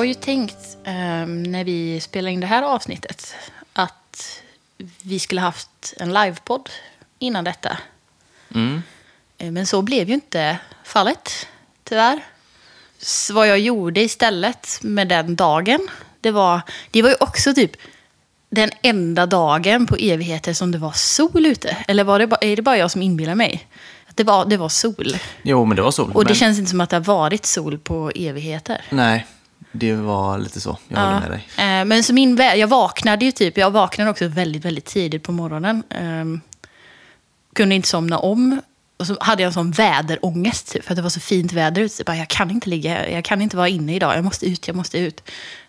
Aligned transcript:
var 0.00 0.04
ju 0.04 0.14
tänkt 0.14 0.76
ehm, 0.84 1.42
när 1.42 1.64
vi 1.64 2.00
spelade 2.00 2.32
in 2.32 2.40
det 2.40 2.46
här 2.46 2.62
avsnittet 2.62 3.34
att 3.72 4.42
vi 5.02 5.18
skulle 5.18 5.40
haft 5.40 5.94
en 5.96 6.12
livepodd 6.12 6.70
innan 7.18 7.44
detta. 7.44 7.78
Mm. 8.54 8.82
Eh, 9.38 9.50
Men 9.50 9.66
så 9.66 9.82
blev 9.82 10.08
ju 10.08 10.14
inte 10.14 10.58
fallet, 10.84 11.46
tyvärr. 11.84 12.20
Så 12.98 13.34
vad 13.34 13.48
jag 13.48 13.58
gjorde 13.58 14.00
istället 14.00 14.78
med 14.82 15.08
den 15.08 15.36
dagen, 15.36 15.88
det 16.20 16.30
var, 16.30 16.60
det 16.90 17.02
var 17.02 17.08
ju 17.08 17.16
också 17.20 17.54
typ 17.54 17.72
den 18.50 18.70
enda 18.82 19.26
dagen 19.26 19.86
på 19.86 19.96
evigheter 19.96 20.52
som 20.52 20.72
det 20.72 20.78
var 20.78 20.92
sol 20.92 21.46
ute. 21.46 21.76
Eller 21.88 22.04
var 22.04 22.18
det 22.18 22.26
bara, 22.26 22.40
är 22.40 22.56
det 22.56 22.62
bara 22.62 22.76
jag 22.76 22.90
som 22.90 23.02
inbillar 23.02 23.34
mig? 23.34 23.68
Att 24.06 24.16
det 24.16 24.24
var, 24.24 24.44
det 24.44 24.56
var 24.56 24.68
sol. 24.68 25.16
Jo, 25.42 25.64
men 25.64 25.76
det 25.76 25.82
var 25.82 25.90
sol. 25.90 26.10
Och 26.14 26.24
det 26.24 26.30
men... 26.30 26.34
känns 26.34 26.58
inte 26.58 26.70
som 26.70 26.80
att 26.80 26.90
det 26.90 26.96
har 26.96 27.04
varit 27.04 27.46
sol 27.46 27.78
på 27.78 28.10
evigheter. 28.14 28.84
Nej, 28.90 29.26
det 29.72 29.94
var 29.94 30.38
lite 30.38 30.60
så. 30.60 30.78
Jag 30.88 31.00
håller 31.00 31.20
med 31.20 31.30
dig. 31.30 31.48
Eh, 31.56 31.84
Men 31.84 32.04
så 32.04 32.12
min 32.12 32.36
jag 32.36 32.68
vaknade 32.68 33.24
ju 33.24 33.32
typ, 33.32 33.58
jag 33.58 33.70
vaknade 33.70 34.10
också 34.10 34.28
väldigt, 34.28 34.64
väldigt 34.64 34.84
tidigt 34.84 35.22
på 35.22 35.32
morgonen. 35.32 35.82
Ehm, 35.90 36.40
kunde 37.54 37.74
inte 37.74 37.88
somna 37.88 38.18
om. 38.18 38.60
Och 38.96 39.06
så 39.06 39.16
hade 39.20 39.42
jag 39.42 39.46
en 39.48 39.52
sån 39.52 39.70
väderångest, 39.70 40.72
typ, 40.72 40.84
för 40.84 40.92
att 40.92 40.96
det 40.96 41.02
var 41.02 41.10
så 41.10 41.20
fint 41.20 41.52
väder 41.52 41.82
ute. 41.82 42.04
Bara, 42.04 42.16
Jag 42.16 42.28
kan 42.28 42.50
inte 42.50 42.68
ligga, 42.70 43.10
jag 43.10 43.24
kan 43.24 43.42
inte 43.42 43.56
vara 43.56 43.68
inne 43.68 43.94
idag, 43.94 44.16
jag 44.16 44.24
måste 44.24 44.46
ut, 44.46 44.66
jag 44.66 44.76
måste 44.76 44.98
ut. 44.98 45.22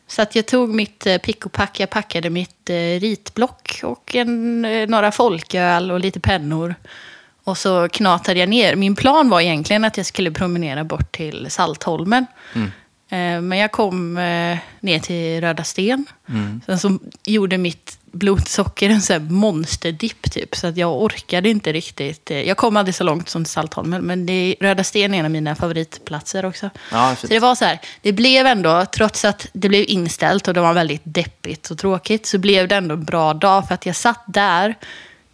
Så 0.08 0.22
att 0.22 0.36
jag 0.36 0.46
tog 0.46 0.70
mitt 0.70 1.06
eh, 1.08 1.18
pick 1.18 1.46
och 1.46 1.52
pack, 1.52 1.80
jag 1.80 1.90
packade 1.90 2.30
mitt 2.30 2.70
eh, 2.70 2.74
ritblock 2.76 3.80
och 3.84 4.16
en, 4.16 4.62
några 4.62 5.12
folköl 5.12 5.92
och 5.92 6.00
lite 6.00 6.20
pennor. 6.20 6.76
Och 7.44 7.58
så 7.58 7.90
knatade 7.90 8.40
jag 8.40 8.50
ner. 8.50 8.76
Min 8.76 8.96
plan 8.96 9.30
var 9.30 9.42
egentligen 9.42 9.86
att 9.86 9.98
jag 9.98 10.06
skulle 10.06 10.32
promenera 10.32 10.84
bort 10.84 11.12
till 11.12 11.48
Saltholmen. 11.50 12.26
Eh, 12.56 12.62
Men 13.18 13.52
jag 13.58 13.72
kom 13.72 14.18
eh, 14.18 14.58
ner 14.80 15.00
till 15.00 15.42
Röda 15.42 15.64
Sten. 15.64 16.06
Sen 16.66 16.80
så 16.80 17.00
gjorde 17.26 17.58
mitt 17.58 17.98
blodsocker 18.12 18.90
en 18.90 19.02
sån 19.02 19.14
här 19.14 19.30
monsterdipp 19.32 20.32
typ. 20.32 20.56
Så 20.56 20.68
att 20.68 20.78
jag 20.78 21.02
orkade 21.02 21.50
inte 21.50 21.72
riktigt. 21.74 22.32
eh, 22.32 22.42
Jag 22.42 22.58
kom 22.58 22.78
aldrig 22.78 22.96
så 22.96 23.04
långt 23.04 23.30
som 23.30 23.44
till 23.44 23.52
Saltholmen. 23.52 24.02
Men 24.02 24.26
det 24.26 24.56
Röda 24.60 24.84
Sten 24.84 25.14
är 25.14 25.20
en 25.20 25.26
av 25.26 25.32
mina 25.32 25.56
favoritplatser 25.56 26.46
också. 26.46 26.70
Ja, 26.92 27.16
så 27.16 27.28
det 27.28 27.40
var 27.40 27.56
så 27.56 27.66
här. 27.66 27.80
Det 28.02 28.12
blev 28.14 28.46
ändå, 28.48 28.86
trots 28.86 29.26
att 29.26 29.48
det 29.54 29.70
blev 29.70 29.86
inställt 29.88 30.48
och 30.48 30.54
det 30.54 30.62
var 30.62 30.74
väldigt 30.74 31.02
deppigt 31.04 31.72
och 31.72 31.78
tråkigt. 31.78 32.26
Så 32.26 32.38
blev 32.38 32.68
det 32.68 32.76
ändå 32.76 32.94
en 32.96 33.04
bra 33.04 33.34
dag. 33.34 33.68
För 33.68 33.74
att 33.76 33.86
jag 33.86 33.96
satt 33.96 34.24
där 34.28 34.76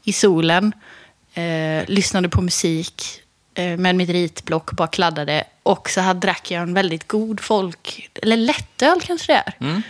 i 0.03 0.13
solen. 0.13 0.71
Eh, 1.33 1.83
lyssnade 1.87 2.29
på 2.29 2.41
musik 2.41 3.03
eh, 3.57 3.77
med 3.77 3.95
mitt 3.95 4.09
ritblock 4.09 4.69
och 4.69 4.75
bara 4.75 4.87
kladdade. 4.87 5.43
Och 5.63 5.89
så 5.89 6.01
hade, 6.01 6.19
drack 6.19 6.51
jag 6.51 6.63
en 6.63 6.73
väldigt 6.73 7.07
god 7.07 7.39
folk... 7.39 8.09
Eller 8.21 8.37
lättöl 8.37 9.01
kanske 9.01 9.33
det 9.33 9.43
är. 9.45 9.53
Mm. 9.59 9.81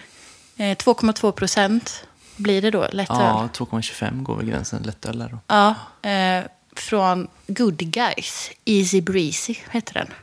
Eh, 0.57 0.77
2,2 0.77 1.31
procent 1.31 2.05
blir 2.35 2.61
det 2.61 2.71
då, 2.71 2.87
lättöl. 2.91 3.17
Ja, 3.19 3.49
2,25 3.53 4.23
går 4.23 4.35
väl 4.35 4.45
gränsen. 4.45 4.83
Lättöl 4.83 5.19
där 5.19 5.29
då. 5.29 5.39
Ja, 5.47 5.75
eh, 6.09 6.43
från 6.75 7.27
Good 7.47 7.77
Guys. 7.77 8.51
Easy 8.65 9.01
Breezy 9.01 9.55
heter 9.71 9.93
den. 9.93 10.13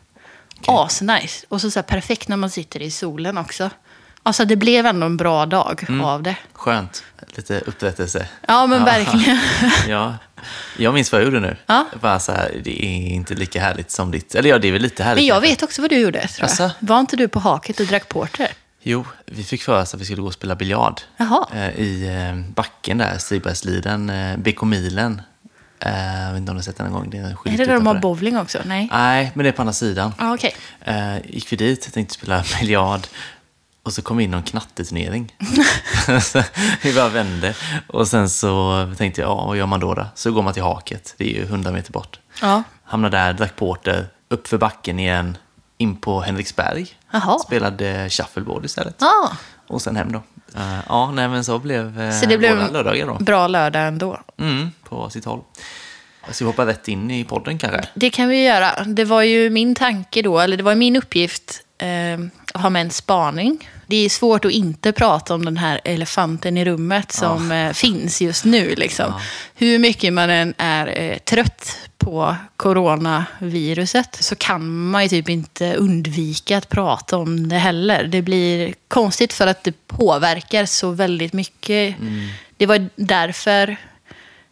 Asnice. 0.67 1.47
Och 1.48 1.61
så, 1.61 1.70
så 1.70 1.79
här 1.79 1.84
perfekt 1.84 2.29
när 2.29 2.36
man 2.36 2.51
sitter 2.51 2.83
i 2.83 2.91
solen 2.91 3.39
också. 3.39 3.70
Alltså 4.27 4.44
det 4.44 4.56
blev 4.56 4.86
ändå 4.86 5.06
en 5.06 5.17
bra 5.17 5.47
dag 5.47 5.84
Mm. 5.89 6.00
av 6.05 6.22
det. 6.22 6.36
Skönt. 6.53 7.05
Lite 7.36 7.61
upprättelse. 7.67 8.27
Ja, 8.48 8.67
men 8.67 8.84
verkligen. 8.84 9.39
ja. 9.89 10.14
Jag 10.78 10.94
minns 10.94 11.12
vad 11.12 11.20
jag 11.20 11.25
gjorde 11.27 11.41
nu. 11.41 11.56
Ja. 11.67 11.86
Bara 12.00 12.19
så 12.20 12.33
här, 12.33 12.61
det 12.64 12.84
är 12.84 13.08
inte 13.14 13.34
lika 13.34 13.61
härligt 13.61 13.91
som 13.91 14.11
ditt. 14.11 14.34
Eller 14.34 14.50
ja, 14.50 14.58
det 14.58 14.69
är 14.69 14.72
väl 14.72 14.83
lite 14.83 15.05
härligt. 15.05 15.17
Men 15.23 15.27
jag 15.27 15.35
kanske. 15.36 15.51
vet 15.51 15.62
också 15.62 15.83
vad 15.83 15.90
du 15.90 15.98
gjorde, 15.98 16.18
tror 16.20 16.30
jag. 16.39 16.45
Asså? 16.46 16.70
Var 16.80 17.01
inte 17.01 17.17
du 17.17 17.29
på 17.29 17.39
haket 17.40 17.80
och 17.80 17.86
drack 17.86 18.08
porter? 18.08 18.48
Jo, 18.83 19.05
vi 19.27 19.45
fick 19.45 19.62
för 19.62 19.80
oss 19.83 19.95
att 19.95 20.01
vi 20.01 20.05
skulle 20.05 20.20
gå 20.20 20.27
och 20.27 20.35
spela 20.35 20.55
biljard. 20.55 21.01
Jaha. 21.17 21.46
Eh, 21.55 21.68
I 21.80 22.06
eh, 22.30 22.52
backen 22.55 22.98
där, 22.98 23.18
Stigbergsliden, 23.18 24.11
eh, 24.11 24.36
BK-milen. 24.36 25.23
Eh, 25.80 26.23
jag 26.23 26.30
vet 26.33 26.39
inte 26.39 26.51
om 26.51 26.56
du 26.56 26.58
har 26.58 26.62
sett 26.62 26.77
den 26.77 26.86
en 26.86 26.92
gång. 26.92 27.11
Det 27.11 27.18
är, 27.18 27.24
Är 27.45 27.56
det 27.56 27.64
där 27.64 27.74
de 27.74 27.86
har 27.86 27.95
bowling 27.95 28.36
också? 28.39 28.58
Nej. 28.64 28.89
Nej, 28.92 29.30
men 29.35 29.45
det 29.45 29.51
är 29.51 29.52
på 29.52 29.62
andra 29.62 29.73
sidan. 29.73 30.14
Ja, 30.18 30.35
okej. 30.35 30.56
Eh, 30.80 31.17
gick 31.27 31.52
vi 31.52 31.56
dit, 31.56 31.92
tänkte 31.92 32.14
spela 32.14 32.45
biljard. 32.61 33.01
Och 33.84 33.92
så 33.92 34.02
kom 34.02 34.17
vi 34.17 34.24
in 34.24 34.30
någon 34.30 34.42
knatteturnering. 34.42 35.36
Vi 36.83 36.95
bara 36.95 37.08
vände. 37.08 37.55
Och 37.86 38.08
sen 38.08 38.28
så 38.28 38.86
tänkte 38.98 39.20
jag, 39.20 39.30
ja, 39.30 39.46
vad 39.46 39.56
gör 39.56 39.67
man 39.67 39.80
då? 39.80 39.95
då? 39.95 40.06
Så 40.14 40.33
går 40.33 40.42
man 40.42 40.55
till 40.55 40.62
haket, 40.62 41.14
det 41.17 41.24
är 41.24 41.39
ju 41.39 41.42
100 41.42 41.70
meter 41.70 41.92
bort. 41.92 42.18
Ja. 42.40 42.62
Hamnade 42.84 43.17
där, 43.17 43.33
drack 43.33 43.56
porter, 43.56 44.06
upp 44.28 44.48
för 44.48 44.58
backen 44.58 44.98
igen, 44.98 45.36
in 45.78 45.96
på 45.96 46.20
Henriksberg. 46.20 46.86
Jaha. 47.11 47.39
Spelade 47.39 48.11
shuffleboard 48.11 48.64
istället. 48.64 48.96
Ja. 48.98 49.33
Och 49.67 49.83
sen 49.83 49.96
hem 49.96 50.12
då. 50.12 50.23
Eh, 50.56 50.78
ja, 50.89 51.11
nej 51.11 51.28
men 51.28 51.44
så 51.44 51.58
blev 51.58 52.00
uh, 52.00 52.20
Så 52.20 52.27
det 52.27 52.39
blev 52.39 52.56
våra 52.56 52.68
lördagar 52.68 53.06
då. 53.06 53.14
bra 53.14 53.46
lördag 53.46 53.86
ändå. 53.86 54.20
Mm, 54.39 54.70
på 54.89 55.11
sitt 55.11 55.24
håll. 55.24 55.40
Ska 56.30 56.44
vi 56.44 56.50
hoppa 56.50 56.67
rätt 56.67 56.89
in 56.89 57.11
i 57.11 57.24
podden 57.24 57.58
kanske? 57.58 57.84
Det 57.94 58.11
kan 58.11 58.28
vi 58.28 58.44
göra. 58.44 58.84
Det 58.84 59.05
var 59.05 59.23
ju 59.23 59.50
min 59.50 59.74
tanke 59.74 60.23
då, 60.23 60.39
eller 60.39 60.56
det 60.56 60.62
var 60.62 60.74
min 60.74 60.96
uppgift 60.96 61.61
eh, 61.78 61.89
att 62.42 62.43
ha 62.55 62.70
med 62.70 62.83
en 62.83 62.91
spaning. 62.91 63.69
Det 63.87 63.97
är 63.97 64.09
svårt 64.09 64.45
att 64.45 64.53
inte 64.53 64.92
prata 64.92 65.35
om 65.35 65.45
den 65.45 65.57
här 65.57 65.81
elefanten 65.85 66.57
i 66.57 66.65
rummet 66.65 67.13
som 67.13 67.53
eh, 67.53 67.73
finns 67.73 68.23
just 68.23 68.45
nu. 68.45 68.75
Liksom. 68.75 69.13
Hur 69.55 69.79
mycket 69.79 70.13
man 70.13 70.31
än 70.31 70.55
är 70.59 71.01
eh, 71.03 71.19
trött 71.19 71.79
på 71.98 72.37
coronaviruset 72.57 74.17
så 74.20 74.35
kan 74.35 74.91
man 74.91 75.03
ju 75.03 75.09
typ 75.09 75.29
inte 75.29 75.75
undvika 75.75 76.59
att 76.59 76.69
prata 76.69 77.17
om 77.17 77.48
det 77.48 77.59
heller. 77.59 78.05
Det 78.05 78.23
blir 78.23 78.75
konstigt 78.89 79.33
för 79.33 79.47
att 79.47 79.65
det 79.65 79.86
påverkar 79.86 80.67
så 80.67 80.91
väldigt 80.91 81.33
mycket. 81.33 81.97
Det 82.57 82.67
var 82.67 82.89
därför 82.97 83.77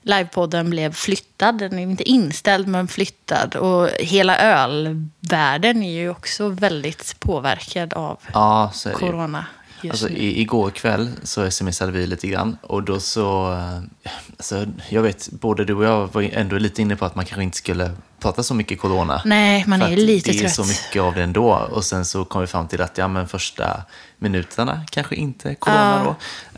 livepodden 0.02 0.70
blev 0.70 0.92
flyttad. 0.92 1.58
Den 1.58 1.78
är 1.78 1.82
inte 1.82 2.08
inställd, 2.08 2.68
men 2.68 2.88
flyttad. 2.88 3.56
Och 3.56 3.88
hela 3.98 4.38
ölvärlden 4.38 5.82
är 5.82 5.92
ju 5.92 6.10
också 6.10 6.48
väldigt 6.48 7.16
påverkad 7.20 7.92
av 7.94 8.18
Ja, 8.32 8.70
så 8.74 8.88
är 8.88 8.92
det 8.92 8.98
corona 8.98 9.46
Alltså, 9.90 10.08
i, 10.08 10.40
igår 10.40 10.70
kväll 10.70 11.10
så 11.22 11.50
smsade 11.50 11.92
vi 11.92 12.06
lite 12.06 12.26
grann 12.28 12.56
och 12.62 12.82
då 12.82 13.00
så... 13.00 13.52
eh, 13.52 13.78
Alltså, 14.36 14.66
jag 14.88 15.02
vet, 15.02 15.28
både 15.30 15.64
du 15.64 15.74
och 15.74 15.84
jag 15.84 16.12
var 16.12 16.22
ändå 16.22 16.58
lite 16.58 16.82
inne 16.82 16.96
på 16.96 17.04
att 17.04 17.14
man 17.14 17.24
kanske 17.24 17.42
inte 17.42 17.56
skulle 17.56 17.90
prata 18.22 18.42
så 18.42 18.54
mycket 18.54 18.80
corona. 18.80 19.22
Nej, 19.24 19.64
man 19.66 19.82
är 19.82 19.90
ju 19.90 19.96
lite 19.96 20.30
det 20.30 20.36
är 20.36 20.40
trött. 20.40 20.54
så 20.54 20.64
mycket 20.64 21.02
av 21.02 21.14
det 21.14 21.22
ändå. 21.22 21.52
Och 21.52 21.84
sen 21.84 22.04
så 22.04 22.24
kom 22.24 22.40
vi 22.40 22.46
fram 22.46 22.68
till 22.68 22.82
att 22.82 22.98
ja, 22.98 23.08
men 23.08 23.28
första 23.28 23.82
minuterna 24.18 24.80
kanske 24.90 25.14
inte 25.14 25.54
corona 25.54 26.04
då. 26.04 26.14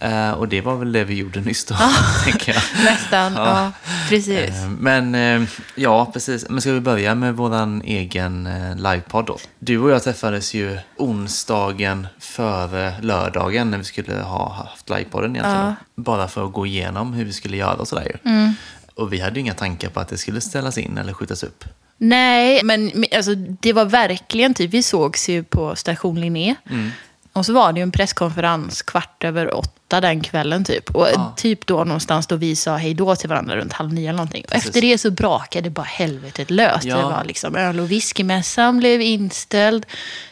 Eh, 0.06 0.30
och 0.30 0.48
det 0.48 0.60
var 0.60 0.76
väl 0.76 0.92
det 0.92 1.04
vi 1.04 1.14
gjorde 1.14 1.40
nyss 1.40 1.64
då, 1.64 1.74
tänker 2.24 2.52
jag. 2.54 2.62
Nästan, 2.84 3.32
ja. 3.34 3.72
precis. 4.08 4.50
Eh, 4.50 4.68
Men 4.68 5.14
eh, 5.14 5.48
ja, 5.74 6.10
precis. 6.12 6.48
Men 6.48 6.60
ska 6.60 6.72
vi 6.72 6.80
börja 6.80 7.14
med 7.14 7.36
våran 7.36 7.82
egen 7.82 8.48
livepodd 8.76 9.26
då? 9.26 9.38
Du 9.58 9.78
och 9.78 9.90
jag 9.90 10.02
träffades 10.02 10.54
ju 10.54 10.78
onsdagen 10.96 12.06
före 12.18 12.94
lördagen 13.00 13.70
när 13.70 13.78
vi 13.78 13.84
skulle 13.84 14.14
ha 14.22 14.52
haft 14.54 14.90
livepodden 14.90 15.36
egentligen. 15.36 15.74
Bara 15.96 16.28
för 16.28 16.46
att 16.46 16.52
gå 16.52 16.66
igenom 16.66 17.12
hur 17.12 17.24
vi 17.24 17.32
skulle 17.32 17.56
göra 17.56 17.74
och 17.74 17.88
sådär 17.88 18.04
ju. 18.24 18.30
Mm. 18.30 18.54
Och 18.96 19.12
vi 19.12 19.20
hade 19.20 19.34
ju 19.34 19.40
inga 19.40 19.54
tankar 19.54 19.88
på 19.88 20.00
att 20.00 20.08
det 20.08 20.18
skulle 20.18 20.40
ställas 20.40 20.78
in 20.78 20.98
eller 20.98 21.12
skjutas 21.12 21.42
upp. 21.42 21.64
Nej, 21.98 22.60
men 22.64 23.04
alltså, 23.16 23.34
det 23.34 23.72
var 23.72 23.84
verkligen 23.84 24.54
typ, 24.54 24.70
vi 24.70 24.82
sågs 24.82 25.28
ju 25.28 25.42
på 25.44 25.76
station 25.76 26.20
Linné. 26.20 26.54
Mm. 26.70 26.90
Och 27.32 27.46
så 27.46 27.52
var 27.52 27.72
det 27.72 27.78
ju 27.78 27.82
en 27.82 27.92
presskonferens 27.92 28.82
kvart 28.82 29.24
över 29.24 29.54
åtta 29.54 30.00
den 30.00 30.20
kvällen 30.20 30.64
typ. 30.64 30.90
Och 30.90 31.08
Ja. 31.14 31.34
typ 31.36 31.66
då 31.66 31.84
någonstans 31.84 32.26
då 32.26 32.36
vi 32.36 32.56
sa 32.56 32.76
hej 32.76 32.94
då 32.94 33.16
till 33.16 33.28
varandra 33.28 33.56
runt 33.56 33.72
halv 33.72 33.92
nio 33.92 34.08
eller 34.08 34.16
någonting. 34.16 34.44
Och 34.48 34.54
efter 34.54 34.80
det 34.80 34.98
så 34.98 35.10
brakade 35.10 35.70
bara 35.70 35.82
helvetet 35.82 36.50
löst. 36.50 36.84
Ja. 36.84 36.96
Det 36.96 37.02
var 37.02 37.24
liksom 37.24 37.56
öl 37.56 37.80
och 37.80 37.90
whiskymässan 37.90 38.78
blev 38.78 39.00
inställd. 39.00 39.86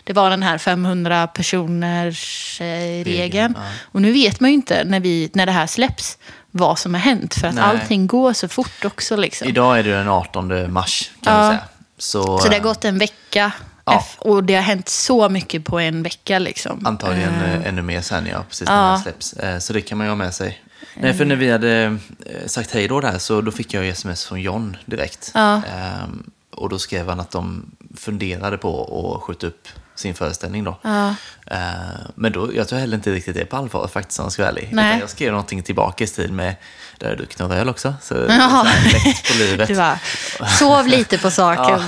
Det 0.04 0.12
var 0.12 0.30
den 0.30 0.42
här 0.42 0.58
500 0.58 1.26
personers 1.26 2.60
eh, 2.60 2.64
regeln. 2.64 3.04
Regeln, 3.04 3.54
ja. 3.56 3.62
Och 3.82 4.02
nu 4.02 4.12
vet 4.12 4.40
man 4.40 4.50
ju 4.50 4.54
inte 4.54 4.84
när, 4.84 5.00
vi, 5.00 5.30
när 5.34 5.46
det 5.46 5.52
här 5.52 5.66
släpps 5.66 6.18
vad 6.54 6.78
som 6.78 6.94
har 6.94 7.00
hänt. 7.00 7.34
För 7.34 7.48
att 7.48 7.54
Nej. 7.54 7.64
allting 7.64 8.06
går 8.06 8.32
så 8.32 8.48
fort 8.48 8.84
också 8.84 9.16
liksom. 9.16 9.48
Idag 9.48 9.78
är 9.78 9.82
det 9.82 9.90
den 9.92 10.08
18 10.08 10.72
mars 10.72 11.10
kan 11.22 11.34
Ja. 11.34 11.48
vi 11.50 11.56
säga. 11.56 11.64
Så, 11.98 12.38
Så 12.38 12.48
det 12.48 12.54
har 12.56 12.62
gått 12.62 12.84
en 12.84 12.98
vecka. 12.98 13.52
Ja. 13.84 14.04
Och 14.18 14.44
det 14.44 14.54
har 14.54 14.62
hänt 14.62 14.88
så 14.88 15.28
mycket 15.28 15.64
på 15.64 15.80
en 15.80 16.02
vecka 16.02 16.38
liksom. 16.38 16.86
Antagligen 16.86 17.34
eh, 17.42 17.66
ännu 17.68 17.82
mer 17.82 18.00
sen, 18.00 18.26
ja. 18.26 18.44
Precis 18.48 18.68
Ja. 18.68 18.74
när 18.74 18.82
det 18.90 18.96
här 18.96 19.02
släpps. 19.02 19.32
Eh, 19.32 19.58
Så 19.58 19.72
det 19.72 19.80
kan 19.80 19.98
man 19.98 20.06
ju 20.06 20.10
ha 20.10 20.16
med 20.16 20.34
sig. 20.34 20.62
Nej, 20.96 21.14
för 21.14 21.24
när 21.24 21.36
vi 21.36 21.50
hade 21.50 21.98
sagt 22.46 22.70
hej 22.74 22.88
då 22.88 23.00
där 23.00 23.18
så 23.18 23.40
då 23.40 23.50
fick 23.50 23.74
jag 23.74 23.88
sms 23.88 24.24
från 24.24 24.40
John 24.40 24.76
direkt. 24.86 25.30
Ja. 25.34 25.54
Ehm, 25.56 26.30
och 26.50 26.68
då 26.68 26.78
skrev 26.78 27.08
han 27.08 27.20
att 27.20 27.30
de 27.30 27.66
funderade 27.96 28.58
på 28.58 29.14
att 29.16 29.22
skjuta 29.22 29.46
upp 29.46 29.68
sin 30.02 30.14
föreställning 30.14 30.64
då. 30.64 30.78
Ja. 30.82 31.14
Eh, 31.46 31.58
men 32.14 32.32
då, 32.32 32.54
jag 32.54 32.68
tror 32.68 32.78
heller 32.78 32.96
inte 32.96 33.12
riktigt 33.12 33.34
det 33.34 33.44
på 33.44 33.56
allvar 33.56 33.88
faktiskt 33.88 34.20
om 34.20 34.24
jag 34.24 34.32
ska 34.32 34.42
vara 34.42 34.50
ärlig. 34.50 34.68
Nej. 34.72 34.88
Utan 34.88 35.00
jag 35.00 35.10
skrev 35.10 35.30
någonting 35.30 35.62
tillbaka 35.62 36.04
i 36.04 36.06
stil 36.06 36.32
med, 36.32 36.54
där 36.98 37.06
har 37.06 37.12
du 37.12 37.18
druckit 37.18 37.38
några 37.38 37.56
öl 37.56 37.68
också. 37.68 37.94
Så, 38.02 38.14
Jaha. 38.28 38.66
så 38.66 39.32
på 39.32 39.38
livet. 39.38 39.68
Du 39.68 39.76
bara, 39.76 39.98
sov 40.58 40.86
lite 40.86 41.18
på 41.18 41.30
saken. 41.30 41.64
Ja, 41.64 41.82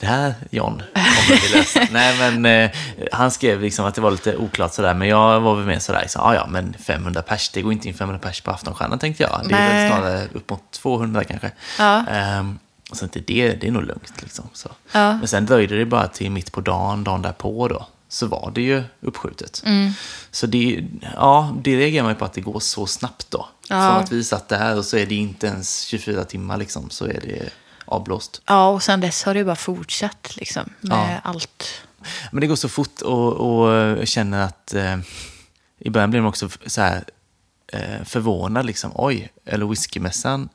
det 0.00 0.06
här 0.06 0.34
John 0.50 0.82
kommer 0.92 1.40
vi 1.42 1.58
lösa. 1.58 1.86
Nej, 1.90 2.18
men 2.18 2.46
eh, 2.46 2.70
han 3.12 3.30
skrev 3.30 3.60
liksom 3.60 3.84
att 3.84 3.94
det 3.94 4.00
var 4.00 4.10
lite 4.10 4.36
oklart 4.36 4.74
sådär, 4.74 4.94
men 4.94 5.08
jag 5.08 5.40
var 5.40 5.54
väl 5.54 5.64
med 5.64 5.82
sådär, 5.82 6.00
liksom, 6.00 6.22
ah, 6.22 6.34
ja 6.34 6.46
men 6.46 6.74
500 6.86 7.22
pers, 7.22 7.48
det 7.48 7.62
går 7.62 7.72
inte 7.72 7.88
in 7.88 7.94
500 7.94 8.28
pers 8.28 8.40
på 8.40 8.50
Aftonstjärnan 8.50 8.98
tänkte 8.98 9.22
jag. 9.22 9.40
Det 9.48 9.54
är 9.54 9.58
Nej. 9.58 9.90
väl 9.90 9.92
snarare 9.92 10.28
upp 10.32 10.50
mot 10.50 10.70
200 10.70 11.24
kanske. 11.24 11.50
Ja. 11.78 12.04
Ehm, 12.94 12.98
så 12.98 13.04
inte 13.04 13.20
det, 13.20 13.52
det 13.60 13.66
är 13.66 13.70
nog 13.70 13.82
lugnt 13.84 14.22
liksom. 14.22 14.48
Så. 14.52 14.68
Ja. 14.92 15.16
Men 15.18 15.28
sen 15.28 15.46
dröjde 15.46 15.78
det 15.78 15.86
bara 15.86 16.08
till 16.08 16.30
mitt 16.30 16.52
på 16.52 16.60
dagen, 16.60 17.04
dagen 17.04 17.22
därpå 17.22 17.68
då, 17.68 17.86
så 18.08 18.26
var 18.26 18.52
det 18.54 18.62
ju 18.62 18.82
uppskjutet. 19.00 19.62
Mm. 19.66 19.92
Så 20.30 20.46
det, 20.46 20.84
ja, 21.16 21.56
det 21.62 21.76
reagerar 21.76 22.02
man 22.02 22.12
ju 22.12 22.18
på 22.18 22.24
att 22.24 22.32
det 22.32 22.40
går 22.40 22.60
så 22.60 22.86
snabbt 22.86 23.30
då. 23.30 23.48
Ja. 23.68 23.88
Från 23.90 24.02
att 24.02 24.12
vi 24.12 24.24
satt 24.24 24.48
där 24.48 24.78
och 24.78 24.84
så 24.84 24.96
är 24.96 25.06
det 25.06 25.14
inte 25.14 25.46
ens 25.46 25.80
24 25.80 26.24
timmar 26.24 26.56
liksom, 26.56 26.90
så 26.90 27.04
är 27.04 27.20
det 27.20 27.50
avblåst. 27.84 28.42
Ja, 28.46 28.68
och 28.68 28.82
sen 28.82 29.00
dess 29.00 29.24
har 29.24 29.34
det 29.34 29.44
bara 29.44 29.56
fortsatt 29.56 30.36
liksom, 30.36 30.70
med 30.80 31.20
Ja. 31.24 31.30
allt. 31.30 31.64
Men 32.32 32.40
det 32.40 32.46
går 32.46 32.56
så 32.56 32.68
fort 32.68 33.00
och, 33.00 33.32
och 33.32 33.70
jag 33.72 34.08
känner 34.08 34.44
att 34.44 34.74
eh, 34.74 34.98
i 35.78 35.90
början 35.90 36.10
blev 36.10 36.22
man 36.22 36.28
också 36.28 36.48
så 36.66 36.80
här 36.80 37.04
eh, 37.72 38.04
förvånad 38.04 38.66
liksom. 38.66 38.90
Oj, 38.94 39.32
eller 39.44 39.66
whiskymässan 39.66 40.48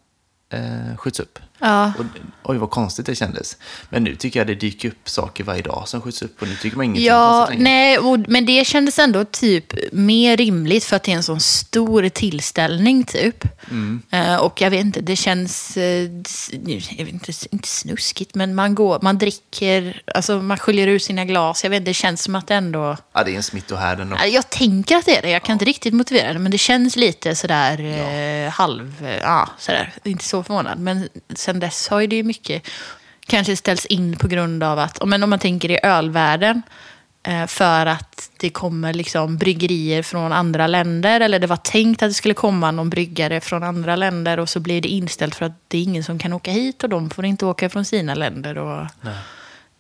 eh, 0.50 0.98
skjuts 0.98 1.20
upp. 1.20 1.40
Ja. 1.60 1.92
Och, 2.00 2.06
oj, 2.44 2.58
vad 2.58 2.70
konstigt 2.70 3.06
det 3.06 3.16
kändes. 3.16 3.58
Men 3.90 4.04
nu 4.04 4.16
tycker 4.16 4.40
jag 4.40 4.48
det 4.48 4.56
dyker 4.56 4.88
upp 4.90 5.10
saker 5.10 5.44
varje 5.44 5.62
dag 5.62 5.84
som 5.88 6.02
skjuts 6.02 6.22
upp 6.22 6.42
och 6.42 6.48
nu 6.48 6.56
tycker 6.56 6.78
man 6.78 6.86
ingenting 6.86 7.06
Ja, 7.06 7.38
konstigt 7.40 7.64
längre. 7.64 7.74
nej, 7.74 7.98
och, 7.98 8.20
men 8.28 8.46
det 8.46 8.66
kändes 8.68 9.00
ändå 9.00 9.26
typ 9.26 9.74
mer 9.94 10.38
rimligt 10.38 10.84
för 10.84 10.96
att 10.96 11.04
det 11.04 11.12
är 11.12 11.16
en 11.16 11.24
sån 11.24 11.40
stor 11.40 12.10
tillställning 12.10 13.04
typ. 13.04 13.44
Mm. 13.72 14.02
Eh, 14.12 14.36
och 14.36 14.62
jag 14.62 14.70
vet 14.70 14.82
inte, 14.82 15.02
det 15.02 15.16
känns, 15.16 15.78
jag 15.78 17.06
vet 17.06 17.14
inte, 17.14 17.32
inte 17.52 17.68
snuskigt, 17.68 18.36
men 18.36 18.56
man 18.56 18.76
går, 18.76 19.00
man 19.02 19.18
dricker, 19.18 20.02
alltså 20.16 20.42
man 20.42 20.58
sköljer 20.58 20.88
ur 20.88 21.00
sina 21.00 21.26
glas. 21.26 21.64
Jag 21.64 21.70
vet 21.70 21.78
inte, 21.78 21.90
det 21.90 21.94
känns 21.94 22.24
som 22.24 22.36
att 22.36 22.48
det 22.48 22.56
ändå... 22.56 22.98
Ja, 23.14 23.24
det 23.24 23.32
är 23.32 23.36
en 23.36 23.44
smittohärd 23.44 24.00
ändå. 24.00 24.16
Ja, 24.20 24.26
Jag 24.26 24.50
tänker 24.50 24.96
att 24.96 25.06
det 25.06 25.18
är 25.18 25.22
det, 25.22 25.30
jag 25.30 25.44
kan 25.44 25.54
inte 25.54 25.66
riktigt 25.66 25.94
motivera 25.94 26.34
det, 26.34 26.40
men 26.40 26.52
det 26.52 26.58
känns 26.58 26.96
lite 26.96 27.36
sådär 27.36 27.80
eh, 28.46 28.52
halv, 28.52 29.06
ja, 29.24 29.50
sådär, 29.60 29.94
inte 30.04 30.26
så 30.26 30.44
förvånad. 30.44 30.80
Men 30.80 31.10
sen 31.50 31.60
dess 31.60 31.88
har 31.88 32.00
ju 32.00 32.08
det 32.08 32.24
mycket 32.24 32.64
kanske 33.28 33.56
ställts 33.56 33.86
in 33.86 34.18
på 34.18 34.28
grund 34.28 34.64
av 34.64 34.80
att, 34.80 35.06
men 35.06 35.24
om 35.24 35.30
man 35.30 35.40
tänker 35.40 35.72
i 35.72 35.80
ölvärlden, 35.84 36.62
eh, 37.24 37.46
för 37.48 37.86
att 37.86 38.32
det 38.38 38.50
kommer 38.50 38.94
liksom 38.94 39.38
bryggerier 39.38 40.04
från 40.04 40.34
andra 40.34 40.68
länder, 40.68 41.22
eller 41.22 41.40
det 41.40 41.48
var 41.48 41.58
tänkt 41.58 42.04
att 42.04 42.10
det 42.10 42.14
skulle 42.14 42.34
komma 42.34 42.72
någon 42.72 42.90
bryggare 42.90 43.42
från 43.42 43.64
andra 43.64 43.96
länder 43.96 44.40
och 44.40 44.50
så 44.50 44.60
blir 44.60 44.82
det 44.82 44.90
inställt 44.90 45.36
för 45.36 45.46
att 45.46 45.62
det 45.68 45.78
är 45.78 45.84
ingen 45.84 46.04
som 46.04 46.20
kan 46.20 46.34
åka 46.34 46.52
hit 46.52 46.84
och 46.84 46.90
de 46.90 47.10
får 47.10 47.26
inte 47.26 47.46
åka 47.46 47.70
från 47.70 47.86
sina 47.86 48.16
länder. 48.16 48.58
Och, 48.58 48.88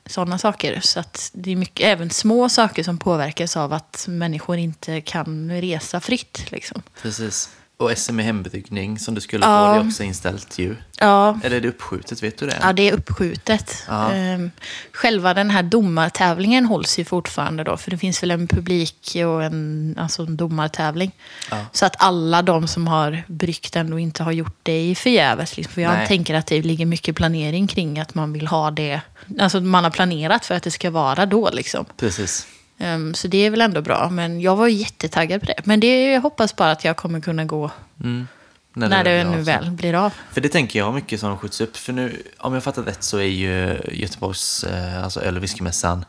sådana 0.06 0.38
saker. 0.38 0.80
Så 0.81 1.04
det 1.33 1.51
är 1.51 1.56
mycket, 1.56 1.86
även 1.86 2.10
små 2.10 2.50
saker 2.50 2.83
som 2.83 2.98
påverkas 2.98 3.57
av 3.57 3.74
att 3.74 4.06
människor 4.07 4.57
inte 4.57 5.01
kan 5.01 5.51
resa 5.51 6.00
fritt. 6.00 6.51
Liksom. 6.51 6.81
Precis. 7.01 7.50
Och 7.79 7.97
SM 7.97 8.19
i 8.19 8.23
hembryggning 8.23 8.99
som 8.99 9.15
du 9.15 9.21
skulle 9.21 9.45
Ja. 9.45 9.67
på, 9.67 9.73
det 9.73 9.79
är 9.85 9.87
också 9.87 10.03
inställt 10.03 10.59
ju. 10.59 10.75
Ja, 10.99 11.39
Eller 11.43 11.57
är 11.57 11.61
det 11.61 11.67
uppskjutet, 11.67 12.23
vet 12.23 12.37
du 12.37 12.45
det? 12.45 12.57
ja, 12.61 12.73
det 12.73 12.89
är 12.89 12.93
uppskjutet. 12.93 13.83
Ja. 13.87 14.11
Ehm, 14.13 14.51
Själva 14.91 15.33
den 15.33 15.49
här 15.49 15.63
domartävlingen 15.63 16.65
hålls 16.65 16.99
ju 16.99 17.05
fortfarande 17.05 17.63
då, 17.63 17.77
för 17.77 17.91
det 17.91 17.97
finns 17.97 18.23
väl 18.23 18.31
en 18.31 18.47
publik 18.47 19.15
och 19.25 19.43
en, 19.43 19.95
alltså 19.99 20.21
en 20.21 20.37
domartävling. 20.37 21.11
Ja. 21.51 21.65
Så 21.71 21.85
att 21.85 21.95
alla 21.99 22.41
de 22.41 22.67
som 22.67 22.87
har 22.87 23.23
bryggt 23.27 23.75
ändå 23.75 23.99
inte 23.99 24.23
har 24.23 24.31
gjort 24.31 24.57
det 24.63 24.81
i 24.81 24.95
förgäves. 24.95 25.57
Liksom. 25.57 25.73
För 25.73 25.81
jag 25.81 25.93
Nej. 25.93 26.07
tänker 26.07 26.33
att 26.35 26.47
det 26.47 26.61
ligger 26.61 26.85
mycket 26.85 27.15
planering 27.15 27.67
kring 27.67 27.99
att 27.99 28.15
man 28.15 28.33
vill 28.33 28.47
ha 28.47 28.71
det. 28.71 29.01
Alltså 29.39 29.59
man 29.61 29.83
har 29.83 29.91
planerat 29.91 30.45
för 30.45 30.55
att 30.55 30.63
det 30.63 30.71
ska 30.71 30.91
vara 30.91 31.25
då 31.25 31.49
liksom. 31.53 31.85
Precis. 31.97 32.47
Ehm, 32.79 33.13
så 33.13 33.27
det 33.27 33.37
är 33.37 33.49
väl 33.49 33.61
ändå 33.61 33.81
bra. 33.81 34.09
Men 34.09 34.41
jag 34.41 34.55
var 34.55 34.67
jättetaggad 34.67 35.39
på 35.39 35.45
det. 35.45 35.61
Men 35.63 35.79
det, 35.79 36.11
jag 36.11 36.21
hoppas 36.21 36.55
bara 36.55 36.71
att 36.71 36.83
jag 36.85 36.97
kommer 36.97 37.21
kunna 37.21 37.45
gå 37.45 37.71
Mm. 38.03 38.27
när, 38.73 39.03
det 39.03 39.23
blir 39.23 39.31
nu 39.31 39.39
av. 39.39 39.45
väl 39.45 39.71
blir 39.71 39.93
av. 39.93 40.13
För 40.31 40.41
det 40.41 40.49
tänker 40.49 40.79
jag 40.79 40.93
mycket 40.93 41.19
som 41.19 41.37
skjuts 41.37 41.61
upp. 41.61 41.77
För 41.77 41.93
nu, 41.93 42.23
om 42.37 42.53
jag 42.53 42.63
fattar 42.63 42.83
rätt 42.83 43.03
så 43.03 43.17
är 43.17 43.23
ju 43.23 43.77
Göteborgs 43.91 44.63
eh, 44.63 45.03
alltså 45.03 45.21
öl 45.21 45.37
och 45.37 45.43
whiskymässan 45.43 46.05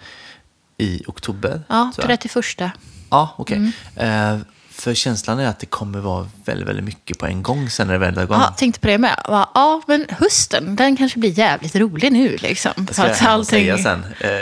i 0.79 1.03
oktober. 1.07 1.63
Ja, 1.69 1.93
tror 1.95 2.11
jag. 2.11 2.21
31. 2.21 2.73
Ja, 3.11 3.35
okej. 3.39 3.57
Mm. 3.97 4.35
Eh, 4.35 4.41
för 4.81 4.95
känslan 4.95 5.39
är 5.39 5.47
att 5.47 5.59
det 5.59 5.67
kommer 5.67 5.99
vara 5.99 6.29
väldigt, 6.45 6.69
väldigt 6.69 6.85
mycket 6.85 7.19
på 7.19 7.27
en 7.27 7.43
gång 7.43 7.71
sen 7.71 7.87
när 7.87 7.95
det 7.95 7.99
väl 7.99 8.15
drar 8.15 8.23
igång. 8.23 8.39
Ja, 8.41 8.55
tänkte 8.57 8.81
på 8.81 8.87
det 8.87 8.99
med. 8.99 9.17
Ja, 9.29 9.83
men 9.87 10.07
hösten, 10.19 10.77
den 10.77 10.97
kanske 10.97 11.19
blir 11.19 11.39
jävligt 11.39 11.77
rolig 11.77 12.13
nu 12.13 12.37
liksom. 12.41 12.73
Det 12.77 12.95
ska 12.95 13.07
jag 13.09 13.17
allting- 13.23 13.45
säga 13.45 13.79
sen. 13.79 14.05
Eh, 14.21 14.29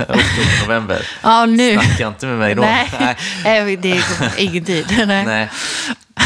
Oktober, 0.00 0.62
november. 0.66 1.06
Ja, 1.22 1.46
nu. 1.46 1.74
Snacka 1.74 2.06
inte 2.08 2.26
med 2.26 2.38
mig 2.38 2.54
då. 2.54 2.62
Nej. 2.62 3.16
Nej, 3.44 3.76
det 3.76 3.90
är 3.92 4.04
ingen 4.38 4.64
tid. 4.64 4.86
Nej. 5.06 5.24
Nej. 5.26 5.50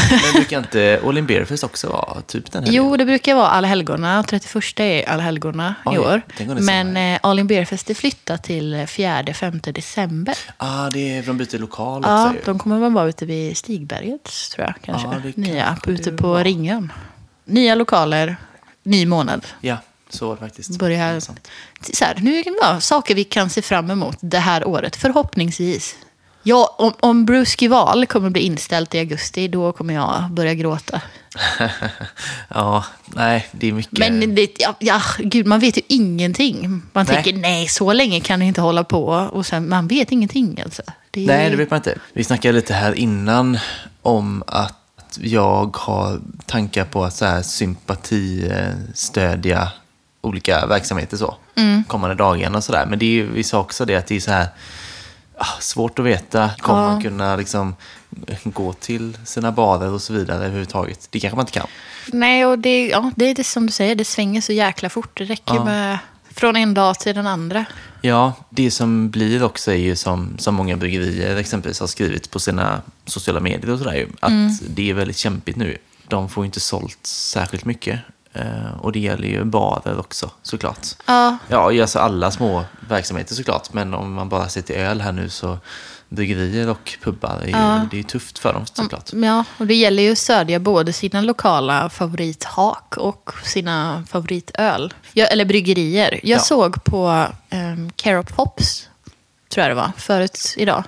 Men 0.09 0.33
brukar 0.33 0.57
inte 0.59 1.01
All 1.05 1.17
In 1.17 1.25
Beerfest 1.25 1.63
också 1.63 1.89
vara 1.89 2.21
typ 2.21 2.51
den 2.51 2.63
här? 2.63 2.71
Jo, 2.71 2.97
det 2.97 3.05
brukar 3.05 3.35
vara 3.35 3.47
Allhelgona. 3.47 4.23
31 4.23 4.79
är 4.79 5.09
Allhelgona 5.09 5.75
i 5.93 5.97
år. 5.97 6.21
Men 6.61 6.97
eh, 6.97 7.19
All 7.23 7.39
In 7.39 7.47
Beerfest 7.47 7.89
är 7.89 7.93
flyttat 7.93 8.43
till 8.43 8.75
4-5 8.75 9.71
december. 9.71 10.35
ah, 10.57 10.89
det 10.89 11.17
är, 11.17 11.23
de 11.23 11.37
byter 11.37 11.57
lokal 11.59 11.97
också 11.99 12.09
Ja, 12.11 12.33
ju. 12.33 12.39
de 12.45 12.59
kommer 12.59 12.79
väl 12.79 12.91
vara 12.91 13.09
ute 13.09 13.25
vid 13.25 13.57
Stigberget, 13.57 14.29
tror 14.55 14.65
jag. 14.67 14.73
Kanske. 14.81 15.21
Det 15.23 15.37
Nya, 15.37 15.77
ute 15.87 16.11
på 16.11 16.27
var. 16.27 16.43
Ringön. 16.43 16.91
Nya 17.45 17.75
lokaler, 17.75 18.35
ny 18.83 19.05
månad. 19.05 19.45
Ja, 19.61 19.77
så 20.09 20.27
var 20.27 20.35
det 20.35 20.39
faktiskt. 20.39 20.79
Börjar, 20.79 21.19
så 21.19 21.33
här, 22.05 22.15
nu 22.21 22.43
kan 22.43 22.53
det 22.53 22.59
vara 22.61 22.81
saker 22.81 23.15
vi 23.15 23.23
kan 23.23 23.49
se 23.49 23.61
fram 23.61 23.91
emot 23.91 24.17
det 24.21 24.39
här 24.39 24.67
året, 24.67 24.95
förhoppningsvis. 24.95 25.95
Ja, 26.49 26.75
om, 26.77 26.93
om 26.99 27.25
Bruce 27.25 27.55
Gival 27.59 28.05
kommer 28.05 28.29
bli 28.29 28.41
inställt 28.41 28.95
i 28.95 28.99
augusti, 28.99 29.47
då 29.47 29.71
kommer 29.71 29.93
jag 29.93 30.31
börja 30.31 30.53
gråta. 30.53 31.01
ja, 32.47 32.85
nej, 33.05 33.47
det 33.51 33.67
är 33.67 33.73
mycket. 33.73 33.99
Men 33.99 34.35
det, 34.35 34.49
ja, 34.59 34.75
ja, 34.79 35.01
gud, 35.19 35.45
man 35.45 35.59
vet 35.59 35.77
ju 35.77 35.81
ingenting. 35.87 36.81
Man 36.93 37.05
Nej. 37.05 37.05
tänker, 37.05 37.33
nej, 37.33 37.67
så 37.67 37.93
länge 37.93 38.19
kan 38.19 38.39
det 38.39 38.45
inte 38.45 38.61
hålla 38.61 38.83
på. 38.83 39.05
Och 39.05 39.45
sen, 39.45 39.69
man 39.69 39.87
vet 39.87 40.11
ingenting 40.11 40.61
alltså. 40.65 40.81
Det 41.11 41.25
Nej, 41.25 41.49
det 41.49 41.55
vet 41.55 41.69
man 41.71 41.77
inte. 41.77 41.95
Vi 42.13 42.23
snackade 42.23 42.53
lite 42.53 42.73
här 42.73 42.93
innan 42.93 43.57
om 44.01 44.43
att 44.47 44.75
jag 45.19 45.77
har 45.77 46.19
tankar 46.45 46.85
på 46.85 47.03
att 47.03 47.15
så 47.15 47.25
här 47.25 47.41
sympati 47.41 48.47
eh, 48.51 48.73
stödja 48.93 49.71
olika 50.21 50.65
verksamheter 50.65 51.17
så. 51.17 51.35
Mm. 51.55 51.83
Kommande 51.83 52.15
dagarna 52.15 52.57
och 52.57 52.63
sådär. 52.63 52.85
Men 52.85 52.99
det 52.99 53.05
är, 53.05 53.09
ju- 53.09 53.31
vi 53.33 53.43
sa 53.43 53.59
också 53.59 53.85
det 53.85 53.95
att 53.95 54.07
det 54.07 54.15
är 54.15 54.19
så 54.19 54.31
här 54.31 54.47
svårt 55.59 55.99
att 55.99 56.05
veta. 56.05 56.49
Kommer 56.59 56.81
Ja. 56.81 56.87
man 56.91 57.01
kunna 57.01 57.35
liksom 57.35 57.75
gå 58.43 58.73
till 58.73 59.17
sina 59.25 59.51
barer 59.51 59.91
och 59.91 60.01
så 60.01 60.13
vidare 60.13 60.37
överhuvudtaget? 60.37 61.07
Det 61.11 61.19
kanske 61.19 61.35
man 61.35 61.43
inte 61.43 61.51
kan. 61.59 61.67
Nej, 62.07 62.45
och 62.45 62.59
det, 62.59 62.87
ja, 62.87 63.11
det 63.15 63.25
är 63.25 63.35
det 63.35 63.43
som 63.43 63.65
du 63.65 63.71
säger, 63.71 63.95
det 63.95 64.05
svänger 64.05 64.41
så 64.41 64.53
jäkla 64.53 64.89
fort. 64.89 65.17
Det 65.17 65.23
räcker 65.23 65.55
Ja. 65.55 65.63
med 65.65 65.97
från 66.31 66.55
en 66.55 66.73
dag 66.73 66.99
till 66.99 67.15
den 67.15 67.27
andra. 67.27 67.65
Ja, 68.01 68.33
det 68.49 68.71
som 68.71 69.09
blir 69.09 69.43
också 69.43 69.71
är 69.71 69.75
ju 69.75 69.95
som, 69.95 70.35
som 70.37 70.55
många 70.55 70.77
bryggerier 70.77 71.35
exempelvis 71.35 71.79
har 71.79 71.87
skrivit 71.87 72.31
på 72.31 72.39
sina 72.39 72.81
sociala 73.05 73.39
medier 73.39 73.69
och 73.71 73.77
sådär 73.79 73.93
ju, 73.95 74.07
att 74.19 74.29
Mm. 74.31 74.51
det 74.69 74.89
är 74.89 74.93
väldigt 74.93 75.17
kämpigt 75.17 75.57
nu. 75.57 75.77
De 76.07 76.29
får 76.29 76.43
ju 76.43 76.45
inte 76.45 76.59
sålt 76.59 76.99
särskilt 77.05 77.65
mycket. 77.65 77.99
Eh, 78.33 78.77
och 78.81 78.91
det 78.91 78.99
gäller 78.99 79.27
ju 79.27 79.43
barer 79.43 79.99
också 79.99 80.29
såklart. 80.41 80.87
Ja, 81.05 81.37
Ja, 81.47 81.81
alltså 81.81 81.99
alla 81.99 82.31
små 82.31 82.63
verksamheter 82.89 83.35
såklart. 83.35 83.73
Men 83.73 83.93
om 83.93 84.13
man 84.13 84.29
bara 84.29 84.49
ser 84.49 84.61
till 84.61 84.75
öl 84.75 85.01
här 85.01 85.11
nu 85.11 85.29
så 85.29 85.57
bryggerier 86.09 86.69
och 86.69 86.97
pubbar 87.03 87.39
är 87.41 87.45
ju, 87.45 87.51
Ja. 87.51 87.85
det 87.91 87.95
är 87.95 87.97
ju 87.97 88.03
tufft 88.03 88.39
för 88.39 88.53
dem 88.53 88.65
såklart. 88.73 89.09
ja, 89.13 89.43
och 89.57 89.67
det 89.67 89.75
gäller 89.75 90.03
ju 90.03 90.11
att 90.11 90.17
stödja 90.17 90.59
både 90.59 90.93
sina 90.93 91.21
lokala 91.21 91.89
favorithak 91.89 92.97
och 92.97 93.31
sina 93.43 94.03
favoritöl. 94.09 94.93
Jag, 95.13 95.31
eller 95.31 95.45
bryggerier. 95.45 96.19
Jag 96.23 96.37
Ja. 96.37 96.43
såg 96.43 96.83
på 96.83 97.25
um, 97.51 97.91
Care 97.95 98.19
of 98.19 98.31
Hops, 98.31 98.89
tror 99.49 99.61
jag 99.67 99.71
det 99.71 99.75
var, 99.81 99.91
förut 99.97 100.53
idag. 100.57 100.83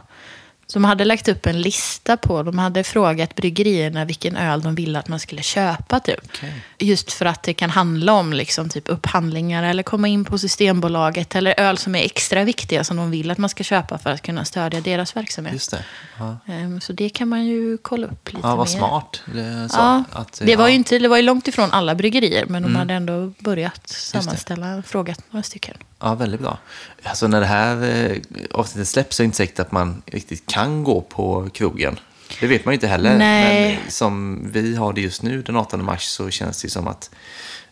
De 0.74 0.84
hade 0.84 1.06
lagt 1.06 1.28
upp 1.28 1.46
en 1.46 1.62
lista 1.62 2.18
på, 2.18 2.44
de 2.44 2.60
hade 2.60 2.84
frågat 2.84 3.36
bryggerierna 3.36 4.06
vilken 4.06 4.36
öl 4.38 4.62
de 4.62 4.76
ville 4.76 5.00
att 5.00 5.08
man 5.08 5.20
skulle 5.20 5.42
köpa 5.42 6.00
typ. 6.00 6.20
Okej. 6.26 6.54
Just 6.80 7.12
för 7.14 7.26
att 7.26 7.44
det 7.44 7.54
kan 7.54 7.70
handla 7.70 8.14
om 8.14 8.34
liksom, 8.34 8.70
typ 8.70 8.90
upphandlingar 8.90 9.64
eller 9.64 9.84
komma 9.84 10.08
in 10.08 10.26
på 10.26 10.38
Systembolaget 10.38 11.36
eller 11.36 11.60
öl 11.60 11.78
som 11.78 11.96
är 11.96 12.04
extra 12.06 12.44
viktiga 12.44 12.84
som 12.84 12.98
de 12.98 13.12
vill 13.12 13.32
att 13.32 13.38
man 13.38 13.50
ska 13.50 13.64
köpa 13.64 13.98
för 13.98 14.10
att 14.10 14.22
kunna 14.22 14.46
stödja 14.46 14.82
deras 14.82 15.16
verksamhet. 15.16 15.54
Just 15.54 15.72
det. 15.72 15.84
Ja, 16.20 16.38
Ehm, 16.48 16.82
Så 16.82 16.94
det 16.94 17.10
kan 17.10 17.28
man 17.28 17.46
ju 17.46 17.78
kolla 17.78 18.08
upp 18.08 18.34
lite 18.34 18.48
ja 18.48 18.56
vad 18.56 18.68
mer. 18.70 18.78
smart. 18.78 19.22
Det, 19.26 19.70
så, 19.70 19.78
Ja, 19.80 20.04
att, 20.12 20.42
det, 20.46 20.56
var 20.56 20.64
ja. 20.66 20.70
ju 20.70 20.76
inte, 20.76 21.00
det 21.00 21.08
var 21.08 21.18
ju 21.18 21.24
långt 21.24 21.48
ifrån 21.48 21.72
alla 21.72 21.96
bryggerier, 21.96 22.46
men 22.46 22.64
Mm. 22.64 22.74
de 22.74 22.80
hade 22.80 22.94
ändå 22.94 23.34
börjat 23.40 23.88
sammanställa, 23.90 24.84
frågat 24.88 25.20
några 25.32 25.44
stycken. 25.44 25.78
Ja, 26.02 26.16
väldigt 26.16 26.40
bra. 26.42 26.58
Alltså 27.04 27.28
när 27.28 27.40
det 27.40 27.46
här 27.46 27.84
eh, 27.84 28.18
avsnittet 28.52 28.88
släpps 28.88 29.16
så 29.16 29.22
är 29.22 29.24
det 29.24 29.26
inte 29.26 29.38
säkert 29.38 29.60
att 29.60 29.72
man 29.72 30.02
riktigt 30.06 30.46
kan 30.46 30.84
gå 30.84 31.02
på 31.02 31.50
krogen. 31.54 32.00
Det 32.40 32.48
vet 32.48 32.66
man 32.66 32.72
ju 32.72 32.76
inte 32.76 32.88
heller. 32.88 33.18
Nej. 33.18 33.80
Men 33.84 33.92
som 33.92 34.42
vi 34.52 34.76
har 34.76 34.94
det 34.94 35.02
just 35.02 35.22
nu 35.22 35.42
den 35.42 35.56
18 35.58 35.86
mars 35.86 36.04
så 36.04 36.30
känns 36.30 36.62
det 36.62 36.70
som 36.70 36.88
att 36.88 37.10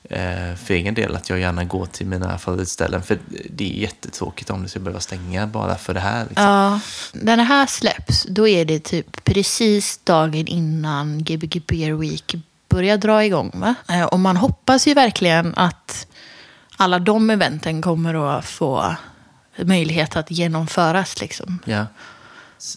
eh, 0.04 0.56
för 0.66 0.74
egen 0.74 0.94
del 0.94 1.16
att 1.16 1.30
jag 1.30 1.40
gärna 1.40 1.64
går 1.64 1.86
till 1.86 2.08
mina 2.08 2.38
favoritställen. 2.38 3.04
För 3.04 3.20
det 3.50 3.64
är 3.78 3.82
jättetråkigt 3.82 4.50
om 4.50 4.64
det 4.64 4.70
ska 4.70 4.80
behöva 4.80 5.00
stänga 5.00 5.48
bara 5.48 5.76
för 5.76 5.94
det 5.94 6.00
här. 6.00 6.26
Liksom. 6.30 6.46
Ja, 6.46 6.80
när 7.14 7.38
det 7.38 7.44
här 7.44 7.66
släpps, 7.66 8.24
då 8.30 8.48
är 8.48 8.66
det 8.66 8.80
typ 8.80 9.24
precis 9.24 9.98
dagen 10.04 10.48
innan 10.48 11.24
Gbg 11.24 11.62
Beer 11.68 11.94
Week 11.94 12.36
börjar 12.70 12.98
dra 12.98 13.26
igång. 13.26 13.52
Va? 13.54 13.76
Eh, 13.90 14.04
Och 14.04 14.20
man 14.20 14.38
hoppas 14.38 14.88
ju 14.88 14.94
verkligen 14.94 15.54
att 15.56 16.08
alla 16.80 17.00
de 17.00 17.30
eventen 17.30 17.82
kommer 17.82 18.38
att 18.38 18.46
få 18.46 18.96
möjlighet 19.58 20.16
att 20.16 20.32
genomföras. 20.32 21.22
Liksom. 21.22 21.60
Ja. 21.66 21.86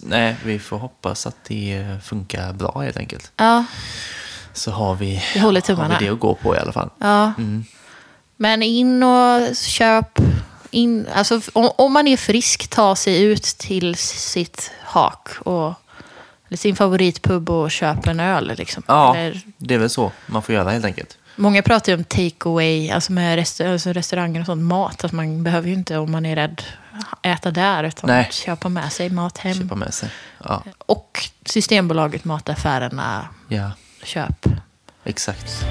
Nej, 0.02 0.36
vi 0.44 0.58
får 0.58 0.78
hoppas 0.78 1.26
att 1.26 1.36
det 1.48 1.84
funkar 2.04 2.52
bra 2.52 2.80
helt 2.80 2.96
enkelt. 2.96 3.32
Ja, 3.36 3.64
Så 4.52 4.70
har 4.70 4.94
vi, 4.94 5.22
Vi 5.34 5.40
håller 5.40 5.76
har 5.76 5.88
vi 5.98 6.04
det 6.04 6.12
att 6.12 6.20
gå 6.20 6.34
på 6.34 6.56
i 6.56 6.58
alla 6.58 6.72
fall. 6.72 6.90
ja. 6.98 7.32
Men 8.36 8.62
in 8.62 9.02
och 9.02 9.56
köp. 9.56 10.18
In, 10.70 11.06
alltså, 11.14 11.40
om, 11.52 11.70
om 11.76 11.92
man 11.92 12.08
är 12.08 12.16
frisk, 12.16 12.68
ta 12.68 12.96
sig 12.96 13.22
ut 13.22 13.42
till 13.42 13.94
sitt 13.96 14.70
hak 14.84 15.28
och 15.38 15.74
eller 16.48 16.56
sin 16.56 16.76
favoritpub 16.76 17.50
och 17.50 17.70
köp 17.70 18.06
en 18.06 18.20
öl. 18.20 18.52
Liksom. 18.58 18.82
Ja, 18.86 19.16
Eller, 19.16 19.40
det 19.56 19.74
är 19.74 19.78
väl 19.78 19.90
så 19.90 20.12
man 20.26 20.42
får 20.42 20.54
göra 20.54 20.70
helt 20.70 20.84
enkelt. 20.84 21.18
Många 21.36 21.62
pratar 21.62 21.92
ju 21.92 21.98
om 21.98 22.04
take 22.04 22.48
away, 22.48 22.90
alltså 22.90 23.12
med 23.12 23.36
resta 23.36 23.72
alltså 23.72 23.92
restauranger 23.92 24.40
och 24.40 24.46
sånt, 24.46 24.62
mat. 24.62 25.04
Att 25.04 25.12
man 25.12 25.42
behöver 25.42 25.68
ju 25.68 25.74
inte, 25.74 25.98
om 25.98 26.12
man 26.12 26.26
är 26.26 26.36
rädd, 26.36 26.62
äta 27.22 27.50
där. 27.50 27.84
Utan 27.84 28.10
Nej. 28.10 28.28
köpa 28.32 28.68
med 28.68 28.92
sig 28.92 29.10
mat 29.10 29.38
hem. 29.38 29.54
Köpa 29.54 29.74
med 29.74 29.94
sig. 29.94 30.08
Ja, 30.44 30.62
Och 30.78 31.28
Systembolaget, 31.44 32.24
mataffärerna, 32.24 33.28
ja 33.48 33.70
köp. 34.04 34.46
exakt. 35.04 35.64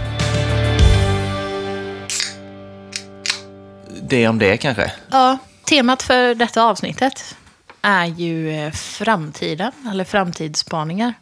Det 4.02 4.28
om 4.28 4.40
det 4.40 4.58
kanske. 4.58 4.92
Ja, 5.12 5.38
temat 5.64 6.04
för 6.04 6.36
detta 6.36 6.64
avsnittet 6.64 7.36
är 7.82 8.06
ju 8.06 8.52
eh, 8.52 8.72
framtiden, 8.72 9.72
eller 9.92 10.04
framtidsspaningar. 10.04 11.14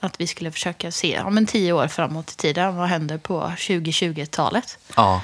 Att 0.00 0.20
vi 0.20 0.26
skulle 0.26 0.50
försöka 0.50 0.90
se, 0.90 1.20
om 1.20 1.36
en 1.38 1.46
tio 1.46 1.72
år 1.72 1.88
framåt 1.88 2.32
i 2.32 2.36
tiden, 2.36 2.76
vad 2.76 2.88
händer 2.88 3.18
på 3.18 3.52
2020-talet? 3.58 4.78
Ja, 4.96 5.22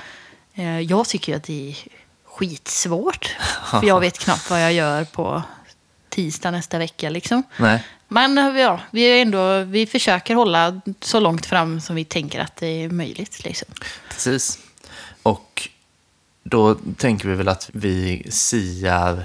Eh, 0.54 0.80
Jag 0.80 1.08
tycker 1.08 1.32
ju 1.32 1.36
att 1.36 1.44
det 1.44 1.70
är 1.70 1.76
skitsvårt. 2.24 3.36
För 3.70 3.84
jag 3.86 4.00
vet 4.00 4.18
knappt 4.18 4.50
vad 4.50 4.62
jag 4.62 4.72
gör 4.72 5.04
på 5.04 5.42
tisdag 6.08 6.50
nästa 6.50 6.78
vecka. 6.78 7.10
Liksom. 7.10 7.42
nej. 7.56 7.84
Men 8.08 8.38
eh, 8.38 8.60
ja, 8.60 8.80
vi, 8.90 9.02
är 9.02 9.22
ändå, 9.22 9.62
vi 9.62 9.86
försöker 9.86 10.34
hålla 10.34 10.80
så 11.00 11.20
långt 11.20 11.46
fram 11.46 11.80
som 11.80 11.96
vi 11.96 12.04
tänker 12.04 12.40
att 12.40 12.56
det 12.56 12.66
är 12.66 12.88
möjligt. 12.90 13.44
Liksom. 13.44 13.68
Precis. 14.08 14.58
Och 15.22 15.68
då 16.42 16.74
tänker 16.96 17.28
vi 17.28 17.34
väl 17.34 17.48
att 17.48 17.70
vi 17.72 18.26
siar 18.30 19.24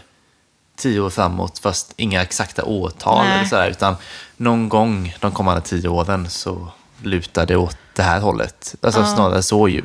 tio 0.75 1.00
år 1.00 1.10
framåt, 1.10 1.60
fast 1.60 1.94
inga 1.96 2.22
exakta 2.22 2.63
årtal 2.63 3.25
Nej. 3.25 3.36
eller 3.38 3.46
sådär, 3.46 3.70
utan 3.70 3.96
någon 4.38 4.70
gång 4.70 5.15
de 5.20 5.32
kommande 5.32 5.62
tio 5.62 5.89
åren 5.89 6.29
så 6.29 6.67
lutar 7.01 7.46
det 7.46 7.55
åt 7.55 7.77
det 7.94 8.03
här 8.03 8.20
hållet. 8.20 8.75
Alltså 8.82 9.05
snarare 9.05 9.44
så 9.44 9.67
ju. 9.67 9.84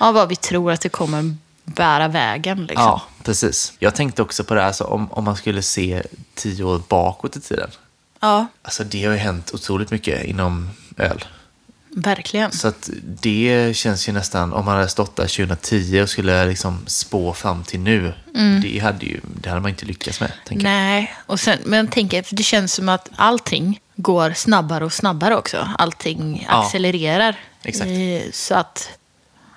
Ja, 0.00 0.12
vad 0.12 0.28
vi 0.28 0.36
tror 0.36 0.72
att 0.72 0.80
det 0.80 0.88
kommer 0.88 1.36
bära 1.64 2.08
vägen. 2.08 2.66
Liksom. 2.66 2.84
Ja, 2.84 3.02
precis. 3.22 3.72
Jag 3.78 3.94
tänkte 3.94 4.22
också 4.22 4.44
på 4.44 4.54
det 4.54 4.62
här, 4.62 4.72
så 4.72 4.84
om, 4.84 5.12
om 5.12 5.24
man 5.24 5.36
skulle 5.36 5.62
se 5.62 6.02
tio 6.34 6.64
år 6.64 6.82
bakåt 6.88 7.36
i 7.36 7.40
tiden. 7.40 7.70
ja, 8.20 8.46
Alltså 8.62 8.84
det 8.84 9.04
har 9.04 9.12
ju 9.12 9.18
hänt 9.18 9.50
otroligt 9.54 9.90
mycket 9.90 10.24
inom 10.24 10.70
öl. 10.96 11.24
Verkligen. 11.94 12.52
Så 12.52 12.68
att 12.68 12.90
det 13.02 13.76
känns 13.76 14.08
ju 14.08 14.12
nästan, 14.12 14.52
om 14.52 14.64
man 14.64 14.76
hade 14.76 14.88
stått 14.88 15.16
där 15.16 15.26
2010 15.26 16.00
och 16.02 16.08
skulle 16.10 16.46
liksom 16.46 16.84
spå 16.86 17.32
fram 17.32 17.64
till 17.64 17.80
nu, 17.80 18.14
det, 18.62 18.78
hade 18.78 19.06
ju, 19.06 19.20
det 19.40 19.48
hade 19.48 19.60
man 19.60 19.68
inte 19.70 19.86
lyckats 19.86 20.20
med. 20.20 20.32
Mm. 20.50 20.62
Nej, 20.62 21.14
och 21.26 21.40
sen, 21.40 21.58
men 21.64 21.88
tänker, 21.88 22.22
för 22.22 22.36
det 22.36 22.42
känns 22.42 22.72
som 22.74 22.88
att 22.88 23.08
allting 23.16 23.80
går 23.96 24.32
snabbare 24.32 24.84
och 24.84 24.92
snabbare 24.92 25.36
också. 25.36 25.68
Allting 25.78 26.46
Ja, 26.50 26.66
accelererar. 26.66 27.36
exakt. 27.62 27.88
Eh, 27.90 28.30
Så 28.32 28.54
att 28.54 28.88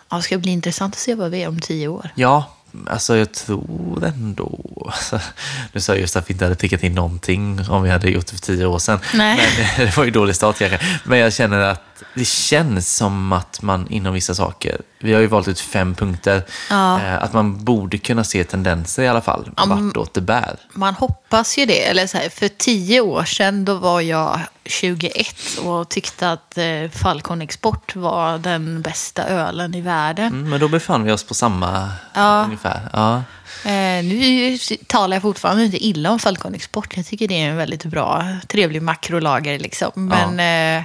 ja, 0.09 0.17
det 0.17 0.23
ska 0.23 0.37
bli 0.37 0.51
intressant 0.51 0.93
att 0.93 0.99
se 0.99 1.15
vad 1.15 1.31
vi 1.31 1.43
är 1.43 1.47
om 1.47 1.59
tio 1.61 1.87
år. 1.87 2.09
Ja, 2.15 2.51
alltså 2.89 3.17
jag 3.17 3.31
tror 3.33 4.03
ändå... 4.05 4.59
Alltså, 4.85 5.19
nu 5.71 5.81
sa 5.81 5.93
jag 5.93 6.01
just 6.01 6.15
att 6.15 6.29
vi 6.29 6.33
inte 6.33 6.45
hade 6.45 6.55
prickat 6.55 6.83
in 6.83 6.93
någonting 6.95 7.59
om 7.69 7.83
vi 7.83 7.89
hade 7.89 8.09
gjort 8.09 8.25
det 8.25 8.31
för 8.31 8.41
tio 8.41 8.65
år 8.65 8.79
sedan. 8.79 8.99
Nej. 9.13 9.39
Men 9.77 9.85
det 9.85 9.97
var 9.97 10.03
ju 10.05 10.11
dålig 10.11 10.35
start 10.35 10.57
kanske. 10.59 10.79
Men 11.03 11.19
jag 11.19 11.33
känner 11.33 11.59
att 11.59 11.81
det 12.13 12.25
känns 12.27 12.95
som 12.95 13.33
att 13.33 13.61
man 13.61 13.87
inom 13.87 14.13
vissa 14.13 14.35
saker, 14.35 14.81
vi 14.99 15.13
har 15.13 15.21
ju 15.21 15.27
valt 15.27 15.47
ut 15.47 15.59
fem 15.59 15.95
punkter, 15.95 16.41
Ja. 16.69 17.01
eh, 17.01 17.23
att 17.23 17.33
man 17.33 17.63
borde 17.63 17.97
kunna 17.97 18.23
se 18.23 18.43
tendenser 18.43 19.03
i 19.03 19.07
alla 19.07 19.21
fall, 19.21 19.51
vartåt 19.67 20.13
det 20.13 20.21
bär. 20.21 20.55
Man 20.73 20.93
hoppas 20.93 21.57
ju 21.57 21.65
det. 21.65 21.83
Eller 21.85 22.07
så 22.07 22.17
här, 22.17 22.29
för 22.29 22.47
tio 22.47 23.01
år 23.01 23.23
sedan 23.23 23.65
då 23.65 23.75
var 23.75 24.01
jag 24.01 24.39
21 24.65 25.35
och 25.65 25.89
tyckte 25.89 26.31
att 26.31 26.57
eh, 26.57 26.89
Falcon 26.91 27.41
Export 27.41 27.95
var 27.95 28.37
den 28.37 28.81
bästa 28.81 29.23
ölen 29.27 29.75
i 29.75 29.81
världen. 29.81 30.27
Mm, 30.27 30.49
men 30.49 30.59
då 30.59 30.67
befann 30.67 31.03
vi 31.03 31.11
oss 31.11 31.23
på 31.23 31.33
samma 31.33 31.89
Ja. 32.13 32.43
ungefär. 32.45 32.89
Ja. 32.93 33.23
Eh, 33.69 34.03
nu 34.03 34.57
talar 34.87 35.15
jag 35.15 35.21
fortfarande 35.21 35.63
inte 35.63 35.85
illa 35.85 36.11
om 36.11 36.19
Falcon 36.19 36.53
Export. 36.55 36.97
Jag 36.97 37.05
tycker 37.05 37.27
det 37.27 37.41
är 37.41 37.49
en 37.49 37.57
väldigt 37.57 37.85
bra, 37.85 38.27
trevlig 38.47 38.81
makrolager. 38.81 39.59
Liksom. 39.59 39.91
Men, 39.95 40.79
eh, 40.79 40.83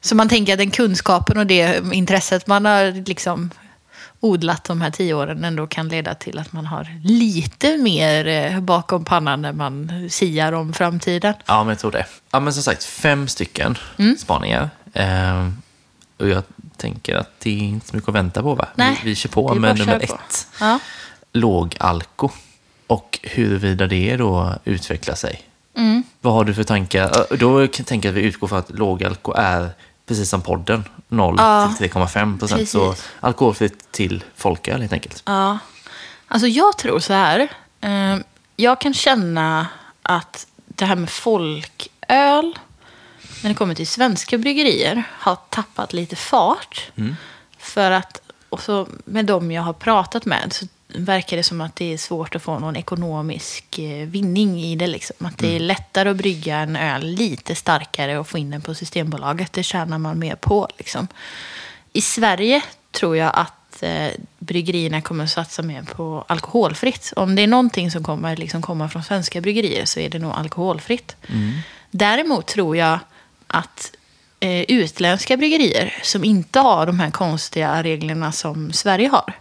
så 0.00 0.14
man 0.14 0.28
tänker 0.28 0.52
att 0.52 0.58
den 0.58 0.70
kunskapen 0.70 1.38
och 1.38 1.46
det 1.46 1.82
intresset 1.92 2.46
man 2.46 2.64
har 2.64 3.06
liksom 3.06 3.50
odlat 4.20 4.64
de 4.64 4.80
här 4.80 4.90
tio 4.90 5.14
åren 5.14 5.44
ändå 5.44 5.66
kan 5.66 5.88
leda 5.88 6.14
till 6.14 6.38
att 6.38 6.52
man 6.52 6.66
har 6.66 7.00
lite 7.04 7.76
mer 7.76 8.26
eh, 8.26 8.60
bakom 8.60 9.04
pannan 9.04 9.42
när 9.42 9.52
man 9.52 10.06
siar 10.10 10.52
om 10.52 10.72
framtiden. 10.72 11.34
Ja, 11.46 11.64
men 11.64 11.68
jag 11.68 11.78
tror 11.78 11.90
det. 11.90 12.06
Ja, 12.30 12.40
men 12.40 12.52
som 12.52 12.62
sagt, 12.62 12.84
fem 12.84 13.28
stycken 13.28 13.78
Mm. 13.98 14.16
spaningar. 14.16 14.70
Ehm, 14.94 15.56
och 16.18 16.28
jag 16.28 16.42
tänker 16.76 17.16
att 17.16 17.30
det 17.40 17.50
är 17.50 17.58
inte 17.62 17.86
så 17.88 17.96
mycket 17.96 18.08
att 18.08 18.14
vänta 18.14 18.42
på, 18.42 18.54
va? 18.54 18.68
Nej, 18.74 19.00
vi, 19.04 19.10
vi 19.10 19.14
kör 19.16 19.30
på 19.30 19.54
med 19.54 19.78
nummer 19.78 19.98
på. 19.98 20.14
ett. 20.14 20.46
Ja. 20.60 20.78
Låg 21.32 21.76
alko. 21.78 22.28
Och 22.86 23.18
huruvida 23.22 23.86
det 23.86 24.16
då 24.16 24.54
utvecklar 24.64 25.14
sig. 25.14 25.42
Mm. 25.76 26.02
Vad 26.20 26.32
har 26.34 26.44
du 26.44 26.54
för 26.54 26.64
tankar? 26.64 27.36
Då 27.36 27.66
kan 27.68 27.84
jag 27.88 28.06
att 28.06 28.14
vi 28.14 28.20
utgår 28.20 28.46
från 28.48 28.58
att 28.58 28.70
låg 28.70 29.04
alko 29.04 29.32
är, 29.36 29.70
precis 30.10 30.30
som 30.30 30.42
podden, 30.42 30.84
0 31.08 31.34
Ja, 31.38 31.74
till 31.78 31.90
3,5 31.90 32.38
procent. 32.38 32.68
Så 32.68 32.94
alkoholfritt 33.20 33.92
till 33.92 34.24
folköl 34.36 34.80
helt 34.80 34.92
enkelt. 34.92 35.22
Ja, 35.26 35.58
alltså 36.28 36.46
jag 36.46 36.78
tror 36.78 36.98
så 36.98 37.12
här. 37.12 37.48
Eh, 37.80 38.16
jag 38.56 38.80
kan 38.80 38.94
känna 38.94 39.66
att 40.02 40.46
det 40.66 40.84
här 40.84 40.96
med 40.96 41.10
folköl, 41.10 42.58
när 43.42 43.48
det 43.50 43.54
kommer 43.54 43.74
till 43.74 43.86
svenska 43.86 44.38
bryggerier, 44.38 45.02
har 45.10 45.36
tappat 45.50 45.92
lite 45.92 46.16
fart. 46.16 46.90
För 47.58 47.90
att, 47.90 48.20
och 48.48 48.60
så 48.62 48.88
med 49.04 49.26
de 49.26 49.50
jag 49.52 49.62
har 49.62 49.72
pratat 49.72 50.24
med, 50.24 50.52
så 50.52 50.66
verkar 50.94 51.36
det 51.36 51.42
som 51.42 51.60
att 51.60 51.76
det 51.76 51.92
är 51.92 51.98
svårt 51.98 52.36
att 52.36 52.42
få 52.42 52.58
någon 52.58 52.76
ekonomisk 52.76 53.78
eh, 53.78 54.08
vinning 54.08 54.60
i 54.60 54.76
det. 54.76 54.86
Liksom. 54.86 55.26
Att 55.26 55.38
det 55.38 55.56
är 55.56 55.60
lättare 55.60 56.08
att 56.08 56.16
brygga 56.16 56.56
en 56.56 56.76
öl 56.76 57.06
lite 57.06 57.54
starkare 57.54 58.18
och 58.18 58.28
få 58.28 58.38
in 58.38 58.50
den 58.50 58.62
på 58.62 58.74
Systembolaget. 58.74 59.52
Det 59.52 59.62
tjänar 59.62 59.98
man 59.98 60.18
mer 60.18 60.36
på. 60.36 60.68
Liksom. 60.78 61.08
I 61.92 62.00
Sverige 62.00 62.62
tror 62.92 63.16
jag 63.16 63.32
att 63.34 63.82
eh, 63.82 64.08
bryggerierna 64.38 65.00
kommer 65.00 65.24
att 65.24 65.30
satsa 65.30 65.62
mer 65.62 65.82
på 65.82 66.24
alkoholfritt. 66.28 67.12
Om 67.16 67.34
det 67.34 67.42
är 67.42 67.46
någonting 67.46 67.90
som 67.90 68.04
kommer 68.04 68.36
liksom 68.36 68.62
komma 68.62 68.88
från 68.88 69.02
svenska 69.02 69.40
bryggerier 69.40 69.84
så 69.84 70.00
är 70.00 70.08
det 70.08 70.18
nog 70.18 70.32
alkoholfritt. 70.32 71.16
Däremot 71.90 72.46
tror 72.46 72.76
jag 72.76 72.98
att 73.46 73.92
eh, 74.40 74.62
utländska 74.62 75.36
bryggerier 75.36 75.94
som 76.02 76.24
inte 76.24 76.60
har 76.60 76.86
de 76.86 77.00
här 77.00 77.10
konstiga 77.10 77.82
reglerna 77.82 78.32
som 78.32 78.72
Sverige 78.72 79.08
har. 79.08 79.34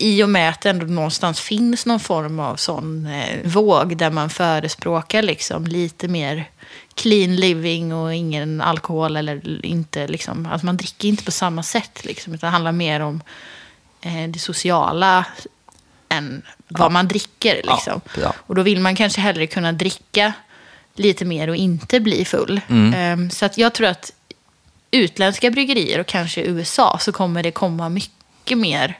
I 0.00 0.22
och 0.22 0.28
med 0.28 0.48
att 0.48 0.60
det 0.60 0.70
ändå 0.70 0.86
någonstans 0.86 1.40
finns 1.40 1.86
någon 1.86 2.00
form 2.00 2.40
av 2.40 2.56
sån 2.56 3.06
eh, 3.06 3.38
våg 3.44 3.96
där 3.96 4.10
man 4.10 4.30
förespråkar 4.30 5.22
liksom 5.22 5.66
lite 5.66 6.08
mer 6.08 6.50
clean 6.94 7.36
living 7.36 7.94
och 7.94 8.14
ingen 8.14 8.60
alkohol 8.60 9.16
eller 9.16 9.66
inte 9.66 10.08
liksom, 10.08 10.46
att 10.46 10.62
man 10.62 10.76
dricker 10.76 11.08
inte 11.08 11.24
på 11.24 11.30
samma 11.30 11.62
sätt 11.62 12.04
liksom, 12.04 12.34
utan 12.34 12.46
det 12.46 12.52
handlar 12.52 12.72
mer 12.72 13.00
om 13.00 13.22
eh, 14.00 14.28
det 14.28 14.38
sociala 14.38 15.26
än 16.08 16.42
vad 16.68 16.92
man 16.92 17.08
dricker 17.08 17.54
liksom. 17.54 18.00
Ja, 18.14 18.22
ja. 18.22 18.34
Och 18.38 18.54
då 18.54 18.62
vill 18.62 18.80
man 18.80 18.96
kanske 18.96 19.20
hellre 19.20 19.46
kunna 19.46 19.72
dricka 19.72 20.32
lite 20.94 21.24
mer 21.24 21.48
och 21.48 21.56
inte 21.56 22.00
bli 22.00 22.24
full. 22.24 22.60
Mm. 22.68 22.94
Ehm, 22.94 23.30
så 23.30 23.44
att 23.44 23.58
jag 23.58 23.72
tror 23.72 23.86
att 23.86 24.12
utländska 24.90 25.50
bryggerier 25.50 25.98
och 25.98 26.06
kanske 26.06 26.42
USA 26.42 26.98
så 27.00 27.12
kommer 27.12 27.42
det 27.42 27.50
komma 27.50 27.88
mycket 27.88 28.58
mer 28.58 28.98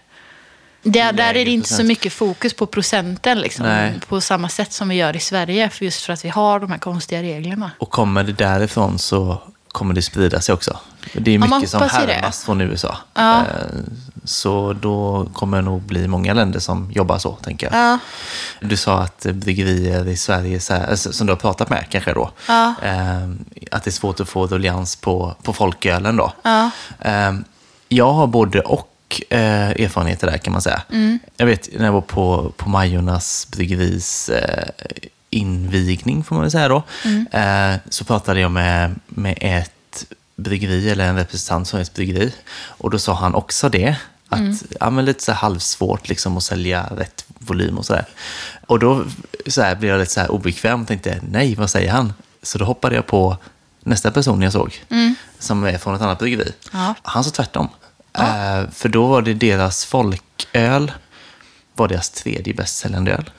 Där, 0.83 1.13
där 1.13 1.35
är 1.37 1.45
det 1.45 1.51
inte 1.51 1.75
så 1.75 1.85
mycket 1.85 2.13
fokus 2.13 2.55
på 2.55 2.67
procenten 2.67 3.39
liksom, 3.41 3.67
Nej. 3.67 3.95
på 4.09 4.21
samma 4.21 4.49
sätt 4.49 4.73
som 4.73 4.89
vi 4.89 4.95
gör 4.95 5.17
i 5.17 5.21
Sverige. 5.21 5.69
För 5.69 5.85
just 5.85 6.03
för 6.05 6.13
att 6.13 6.25
vi 6.25 6.29
har 6.29 6.61
de 6.61 6.71
här 6.71 6.79
konstiga 6.79 7.23
reglerna. 7.23 7.71
Och 7.79 7.91
kommer 7.91 8.25
det 8.25 8.33
därifrån 8.33 8.99
så 8.99 9.43
kommer 9.69 9.95
det 9.95 10.03
sprida 10.03 10.41
sig 10.41 10.53
också. 10.53 10.79
Det 11.13 11.35
är 11.35 11.39
mycket 11.39 11.71
som 11.71 11.83
härmas 11.83 12.45
från 12.45 12.61
USA. 12.61 12.97
Ja. 13.15 13.39
Eh, 13.41 13.45
Så 14.25 14.73
då 14.73 15.27
kommer 15.33 15.57
det 15.57 15.63
nog 15.63 15.83
bli 15.83 16.09
många 16.09 16.35
länder 16.35 16.61
som 16.61 16.91
jobbar 16.93 17.19
så, 17.19 17.33
tänker 17.33 17.67
jag. 17.73 17.81
Ja. 17.85 17.99
Du 18.61 18.77
sa 18.77 18.99
att 18.99 19.27
bryggerier 19.33 20.09
i 20.09 20.17
Sverige, 20.17 20.61
alltså, 20.91 21.13
som 21.13 21.27
du 21.27 21.33
har 21.33 21.39
pratat 21.39 21.71
med 21.71 21.87
kanske 21.91 22.13
då, 22.13 22.31
Ja. 22.49 22.75
eh, 22.83 23.29
att 23.71 23.85
det 23.85 23.91
är 23.91 23.93
svårt 23.93 24.21
att 24.21 24.29
få 24.29 24.47
ruljans 24.47 24.97
på, 24.97 25.35
på 25.43 25.53
folkölen 25.53 26.17
då. 26.17 26.33
Eh, 27.01 27.33
jag 27.89 28.13
har 28.13 28.27
både 28.27 28.61
och 28.61 28.90
eh, 29.31 29.71
erfarenheter 29.71 30.27
där 30.27 30.39
kan 30.39 30.53
man 30.53 30.63
säga. 30.63 30.83
Mm. 30.93 31.19
Jag 31.37 31.47
vet 31.47 31.69
när 31.79 31.85
jag 31.85 31.93
var 31.93 32.01
på, 32.01 32.53
på 32.57 32.69
Majornas 32.69 33.49
bryggeris 33.51 34.29
eh, 34.29 34.69
invigning, 35.31 36.25
får 36.25 36.35
man 36.35 36.43
väl 36.43 36.51
säga 36.51 36.69
då, 36.69 36.83
Mm. 37.05 37.27
eh, 37.33 37.81
så 37.89 38.05
pratade 38.05 38.41
jag 38.41 38.51
med, 38.51 38.95
med 39.07 39.39
ett 39.41 40.05
bryggeri, 40.37 40.91
eller 40.91 41.05
en 41.09 41.17
representant 41.17 41.69
från 41.71 41.81
ett 41.81 41.95
bryggeri. 41.95 42.33
Och 42.67 42.91
då 42.91 42.99
sa 42.99 43.15
han 43.15 43.35
också 43.35 43.69
det, 43.69 43.97
att 44.29 44.39
Mm. 44.39 44.57
ja, 44.81 44.91
men 44.91 45.05
lite 45.05 45.25
så 45.25 45.33
halvsvårt 45.33 46.09
liksom 46.09 46.37
att 46.37 46.43
sälja 46.43 46.87
rätt 46.97 47.25
volym 47.39 47.79
och 47.79 47.87
sådär. 47.87 48.05
Och 48.67 48.79
då 48.79 49.05
så 49.47 49.63
här, 49.63 49.75
blev 49.77 49.91
jag 49.91 50.01
lite 50.01 50.13
så 50.13 50.21
här 50.21 50.31
obekväm 50.31 50.83
och 50.83 50.89
tänkte, 50.89 51.21
nej, 51.31 51.55
vad 51.55 51.71
säger 51.71 51.93
han? 51.93 52.13
Så 52.43 52.59
då 52.59 52.65
hoppade 52.65 52.95
jag 52.97 53.07
på 53.07 53.37
nästa 53.83 54.11
person 54.11 54.43
jag 54.43 54.53
såg, 54.53 54.85
som 55.39 55.65
är 55.65 55.79
från 55.79 55.95
ett 55.95 56.03
annat 56.03 56.19
bryggeri. 56.19 56.53
Ja. 56.73 56.95
Han 57.03 57.25
sa 57.25 57.31
tvärtom. 57.31 57.69
Eh, 58.19 58.71
för 58.73 58.89
då 58.89 59.07
var 59.07 59.23
det 59.23 59.35
deras 59.35 59.85
folköl, 59.85 60.93
var 61.75 61.89
deras 61.89 62.11
tredje 62.11 62.55
bäst 62.55 62.77
säljande 62.77 63.13
öl. 63.13 63.31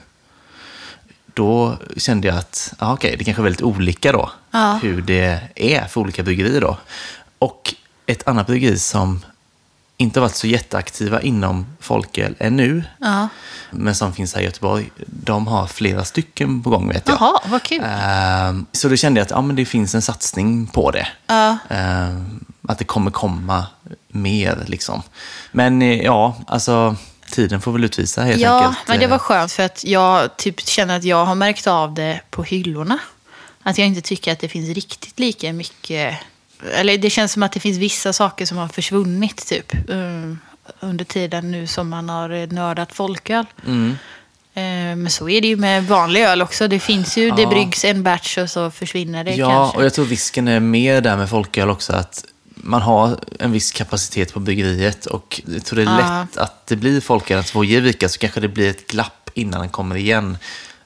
Då 1.33 1.77
kände 1.97 2.27
jag 2.27 2.37
att, 2.37 2.73
ja, 2.79 2.93
okej, 2.93 3.15
det 3.17 3.23
kanske 3.23 3.41
är 3.41 3.43
väldigt 3.43 3.61
olika 3.61 4.11
då, 4.11 4.31
Ja. 4.51 4.79
hur 4.83 5.01
det 5.01 5.39
är 5.55 5.85
för 5.87 6.01
olika 6.01 6.23
bryggerier 6.23 6.61
då. 6.61 6.77
Och 7.39 7.75
ett 8.05 8.27
annat 8.27 8.47
bryggeri 8.47 8.79
som 8.79 9.21
inte 9.97 10.19
har 10.19 10.27
varit 10.27 10.35
så 10.35 10.47
jätteaktiva 10.47 11.21
inom 11.21 11.65
folköl 11.79 12.35
ännu, 12.39 12.83
Ja. 12.99 13.27
men 13.71 13.95
som 13.95 14.13
finns 14.13 14.33
här 14.33 14.41
i 14.41 14.45
Göteborg, 14.45 14.91
de 15.05 15.47
har 15.47 15.67
flera 15.67 16.05
stycken 16.05 16.63
på 16.63 16.69
gång 16.69 16.87
vet 16.89 17.07
jag. 17.07 17.17
Jaha, 17.21 17.39
vad 17.45 17.63
kul. 17.63 17.81
Ehm, 17.85 18.65
Så 18.71 18.89
då 18.89 18.95
kände 18.95 19.19
jag 19.19 19.25
att 19.25 19.31
ja, 19.31 19.41
men 19.41 19.55
det 19.55 19.65
finns 19.65 19.95
en 19.95 20.01
satsning 20.01 20.67
på 20.67 20.91
det. 20.91 21.07
Ja. 21.27 21.57
Ehm, 21.69 22.45
Att 22.67 22.77
det 22.77 22.83
kommer 22.85 23.11
komma 23.11 23.65
mer 24.13 24.63
liksom. 24.67 25.01
Men 25.51 25.81
eh, 25.81 26.01
ja, 26.01 26.35
alltså 26.47 26.95
tiden 27.31 27.61
får 27.61 27.71
väl 27.71 27.83
utvisa 27.83 28.21
helt 28.23 28.41
Ja, 28.41 28.57
enkelt. 28.65 28.87
men 28.87 28.99
det 28.99 29.07
var 29.07 29.17
skönt 29.17 29.51
för 29.51 29.63
att 29.63 29.83
jag 29.83 30.37
typ 30.37 30.59
känner 30.67 30.97
att 30.97 31.03
jag 31.03 31.25
har 31.25 31.35
märkt 31.35 31.67
av 31.67 31.93
det 31.93 32.21
på 32.29 32.43
hyllorna. 32.43 32.99
Att 33.63 33.77
jag 33.77 33.87
inte 33.87 34.01
tycker 34.01 34.31
att 34.31 34.39
det 34.39 34.47
finns 34.49 34.75
riktigt 34.75 35.19
lika 35.19 35.53
mycket... 35.53 36.17
Eller 36.73 36.97
det 36.97 37.09
känns 37.09 37.31
som 37.31 37.43
att 37.43 37.51
det 37.51 37.59
finns 37.59 37.77
vissa 37.77 38.13
saker 38.13 38.45
som 38.45 38.57
har 38.57 38.67
försvunnit 38.67 39.47
typ. 39.47 39.73
eh, 39.73 40.35
Under 40.79 41.05
tiden 41.05 41.51
nu 41.51 41.67
som 41.67 41.89
man 41.89 42.09
har 42.09 42.53
nördat 42.53 42.93
folköl. 42.93 43.45
Mm. 43.67 43.89
Eh, 44.53 44.95
Men 44.95 45.09
så 45.09 45.29
är 45.29 45.41
det 45.41 45.47
ju 45.47 45.55
med 45.55 45.87
vanlig 45.87 46.21
öl 46.23 46.41
också. 46.41 46.67
Det 46.67 46.79
finns 46.79 47.17
ju, 47.17 47.31
det 47.31 47.41
Ja. 47.41 47.49
bryggs 47.49 47.85
en 47.85 48.03
batch 48.03 48.37
och 48.37 48.49
så 48.49 48.71
försvinner 48.71 49.23
det 49.23 49.31
Ja, 49.35 49.47
kanske. 49.49 49.77
och 49.77 49.85
jag 49.85 49.93
tror 49.93 50.05
risken 50.05 50.47
är 50.47 50.59
mer 50.59 51.01
där 51.01 51.17
med 51.17 51.29
folköl 51.29 51.69
också 51.69 51.93
att 51.93 52.25
man 52.55 52.81
har 52.81 53.19
en 53.39 53.51
viss 53.51 53.71
kapacitet 53.71 54.33
på 54.33 54.39
bryggeriet 54.39 55.05
och 55.05 55.41
jag 55.47 55.65
tror 55.65 55.75
det 55.77 55.81
är 55.91 55.99
Ja. 55.99 56.21
lätt 56.21 56.37
att 56.37 56.67
det 56.67 56.75
blir 56.75 57.01
folköl 57.01 57.39
att 57.39 57.45
två 57.47 57.63
ger 57.63 57.81
vika 57.81 58.09
så 58.09 58.19
kanske 58.19 58.39
det 58.39 58.47
blir 58.47 58.69
ett 58.69 58.87
glapp 58.87 59.29
innan 59.33 59.59
den 59.59 59.69
kommer 59.69 59.95
igen. 59.95 60.37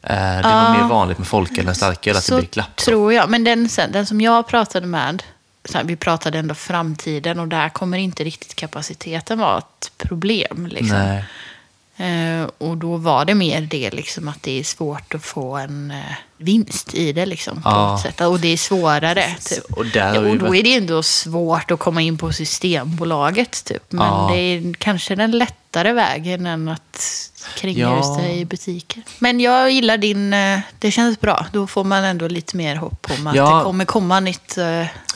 Eh, 0.02 0.10
Det 0.16 0.16
är 0.16 0.70
nog 0.72 0.82
mer 0.82 0.90
vanligt 0.90 1.18
med 1.18 1.28
folköl 1.28 1.68
än 1.68 1.76
starköl 1.76 2.18
att 2.18 2.24
så 2.24 2.36
det 2.36 2.42
blir 2.42 2.50
glapp. 2.50 2.78
då. 2.78 2.84
tror 2.84 3.14
jag. 3.14 3.30
Men 3.30 3.44
den, 3.44 3.70
den 3.90 4.06
som 4.06 4.22
jag 4.22 4.48
pratade 4.48 4.88
med, 4.88 5.24
så 5.66 5.78
här, 5.78 5.86
vi 5.86 5.96
pratade 5.96 6.40
ändå 6.40 6.56
framtiden 6.56 7.40
och 7.40 7.48
där 7.48 7.70
kommer 7.70 7.98
inte 7.98 8.24
riktigt 8.24 8.56
kapaciteten 8.56 9.40
vara 9.40 9.58
ett 9.58 9.92
problem. 9.98 10.68
Liksom. 10.72 10.98
Nej. 10.98 11.26
Eh, 11.98 12.50
och 12.58 12.78
då 12.78 12.98
var 12.98 13.26
det 13.26 13.36
mer 13.36 13.62
det 13.62 13.92
liksom, 13.92 14.28
att 14.28 14.44
det 14.44 14.60
är 14.60 14.64
svårt 14.64 15.14
att 15.16 15.26
få 15.26 15.56
en 15.58 15.92
eh, 15.92 15.98
vinst 16.38 16.94
i 16.94 17.12
det. 17.14 17.26
Liksom, 17.26 17.62
på 17.64 17.70
Ja. 17.70 17.92
något 17.92 18.02
sätt. 18.02 18.22
Och 18.22 18.40
det 18.40 18.48
är 18.48 18.58
svårare. 18.58 19.36
Typ. 19.46 19.64
Och 19.78 19.86
vi 19.86 20.18
och 20.32 20.38
då 20.38 20.56
är 20.56 20.64
det 20.64 20.76
ändå 20.76 21.04
svårt 21.04 21.72
att 21.72 21.80
komma 21.80 22.02
in 22.02 22.18
på 22.18 22.32
Systembolaget. 22.34 23.64
Typ. 23.66 23.84
Men 23.92 24.08
Ja. 24.08 24.30
det 24.34 24.38
är 24.40 24.74
kanske 24.74 25.16
den 25.16 25.32
lättare 25.32 25.94
vägen 25.94 26.46
än 26.46 26.68
att 26.70 27.30
kränga 27.58 27.80
Ja. 27.80 28.16
sig 28.20 28.40
i 28.40 28.46
butiker. 28.46 29.02
Men 29.20 29.40
jag 29.40 29.72
gillar 29.72 29.98
din... 29.98 30.34
eh, 30.34 30.60
Det 30.80 30.92
känns 30.92 31.20
bra. 31.20 31.46
Då 31.54 31.68
får 31.68 31.84
man 31.84 32.04
ändå 32.04 32.28
lite 32.28 32.58
mer 32.58 32.76
hopp 32.76 33.08
om 33.20 33.28
att 33.28 33.36
Ja. 33.36 33.58
det 33.58 33.64
kommer 33.64 33.86
komma 33.86 34.20
nytt. 34.20 34.58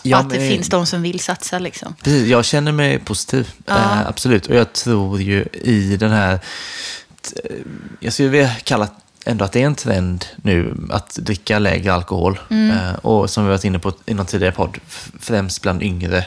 Ja, 0.01 0.17
att 0.17 0.29
det 0.29 0.39
men- 0.39 0.49
finns 0.49 0.69
de 0.69 0.85
som 0.85 1.01
vill 1.01 1.19
satsa. 1.19 1.59
Liksom. 1.59 1.95
Precis, 2.03 2.27
jag 2.27 2.45
känner 2.45 2.71
mig 2.71 2.99
positiv. 2.99 3.51
Eh, 3.67 4.07
absolut. 4.07 4.45
Och 4.45 4.55
jag 4.55 4.73
tror 4.73 5.21
ju 5.21 5.45
i 5.53 5.97
den 5.97 6.11
här... 6.11 6.39
Jag 7.99 8.13
skulle 8.13 8.29
vilja 8.29 8.51
kalla 8.63 8.87
ändå 9.25 9.45
att 9.45 9.51
det 9.51 9.61
är 9.61 9.65
en 9.65 9.75
trend 9.75 10.25
nu 10.35 10.87
att 10.91 11.15
dricka 11.15 11.59
lägre 11.59 11.93
alkohol. 11.93 12.39
Eh, 12.49 12.95
och 13.01 13.29
som 13.29 13.43
vi 13.43 13.49
varit 13.49 13.63
inne 13.63 13.79
på 13.79 13.93
i 14.05 14.13
någon 14.13 14.25
tidigare 14.25 14.53
podd, 14.53 14.77
främst 15.19 15.61
bland 15.61 15.83
yngre 15.83 16.25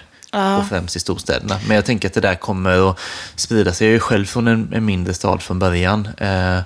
och 0.58 0.66
främst 0.68 0.96
i 0.96 1.00
storstäderna. 1.00 1.58
Men 1.66 1.76
jag 1.76 1.84
tänker 1.84 2.08
att 2.08 2.14
det 2.14 2.20
där 2.20 2.34
kommer 2.34 2.90
att 2.90 2.98
sprida 3.36 3.72
sig. 3.72 3.86
Jag 3.86 3.90
är 3.90 3.94
ju 3.94 4.00
själv 4.00 4.26
från 4.26 4.48
en, 4.48 4.72
en 4.72 4.84
mindre 4.84 5.14
stad 5.14 5.42
från 5.42 5.58
början. 5.58 6.08
Eh, 6.18 6.60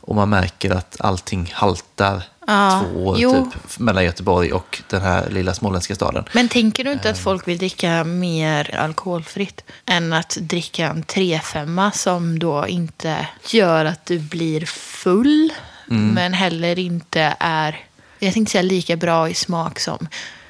och 0.00 0.16
man 0.16 0.28
märker 0.28 0.70
att 0.70 0.96
allting 1.00 1.50
haltar 1.54 2.22
Ja, 2.50 2.84
två 2.92 3.06
år 3.06 3.16
jo. 3.18 3.50
typ, 3.52 3.78
mellan 3.78 4.04
Göteborg 4.04 4.52
och 4.52 4.82
den 4.90 5.02
här 5.02 5.28
lilla 5.30 5.54
småländska 5.54 5.94
staden. 5.94 6.24
Men 6.32 6.48
tänker 6.48 6.84
du 6.84 6.92
inte 6.92 7.10
att 7.10 7.18
folk 7.18 7.48
vill 7.48 7.58
dricka 7.58 8.04
mer 8.04 8.76
alkoholfritt 8.76 9.64
än 9.86 10.12
att 10.12 10.36
dricka 10.40 10.86
en 10.86 11.04
3-5 11.04 11.90
som 11.94 12.38
då 12.38 12.66
inte 12.68 13.26
gör 13.48 13.84
att 13.84 14.06
du 14.06 14.18
blir 14.18 14.66
full, 14.66 15.52
Mm. 15.90 16.08
men 16.14 16.32
heller 16.32 16.78
inte 16.78 17.36
är, 17.40 17.80
jag 18.18 18.34
tänkte 18.34 18.52
säga 18.52 18.62
lika 18.62 18.96
bra 18.96 19.28
i 19.28 19.34
smak 19.34 19.80
som, 19.80 20.08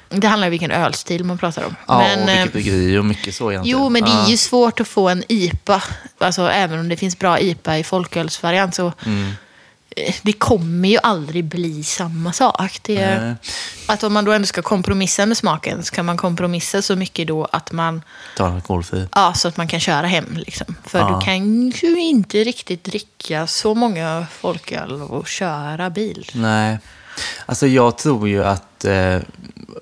det 0.09 0.27
handlar 0.27 0.47
om 0.47 0.51
vilken 0.51 0.71
ölstil 0.71 1.23
man 1.23 1.37
pratar 1.37 1.63
om. 1.63 1.75
Ja, 1.87 1.97
men, 1.97 2.19
och 2.21 2.27
vilket 2.29 2.53
bryggeri 2.53 2.97
och 2.97 3.05
mycket 3.05 3.35
så 3.35 3.51
egentligen. 3.51 3.79
Jo, 3.79 3.89
men 3.89 4.03
det 4.03 4.11
är 4.11 4.27
ju 4.29 4.37
svårt 4.37 4.79
att 4.79 4.87
få 4.87 5.09
en 5.09 5.23
IPA. 5.27 5.83
Alltså, 6.17 6.41
även 6.49 6.79
om 6.79 6.89
det 6.89 6.97
finns 6.97 7.19
bra 7.19 7.39
IPA 7.39 7.77
i 7.77 7.83
folkölsvariant 7.83 8.75
så 8.75 8.93
Mm. 9.05 9.31
Eh, 9.97 10.15
det 10.21 10.33
kommer 10.33 10.89
ju 10.89 10.97
aldrig 11.03 11.45
bli 11.45 11.83
samma 11.83 12.33
sak. 12.33 12.79
Det, 12.81 13.19
Nej. 13.21 13.35
att 13.85 14.03
om 14.03 14.13
man 14.13 14.25
då 14.25 14.31
ändå 14.31 14.45
ska 14.45 14.61
kompromissa 14.61 15.25
med 15.25 15.37
smaken 15.37 15.83
så 15.83 15.95
kan 15.95 16.05
man 16.05 16.17
kompromissa 16.17 16.81
så 16.81 16.95
mycket 16.95 17.27
då 17.27 17.45
att 17.45 17.71
man, 17.71 18.01
Ta 18.37 18.47
en 18.47 18.53
alkoholfri. 18.53 19.07
ja, 19.15 19.33
så 19.33 19.47
att 19.47 19.57
man 19.57 19.67
kan 19.67 19.79
köra 19.79 20.07
hem. 20.07 20.37
Liksom. 20.45 20.75
För 20.85 20.99
Ja. 20.99 21.15
du 21.19 21.25
kan 21.25 21.69
ju 21.71 21.99
inte 22.01 22.37
riktigt 22.43 22.83
dricka 22.83 23.47
så 23.47 23.75
många 23.75 24.27
folköl 24.31 25.01
och 25.01 25.27
köra 25.27 25.89
bil. 25.89 26.29
Nej. 26.33 26.77
Alltså 27.45 27.67
jag 27.67 27.97
tror 27.97 28.29
ju 28.29 28.43
att, 28.43 28.85
eh, 28.85 29.17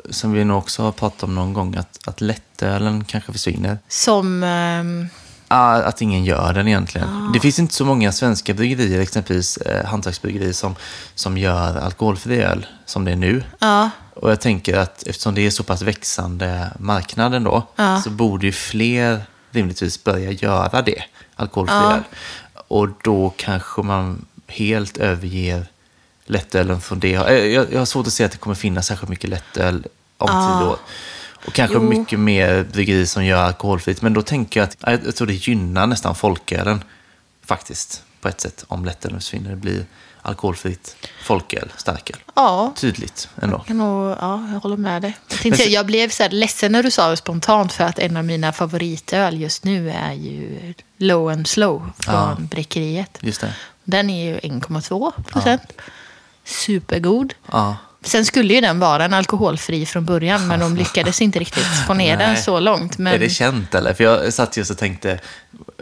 som 0.10 0.32
vi 0.34 0.44
nog 0.46 0.58
också 0.58 0.84
har 0.84 0.92
pratat 0.92 1.24
om 1.24 1.36
någon 1.36 1.54
gång, 1.54 1.76
att, 1.76 2.00
att 2.06 2.22
lättölen 2.22 3.06
kanske 3.06 3.32
försvinner. 3.32 3.78
Som, 3.88 4.44
Ah, 4.44 4.84
att 5.58 6.02
ingen 6.02 6.26
gör 6.26 6.54
den 6.54 6.68
egentligen. 6.68 7.32
Det 7.34 7.40
finns 7.40 7.60
inte 7.60 7.74
så 7.74 7.86
många 7.86 8.12
svenska 8.12 8.54
bryggerier, 8.54 9.00
exempelvis 9.02 9.58
eh, 9.58 9.86
hantverksbryggerier, 9.86 10.54
som, 10.54 10.76
som 11.16 11.38
gör 11.38 11.78
alkoholfri 11.78 12.42
öl 12.42 12.66
som 12.86 13.06
det 13.06 13.12
är 13.12 13.16
nu. 13.16 13.44
ja, 13.60 13.90
Och 14.14 14.32
jag 14.32 14.42
tänker 14.42 14.78
att 14.78 15.04
eftersom 15.08 15.36
det 15.36 15.42
är 15.46 15.50
så 15.52 15.64
pass 15.64 15.82
växande 15.82 16.72
marknaden 16.80 17.44
då, 17.44 17.64
Ja. 17.76 18.02
så 18.02 18.10
borde 18.10 18.46
ju 18.46 18.52
fler 18.52 19.22
rimligtvis 19.52 20.04
börja 20.04 20.32
göra 20.32 20.82
det, 20.82 21.04
alkoholfri 21.36 21.76
öl. 21.76 22.04
Och 22.68 22.88
då 23.04 23.34
kanske 23.38 23.82
man 23.82 24.26
helt 24.48 24.98
överger 24.98 25.66
lättölen 26.26 26.82
från 26.82 27.00
det. 27.00 27.14
Eh, 27.16 27.34
Jag, 27.46 27.74
jag 27.74 27.80
har 27.80 27.86
svårt 27.86 28.08
att 28.08 28.14
se 28.14 28.24
att 28.24 28.32
det 28.32 28.38
kommer 28.38 28.56
finnas 28.56 28.88
särskilt 28.88 29.10
mycket 29.10 29.30
lättöl 29.30 29.86
om 30.18 30.28
tio 30.28 30.68
år. 30.70 30.78
Och 31.46 31.54
kanske 31.54 31.76
Jo. 31.76 31.82
mycket 31.82 32.20
mer 32.20 32.64
bryggerier 32.64 33.06
som 33.06 33.26
gör 33.26 33.44
alkoholfritt. 33.44 34.02
Men 34.02 34.14
då 34.14 34.22
tänker 34.22 34.60
jag 34.60 34.70
att 34.82 35.04
jag, 35.06 35.16
tror 35.16 35.28
det 35.28 35.34
gynnar 35.34 35.88
nästan 35.88 36.16
folkölen 36.16 36.84
faktiskt 37.46 38.04
på 38.22 38.28
ett 38.28 38.42
sätt 38.42 38.66
om 38.68 38.86
lättölen 38.86 39.20
försvinner. 39.20 39.50
Det 39.50 39.56
blir 39.56 39.86
alkoholfritt 40.22 40.96
folköl, 41.24 41.72
starköl. 41.78 42.18
ja. 42.36 42.74
Tydligt 42.78 43.30
ändå. 43.42 43.64
Jag, 43.68 43.76
nog, 43.76 44.12
ja, 44.12 44.50
jag 44.54 44.60
håller 44.60 44.78
med 44.78 45.02
dig. 45.02 45.18
Jag, 45.30 45.40
tänkte 45.40 45.64
Men 45.64 45.74
jag 45.74 45.86
blev 45.86 46.10
så 46.10 46.24
här 46.24 46.30
ledsen 46.30 46.72
när 46.72 46.84
du 46.84 46.92
sa 46.92 47.10
det 47.10 47.18
spontant 47.18 47.74
för 47.74 47.84
att 47.84 48.00
en 48.00 48.18
av 48.18 48.26
mina 48.26 48.52
favoritöl 48.54 49.42
just 49.42 49.64
nu 49.64 49.90
är 49.90 50.14
ju 50.14 50.74
Low 50.98 51.30
and 51.30 51.48
Slow 51.48 51.92
från 52.00 52.16
Ja. 52.16 52.38
Bräckeriet. 52.40 53.18
Just 53.22 53.42
det. 53.42 53.54
Den 53.84 54.10
är 54.10 54.26
ju 54.26 54.38
1,2 54.40 55.24
procent. 55.24 55.62
Supergod. 56.44 57.34
Ja. 57.52 57.76
Sen 58.04 58.26
skulle 58.26 58.54
ju 58.54 58.62
den 58.62 58.80
vara 58.80 59.06
en 59.06 59.14
alkoholfri 59.14 59.86
från 59.86 60.06
början, 60.06 60.48
men 60.48 60.60
de 60.60 60.76
lyckades 60.76 61.22
inte 61.22 61.40
riktigt 61.40 61.66
få 61.88 61.94
ner 61.94 62.18
den 62.18 62.38
så 62.38 62.60
långt. 62.60 62.98
Men... 62.98 63.14
Är 63.14 63.20
det 63.20 63.30
känt 63.30 63.76
eller? 63.76 63.94
För 63.94 64.04
jag 64.04 64.34
satt 64.34 64.58
just 64.58 64.72
och 64.72 64.78
tänkte, 64.78 65.20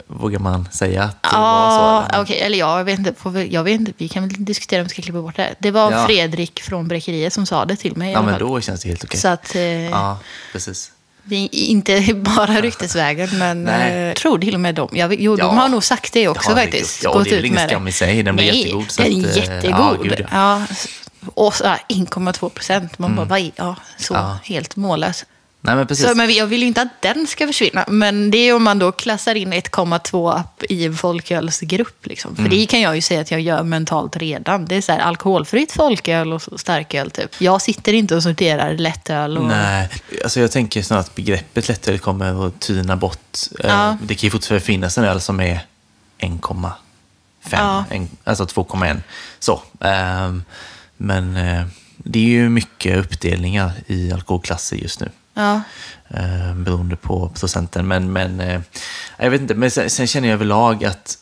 vågar 0.07 0.39
man 0.39 0.67
säga 0.71 1.03
att 1.03 1.23
det 1.23 1.37
var 1.37 1.69
så? 2.03 2.07
Eller? 2.13 2.23
okej. 2.23 2.39
Eller 2.39 2.57
ja, 2.57 2.77
jag 2.77 2.85
vet, 2.85 2.99
inte, 2.99 3.13
jag 3.49 3.63
vet 3.63 3.79
inte. 3.79 3.91
Vi 3.97 4.07
kan 4.09 4.23
väl 4.27 4.45
diskutera 4.45 4.81
om 4.81 4.83
vi 4.83 4.89
ska 4.89 5.01
klippa 5.01 5.21
bort 5.21 5.35
det. 5.35 5.55
Det 5.59 5.71
var 5.71 5.91
Ja. 5.91 6.05
Fredrik 6.05 6.61
från 6.63 6.87
Bräckeriet 6.87 7.33
som 7.33 7.45
sa 7.45 7.65
det 7.65 7.75
till 7.75 7.95
mig. 7.97 8.11
Ja, 8.11 8.21
men 8.21 8.39
då 8.39 8.61
känns 8.61 8.81
det 8.81 8.89
helt 8.89 9.03
okej. 9.03 9.19
Så 9.19 9.27
att 9.27 9.55
eh, 9.55 9.61
Ja, 9.89 10.19
precis. 10.51 10.91
det 11.23 11.35
är 11.35 11.49
inte 11.55 12.13
bara 12.15 12.61
ryktesvägen, 12.61 13.29
men 13.37 13.67
eh, 13.67 14.13
tror 14.13 14.39
till 14.39 14.53
och 14.53 14.59
med 14.61 14.75
dem. 14.75 14.89
Jag, 14.91 15.21
jo, 15.21 15.35
Ja. 15.39 15.45
de 15.45 15.57
har 15.57 15.67
nog 15.69 15.83
sagt 15.83 16.13
det 16.13 16.27
också 16.27 16.49
Ja, 16.51 16.55
faktiskt. 16.55 17.03
Ja, 17.03 17.21
det 17.23 17.29
är 17.31 17.35
väl 17.35 17.45
ingen 17.45 17.67
skam 17.67 17.87
i 17.87 17.91
sig. 17.91 18.23
Den 18.23 18.35
blir 18.35 18.45
Nej, 18.51 18.57
jättegod, 18.59 18.91
så 18.91 19.01
den 19.01 19.11
är 19.25 19.29
eh, 19.29 19.37
jättegod. 19.37 19.79
ja, 19.79 19.95
gud, 20.03 20.25
ja. 20.31 20.61
Och 21.33 21.53
så 21.55 21.67
här 21.67 21.79
1,2 21.89 22.49
procent. 22.49 22.99
Man 22.99 23.15
bara, 23.15 23.25
vad 23.25 23.51
ja, 23.55 23.75
så 23.97 24.13
Ja. 24.13 24.37
helt 24.43 24.75
mållös. 24.75 25.25
Nej, 25.61 25.75
men 25.75 25.87
precis. 25.87 26.05
Så, 26.09 26.15
men 26.15 26.33
jag 26.33 26.45
vill 26.47 26.61
ju 26.61 26.67
inte 26.67 26.81
att 26.81 27.01
den 27.01 27.27
ska 27.27 27.47
försvinna. 27.47 27.85
Men 27.87 28.31
det 28.31 28.37
är 28.37 28.55
om 28.55 28.63
man 28.63 28.79
då 28.79 28.91
klassar 28.91 29.35
in 29.35 29.53
1,2 29.53 30.43
i 30.69 30.85
en 30.85 30.95
folkölsgrupp. 30.97 32.05
Liksom. 32.05 32.35
För 32.35 32.41
Mm. 32.41 32.51
det 32.57 32.65
kan 32.65 32.81
jag 32.81 32.95
ju 32.95 33.01
säga 33.01 33.21
att 33.21 33.31
jag 33.31 33.41
gör 33.41 33.63
mentalt 33.63 34.17
redan. 34.17 34.65
Det 34.65 34.75
är 34.75 34.81
så 34.81 34.91
här, 34.91 34.99
alkoholfritt 34.99 35.71
folköl 35.71 36.33
och 36.33 36.41
starköl. 36.55 37.11
Typ. 37.11 37.41
Jag 37.41 37.61
sitter 37.61 37.93
inte 37.93 38.15
och 38.15 38.23
sorterar 38.23 38.73
lättöl. 38.77 39.37
Och... 39.37 39.43
Nej, 39.45 39.89
alltså 40.23 40.39
jag 40.39 40.51
tänker 40.51 40.81
snarare 40.81 41.01
att 41.03 41.15
begreppet 41.15 41.67
lättöl 41.67 41.99
kommer 41.99 42.47
att 42.47 42.59
tyna 42.59 42.95
bort. 42.95 43.37
Eh, 43.59 43.69
Ja. 43.69 43.97
Det 44.01 44.15
kan 44.15 44.27
ju 44.27 44.31
fortfarande 44.31 44.65
finnas 44.65 44.97
en 44.97 45.03
öl 45.03 45.21
som 45.21 45.39
är 45.39 45.59
1,5, 46.19 46.71
Ja. 47.51 47.85
alltså 48.23 48.43
2,1. 48.45 48.97
Så. 49.39 49.61
ehm, 49.81 50.43
men 50.97 51.37
eh, 51.37 51.65
det 51.97 52.19
är 52.19 52.29
ju 52.29 52.49
mycket 52.49 52.97
uppdelningar 52.97 53.71
i 53.87 54.11
alkoholklasser 54.11 54.75
just 54.75 54.99
nu. 54.99 55.09
Ja. 55.33 55.61
eh, 56.09 56.55
beroende 56.55 56.95
på 56.95 57.29
procenten. 57.29 57.87
Men, 57.87 58.13
men 58.13 58.39
eh, 58.39 58.61
jag 59.17 59.29
vet 59.29 59.41
inte, 59.41 59.55
men 59.55 59.71
sen, 59.71 59.89
sen 59.89 60.07
känner 60.07 60.27
jag 60.27 60.33
överlag 60.33 60.85
att 60.85 61.17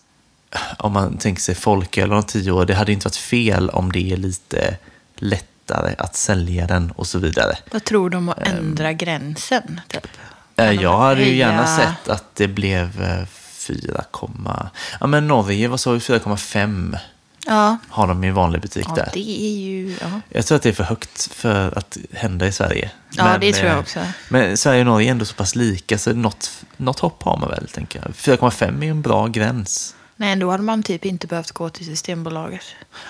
om 0.77 0.93
man 0.93 1.17
tänker 1.17 1.41
sig 1.41 1.55
folköl 1.55 2.13
om 2.13 2.23
tio 2.23 2.51
år, 2.51 2.65
det 2.65 2.75
hade 2.75 2.91
inte 2.91 3.07
varit 3.07 3.15
fel 3.15 3.69
om 3.69 3.91
det 3.91 4.11
är 4.11 4.17
lite 4.17 4.77
lättare 5.15 5.95
att 5.97 6.15
sälja 6.15 6.67
den 6.67 6.91
och 6.91 7.07
så 7.07 7.19
vidare. 7.19 7.57
Vad 7.71 7.83
tror 7.83 8.09
du 8.09 8.17
om 8.17 8.29
att 8.29 8.47
ändra 8.47 8.93
gränsen? 8.93 9.81
Typ? 9.87 10.07
Kan 10.55 10.75
Jag 10.75 10.97
hade 10.97 11.23
ju 11.23 11.35
gärna 11.35 11.77
sett 11.77 12.09
att 12.09 12.35
det 12.35 12.47
blev 12.47 13.01
eh, 13.01 13.25
4, 13.67 14.03
ja 14.99 15.07
men 15.07 15.27
Norge, 15.27 15.67
vad 15.67 15.79
sa 15.79 15.91
vi, 15.91 15.99
4,5 15.99 16.97
Ja, 17.45 17.77
har 17.89 18.07
de 18.07 18.23
i 18.23 18.31
vanlig 18.31 18.61
butik 18.61 18.85
ja 18.89 18.95
där. 18.95 19.09
det 19.13 19.29
är 19.29 19.57
ju... 19.57 19.97
Ja, 20.01 20.21
Jag 20.29 20.45
tror 20.45 20.55
att 20.55 20.61
det 20.61 20.69
är 20.69 20.73
för 20.73 20.83
högt 20.83 21.33
för 21.33 21.77
att 21.77 21.97
hända 22.13 22.47
i 22.47 22.51
Sverige. 22.51 22.91
ja 23.11 23.37
det 23.37 23.53
tror 23.53 23.67
jag 23.67 23.75
eh, 23.75 23.81
också. 23.81 23.99
Men 24.29 24.57
Sverige 24.57 24.79
och 24.79 24.85
Norge 24.85 25.07
är 25.07 25.11
ändå 25.11 25.25
så 25.25 25.35
pass 25.35 25.55
lika, 25.55 25.97
så 25.97 26.13
något, 26.13 26.51
något 26.77 26.99
hopp 26.99 27.23
har 27.23 27.37
man 27.37 27.49
väl, 27.49 27.67
tänker 27.67 28.01
jag. 28.05 28.37
4,5 28.37 28.79
är 28.79 28.83
ju 28.83 28.89
en 28.89 29.01
bra 29.01 29.27
gräns. 29.27 29.95
Nej, 30.15 30.35
då 30.35 30.51
hade 30.51 30.63
man 30.63 30.83
typ 30.83 31.05
inte 31.05 31.27
behövt 31.27 31.51
gå 31.51 31.69
till 31.69 31.85
Systembolaget. 31.85 32.61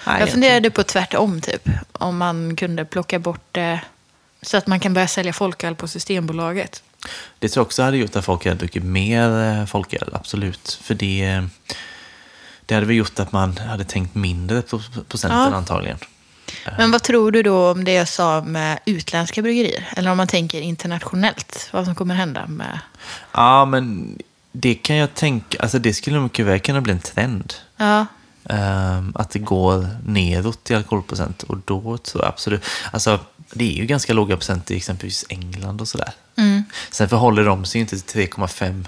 Nej, 0.07 0.19
jag 0.19 0.29
funderade 0.29 0.71
på 0.71 0.83
tvärtom, 0.83 1.41
typ. 1.41 1.69
Om 1.91 2.17
man 2.17 2.55
kunde 2.55 2.85
plocka 2.85 3.19
bort 3.19 3.47
det 3.51 3.81
så 4.41 4.57
att 4.57 4.67
man 4.67 4.79
kan 4.79 4.93
börja 4.93 5.07
sälja 5.07 5.33
folköl 5.33 5.75
på 5.75 5.87
Systembolaget. 5.87 6.83
Det 7.39 7.49
tror 7.49 7.61
jag 7.61 7.65
också 7.65 7.83
hade 7.83 7.97
gjort 7.97 8.15
att 8.15 8.25
folk 8.25 8.45
hade 8.45 8.57
druckit 8.57 8.83
mer 8.83 9.59
eh, 9.59 9.65
folköl, 9.65 10.09
absolut. 10.13 10.79
För 10.83 10.93
det, 10.93 11.43
det 12.65 12.73
hade 12.73 12.87
väl 12.87 12.95
gjort 12.95 13.19
att 13.19 13.31
man 13.31 13.57
hade 13.57 13.83
tänkt 13.83 14.15
mindre 14.15 14.61
på 14.61 14.81
procenten 15.09 15.39
Ja. 15.39 15.55
antagligen. 15.55 15.97
Men 16.77 16.91
vad 16.91 17.03
tror 17.03 17.31
du 17.31 17.43
då 17.43 17.71
om 17.71 17.83
det 17.83 17.93
jag 17.93 18.07
sa 18.07 18.41
med 18.41 18.79
utländska 18.85 19.41
bryggerier? 19.41 19.87
Eller 19.97 20.11
om 20.11 20.17
man 20.17 20.27
tänker 20.27 20.61
internationellt, 20.61 21.69
vad 21.71 21.85
som 21.85 21.95
kommer 21.95 22.15
hända 22.15 22.47
med... 22.47 22.79
Ja, 23.31 23.65
men 23.65 24.17
det 24.51 24.75
kan 24.75 24.95
jag 24.95 25.13
tänka, 25.13 25.57
alltså 25.59 25.79
det 25.79 25.93
skulle 25.93 26.19
mycket 26.19 26.45
väl 26.45 26.59
kunna 26.59 26.81
bli 26.81 26.93
en 26.93 26.99
trend. 26.99 27.53
Ja, 27.77 28.05
Ehm, 28.49 29.11
att 29.15 29.29
det 29.29 29.39
går 29.39 29.87
neråt 30.05 30.71
i 30.71 30.75
alkoholprocent 30.75 31.43
och 31.43 31.57
då 31.65 31.97
tror 31.97 32.23
jag 32.23 32.29
absolut, 32.29 32.65
alltså 32.91 33.19
det 33.53 33.71
är 33.71 33.75
ju 33.75 33.85
ganska 33.85 34.13
låga 34.13 34.35
procent 34.37 34.71
i 34.71 34.75
exempelvis 34.75 35.25
England 35.29 35.81
och 35.81 35.87
sådär. 35.87 36.11
Mm. 36.37 36.63
Sen 36.91 37.09
förhåller 37.09 37.45
de 37.45 37.65
sig 37.65 37.81
inte 37.81 37.99
till 37.99 38.27
3,5. 38.29 38.85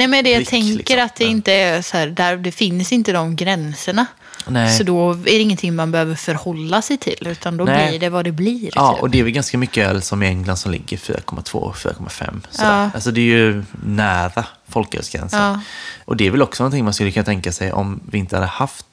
Nej, 0.00 0.08
men 0.08 0.24
det 0.24 0.30
jag 0.30 0.38
Prick, 0.38 0.48
tänker 0.50 0.74
liksom. 0.76 0.98
att 0.98 1.16
det 1.16 1.24
inte 1.24 1.52
är 1.52 1.82
så 1.82 1.96
här, 1.96 2.06
där 2.06 2.36
det 2.36 2.52
finns 2.52 2.92
inte 2.92 3.12
de 3.12 3.36
gränserna. 3.36 4.06
Nej. 4.46 4.78
Så 4.78 4.84
då 4.84 5.10
är 5.12 5.16
det 5.24 5.38
ingenting 5.38 5.74
man 5.74 5.92
behöver 5.92 6.14
förhålla 6.14 6.82
sig 6.82 6.98
till, 6.98 7.26
utan 7.26 7.56
då 7.56 7.64
Nej. 7.64 7.88
blir 7.88 8.00
det 8.00 8.08
vad 8.08 8.24
det 8.24 8.32
blir. 8.32 8.70
Ja, 8.74 8.92
typ. 8.92 9.02
och 9.02 9.10
det 9.10 9.18
är 9.18 9.22
väl 9.22 9.32
ganska 9.32 9.58
mycket 9.58 9.88
öl 9.88 10.02
som 10.02 10.22
i 10.22 10.26
England 10.26 10.56
som 10.56 10.72
ligger 10.72 10.96
4,2, 10.96 11.72
4,5. 11.72 12.40
sådär. 12.50 12.82
Ja. 12.82 12.90
Alltså 12.94 13.10
det 13.10 13.20
är 13.20 13.24
ju 13.24 13.64
nära 13.84 14.44
folkölsgränsen. 14.68 15.40
Ja. 15.42 15.60
Och 16.04 16.16
det 16.16 16.26
är 16.26 16.30
väl 16.30 16.42
också 16.42 16.62
någonting 16.62 16.84
man 16.84 16.94
skulle 16.94 17.10
kunna 17.10 17.24
tänka 17.24 17.52
sig 17.52 17.72
om 17.72 18.00
vi 18.10 18.18
inte 18.18 18.36
hade 18.36 18.46
haft 18.46 18.86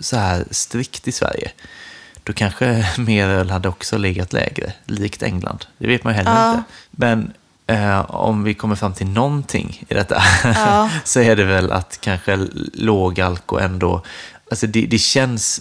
så 0.00 0.16
här 0.16 0.44
strikt 0.50 1.08
i 1.08 1.12
Sverige. 1.12 1.50
Då 2.22 2.32
kanske 2.32 2.86
mer 2.98 3.28
öl 3.28 3.50
hade 3.50 3.68
också 3.68 3.98
legat 3.98 4.32
lägre, 4.32 4.72
likt 4.86 5.22
England. 5.22 5.64
Det 5.78 5.86
vet 5.86 6.04
man 6.04 6.12
ju 6.12 6.16
heller 6.16 6.30
Ja. 6.44 6.50
inte. 6.50 6.62
Men 6.90 7.32
eh, 7.68 8.10
om 8.10 8.44
vi 8.44 8.54
kommer 8.54 8.76
fram 8.76 8.94
till 8.94 9.08
någonting 9.08 9.84
i 9.88 9.94
detta 9.94 10.22
Ja. 10.44 10.90
så 11.04 11.20
är 11.20 11.36
det 11.36 11.44
väl 11.44 11.72
att 11.72 11.98
kanske 12.00 12.48
låg 12.72 13.20
alko 13.20 13.58
ändå, 13.58 14.02
alltså 14.50 14.66
det, 14.66 14.86
det 14.86 14.98
känns 14.98 15.60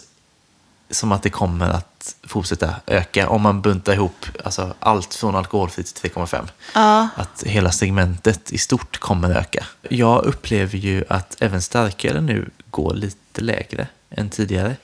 som 0.89 1.11
att 1.11 1.23
det 1.23 1.29
kommer 1.29 1.69
att 1.69 2.15
fortsätta 2.23 2.75
öka 2.85 3.29
om 3.29 3.41
man 3.41 3.61
buntar 3.61 3.93
ihop 3.93 4.25
alltså, 4.45 4.73
allt 4.79 5.13
från 5.13 5.35
alkoholfritt 5.35 5.95
till 5.95 6.11
3,5. 6.11 6.47
Ja. 6.73 7.07
Att 7.15 7.43
hela 7.45 7.71
segmentet 7.71 8.51
i 8.51 8.57
stort 8.57 8.99
kommer 8.99 9.29
öka. 9.29 9.65
Jag 9.89 10.25
upplever 10.25 10.77
ju 10.77 11.03
att 11.09 11.37
även 11.39 11.61
starkölen 11.61 12.25
nu 12.25 12.49
går 12.69 12.93
lite 12.93 13.41
lägre 13.41 13.87
än 14.09 14.29
tidigare. 14.29 14.75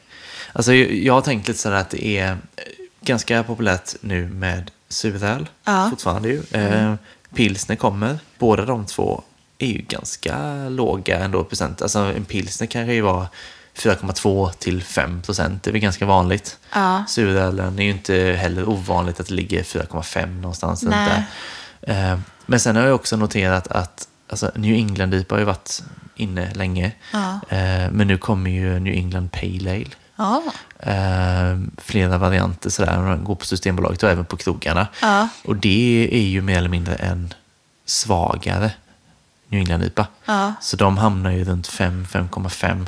Alltså, 0.53 0.73
jag 0.73 1.13
har 1.13 1.21
tänkt 1.21 1.47
lite 1.47 1.59
sådär 1.59 1.77
att 1.77 1.89
det 1.89 2.17
är 2.17 2.37
ganska 3.01 3.43
populärt 3.43 3.95
nu 4.01 4.27
med 4.27 4.71
suröl, 4.93 5.49
Ja. 5.65 5.87
fortfarande 5.89 6.29
ju. 6.29 6.43
Eh, 6.51 6.93
pilsner 7.35 7.75
kommer. 7.75 8.19
Båda 8.39 8.65
de 8.65 8.85
två 8.85 9.21
är 9.59 9.67
ju 9.67 9.77
ganska 9.81 10.55
låga 10.69 11.19
ändå 11.19 11.43
procent. 11.43 11.81
Alltså 11.81 11.99
en 11.99 12.25
pilsner 12.25 12.67
kan 12.67 12.87
ju 12.87 13.01
vara 13.01 13.27
4,2 13.75 14.51
till 14.59 14.83
5 14.83 15.21
procent. 15.21 15.63
Det 15.63 15.69
är 15.69 15.71
väl 15.71 15.81
ganska 15.81 16.05
vanligt. 16.05 16.57
Ja. 16.73 17.03
Surölen 17.07 17.79
är 17.79 17.83
ju 17.83 17.89
inte 17.89 18.15
heller 18.39 18.69
ovanligt 18.69 19.19
att 19.19 19.27
det 19.27 19.33
ligger 19.33 19.63
4,5 19.63 20.41
någonstans. 20.41 20.81
där. 20.81 21.23
Eh, 21.81 22.19
Men 22.45 22.59
sen 22.59 22.75
har 22.75 22.83
jag 22.83 22.95
också 22.95 23.17
noterat 23.17 23.67
att 23.67 24.07
alltså, 24.29 24.51
New 24.55 24.75
England 24.75 25.13
IPA 25.13 25.35
har 25.35 25.39
ju 25.39 25.45
varit 25.45 25.83
inne 26.15 26.53
länge. 26.53 26.91
Ja. 27.13 27.39
Eh, 27.49 27.91
Men 27.91 28.07
nu 28.07 28.17
kommer 28.17 28.51
ju 28.51 28.79
New 28.79 28.93
England 28.93 29.31
Pale 29.31 29.71
Ale. 29.71 29.85
Ja. 30.15 30.43
Eh, 30.79 31.59
flera 31.77 32.17
varianter 32.17 32.69
sådär. 32.69 33.15
Går 33.15 33.35
på 33.35 33.45
Systembolaget 33.45 34.03
och 34.03 34.09
även 34.09 34.25
på 34.25 34.37
krogarna. 34.37 34.87
Ja. 35.01 35.27
Och 35.45 35.55
det 35.55 36.09
är 36.11 36.27
ju 36.27 36.41
mer 36.41 36.57
eller 36.57 36.69
mindre 36.69 36.95
en 36.95 37.33
svagare 37.85 38.71
New 39.47 39.59
England 39.59 39.83
IPA. 39.83 40.07
Ja. 40.25 40.53
Så 40.61 40.77
de 40.77 40.97
hamnar 40.97 41.31
ju 41.31 41.43
runt 41.43 41.67
5, 41.67 42.05
5,5. 42.11 42.87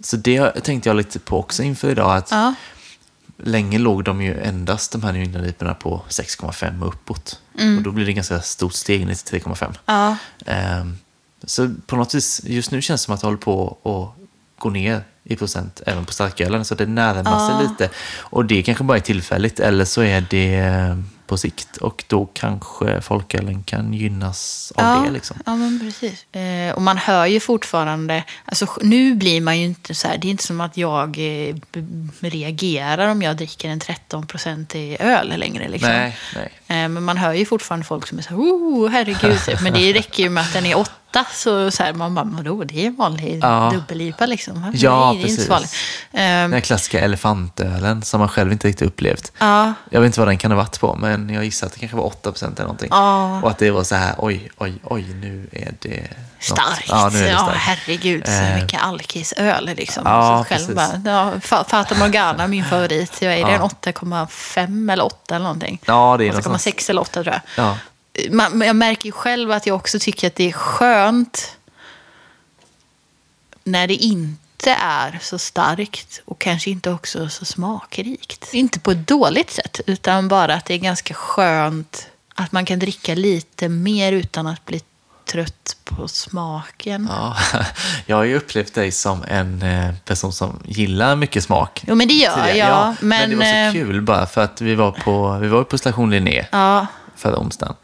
Så 0.00 0.16
det 0.16 0.50
tänkte 0.50 0.88
jag 0.88 0.96
lite 0.96 1.18
på 1.18 1.38
också 1.38 1.62
inför 1.62 1.90
idag. 1.90 2.16
Att. 2.16 2.32
Länge 3.42 3.78
låg 3.78 4.04
de 4.04 4.22
ju 4.22 4.40
endast 4.40 4.92
de 4.92 5.02
här 5.02 5.12
New 5.12 5.22
England 5.22 5.44
IPorna 5.44 5.74
på 5.74 6.02
6,5 6.08 6.82
och 6.82 6.88
uppåt. 6.88 7.40
Och 7.76 7.82
då 7.82 7.90
blir 7.90 8.06
det 8.06 8.12
ganska 8.12 8.40
stort 8.40 8.72
steg 8.72 9.06
ner 9.06 9.14
till 9.14 9.40
3,5. 9.40 9.74
Ja. 9.86 10.16
Ehm, 10.46 10.98
så 11.44 11.74
på 11.86 11.96
något 11.96 12.14
vis, 12.14 12.40
just 12.44 12.70
nu 12.70 12.82
känns 12.82 13.00
det 13.00 13.04
som 13.04 13.14
att 13.14 13.20
det 13.20 13.26
håller 13.26 13.38
på 13.38 13.78
att 13.82 14.27
gå 14.58 14.70
ner 14.70 15.02
i 15.24 15.36
procent 15.36 15.82
även 15.86 16.04
på 16.04 16.12
starkölen. 16.12 16.64
Så 16.64 16.74
det 16.74 16.86
närmar 16.86 17.38
sig 17.48 17.54
Ja. 17.54 17.70
lite. 17.70 17.94
Och 18.18 18.44
det 18.44 18.62
kanske 18.62 18.84
bara 18.84 18.96
är 18.96 19.02
tillfälligt 19.02 19.60
eller 19.60 19.84
så 19.84 20.02
är 20.02 20.24
det 20.30 20.56
eh, 20.56 20.96
på 21.28 21.36
sikt. 21.36 21.76
Och 21.76 22.04
då 22.06 22.26
kanske 22.26 23.00
folkölen 23.00 23.62
kan 23.62 23.94
gynnas 23.94 24.72
av 24.76 24.84
ja. 24.84 25.02
det. 25.04 25.10
Liksom. 25.10 25.36
Ja, 25.46 25.56
men 25.56 25.80
precis. 25.80 26.34
Eh, 26.34 26.74
och 26.74 26.82
man 26.82 26.98
hör 26.98 27.26
ju 27.26 27.40
fortfarande... 27.40 28.24
Alltså, 28.44 28.66
nu 28.82 29.14
blir 29.14 29.40
man 29.40 29.58
ju 29.58 29.64
inte 29.64 29.94
så 29.94 30.08
här... 30.08 30.18
Det 30.18 30.26
är 30.28 30.30
inte 30.30 30.44
som 30.44 30.60
att 30.60 30.76
jag 30.76 31.08
eh, 31.18 31.54
reagerar 32.20 33.08
om 33.08 33.22
jag 33.22 33.36
dricker 33.36 33.68
en 33.68 33.80
13-procentig 33.80 34.96
öl 35.00 35.34
längre. 35.36 35.68
Liksom. 35.68 35.90
Nej, 35.90 36.16
nej. 36.34 36.52
Eh, 36.66 36.88
men 36.88 37.02
man 37.02 37.16
hör 37.16 37.32
ju 37.32 37.46
fortfarande 37.46 37.86
folk 37.86 38.06
som 38.06 38.18
är 38.18 38.22
så 38.22 38.28
här... 38.28 38.36
Oh, 38.36 38.88
herregud. 38.88 39.38
Men 39.62 39.72
det 39.72 39.92
räcker 39.92 40.22
ju 40.22 40.30
med 40.30 40.42
att 40.42 40.52
den 40.52 40.66
är 40.66 40.74
åtta. 41.10 41.24
Så, 41.32 41.70
så 41.70 41.82
här, 41.82 41.92
man 41.92 42.14
bara, 42.14 42.24
vadå? 42.24 42.64
Det 42.64 42.82
är 42.82 42.86
en 42.86 42.96
vanlig 42.96 43.40
Ja. 43.42 43.70
dubbel-IPA 43.74 44.26
liksom. 44.26 44.72
Ja, 44.74 45.12
Nej, 45.12 45.22
det 45.22 45.28
är 45.28 45.30
inte 45.30 45.46
precis. 45.48 45.74
Eh, 46.12 46.18
Den 46.20 46.52
här 46.52 46.60
klassiska 46.60 47.00
elefantölen 47.00 48.02
som 48.02 48.20
man 48.20 48.28
själv 48.28 48.52
inte 48.52 48.68
riktigt 48.68 48.88
upplevt. 48.88 49.32
ja. 49.38 49.72
Jag 49.90 50.00
vet 50.00 50.06
inte 50.06 50.20
vad 50.20 50.28
den 50.28 50.38
kan 50.38 50.50
ha 50.50 50.58
varit 50.58 50.80
på, 50.80 50.94
men 51.00 51.30
jag 51.30 51.44
gissar 51.44 51.66
att 51.66 51.72
det 51.72 51.78
kanske 51.78 51.96
var 51.96 52.04
8% 52.04 52.44
eller 52.56 52.62
någonting. 52.62 52.88
Ja. 52.90 53.40
Och 53.42 53.50
att 53.50 53.58
det 53.58 53.70
var 53.70 53.84
så 53.84 53.94
här, 53.94 54.14
oj, 54.18 54.50
oj, 54.58 54.74
oj, 54.84 55.02
nu 55.14 55.48
är 55.52 55.74
det. 55.78 56.02
Starkt. 56.40 56.84
Ja, 56.88 57.08
nu 57.12 57.18
är 57.18 57.22
det 57.22 57.30
Ja, 57.30 57.38
starkt. 57.38 57.58
herregud. 57.58 58.26
Så 58.26 58.32
Eh. 58.32 58.54
mycket 58.62 58.82
alkisöl 58.82 59.70
liksom. 59.76 60.02
Ja, 60.06 60.38
så 60.38 60.48
själv 60.54 60.76
precis. 60.76 61.04
bara, 61.04 61.12
ja, 61.12 61.32
Fa- 61.40 61.68
Fata 61.68 61.94
Morgana, 61.94 62.46
min 62.46 62.64
favorit. 62.64 63.22
Jag 63.22 63.32
är 63.34 63.44
det 63.44 63.50
Ja. 63.52 63.56
en 63.56 63.62
8,5 63.62 64.90
eller 64.92 65.04
8 65.04 65.34
eller 65.34 65.42
någonting? 65.44 65.78
Ja, 65.84 66.16
det 66.18 66.24
är 66.24 66.28
någonstans. 66.28 66.66
8,6 66.66 66.90
eller 66.90 67.00
8 67.00 67.22
tror 67.22 67.26
jag. 67.26 67.40
Ja. 67.64 67.76
Man, 68.30 68.58
men 68.58 68.66
jag 68.66 68.76
märker 68.76 69.06
ju 69.06 69.12
själv 69.12 69.50
att 69.50 69.66
jag 69.66 69.76
också 69.76 69.98
tycker 69.98 70.26
att 70.26 70.34
det 70.34 70.48
är 70.48 70.52
skönt 70.52 71.56
när 73.64 73.86
det 73.86 73.94
inte 73.94 74.72
är 74.80 75.18
så 75.22 75.38
starkt 75.38 76.22
och 76.24 76.38
kanske 76.38 76.70
inte 76.70 76.90
också 76.90 77.28
så 77.28 77.44
smakrikt. 77.44 78.54
Inte 78.54 78.80
på 78.80 78.90
ett 78.90 79.08
dåligt 79.08 79.50
sätt, 79.50 79.80
utan 79.86 80.28
bara 80.28 80.54
att 80.54 80.64
det 80.64 80.74
är 80.74 80.78
ganska 80.78 81.14
skönt 81.14 82.08
att 82.34 82.52
man 82.52 82.64
kan 82.64 82.78
dricka 82.78 83.14
lite 83.14 83.68
mer 83.68 84.12
utan 84.12 84.46
att 84.46 84.64
bli 84.64 84.80
trött 85.32 85.76
på 85.84 86.08
smaken. 86.08 87.08
Ja, 87.10 87.36
jag 88.06 88.16
har 88.16 88.24
ju 88.24 88.36
upplevt 88.36 88.74
dig 88.74 88.92
som 88.92 89.24
en 89.28 89.62
eh, 89.62 89.94
person 90.04 90.32
som 90.32 90.62
gillar 90.64 91.16
mycket 91.16 91.44
smak. 91.44 91.84
Jo, 91.86 91.94
men 91.94 92.08
det 92.08 92.14
gör 92.14 92.48
jag. 92.48 92.94
men, 93.00 93.30
det 93.30 93.36
var 93.36 93.44
så 93.44 93.50
eh, 93.50 93.72
kul 93.72 94.02
bara 94.02 94.26
för 94.26 94.40
att 94.40 94.60
vi 94.60 94.74
var 94.74 94.90
på, 94.90 95.38
vi 95.38 95.48
var 95.48 95.64
på 95.64 95.78
station 95.78 96.10
Linné 96.10 96.46
Ja, 96.52 96.86
förra 97.18 97.38
onsdagen. 97.38 97.74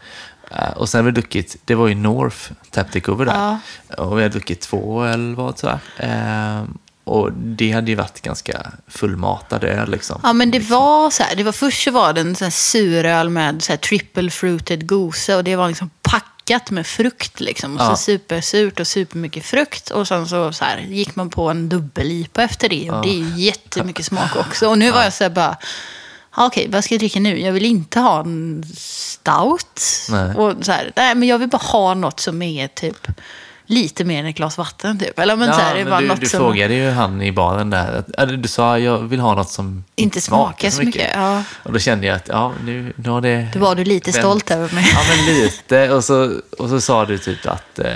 Eh, 0.51 0.71
Och 0.71 0.89
sen 0.89 0.99
har 0.99 1.05
vi 1.05 1.11
druckit, 1.13 1.57
det 1.65 1.75
var 1.75 1.89
ju 1.89 1.95
North 1.95 2.37
Tap 2.71 2.93
Takeover 2.93 3.25
där. 3.27 3.59
Och 3.99 4.19
vi 4.19 4.23
har 4.23 4.29
druckit 4.29 4.61
två 4.61 5.05
eller 5.05 5.35
vad 5.35 5.57
tror 5.57 5.79
jag. 5.97 6.09
Eh, 6.11 6.63
Och 7.05 7.33
det 7.33 7.73
hade 7.73 7.91
ju 7.91 7.95
varit 7.97 8.21
ganska 8.23 8.73
fullmatad 8.89 9.65
öl 9.65 9.91
liksom. 9.91 10.21
Ja, 10.23 10.33
men 10.33 10.51
det 10.51 10.59
var 10.59 11.11
så 11.11 11.23
här. 11.23 11.37
Det 11.37 11.43
var, 11.43 11.53
först 11.53 11.85
så 11.85 11.91
var 11.91 12.13
det 12.13 12.21
en 12.21 12.37
sån 12.37 12.45
här 12.47 12.51
suröl 12.51 13.31
med 13.31 13.63
så 13.63 13.73
här 13.73 13.77
triple 13.77 14.31
fruited 14.31 14.87
gose 14.89 15.37
och 15.37 15.45
det 15.45 15.57
var 15.57 15.69
liksom 15.69 15.91
packat 16.03 16.71
med 16.71 16.87
frukt 16.87 17.41
liksom. 17.41 17.77
Och 17.77 17.83
Ja. 17.83 17.89
så 17.91 17.97
supersurt 17.97 18.81
och 18.81 18.87
supermycket 18.87 19.45
frukt. 19.45 19.91
Och 19.91 20.09
sen 20.09 20.29
så, 20.29 20.53
så 20.53 20.65
här, 20.65 20.79
gick 20.79 21.17
man 21.17 21.31
på 21.31 21.49
en 21.51 21.69
dubbel-IPA 21.69 22.43
efter 22.43 22.69
det 22.69 22.91
och 22.91 23.03
det 23.03 23.09
är 23.09 23.19
ju 23.19 23.43
jättemycket 23.45 24.07
smak 24.07 24.37
också. 24.37 24.69
Och 24.69 24.79
nu 24.79 24.91
var 24.91 25.03
jag 25.03 25.13
så 25.13 25.25
här 25.25 25.31
bara, 25.31 25.57
ja, 26.37 26.47
okej, 26.47 26.69
vad 26.71 26.85
ska 26.85 26.95
jag 26.95 27.01
dricka 27.01 27.21
nu? 27.21 27.41
Jag 27.41 27.53
vill 27.53 27.65
inte 27.65 28.01
ha 28.01 28.21
en 28.21 28.65
stout. 28.77 29.81
Nej. 30.11 30.35
Och 30.35 30.65
så 30.65 30.73
här, 30.73 30.93
nej, 30.97 31.15
men 31.15 31.29
jag 31.29 31.39
vill 31.39 31.49
bara 31.49 31.63
ha 31.63 31.95
något 31.95 32.21
som 32.21 32.43
är 32.43 32.69
typ 32.69 33.09
lite 33.67 34.05
mer 34.05 34.21
än 34.21 34.27
ett 34.27 34.37
glas 34.37 34.59
vatten 34.59 34.99
typ. 34.99 35.19
Eller 35.19 35.37
men 35.37 35.55
så 35.55 35.61
här, 35.61 35.75
det 35.75 35.85
men 35.85 35.93
var 35.93 36.01
du, 36.01 36.07
något 36.07 36.21
du 36.21 36.27
som... 36.27 36.39
frågade 36.39 36.75
ju 36.75 36.91
han 36.91 37.23
i 37.23 37.33
baren 37.33 37.71
där. 37.71 38.05
Att, 38.19 38.43
du 38.43 38.49
sa 38.49 38.79
jag 38.79 38.99
vill 38.99 39.21
ha 39.21 39.35
något 39.35 39.51
som 39.51 39.85
Inte 39.95 40.21
smakar 40.21 40.71
så 40.71 40.83
mycket, 40.83 41.11
ja. 41.15 41.43
Och 41.63 41.73
då 41.73 41.79
kände 41.79 42.07
jag 42.07 42.17
att 42.17 42.29
ja, 42.29 42.53
nu, 42.65 42.93
nu 42.97 43.11
har 43.11 43.21
det... 43.21 43.49
Då 43.53 43.59
var 43.59 43.75
du 43.75 43.85
lite 43.85 44.11
vänt. 44.11 44.23
stolt 44.23 44.51
över 44.51 44.75
mig. 44.75 44.85
Ja, 44.95 45.01
men 45.09 45.35
lite. 45.35 45.91
Och 45.91 46.05
så, 46.05 46.41
och 46.59 46.69
så 46.69 46.81
sa 46.81 47.05
du 47.05 47.19
typ 47.19 47.47
att, 47.47 47.79
eh, 47.79 47.87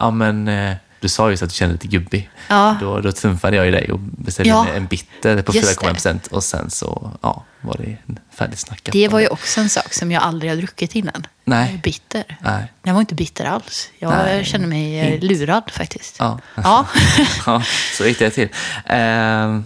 ja 0.00 0.10
men, 0.10 0.48
eh, 0.48 0.74
du 1.00 1.08
sa 1.08 1.30
just 1.30 1.42
att 1.42 1.48
du 1.48 1.54
kände 1.54 1.74
dig 1.74 1.82
lite 1.82 1.96
gubbig. 1.96 2.30
Ja. 2.48 2.76
Då, 2.80 3.00
då 3.00 3.12
trumfade 3.12 3.56
jag 3.56 3.64
ju 3.66 3.72
dig 3.72 3.92
och 3.92 3.98
beställde 3.98 4.48
Ja. 4.50 4.66
en- 4.68 4.86
bitter 4.86 5.42
på 5.42 5.54
Just 5.54 5.80
4,1 5.80 5.92
procent. 5.92 6.26
Och 6.26 6.44
sen 6.44 6.70
så, 6.70 7.12
ja, 7.22 7.44
var 7.60 7.76
det 7.78 7.96
färdigsnackat. 8.34 8.92
Det 8.92 9.08
var 9.08 9.20
ju 9.20 9.28
också 9.28 9.60
en 9.60 9.68
sak 9.68 9.92
som 9.94 10.12
jag 10.12 10.22
aldrig 10.22 10.50
har 10.50 10.56
druckit 10.56 10.94
innan. 10.94 11.26
Nej. 11.44 11.80
Bitter. 11.82 12.38
Nej. 12.40 12.72
Jag 12.82 12.92
var 12.94 13.00
inte 13.00 13.14
bitter 13.14 13.44
alls. 13.44 13.90
Jag 13.98 14.10
Nej, 14.10 14.44
kände 14.44 14.66
mig 14.66 15.00
eh, 15.00 15.14
inte. 15.14 15.26
lurad 15.26 15.70
faktiskt. 15.72 16.16
Ja. 16.18 16.38
Ja. 16.54 16.86
ja, 17.46 17.62
så 17.98 18.06
gick 18.06 18.18
det 18.18 18.30
till. 18.30 18.48
Eh, 18.86 19.60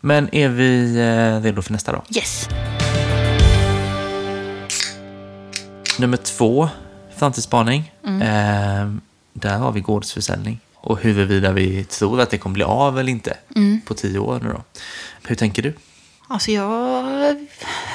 men 0.00 0.34
är 0.34 0.48
vi 0.48 0.96
eh, 0.96 1.42
redo 1.42 1.62
för 1.62 1.72
nästa 1.72 1.92
då? 1.92 2.02
Yes. 2.16 2.48
Nummer 5.98 6.16
två, 6.16 6.68
framtidsspaning. 7.16 7.92
Mm. 8.06 8.22
Eh, 8.22 9.00
där 9.32 9.58
har 9.58 9.72
vi 9.72 9.80
gårdsförsäljning. 9.80 10.60
Och 10.82 11.00
huruvida 11.00 11.52
vi 11.52 11.84
tror 11.84 12.20
att 12.20 12.30
det 12.30 12.38
kommer 12.38 12.54
bli 12.54 12.64
av 12.64 12.98
eller 12.98 13.10
inte 13.12 13.36
Mm. 13.56 13.80
på 13.86 13.94
tio 13.94 14.18
år 14.18 14.40
nu 14.42 14.48
då. 14.52 14.62
Hur 15.28 15.36
tänker 15.36 15.62
du? 15.62 15.74
Alltså 16.28 16.50
jag, 16.50 17.46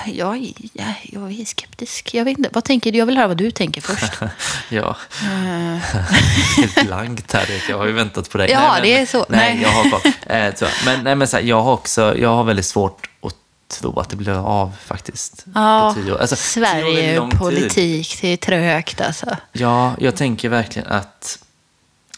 jag, 0.05 0.37
jag, 0.73 0.93
jag 1.03 1.31
är 1.39 1.45
skeptisk. 1.45 2.13
Jag 2.13 2.25
vet 2.25 2.37
inte. 2.37 2.49
Vad 2.53 2.63
tänker 2.63 2.91
du? 2.91 2.97
Jag 2.97 3.05
vill 3.05 3.17
höra 3.17 3.27
vad 3.27 3.37
du 3.37 3.51
tänker 3.51 3.81
först. 3.81 4.13
Ja, 4.69 4.95
Eh, 5.21 5.77
helt 6.57 6.85
blankt 6.87 7.33
här. 7.33 7.63
Jag 7.69 7.77
har 7.77 7.85
ju 7.85 7.91
väntat 7.91 8.29
på 8.29 8.37
dig. 8.37 8.51
Ja, 8.51 8.71
men, 8.73 8.81
det 8.83 8.97
är 8.97 9.05
så. 9.05 9.25
Nej, 9.29 9.53
Nej. 9.53 9.63
jag 9.63 9.69
har 9.69 9.89
kvar. 9.89 10.01
Eh, 10.35 10.53
tror 10.53 10.69
jag. 10.69 10.85
Men, 10.85 11.03
nej, 11.03 11.15
men 11.15 11.27
så 11.27 11.37
här, 11.37 11.43
jag 11.43 11.61
har 11.61 11.73
också, 11.73 12.17
jag 12.17 12.29
har 12.29 12.43
väldigt 12.43 12.65
svårt 12.65 13.09
att 13.21 13.35
tro 13.79 13.99
att 13.99 14.09
det 14.09 14.15
blir 14.15 14.31
av 14.47 14.71
faktiskt. 14.85 15.45
ja, 15.55 15.93
på 15.95 16.01
tio 16.01 16.13
år. 16.13 16.17
Alltså, 16.17 16.35
tio 16.35 16.61
år 16.63 16.67
Sverige, 16.67 17.21
tid. 17.29 17.39
politik, 17.39 18.17
det 18.21 18.27
är 18.27 18.37
trögt 18.37 19.01
alltså. 19.01 19.37
Ja, 19.51 19.95
jag 19.99 20.15
tänker 20.15 20.49
verkligen 20.49 20.87
att, 20.87 21.39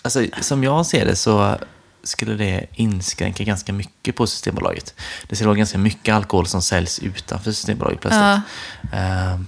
alltså, 0.01 0.25
som 0.41 0.63
jag 0.63 0.86
ser 0.86 1.05
det 1.05 1.15
så 1.15 1.57
skulle 2.03 2.33
det 2.33 2.65
inskränka 2.73 3.43
ganska 3.43 3.73
mycket 3.73 4.15
på 4.15 4.27
Systembolaget. 4.27 4.93
Det 5.29 5.36
skulle 5.36 5.47
vara 5.47 5.57
ganska 5.57 5.77
mycket 5.77 6.15
alkohol 6.15 6.47
som 6.47 6.62
säljs 6.62 6.99
utanför 6.99 7.51
Systembolaget 7.51 8.01
plötsligt. 8.01 8.21
Ja. 8.21 8.41
Ehm, 8.97 9.47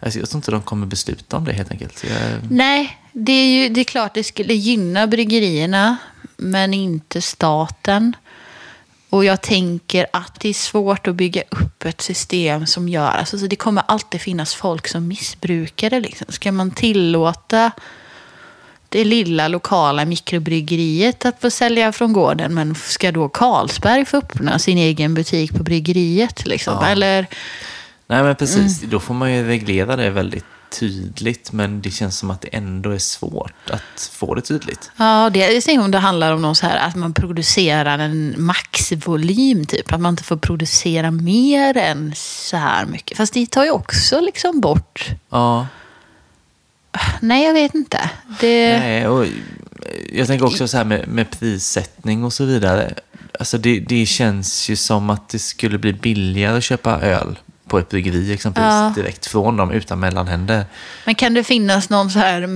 alltså, 0.00 0.18
jag 0.18 0.28
tror 0.28 0.38
inte 0.38 0.50
de 0.50 0.62
kommer 0.62 0.86
besluta 0.86 1.36
om 1.36 1.44
det 1.44 1.52
helt 1.52 1.70
enkelt. 1.70 2.04
Jag, 2.04 2.50
Nej, 2.50 2.98
det 3.12 3.32
är 3.32 3.46
ju 3.46 3.68
det 3.68 3.80
är 3.80 3.84
klart 3.84 4.14
det 4.14 4.24
skulle 4.24 4.54
gynna 4.54 5.06
bryggerierna, 5.06 5.96
men 6.36 6.74
inte 6.74 7.22
staten. 7.22 8.16
Och 9.10 9.24
jag 9.24 9.40
tänker 9.40 10.06
att 10.12 10.40
det 10.40 10.48
är 10.48 10.54
svårt 10.54 11.06
att 11.06 11.14
bygga 11.14 11.42
upp 11.50 11.84
ett 11.84 12.00
system 12.00 12.66
som 12.66 12.88
gör... 12.88 13.08
Alltså, 13.08 13.38
så 13.38 13.46
det 13.46 13.56
kommer 13.56 13.82
alltid 13.88 14.20
finnas 14.20 14.54
folk 14.54 14.88
som 14.88 15.08
missbrukar 15.08 15.90
det. 15.90 16.00
Liksom. 16.00 16.26
Ska 16.28 16.52
man 16.52 16.70
tillåta 16.70 17.70
det 18.96 19.04
lilla 19.04 19.48
lokala 19.48 20.04
mikrobryggeriet 20.04 21.24
att 21.24 21.40
få 21.40 21.50
sälja 21.50 21.92
från 21.92 22.12
gården, 22.12 22.54
men 22.54 22.74
ska 22.74 23.12
då 23.12 23.28
Carlsberg 23.28 24.04
få 24.04 24.16
öppna 24.16 24.58
sin 24.58 24.78
egen 24.78 25.14
butik 25.14 25.56
på 25.56 25.62
bryggeriet? 25.62 26.46
Liksom? 26.46 26.78
Ja. 26.80 26.86
Eller, 26.86 27.26
nej, 28.06 28.22
men 28.22 28.36
precis. 28.36 28.78
Mm. 28.78 28.90
Då 28.90 29.00
får 29.00 29.14
man 29.14 29.34
ju 29.34 29.46
reglera 29.46 29.96
det 29.96 30.10
väldigt 30.10 30.44
tydligt. 30.70 31.52
Men 31.52 31.82
det 31.82 31.90
känns 31.90 32.18
som 32.18 32.30
att 32.30 32.40
det 32.40 32.48
ändå 32.48 32.90
är 32.90 32.98
svårt 32.98 33.70
att 33.70 34.10
få 34.12 34.34
det 34.34 34.40
tydligt. 34.40 34.90
Ja, 34.96 35.30
det 35.32 35.68
är 35.68 35.80
om 35.80 35.90
det 35.90 35.98
handlar 35.98 36.32
om 36.32 36.42
någon 36.42 36.56
så 36.56 36.66
här, 36.66 36.88
att 36.88 36.94
man 36.94 37.12
producerar 37.12 37.98
en 37.98 38.34
maxvolym, 38.38 39.66
typ. 39.66 39.92
Att 39.92 40.00
man 40.00 40.12
inte 40.12 40.24
får 40.24 40.36
producera 40.36 41.10
mer 41.10 41.76
än 41.76 42.12
så 42.16 42.56
här 42.56 42.86
mycket. 42.86 43.16
Fast 43.16 43.34
det 43.34 43.46
tar 43.50 43.64
ju 43.64 43.70
också 43.70 44.20
liksom 44.20 44.60
bort... 44.60 45.08
Ja, 45.30 45.66
Nej, 47.20 47.44
jag 47.44 47.52
vet 47.52 47.74
inte. 47.74 48.10
Det... 48.40 48.78
Nej, 48.78 49.08
och 49.08 49.26
jag 50.12 50.26
tänker 50.26 50.46
också 50.46 50.68
så 50.68 50.76
här 50.76 50.84
med, 50.84 51.08
med 51.08 51.30
prissättning 51.30 52.24
och 52.24 52.32
så 52.32 52.44
vidare. 52.44 52.94
Alltså 53.38 53.58
det, 53.58 53.80
det 53.80 54.06
känns 54.06 54.68
ju 54.68 54.76
som 54.76 55.10
att 55.10 55.28
det 55.28 55.38
skulle 55.38 55.78
bli 55.78 55.92
billigare 55.92 56.56
att 56.56 56.64
köpa 56.64 57.00
öl 57.00 57.38
på 57.68 57.78
ett 57.78 57.88
bryggeri 57.88 58.32
exempelvis 58.32 58.70
Ja. 58.72 58.92
direkt 58.96 59.26
från 59.26 59.56
dem 59.56 59.70
utan 59.70 60.00
mellanhänder. 60.00 60.64
Men 61.04 61.14
kan 61.14 61.34
det 61.34 61.44
finnas 61.44 61.90
någon 61.90 62.10
så 62.10 62.18
här 62.18 62.48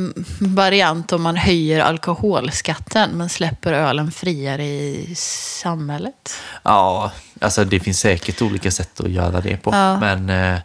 variant 0.54 1.12
om 1.12 1.22
man 1.22 1.36
höjer 1.36 1.80
alkoholskatten 1.80 3.10
men 3.10 3.28
släpper 3.28 3.72
ölen 3.72 4.12
friare 4.12 4.64
i 4.64 5.14
samhället? 5.62 6.34
Ja, 6.62 7.12
alltså 7.40 7.64
det 7.64 7.80
finns 7.80 8.00
säkert 8.00 8.42
olika 8.42 8.70
sätt 8.70 9.00
att 9.00 9.10
göra 9.10 9.40
det 9.40 9.56
på. 9.56 9.70
Ja. 9.74 10.00
Men 10.00 10.30
eh, 10.30 10.58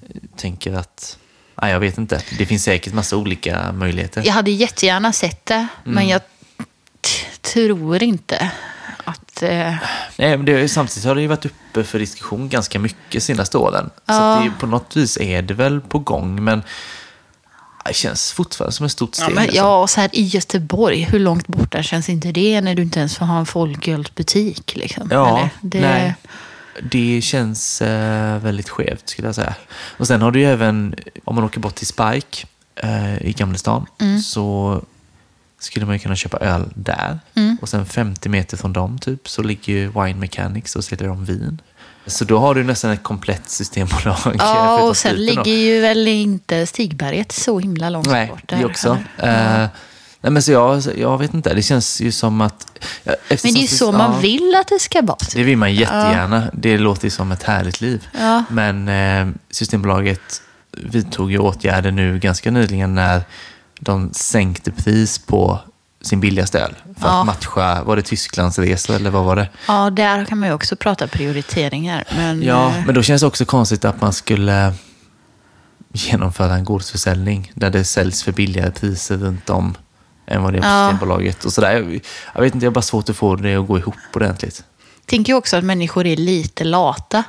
jag 0.00 0.22
tänker 0.36 0.74
att, 0.74 1.18
nej 1.62 1.72
jag 1.72 1.80
vet 1.80 1.98
inte. 1.98 2.22
Det 2.38 2.46
finns 2.46 2.64
säkert 2.64 2.92
massa 2.94 3.16
olika 3.16 3.72
möjligheter. 3.72 4.22
Jag 4.26 4.32
hade 4.32 4.50
jättegärna 4.50 5.12
sett 5.12 5.46
det, 5.46 5.66
men 5.84 6.08
jag 6.08 6.20
t- 7.00 7.38
tror 7.54 8.02
inte 8.02 8.50
att... 9.04 9.42
Eh... 9.42 9.74
Nej, 10.16 10.36
men 10.36 10.44
det, 10.44 10.68
samtidigt 10.68 11.04
har 11.06 11.14
det 11.14 11.20
ju 11.20 11.26
varit 11.26 11.44
uppe 11.46 11.84
för 11.84 11.98
diskussion 11.98 12.48
ganska 12.48 12.78
mycket 12.78 13.22
senaste 13.22 13.58
åren. 13.58 13.90
Så 13.94 14.00
Ja. 14.12 14.36
att 14.38 14.44
det, 14.44 14.50
på 14.60 14.66
något 14.66 14.96
vis 14.96 15.16
är 15.20 15.42
det 15.42 15.54
väl 15.54 15.80
på 15.80 15.98
gång, 15.98 16.44
men 16.44 16.62
det 17.84 17.94
känns 17.94 18.32
fortfarande 18.32 18.72
som 18.72 18.86
ett 18.86 18.92
stort 18.92 19.14
steg. 19.14 19.28
Ja, 19.30 19.34
men, 19.34 19.42
alltså. 19.42 19.56
ja, 19.56 19.80
och 19.82 19.90
så 19.90 20.00
här 20.00 20.10
i 20.12 20.22
Göteborg, 20.22 21.02
hur 21.02 21.18
långt 21.18 21.46
borta 21.46 21.82
känns 21.82 22.08
inte 22.08 22.32
det 22.32 22.60
när 22.60 22.74
du 22.74 22.82
inte 22.82 22.98
ens 22.98 23.16
får 23.16 23.26
ha 23.26 23.38
en 23.38 23.46
folkölsbutik? 23.46 24.76
Liksom? 24.76 25.08
Ja, 25.12 25.38
Eller, 25.38 25.50
det... 25.60 25.80
nej. 25.80 26.14
Det 26.82 27.20
känns 27.22 27.82
eh, 27.82 28.38
väldigt 28.38 28.68
skevt 28.68 29.08
skulle 29.08 29.28
jag 29.28 29.34
säga. 29.34 29.54
Och 29.98 30.06
sen 30.06 30.22
har 30.22 30.30
du 30.30 30.40
ju 30.40 30.46
även, 30.46 30.94
om 31.24 31.34
man 31.34 31.44
åker 31.44 31.60
bort 31.60 31.74
till 31.74 31.86
Spike 31.86 32.46
eh, 32.76 33.22
i 33.22 33.32
Gamlestan, 33.32 33.86
Mm. 34.00 34.20
så 34.20 34.82
skulle 35.58 35.86
man 35.86 35.94
ju 35.94 35.98
kunna 35.98 36.16
köpa 36.16 36.36
öl 36.38 36.72
där. 36.74 37.18
Mm. 37.34 37.56
Och 37.62 37.68
sen 37.68 37.86
50 37.86 38.28
meter 38.28 38.56
från 38.56 38.72
dem 38.72 38.98
typ 38.98 39.28
så 39.28 39.42
ligger 39.42 39.72
ju 39.72 39.88
Wine 39.88 40.14
Mechanics 40.20 40.76
och 40.76 40.84
säljer 40.84 41.08
de 41.08 41.24
vin. 41.24 41.60
Så 42.06 42.24
då 42.24 42.38
har 42.38 42.54
du 42.54 42.64
nästan 42.64 42.90
ett 42.90 43.02
komplett 43.02 43.48
systembolag. 43.50 44.16
Ja, 44.38 44.82
och 44.82 44.96
sen 44.96 45.16
ligger 45.16 45.52
ju 45.56 45.80
väl 45.80 46.08
inte 46.08 46.66
Stigberget 46.66 47.32
så 47.32 47.58
himla 47.58 47.90
långt 47.90 48.06
Nej, 48.08 48.28
bort. 48.28 48.42
det 48.46 48.56
där, 48.56 48.64
också. 48.66 48.98
eller? 49.18 49.62
Eh, 49.64 49.68
nej, 50.20 50.32
men 50.32 50.42
så 50.42 50.52
jag, 50.52 50.82
jag 50.96 51.18
vet 51.18 51.34
inte, 51.34 51.54
det 51.54 51.62
känns 51.62 52.00
ju 52.00 52.12
som 52.12 52.40
att... 52.40 52.66
ja, 53.04 53.14
Men 53.28 53.36
det 53.42 53.48
är 53.58 53.62
ju 53.62 53.66
så 53.66 53.92
man 53.92 54.12
ja, 54.12 54.18
vill 54.18 54.54
att 54.60 54.68
det 54.68 54.78
ska 54.78 55.02
vara. 55.02 55.18
Det 55.34 55.42
vill 55.42 55.56
man 55.56 55.74
jättegärna. 55.74 56.50
Det 56.52 56.78
låter 56.78 57.04
ju 57.04 57.10
som 57.10 57.32
ett 57.32 57.42
härligt 57.42 57.80
liv. 57.80 58.08
Ja. 58.18 58.44
Men 58.50 58.88
eh, 58.88 59.34
Systembolaget 59.50 60.42
vidtog 60.76 61.30
ju 61.32 61.38
åtgärder 61.38 61.90
nu 61.90 62.18
ganska 62.18 62.50
nyligen 62.50 62.94
när 62.94 63.22
de 63.80 64.10
sänkte 64.12 64.70
pris 64.70 65.18
på 65.18 65.58
sin 66.02 66.20
billigaste 66.20 66.60
öl. 66.60 66.74
För 66.98 67.08
Ja. 67.08 67.20
att 67.20 67.26
matcha, 67.26 67.82
var 67.84 67.96
det 67.96 68.02
Tysklands 68.02 68.58
resor 68.58 68.94
eller 68.96 69.10
vad 69.10 69.24
var 69.24 69.36
det? 69.36 69.48
Ja, 69.68 69.90
där 69.90 70.24
kan 70.24 70.38
man 70.38 70.48
ju 70.48 70.54
också 70.54 70.76
prata 70.76 71.06
prioriteringar. 71.06 72.04
Men, 72.16 72.42
Ja, 72.42 72.68
eh, 72.68 72.86
men 72.86 72.94
då 72.94 73.02
känns 73.02 73.20
det 73.20 73.26
också 73.26 73.44
konstigt 73.44 73.84
att 73.84 74.00
man 74.00 74.12
skulle 74.12 74.72
genomföra 75.92 76.54
en 76.54 76.64
gårdsförsäljning 76.64 77.52
där 77.54 77.70
det 77.70 77.84
säljs 77.84 78.22
för 78.22 78.32
billigare 78.32 78.70
priser 78.70 79.16
runt 79.16 79.50
om 79.50 79.74
än 80.30 80.42
vad 80.42 80.52
det 80.52 80.58
är 80.58 80.62
på 80.62 80.66
Ja. 80.66 80.88
Systembolaget. 80.90 81.44
Och 81.44 81.52
sådär. 81.52 81.72
Jag, 81.72 82.00
jag 82.34 82.42
vet 82.42 82.54
inte, 82.54 82.66
jag 82.66 82.70
har 82.70 82.74
bara 82.74 82.82
svårt 82.82 83.08
att 83.08 83.16
få 83.16 83.36
det 83.36 83.54
att 83.54 83.66
gå 83.66 83.78
ihop 83.78 83.94
ordentligt. 84.14 84.64
tänker 85.06 85.32
ju 85.32 85.36
också 85.36 85.56
att 85.56 85.64
människor 85.64 86.06
är 86.06 86.16
lite 86.16 86.64
lata. 86.64 87.24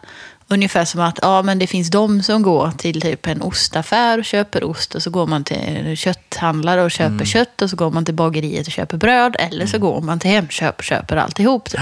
Ungefär 0.48 0.86
som 0.86 1.02
att 1.02 1.20
ja, 1.22 1.42
men 1.42 1.60
det 1.60 1.68
finns 1.68 1.90
de 1.90 2.24
som 2.24 2.42
går 2.42 2.72
till 2.78 3.02
typ 3.02 3.28
en 3.28 3.42
ostaffär 3.42 4.18
och 4.18 4.26
köper 4.26 4.64
ost 4.64 4.96
och 4.96 5.04
så 5.04 5.10
går 5.10 5.28
man 5.28 5.44
till 5.44 5.58
en 5.58 5.96
kötthandlare 5.96 6.84
och 6.84 6.92
köper 6.92 7.26
kött 7.26 7.62
och 7.62 7.70
så 7.70 7.76
går 7.76 7.92
man 7.92 8.06
till 8.06 8.14
bageriet 8.14 8.68
och 8.68 8.74
köper 8.74 8.98
bröd 8.98 9.36
eller 9.40 9.66
så 9.66 9.80
går 9.80 10.02
man 10.02 10.20
till 10.20 10.30
Hemköp 10.32 10.78
och 10.78 10.84
köper 10.84 11.18
alltihop. 11.18 11.70
Typ. 11.70 11.82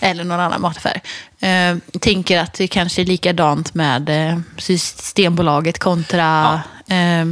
Eller 0.00 0.24
någon 0.24 0.40
annan 0.40 0.60
mataffär. 0.60 1.00
Eh, 1.40 1.76
tänker 2.00 2.38
att 2.38 2.54
det 2.54 2.66
kanske 2.66 3.02
är 3.02 3.06
likadant 3.06 3.74
med 3.74 4.30
eh, 4.30 4.38
Systembolaget 4.58 5.78
kontra... 5.78 6.60
Eh, 6.88 7.26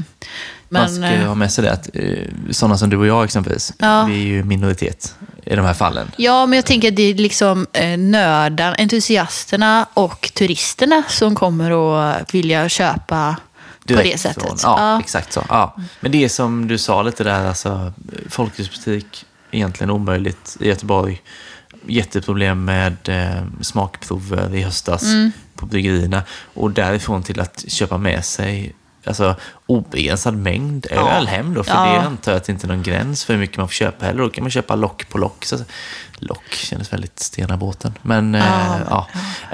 Man 0.71 0.83
men, 0.83 0.95
ska 0.95 1.13
ju 1.21 1.27
ha 1.27 1.35
med 1.35 1.53
sig 1.53 1.65
det 1.65 1.73
att 1.73 1.89
eh, 1.95 2.25
sådana 2.51 2.79
som 2.79 2.91
du 2.91 2.97
och 2.97 3.07
jag 3.07 3.25
exempelvis, 3.25 3.73
Ja. 3.79 4.05
vi 4.05 4.15
är 4.15 4.27
ju 4.27 4.45
minoritet 4.45 5.15
i 5.45 5.57
de 5.57 5.65
här 5.67 5.75
fallen. 5.75 6.11
Ja, 6.17 6.47
men 6.47 6.57
jag 6.57 6.67
tänker 6.67 6.89
att 6.89 6.97
det 6.97 7.03
är 7.03 7.15
liksom 7.15 7.67
eh, 7.73 7.99
nördarna, 7.99 8.75
entusiasterna 8.75 9.87
och 9.95 10.31
turisterna 10.35 11.03
som 11.09 11.35
kommer 11.35 11.71
att 12.11 12.35
vilja 12.35 12.69
köpa 12.69 13.37
på 13.81 13.95
Direkt 13.95 14.13
det 14.13 14.19
sättet. 14.19 14.43
Från, 14.43 14.57
ja, 14.63 15.01
exakt 15.01 15.33
så. 15.33 15.45
Ja. 15.49 15.77
Men 16.01 16.13
det 16.13 16.25
är 16.25 16.29
som 16.29 16.69
du 16.69 16.79
sa 16.79 17.03
lite 17.03 17.25
där, 17.25 17.47
alltså, 17.47 17.93
folkrörelsebutik, 18.29 19.25
egentligen 19.51 19.91
omöjligt 19.91 20.57
i 20.61 20.69
Göteborg. 20.69 21.23
Jätteproblem 21.87 22.65
med 22.65 22.97
eh, 23.09 23.43
smakprover 23.61 24.55
i 24.55 24.63
höstas 24.63 25.03
Mm. 25.03 25.33
på 25.57 25.67
bryggerierna. 25.67 26.23
Och 26.55 26.71
därifrån 26.71 27.23
till 27.23 27.41
att 27.41 27.65
köpa 27.69 27.99
med 27.99 28.25
sig 28.25 28.75
alltså, 29.05 29.37
obegränsad 29.67 30.35
mängd 30.37 30.87
öl 30.91 31.27
hem 31.27 31.55
då. 31.55 31.65
För 31.65 31.73
Ja. 31.73 31.93
det 31.93 32.01
antar 32.01 32.33
jag 32.33 32.37
att 32.37 32.45
det 32.45 32.53
inte 32.53 32.67
är 32.67 32.69
någon 32.69 32.83
gräns 32.83 33.25
för 33.25 33.33
hur 33.33 33.41
mycket 33.41 33.57
man 33.57 33.69
får 33.69 33.73
köpa 33.75 34.07
heller. 34.07 34.23
Då 34.23 34.31
kan 34.31 34.45
man 34.45 34.51
köpa 34.51 34.75
lock 34.75 35.09
på 35.09 35.19
lock. 35.19 35.45
Så, 35.45 35.59
lock 36.19 36.53
kändes 36.55 36.93
väldigt 36.93 37.19
stena 37.21 37.57
båten. 37.57 37.95
Men 38.03 38.35
Ja, 38.35 38.41
eh, 38.77 38.83
ja. 38.91 39.07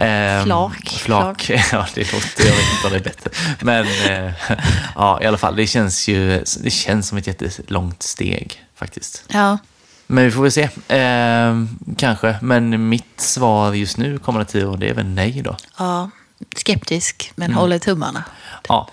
Ehm, 0.05 0.45
Flak, 0.45 0.89
Flak. 0.89 1.51
ja, 1.73 1.87
det 1.95 2.13
låter, 2.13 2.45
jag 2.45 2.53
vet 2.57 2.73
inte 2.77 2.87
om 2.87 2.91
det 2.93 2.99
är 2.99 3.05
bättre. 3.05 3.31
Men 3.61 3.87
eh, 4.27 4.33
ja, 4.97 5.23
i 5.23 5.27
alla 5.27 5.39
fall, 5.39 5.57
det 5.57 5.67
känns 5.67 6.09
ju 6.09 6.45
det 6.61 6.71
känns 6.71 7.09
som 7.09 7.19
ett 7.19 7.27
jättelångt 7.27 8.03
steg 8.03 8.63
faktiskt. 8.77 9.25
Ja. 9.29 9.59
Men 10.07 10.25
vi 10.25 10.31
får 10.31 10.43
väl 10.43 10.53
se. 10.53 10.69
Ehm, 10.89 11.79
kanske. 11.99 12.37
Men 12.43 12.89
mitt 12.89 13.21
svar 13.21 13.73
just 13.73 13.97
nu 13.97 14.19
kommande 14.19 14.45
tio 14.53 14.65
år, 14.67 14.77
det 14.77 14.89
är 14.89 14.95
väl 14.95 15.07
nej 15.07 15.43
då. 15.45 15.57
ja, 15.79 16.11
skeptisk, 16.57 17.33
men 17.37 17.47
Mm. 17.47 17.59
håller 17.59 17.79
tummarna. 17.79 18.25
Ja, 18.69 18.89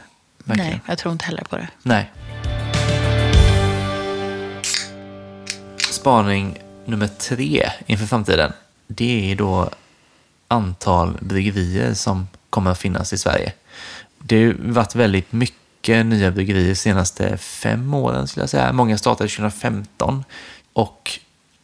verkligen. 0.45 0.71
Nej, 0.71 0.81
jag 0.87 0.97
tror 0.97 1.11
inte 1.11 1.25
heller 1.25 1.43
på 1.43 1.57
det. 1.57 1.67
Nej. 1.83 2.11
Spaning 5.91 6.57
nummer 6.85 7.07
tre 7.07 7.69
inför 7.85 8.05
framtiden. 8.05 8.53
Det 8.87 9.31
är 9.31 9.35
då 9.35 9.69
antal 10.47 11.17
bryggerier 11.21 11.93
som 11.93 12.27
kommer 12.49 12.71
att 12.71 12.79
finnas 12.79 13.13
i 13.13 13.17
Sverige. 13.17 13.53
Det 14.17 14.45
har 14.45 14.53
varit 14.59 14.95
väldigt 14.95 15.31
mycket 15.31 16.05
nya 16.05 16.31
bryggerier 16.31 16.69
de 16.69 16.75
senaste 16.75 17.37
fem 17.37 17.93
åren 17.93 18.27
skulle 18.27 18.43
jag 18.43 18.49
säga. 18.49 18.73
Många 18.73 18.97
startade 18.97 19.29
2015 19.29 20.23
och 20.73 21.19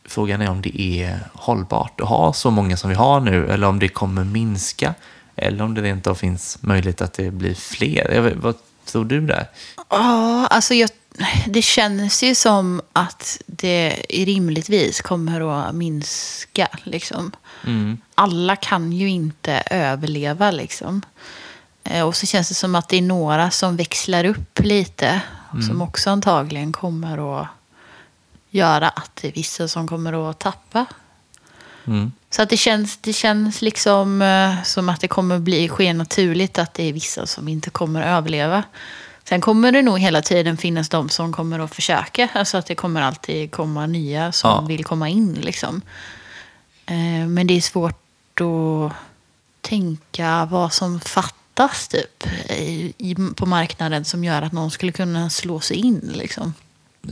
frågan 0.06 0.42
är 0.42 0.50
om 0.50 0.62
det 0.62 0.82
är 0.82 1.20
hållbart 1.34 2.02
att 2.02 2.08
ha 2.08 2.34
så 2.34 2.52
många 2.52 2.78
som 2.78 2.90
vi 2.90 2.96
har 2.96 3.20
nu 3.20 3.48
eller 3.48 3.68
om 3.68 3.80
det 3.80 3.88
kommer 3.88 4.24
minska 4.24 4.94
eller 5.38 5.64
om 5.64 5.74
det 5.74 5.82
rent 5.82 6.08
av 6.08 6.16
finns 6.16 6.58
möjlighet 6.62 7.02
att 7.02 7.14
det 7.14 7.32
blir 7.32 7.54
fler. 7.56 8.22
Vet, 8.22 8.36
vad 8.36 8.56
tror 8.86 9.06
du 9.06 9.22
där? 9.22 9.48
Ja, 9.90 10.48
alltså 10.48 10.74
jag, 10.74 10.90
det 11.48 11.62
känns 11.62 12.24
ju 12.24 12.36
som 12.36 12.82
att 12.94 13.42
det 13.46 13.90
rimligtvis 14.10 15.02
kommer 15.02 15.68
att 15.68 15.76
minska. 15.76 16.68
Liksom. 16.84 17.32
Mm. 17.66 17.98
Alla 18.16 18.56
kan 18.56 18.92
ju 18.92 19.10
inte 19.10 19.64
överleva. 19.72 20.52
Liksom. 20.52 21.02
Eh, 21.84 22.04
Och 22.08 22.16
så 22.16 22.26
känns 22.26 22.50
det 22.50 22.56
som 22.56 22.76
att 22.76 22.90
det 22.90 22.98
är 22.98 23.02
några 23.02 23.52
som 23.52 23.76
växlar 23.78 24.24
upp 24.26 24.60
lite. 24.60 25.22
Som 25.68 25.82
också 25.82 26.10
antagligen 26.10 26.72
kommer 26.72 27.42
att 27.42 27.48
göra 28.50 28.90
att 28.90 29.12
det 29.22 29.28
är 29.28 29.32
vissa 29.32 29.68
som 29.68 29.88
kommer 29.88 30.30
att 30.30 30.40
tappa. 30.40 30.86
Mm. 31.88 32.12
Så 32.30 32.42
att 32.42 32.50
det 32.50 32.58
känns, 32.58 32.98
det 32.98 33.14
känns 33.14 33.62
liksom 33.62 34.22
eh, 34.22 34.64
som 34.64 34.90
att 34.90 35.02
det 35.02 35.08
kommer 35.08 35.40
bli 35.40 35.70
ske 35.70 35.94
naturligt 35.94 36.58
att 36.60 36.74
det 36.74 36.84
är 36.84 36.94
vissa 36.94 37.26
som 37.28 37.48
inte 37.48 37.70
kommer 37.70 38.02
att 38.02 38.08
överleva. 38.08 38.64
Sen 39.24 39.42
kommer 39.42 39.72
det 39.72 39.82
nog 39.82 40.00
hela 40.00 40.22
tiden 40.22 40.58
finnas 40.58 40.90
de 40.90 41.10
som 41.10 41.34
kommer 41.34 41.60
att 41.60 41.76
försöka. 41.76 42.30
Alltså 42.34 42.58
att 42.58 42.66
det 42.66 42.76
kommer 42.76 43.02
alltid 43.02 43.52
komma 43.52 43.86
nya 43.86 44.32
som 44.32 44.50
Ja. 44.50 44.62
vill 44.62 44.84
komma 44.86 45.10
in. 45.10 45.34
Liksom. 45.34 45.82
Eh, 46.86 47.28
Men 47.28 47.48
det 47.48 47.58
är 47.58 47.62
svårt 47.62 48.42
att 48.42 48.92
tänka 49.62 50.48
vad 50.52 50.74
som 50.74 51.00
fattas 51.00 51.88
typ, 51.88 52.28
i, 52.50 52.94
i, 52.98 53.16
på 53.36 53.46
marknaden 53.46 54.06
som 54.06 54.24
gör 54.24 54.42
att 54.42 54.52
någon 54.52 54.72
skulle 54.72 54.92
kunna 54.92 55.30
slå 55.30 55.60
sig 55.60 55.78
in. 55.78 56.12
Liksom. 56.16 56.54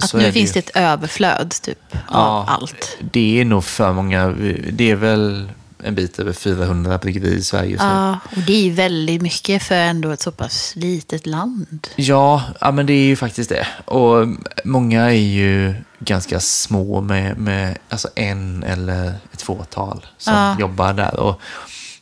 Att 0.01 0.13
nu 0.13 0.19
det 0.19 0.31
finns 0.31 0.51
det 0.51 0.60
ett 0.60 0.75
överflöd 0.75 1.53
typ, 1.62 1.95
av 2.08 2.49
allt. 2.49 2.97
Det 3.12 3.41
är 3.41 3.45
nog 3.45 3.63
för 3.63 3.93
många. 3.93 4.27
Det 4.71 4.91
är 4.91 4.95
väl 4.95 5.49
en 5.84 5.95
bit 5.95 6.19
över 6.19 6.34
400 6.34 6.97
bryggerier 6.97 7.34
i 7.34 7.43
Sverige 7.43 7.69
just. 7.69 7.84
Ja, 7.84 8.19
och 8.36 8.41
det 8.41 8.67
är 8.67 8.71
väldigt 8.71 9.21
mycket 9.21 9.63
för 9.63 9.75
ändå 9.75 10.12
ett 10.12 10.21
så 10.21 10.31
pass 10.31 10.73
litet 10.75 11.25
land. 11.25 11.88
Ja, 11.95 12.43
ja, 12.62 12.71
men 12.71 12.86
det 12.86 12.93
är 12.93 13.05
ju 13.05 13.15
faktiskt 13.15 13.49
det. 13.49 13.67
Och 13.86 14.27
många 14.63 15.01
är 15.01 15.10
ju 15.12 15.75
ganska 15.99 16.39
små 16.39 17.01
med, 17.01 17.38
med 17.38 17.77
alltså 17.89 18.10
en 18.15 18.63
eller 18.63 19.13
ett 19.34 19.41
fåtal 19.41 20.05
som 20.17 20.34
Ja. 20.34 20.60
jobbar 20.60 20.93
där. 20.93 21.19
Och 21.19 21.41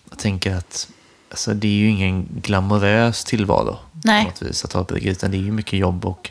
jag 0.10 0.19
tänker 0.19 0.56
att 0.56 0.88
alltså, 1.32 1.53
det 1.53 1.67
är 1.67 1.71
ju 1.71 1.89
ingen 1.89 2.27
glamorös 2.41 3.23
tillvaro 3.23 3.77
Nej. 3.91 4.23
på 4.23 4.29
något 4.29 4.41
vis 4.41 4.65
att 4.65 4.73
ha 4.73 4.82
ett 4.82 4.88
bryggeri, 4.88 5.12
utan 5.12 5.32
det 5.32 5.38
är 5.38 5.41
ju 5.41 5.51
mycket 5.51 5.79
jobb 5.79 6.06
och 6.06 6.29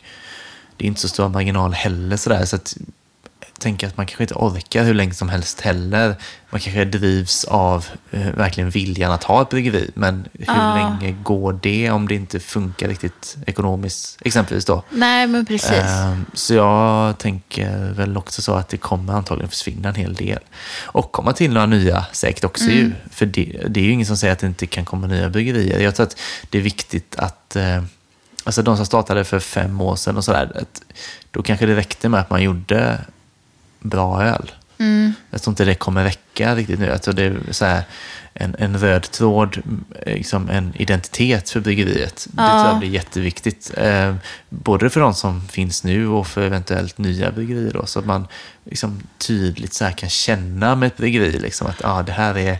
det 0.83 0.87
är 0.87 0.89
inte 0.89 1.01
så 1.01 1.09
stora 1.09 1.29
marginal 1.29 1.73
heller. 1.73 2.17
Sådär, 2.17 2.45
så 2.45 2.57
att, 2.57 2.77
jag 3.41 3.61
tänker 3.61 3.87
att 3.87 3.97
man 3.97 4.07
kanske 4.07 4.25
inte 4.25 4.35
orkar 4.35 4.85
hur 4.85 4.95
länge 4.95 5.15
som 5.15 5.29
helst 5.29 5.61
heller. 5.61 6.15
Man 6.51 6.61
kanske 6.61 6.85
drivs 6.85 7.45
av 7.45 7.87
eh, 8.11 8.21
verkligen 8.27 8.71
viljan 8.71 9.13
att 9.13 9.25
ha 9.25 9.43
ett 9.43 9.49
bryggeri, 9.49 9.91
men 9.95 10.29
hur 10.33 10.45
Ja. 10.47 10.75
länge 10.75 11.13
går 11.23 11.59
det 11.63 11.91
om 11.91 12.09
det 12.09 12.15
inte 12.15 12.41
funkar 12.41 12.89
riktigt 12.89 13.37
ekonomiskt, 13.47 14.19
exempelvis 14.21 14.65
då? 14.65 14.83
Nej, 14.91 15.27
men 15.27 15.47
precis. 15.47 15.71
Ehm, 15.73 16.27
Så 16.35 16.55
jag 16.55 17.19
tänker 17.19 17.93
väl 17.93 18.17
också 18.17 18.43
så 18.43 18.55
att 18.55 18.69
det 18.69 18.77
kommer 18.77 19.13
antagligen 19.13 19.51
försvinna 19.51 19.89
en 19.89 19.95
hel 19.95 20.15
del. 20.15 20.39
Och 20.83 21.13
komma 21.13 21.33
till 21.33 21.53
några 21.53 21.67
nya 21.67 22.05
säkert 22.13 22.45
också 22.45 22.65
Mm. 22.65 22.77
ju. 22.77 22.93
För 23.11 23.27
det, 23.27 23.63
det 23.69 23.81
är 23.81 23.85
ju 23.85 23.91
ingen 23.93 24.07
som 24.07 24.17
säger 24.17 24.33
att 24.33 24.39
det 24.39 24.47
inte 24.47 24.67
kan 24.67 24.85
komma 24.85 25.07
nya 25.07 25.29
bryggerier. 25.31 25.81
Jag 25.81 25.95
tror 25.95 26.07
att 26.07 26.17
det 26.51 26.59
är 26.59 26.63
viktigt 26.63 27.15
att, 27.19 27.57
eh, 27.57 27.83
alltså 28.45 28.63
de 28.63 28.77
som 28.77 28.87
startade 28.87 29.25
för 29.25 29.39
fem 29.41 29.81
år 29.81 29.97
sedan 29.97 30.17
och 30.17 30.25
sådär, 30.25 30.65
då 31.31 31.43
kanske 31.43 31.67
det 31.67 31.77
räckte 31.77 32.09
med 32.09 32.21
att 32.21 32.31
man 32.31 32.43
gjorde 32.43 32.99
bra 33.81 34.23
öl. 34.23 34.51
Mm. 34.79 35.13
Jag 35.31 35.43
tror 35.43 35.53
inte 35.53 35.65
det 35.65 35.75
kommer 35.75 36.05
räcka 36.05 36.55
riktigt 36.55 36.79
nu. 36.79 36.87
Jag 36.87 37.03
tror 37.03 37.15
det 37.15 37.23
är 37.23 37.37
så 37.51 37.65
här, 37.65 37.83
en, 38.35 38.57
en 38.59 38.79
röd 38.79 39.03
tråd, 39.03 39.63
liksom 40.07 40.51
en 40.51 40.73
identitet 40.77 41.51
för 41.51 41.61
bryggeriet. 41.61 42.27
Det 42.31 42.43
Ja. 42.43 42.49
tror 42.49 42.67
jag 42.67 42.79
blir 42.79 42.89
jätteviktigt. 42.91 43.71
Eh, 43.77 44.15
både 44.49 44.91
för 44.91 45.01
de 45.01 45.15
som 45.15 45.49
finns 45.49 45.85
nu 45.85 46.09
och 46.09 46.27
för 46.27 46.43
eventuellt 46.43 46.99
nya 46.99 47.33
bryggerier. 47.33 47.73
Då, 47.73 47.87
så 47.87 47.99
att 47.99 48.07
man 48.07 48.27
liksom 48.65 49.01
tydligt 49.19 49.75
så 49.75 49.85
kan 49.97 50.09
känna 50.09 50.75
med 50.75 50.87
ett 50.87 50.97
bryggeri 50.97 51.39
liksom, 51.39 51.67
att 51.67 51.85
ah, 51.85 52.03
det 52.03 52.13
här 52.13 52.39
är 52.39 52.59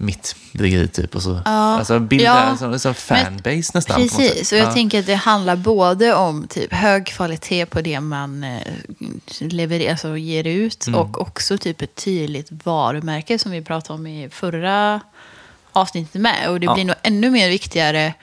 mitt 0.00 0.36
bryggeri 0.52 0.88
typ. 0.88 1.14
Och 1.14 1.22
så, 1.22 1.40
Ja. 1.44 1.50
Alltså 1.78 1.98
bilda 1.98 2.24
Ja. 2.24 2.42
en 2.42 2.58
sån, 2.58 2.80
sån 2.80 2.94
fanbase 2.94 3.70
nästan. 3.74 3.96
Precis, 3.96 4.52
och 4.52 4.58
jag 4.58 4.66
Ja. 4.68 4.72
tänker 4.72 5.00
att 5.00 5.06
det 5.06 5.14
handlar 5.14 5.56
både 5.56 6.14
om 6.14 6.46
typ 6.48 6.72
hög 6.72 7.06
kvalitet 7.06 7.66
på 7.66 7.80
det 7.80 8.00
man 8.00 8.44
eh, 8.44 8.60
levererar, 9.38 9.90
alltså 9.90 10.16
ger 10.16 10.46
ut 10.46 10.86
Mm. 10.86 11.00
och 11.00 11.20
också 11.20 11.58
typ 11.58 11.82
ett 11.82 11.94
tydligt 11.94 12.48
varumärke 12.64 13.38
som 13.38 13.52
vi 13.52 13.62
pratade 13.62 13.94
om 13.98 14.06
i 14.06 14.28
förra 14.30 15.00
avsnittet 15.72 16.20
med. 16.20 16.48
Och 16.50 16.60
det 16.60 16.66
Ja. 16.66 16.74
blir 16.74 16.84
nog 16.84 16.96
ännu 17.02 17.30
mer 17.30 17.48
viktigare 17.48 18.14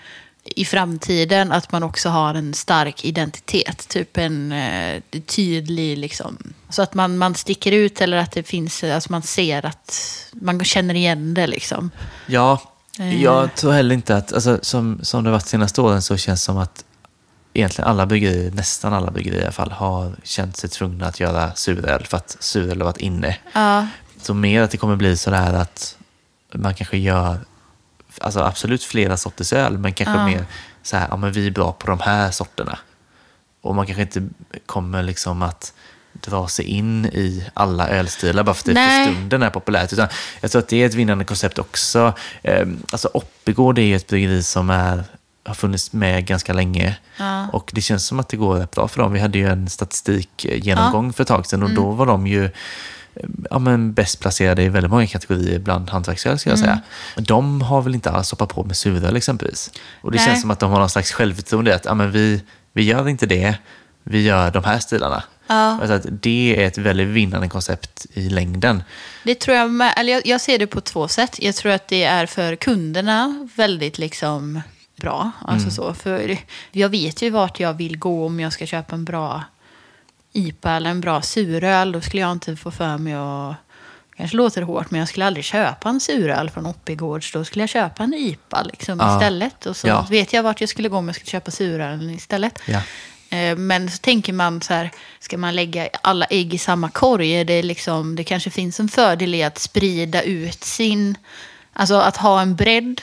i 0.56 0.66
framtiden 0.66 1.52
att 1.52 1.72
man 1.72 1.84
också 1.84 2.10
har 2.10 2.34
en 2.34 2.54
stark 2.54 3.06
identitet. 3.06 3.88
Typ 3.89 4.18
en 4.18 4.52
eh, 4.52 5.02
tydlig, 5.26 5.98
liksom. 5.98 6.38
Så 6.70 6.82
att 6.82 6.93
man, 6.93 7.18
man 7.18 7.36
sticker 7.36 7.72
ut 7.72 8.02
eller 8.02 8.18
att 8.18 8.32
det 8.32 8.43
finns, 8.43 8.84
alltså 8.84 9.12
man 9.12 9.22
ser 9.22 9.66
att 9.66 9.93
man 10.32 10.64
känner 10.64 10.93
igen 10.93 11.34
det 11.34 11.48
liksom. 11.48 11.91
Ja, 12.26 12.60
Eh. 13.00 13.24
jag 13.24 13.56
tror 13.56 13.72
heller 13.72 13.95
inte 13.95 14.16
att, 14.18 14.34
alltså, 14.34 14.60
som, 14.62 15.00
som 15.02 15.24
det 15.24 15.32
varit 15.32 15.45
senaste 15.48 15.82
åren 15.82 16.02
så 16.02 16.18
känns 16.18 16.41
det 16.41 16.45
som 16.45 16.58
att 16.58 16.84
egentligen 17.54 17.89
alla 17.89 18.06
bryggerier, 18.06 18.52
nästan 18.52 18.93
alla 18.93 19.12
bryggerier 19.12 19.41
i 19.41 19.43
alla 19.43 19.52
fall, 19.52 19.72
har 19.72 20.16
känt 20.24 20.58
sig 20.58 20.70
tvungna 20.70 21.08
att 21.08 21.20
göra 21.20 21.56
suröl 21.56 22.06
för 22.06 22.18
att 22.18 22.38
suröl 22.39 22.78
har 22.82 22.86
varit 22.86 22.98
inne. 22.98 23.38
Ja, 23.54 23.88
Så 24.22 24.34
mer 24.34 24.62
att 24.62 24.72
det 24.72 24.78
kommer 24.78 24.95
bli 24.95 25.18
sådär 25.18 25.54
att 25.54 25.98
man 26.54 26.74
kanske 26.74 26.98
gör, 26.98 27.39
alltså 28.22 28.39
absolut 28.39 28.84
flera 28.84 29.18
sorters 29.18 29.53
öl, 29.53 29.78
men 29.78 29.93
kanske 29.93 30.15
Ja. 30.15 30.26
mer 30.26 30.45
så 30.84 30.97
här, 30.97 31.07
ja 31.09 31.18
men 31.18 31.32
vi 31.32 31.47
är 31.47 31.51
bra 31.51 31.72
på 31.72 31.88
de 31.88 31.99
här 31.99 32.32
sorterna. 32.32 32.80
Och 33.61 33.76
man 33.76 33.86
kanske 33.86 34.01
inte 34.01 34.24
kommer 34.65 35.03
liksom 35.03 35.41
att 35.41 35.74
dra 36.13 36.47
sig 36.47 36.65
in 36.65 37.05
i 37.05 37.45
alla 37.53 37.89
ölstilar 37.89 38.43
bara 38.43 38.53
för 38.53 38.61
att 38.61 38.65
det 38.65 38.74
Nej. 38.74 39.05
för 39.07 39.13
stunden 39.13 39.43
är 39.43 39.49
populärt. 39.49 39.93
Utan 39.93 40.07
jag 40.41 40.51
tror 40.51 40.61
att 40.61 40.68
det 40.68 40.82
är 40.84 40.86
ett 40.86 40.93
vinnande 40.93 41.26
koncept 41.26 41.59
också. 41.59 42.13
Eh, 42.43 42.68
alltså 42.91 43.09
Oppigård 43.13 43.78
är 43.80 43.82
ju 43.84 43.95
ett 43.95 44.07
bryggeri 44.07 44.43
som 44.43 44.70
är, 44.70 45.03
har 45.45 45.53
funnits 45.53 45.93
med 45.93 46.26
ganska 46.26 46.53
länge. 46.53 46.95
Ja. 47.18 47.47
Och 47.53 47.72
det 47.74 47.82
känns 47.82 48.05
som 48.07 48.20
att 48.20 48.30
det 48.30 48.38
går 48.38 48.55
rätt 48.55 48.72
bra 48.72 48.88
för 48.88 49.01
dem. 49.01 49.13
Vi 49.13 49.20
hade 49.20 49.38
ju 49.38 49.47
en 49.49 49.70
statistikgenomgång 49.70 51.13
för 51.13 51.22
ett 51.24 51.28
tag 51.28 51.45
sedan 51.45 51.63
och 51.63 51.70
Mm. 51.70 51.84
då 51.84 51.91
var 51.91 52.05
de 52.05 52.28
ju 52.28 52.49
ja, 53.49 53.59
men 53.59 53.93
bäst 53.93 54.20
placerade 54.20 54.63
i 54.63 54.70
väldigt 54.70 54.91
många 54.91 55.07
kategorier 55.07 55.59
bland 55.59 55.89
hantverksöl, 55.89 56.39
ska 56.39 56.49
jag 56.49 56.59
Mm. 56.59 56.68
säga. 56.70 56.82
De 57.15 57.61
har 57.61 57.82
väl 57.82 57.95
inte 57.95 58.11
alls 58.11 58.32
hoppat 58.32 58.49
på 58.49 58.63
med 58.63 58.78
suröl 58.78 59.15
exempelvis. 59.15 59.72
Och 60.01 60.11
det 60.11 60.18
Nej. 60.18 60.26
känns 60.28 60.41
som 60.41 60.51
att 60.51 60.59
de 60.59 60.72
har 60.72 60.80
någon 60.80 60.89
slags 60.89 61.11
självförtroende 61.11 61.76
att 61.76 61.86
ja, 61.86 61.93
men 61.93 62.11
vi, 62.11 62.43
vi 62.74 62.84
gör 62.84 63.07
inte 63.09 63.26
det, 63.26 63.55
vi 64.03 64.22
gör 64.24 64.51
de 64.51 64.63
här 64.63 64.80
stilarna. 64.80 65.24
Ja. 65.47 65.55
Alltså 65.55 65.93
att 65.93 66.05
det 66.22 66.55
är 66.63 66.68
ett 66.68 66.78
väldigt 66.78 67.07
vinnande 67.07 67.47
koncept 67.49 68.05
i 68.13 68.30
längden. 68.30 68.84
Det 69.24 69.36
tror 69.36 69.57
jag, 69.57 69.72
med, 69.72 69.93
eller 69.97 70.13
jag, 70.13 70.26
jag 70.28 70.41
ser 70.41 70.59
det 70.59 70.68
på 70.68 70.82
två 70.82 71.07
sätt. 71.07 71.36
Jag 71.41 71.55
tror 71.55 71.72
att 71.72 71.88
det 71.88 72.03
är 72.03 72.26
för 72.26 72.55
kunderna 72.55 73.47
väldigt 73.55 73.97
liksom 73.97 74.61
bra. 75.01 75.32
Alltså 75.41 75.72
så, 75.72 75.93
för 75.93 76.38
jag 76.72 76.89
vet 76.89 77.22
ju 77.22 77.30
vart 77.30 77.59
jag 77.59 77.74
vill 77.74 77.97
gå 77.97 78.26
om 78.26 78.39
jag 78.39 78.53
ska 78.53 78.65
köpa 78.65 78.95
en 78.95 79.05
bra 79.05 79.43
IPA 80.38 80.72
eller 80.72 80.90
en 80.90 81.02
bra 81.02 81.22
suröl. 81.22 81.92
Då 81.92 82.02
skulle 82.02 82.22
jag 82.22 82.32
inte 82.32 82.56
få 82.56 82.72
för 82.72 82.98
mig 82.98 83.14
att... 83.14 83.56
kanske 84.18 84.38
låter 84.38 84.62
hårt, 84.62 84.92
men 84.92 85.00
jag 85.00 85.10
skulle 85.10 85.26
aldrig 85.26 85.46
köpa 85.46 85.90
en 85.90 86.00
suröl 86.00 86.50
från 86.50 86.66
Oppigårds. 86.66 87.32
Då 87.32 87.46
skulle 87.46 87.62
jag 87.64 87.70
köpa 87.70 88.04
en 88.04 88.14
IPA 88.14 88.64
liksom, 88.64 89.00
Ja. 89.00 89.16
istället. 89.16 89.66
Och 89.66 89.76
så 89.78 89.88
Ja. 89.88 90.08
vet 90.10 90.34
jag 90.34 90.44
vart 90.44 90.62
jag 90.62 90.70
skulle 90.70 90.90
gå 90.90 90.98
om 90.98 91.08
jag 91.08 91.16
skulle 91.16 91.30
köpa 91.32 91.52
surölen 91.52 92.10
istället. 92.10 92.60
Ja. 92.66 92.82
Eh, 93.38 93.56
Men 93.58 93.90
så 93.92 93.98
tänker 93.98 94.34
man 94.34 94.62
så 94.62 94.74
här, 94.74 94.92
ska 95.20 95.38
man 95.38 95.56
lägga 95.56 95.90
alla 96.04 96.26
ägg 96.26 96.54
i 96.54 96.58
samma 96.58 96.90
korg? 96.90 97.32
Är 97.32 97.46
det, 97.46 97.64
liksom, 97.64 98.16
det 98.16 98.24
kanske 98.24 98.50
finns 98.50 98.80
en 98.80 98.90
fördel 98.90 99.36
i 99.36 99.44
att 99.44 99.58
sprida 99.60 100.22
ut 100.22 100.64
sin... 100.64 101.18
Alltså 101.74 101.96
att 101.96 102.18
ha 102.18 102.42
en 102.42 102.56
bredd 102.56 103.02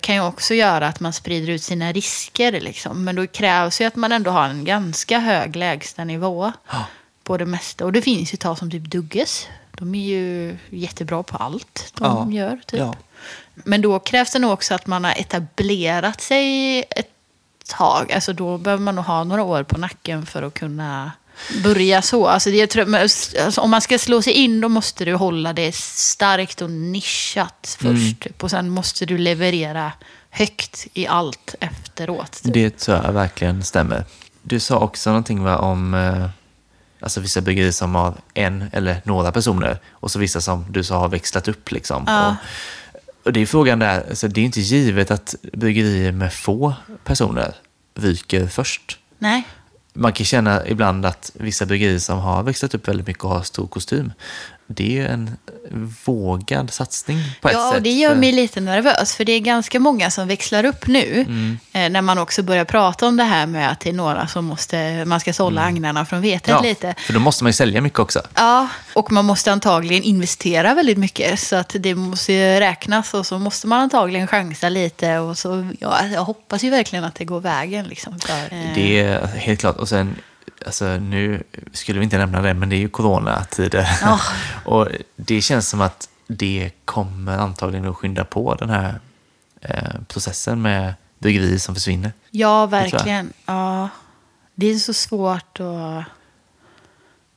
kan 0.00 0.14
ju 0.14 0.20
också 0.22 0.54
göra 0.54 0.88
att 0.88 1.00
man 1.00 1.12
sprider 1.12 1.52
ut 1.52 1.62
sina 1.62 1.92
risker. 1.92 2.60
Liksom. 2.60 3.04
Men 3.04 3.16
då 3.16 3.26
krävs 3.26 3.80
ju 3.80 3.84
att 3.84 3.96
man 3.96 4.12
ändå 4.12 4.30
har 4.30 4.44
en 4.48 4.64
ganska 4.64 5.18
hög 5.18 5.56
lägstanivå 5.56 6.52
Ja. 6.70 6.84
på 7.24 7.36
det 7.36 7.46
mesta. 7.46 7.84
Och 7.84 7.92
det 7.92 8.02
finns 8.02 8.32
ju 8.32 8.36
tal 8.36 8.56
som 8.56 8.70
typ 8.70 8.82
Dugges. 8.84 9.46
De 9.78 9.94
är 9.94 10.04
ju 10.04 10.56
jättebra 10.70 11.22
på 11.22 11.36
allt 11.36 11.92
de 11.98 12.32
Ja. 12.32 12.38
gör. 12.38 12.60
Typ. 12.66 12.80
Ja. 12.80 12.94
Men 13.54 13.82
då 13.82 13.98
krävs 13.98 14.32
det 14.32 14.38
nog 14.38 14.50
också 14.52 14.74
att 14.74 14.86
man 14.86 15.04
har 15.04 15.12
etablerat 15.20 16.20
sig 16.20 16.78
ett 16.90 17.10
tag. 17.68 18.12
Alltså 18.12 18.32
då 18.32 18.58
behöver 18.58 18.82
man 18.82 18.94
nog 18.94 19.04
ha 19.04 19.24
några 19.24 19.42
år 19.42 19.62
på 19.62 19.78
nacken 19.78 20.26
för 20.26 20.42
att 20.42 20.54
kunna 20.54 21.12
börja 21.62 22.02
så. 22.02 22.26
Alltså 22.26 22.50
det, 22.50 22.76
alltså 22.76 23.60
om 23.60 23.70
man 23.70 23.80
ska 23.80 23.98
slå 23.98 24.22
sig 24.22 24.32
in 24.32 24.60
då 24.60 24.68
måste 24.68 25.04
du 25.04 25.14
hålla 25.14 25.52
det 25.52 25.74
starkt 25.74 26.62
och 26.62 26.70
nischat 26.70 27.76
först. 27.80 28.20
Typ. 28.20 28.42
Och 28.42 28.50
sen 28.50 28.70
måste 28.70 29.06
du 29.06 29.18
leverera 29.18 29.92
högt 30.30 30.86
i 30.94 31.06
allt 31.06 31.54
efteråt. 31.60 32.42
Typ. 32.42 32.54
Det 32.54 32.78
tror 32.78 32.96
jag 33.04 33.12
verkligen 33.12 33.62
stämmer. 33.62 34.04
Du 34.42 34.60
sa 34.60 34.78
också 34.78 35.10
någonting 35.10 35.42
va, 35.42 35.56
om 35.56 35.94
eh, 35.94 36.28
alltså 37.00 37.20
vissa 37.20 37.40
bryggerier 37.40 37.72
som 37.72 37.94
har 37.94 38.14
en 38.34 38.70
eller 38.72 39.02
några 39.04 39.32
personer 39.32 39.78
och 39.90 40.10
så 40.10 40.18
vissa 40.18 40.40
som 40.40 40.66
du 40.70 40.84
sa 40.84 40.98
har 40.98 41.08
växlat 41.08 41.48
upp. 41.48 41.70
Liksom. 41.70 42.04
Ja. 42.06 42.28
Och, 42.28 43.26
och 43.26 43.32
det 43.32 43.40
är 43.40 43.46
frågan 43.46 43.78
där, 43.78 44.06
alltså, 44.08 44.28
det 44.28 44.40
är 44.40 44.44
inte 44.44 44.60
givet 44.60 45.10
att 45.10 45.34
bryggerier 45.52 46.12
med 46.12 46.32
få 46.32 46.74
personer 47.04 47.54
ryker 47.94 48.46
först. 48.46 48.98
Nej. 49.18 49.46
Man 49.92 50.12
kan 50.12 50.26
känna 50.26 50.66
ibland 50.66 51.06
att 51.06 51.30
vissa 51.34 51.66
bryggerier 51.66 51.98
som 51.98 52.18
har 52.18 52.42
växlat 52.42 52.74
upp 52.74 52.88
väldigt 52.88 53.06
mycket 53.06 53.24
och 53.24 53.30
har 53.30 53.42
stor 53.42 53.66
kostym, 53.66 54.12
det 54.74 54.84
är 54.84 54.90
ju 54.90 55.06
en 55.06 55.36
vågad 56.04 56.70
satsning 56.72 57.18
på 57.40 57.48
ett 57.48 57.54
Ja, 57.54 57.68
sätt. 57.68 57.76
och 57.76 57.82
det 57.82 57.90
gör 57.90 58.14
mig 58.14 58.32
lite 58.32 58.60
nervös. 58.60 59.14
För 59.14 59.24
det 59.24 59.32
är 59.32 59.40
ganska 59.40 59.80
många 59.80 60.10
som 60.10 60.28
växlar 60.28 60.64
upp 60.64 60.86
nu. 60.86 61.20
Mm. 61.28 61.58
Eh, 61.72 61.90
när 61.90 62.02
man 62.02 62.18
också 62.18 62.42
börjar 62.42 62.64
prata 62.64 63.06
om 63.06 63.16
det 63.16 63.24
här 63.24 63.46
med 63.46 63.70
att 63.70 63.80
det 63.80 63.88
är 63.88 63.92
några 63.92 64.26
som 64.26 64.44
måste, 64.44 65.04
man 65.04 65.20
ska 65.20 65.32
sålla 65.32 65.62
agnarna 65.62 66.06
från 66.06 66.20
vetet 66.20 66.48
Mm. 66.48 66.64
ja, 66.64 66.68
lite. 66.68 66.94
För 66.98 67.12
då 67.12 67.20
måste 67.20 67.44
man 67.44 67.48
ju 67.48 67.52
sälja 67.52 67.80
mycket 67.80 67.98
också. 67.98 68.22
Ja, 68.34 68.68
och 68.94 69.12
man 69.12 69.24
måste 69.24 69.52
antagligen 69.52 70.02
investera 70.02 70.74
väldigt 70.74 70.98
mycket. 70.98 71.40
Så 71.40 71.56
att 71.56 71.76
det 71.78 71.94
måste 71.94 72.32
ju 72.32 72.60
räknas 72.60 73.14
och 73.14 73.26
så 73.26 73.38
måste 73.38 73.66
man 73.66 73.80
antagligen 73.80 74.26
chansa 74.26 74.68
lite. 74.68 75.18
Och 75.18 75.38
så, 75.38 75.68
ja, 75.80 76.06
jag 76.06 76.24
hoppas 76.24 76.64
ju 76.64 76.70
verkligen 76.70 77.04
att 77.04 77.14
det 77.14 77.24
går 77.24 77.40
vägen. 77.40 77.84
Liksom, 77.86 78.18
för, 78.20 78.56
eh, 78.56 78.74
Det 78.74 79.00
är 79.00 79.26
helt 79.26 79.60
klart. 79.60 79.76
Och 79.76 79.88
sen, 79.88 80.14
alltså, 80.66 80.84
nu 80.84 81.42
skulle 81.72 81.98
vi 81.98 82.04
inte 82.04 82.18
nämna 82.18 82.42
det, 82.42 82.54
men 82.54 82.68
det 82.68 82.76
är 82.76 82.80
ju 82.80 82.88
coronatider. 82.88 83.88
Ja. 84.02 84.20
och 84.64 84.88
det 85.16 85.40
känns 85.40 85.68
som 85.68 85.80
att 85.80 86.08
det 86.26 86.70
kommer 86.84 87.38
antagligen 87.38 87.88
att 87.88 87.96
skynda 87.96 88.24
på 88.24 88.54
den 88.54 88.70
här 88.70 89.00
eh, 89.60 90.00
processen 90.08 90.62
med 90.62 90.94
bryggerier 91.18 91.58
som 91.58 91.74
försvinner. 91.74 92.12
Ja, 92.30 92.66
verkligen. 92.66 93.32
Ja, 93.46 93.88
det 94.54 94.66
är 94.66 94.78
så 94.78 94.94
svårt 94.94 95.60
att... 95.60 96.04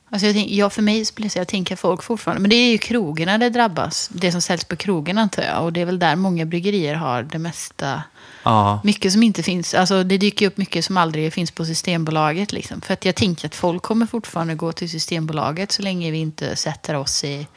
Alltså 0.09 0.25
jag, 0.27 0.35
tänk, 0.35 0.51
ja, 0.51 0.69
för 0.69 0.81
mig 0.81 1.05
blir 1.15 1.23
det 1.23 1.29
så, 1.29 1.39
jag 1.39 1.47
tänker 1.47 1.75
folk 1.75 2.03
fortfarande, 2.03 2.41
men 2.41 2.49
det 2.49 2.55
är 2.55 2.71
ju 2.71 2.77
krogarna 2.77 3.37
det 3.37 3.49
drabbas. 3.49 4.09
Det 4.13 4.31
som 4.31 4.41
säljs 4.41 4.65
på 4.65 4.75
krogen 4.75 5.17
antar 5.17 5.43
jag. 5.43 5.63
Och 5.63 5.73
det 5.73 5.81
är 5.81 5.85
väl 5.85 5.99
där 5.99 6.15
många 6.15 6.45
bryggerier 6.45 6.95
har 6.95 7.23
det 7.23 7.39
mesta. 7.39 8.03
Ja, 8.43 8.81
Mycket 8.83 9.13
som 9.13 9.23
inte 9.23 9.43
finns, 9.43 9.73
alltså 9.73 10.03
det 10.03 10.17
dyker 10.17 10.47
upp 10.47 10.57
mycket 10.57 10.85
som 10.85 10.97
aldrig 10.97 11.33
finns 11.33 11.51
på 11.51 11.65
Systembolaget. 11.65 12.51
Liksom. 12.51 12.81
För 12.81 12.93
att 12.93 13.05
jag 13.05 13.15
tänker 13.15 13.47
att 13.47 13.55
folk 13.55 13.83
kommer 13.83 14.05
fortfarande 14.05 14.55
gå 14.55 14.71
till 14.71 14.89
Systembolaget 14.89 15.71
så 15.71 15.81
länge 15.81 16.11
vi 16.11 16.17
inte 16.17 16.55
sätter 16.55 16.95
oss 16.95 17.23
i 17.23 17.47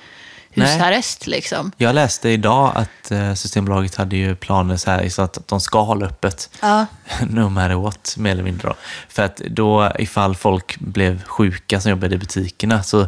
Nej. 0.55 0.73
husarrest. 0.73 1.27
Liksom. 1.27 1.73
jag 1.77 1.95
läste 1.95 2.29
idag 2.29 2.73
att 2.75 3.11
eh, 3.11 3.35
Systembolaget 3.35 3.95
hade 3.95 4.17
ju 4.17 4.37
planer 4.37 4.77
så 4.77 4.91
här 4.91 5.09
så 5.09 5.23
att 5.23 5.49
de 5.49 5.61
ska 5.61 5.83
hålla 5.83 6.07
öppet 6.07 6.51
Ja. 6.63 6.87
no 7.29 7.49
matter 7.49 7.75
what, 7.75 8.15
mer 8.19 8.31
eller 8.31 8.43
mindre. 8.43 8.69
Då. 8.69 8.75
För 9.09 9.23
att 9.23 9.37
då, 9.37 9.93
ifall 9.99 10.35
folk 10.37 10.79
blev 10.79 11.25
sjuka 11.25 11.81
som 11.81 11.91
jobbade 11.91 12.15
i 12.15 12.19
butikerna 12.19 12.83
så 12.83 13.07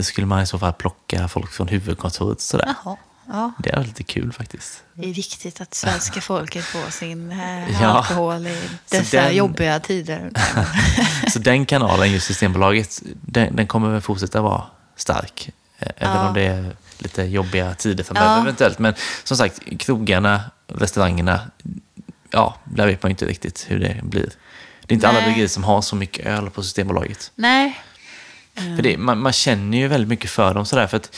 skulle 0.00 0.26
man 0.26 0.42
i 0.42 0.46
så 0.46 0.58
fall 0.58 0.72
plocka 0.72 1.28
folk 1.28 1.52
från 1.52 1.68
huvudkontoret. 1.68 2.40
Sådär. 2.40 2.74
Jaha. 2.84 2.96
Ja, 3.30 3.52
Det 3.58 3.70
är 3.70 3.84
lite 3.84 4.02
kul 4.02 4.32
faktiskt. 4.32 4.82
det 4.94 5.08
är 5.08 5.14
viktigt 5.14 5.60
att 5.60 5.74
svenska 5.74 6.20
folket 6.30 6.64
får 6.64 6.90
sin 6.90 7.30
eh, 7.32 7.82
Ja. 7.82 7.86
alkohol 7.88 8.46
i 8.46 8.60
dessa 8.90 9.16
den- 9.22 9.36
jobbiga 9.36 9.80
tider. 9.80 10.30
Så 11.30 11.38
den 11.38 11.66
kanalen, 11.66 12.12
just 12.12 12.26
Systembolaget, 12.26 13.02
den, 13.20 13.56
den 13.56 13.66
kommer 13.66 13.88
väl 13.90 14.00
fortsätta 14.00 14.40
vara 14.42 14.64
stark. 14.96 15.50
eh, 15.78 15.88
Även 15.96 16.16
Ja. 16.16 16.28
om 16.28 16.34
det 16.34 16.42
är 16.46 16.76
lite 16.98 17.22
jobbiga 17.22 17.74
tider 17.74 18.04
framöver 18.04 18.28
Ja. 18.36 18.40
eventuellt. 18.42 18.78
Men 18.78 18.94
som 19.24 19.36
sagt, 19.36 19.60
krogarna, 19.78 20.40
restaurangerna, 20.66 21.40
ja, 22.30 22.56
där 22.64 22.86
vet 22.86 23.02
man 23.02 23.10
inte 23.10 23.26
riktigt 23.26 23.66
hur 23.68 23.78
det 23.80 24.00
blir. 24.02 24.30
Det 24.86 24.92
är 24.92 24.94
inte 24.94 25.08
alla 25.08 25.18
Nej. 25.18 25.24
bryggerier 25.26 25.48
som 25.48 25.64
har 25.64 25.82
så 25.82 25.96
mycket 25.96 26.26
öl 26.26 26.50
på 26.50 26.62
Systembolaget. 26.62 27.32
Nej. 27.34 27.78
För 28.54 28.82
det, 28.82 28.98
man, 28.98 29.18
man 29.18 29.32
känner 29.32 29.78
ju 29.78 29.88
väldigt 29.88 30.08
mycket 30.08 30.30
för 30.30 30.54
dem 30.54 30.66
sådär. 30.66 30.86
För 30.86 30.96
att, 30.96 31.16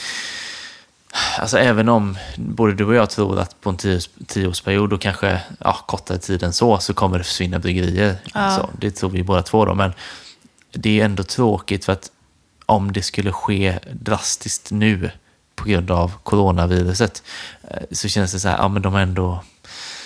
alltså 1.39 1.57
även 1.57 1.89
om 1.89 2.17
både 2.37 2.73
du 2.73 2.85
och 2.85 2.95
jag 2.95 3.09
tror 3.09 3.39
att 3.39 3.61
på 3.61 3.69
en 3.69 3.77
tio, 3.77 3.99
tioårsperiod 4.27 4.93
och 4.93 5.01
kanske 5.01 5.41
ja, 5.59 5.73
kortare 5.87 6.17
tid 6.17 6.43
än 6.43 6.53
så, 6.53 6.77
så 6.77 6.93
kommer 6.93 7.17
det 7.17 7.23
försvinna 7.23 7.59
bryggerier. 7.59 8.15
Ja. 8.33 8.51
Så, 8.51 8.69
det 8.79 8.91
tror 8.91 9.09
vi 9.09 9.23
båda 9.23 9.41
två 9.41 9.65
då. 9.65 9.73
Men 9.73 9.93
det 10.71 11.01
är 11.01 11.05
ändå 11.05 11.23
tråkigt 11.23 11.85
för 11.85 11.93
att 11.93 12.11
om 12.65 12.91
det 12.91 13.01
skulle 13.01 13.31
ske 13.31 13.79
drastiskt 13.91 14.71
nu 14.71 15.11
på 15.55 15.63
grund 15.69 15.91
av 15.91 16.11
coronaviruset 16.23 17.23
eh, 17.63 17.83
så 17.91 18.07
känns 18.07 18.31
det 18.31 18.39
så 18.39 18.47
här, 18.47 18.57
ja 18.57 18.67
men 18.67 18.81
de 18.81 18.93
har 18.93 19.01
ändå 19.01 19.43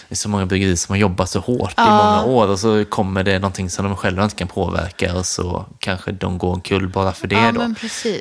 det 0.09 0.13
är 0.13 0.17
så 0.17 0.29
många 0.29 0.45
bryggerier 0.45 0.75
som 0.75 0.93
har 0.93 0.97
jobbat 0.97 1.29
så 1.29 1.39
hårt 1.39 1.71
i 1.71 1.73
Ja. 1.77 1.85
många 1.85 2.23
år 2.23 2.47
och 2.47 2.59
så 2.59 2.85
kommer 2.85 3.23
det 3.23 3.39
någonting 3.39 3.69
som 3.69 3.85
de 3.85 3.95
själva 3.95 4.23
inte 4.23 4.35
kan 4.35 4.47
påverka 4.47 5.15
och 5.15 5.25
så 5.25 5.65
kanske 5.79 6.11
de 6.11 6.37
går 6.37 6.53
omkull 6.53 6.89
bara 6.89 7.13
för 7.13 7.27
det 7.27 7.35
Ja, 7.35 7.51
då. 7.51 7.73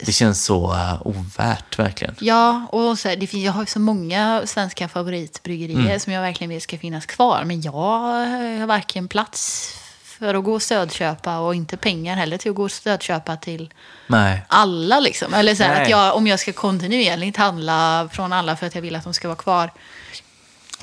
Det 0.06 0.12
känns 0.12 0.44
så 0.44 0.72
uh, 0.72 1.06
ovärt 1.06 1.78
verkligen. 1.78 2.14
Ja, 2.20 2.66
och 2.72 2.98
så 2.98 3.08
här, 3.08 3.16
det 3.16 3.26
finns, 3.26 3.44
jag 3.44 3.52
har 3.52 3.64
så 3.64 3.80
många 3.80 4.42
svenska 4.46 4.88
favoritbryggerier 4.88 5.78
Mm. 5.80 6.00
som 6.00 6.12
jag 6.12 6.22
verkligen 6.22 6.48
vill 6.50 6.60
ska 6.62 6.78
finnas 6.78 7.06
kvar. 7.06 7.42
Men 7.44 7.60
jag 7.62 7.72
har 7.72 8.66
varken 8.66 9.08
plats 9.08 9.70
för 10.04 10.34
att 10.34 10.44
gå 10.44 10.54
och 10.54 10.62
stödköpa 10.62 11.38
och 11.38 11.54
inte 11.54 11.76
pengar 11.76 12.16
heller 12.16 12.38
till 12.38 12.50
att 12.50 12.56
gå 12.56 12.62
och 12.62 12.70
stödköpa 12.70 13.36
till 13.36 13.72
Nej. 14.06 14.42
alla. 14.48 15.00
Liksom. 15.00 15.34
Eller 15.34 15.54
så 15.54 15.62
här, 15.62 15.82
att 15.82 15.88
jag, 15.88 16.16
om 16.16 16.26
jag 16.26 16.40
ska 16.40 16.52
kontinuerligt 16.52 17.36
handla 17.36 18.08
från 18.12 18.32
alla 18.32 18.56
för 18.56 18.66
att 18.66 18.74
jag 18.74 18.82
vill 18.82 18.96
att 18.96 19.04
de 19.04 19.14
ska 19.14 19.28
vara 19.28 19.36
kvar. 19.38 19.70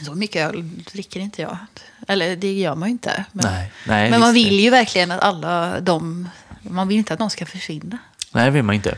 Så 0.06 0.16
mycket 0.16 0.50
öl 0.50 0.70
dricker 0.92 1.20
inte 1.20 1.42
jag. 1.42 1.58
Eller 2.08 2.36
det 2.36 2.54
gör 2.54 2.76
man 2.76 2.90
ju 2.90 2.92
inte. 2.92 3.26
Men, 3.32 3.46
Nej. 3.52 3.72
Nej, 3.88 4.12
men 4.12 4.20
man 4.20 4.34
vill 4.34 4.60
ju 4.60 4.70
verkligen 4.70 5.12
att 5.12 5.22
alla 5.24 5.80
de... 5.80 6.30
Man 6.62 6.88
vill 6.88 6.98
inte 6.98 7.14
att 7.14 7.20
de 7.20 7.30
ska 7.30 7.46
försvinna. 7.46 7.98
Nej, 8.32 8.46
det 8.46 8.52
vill 8.52 8.64
man 8.64 8.76
inte. 8.76 8.98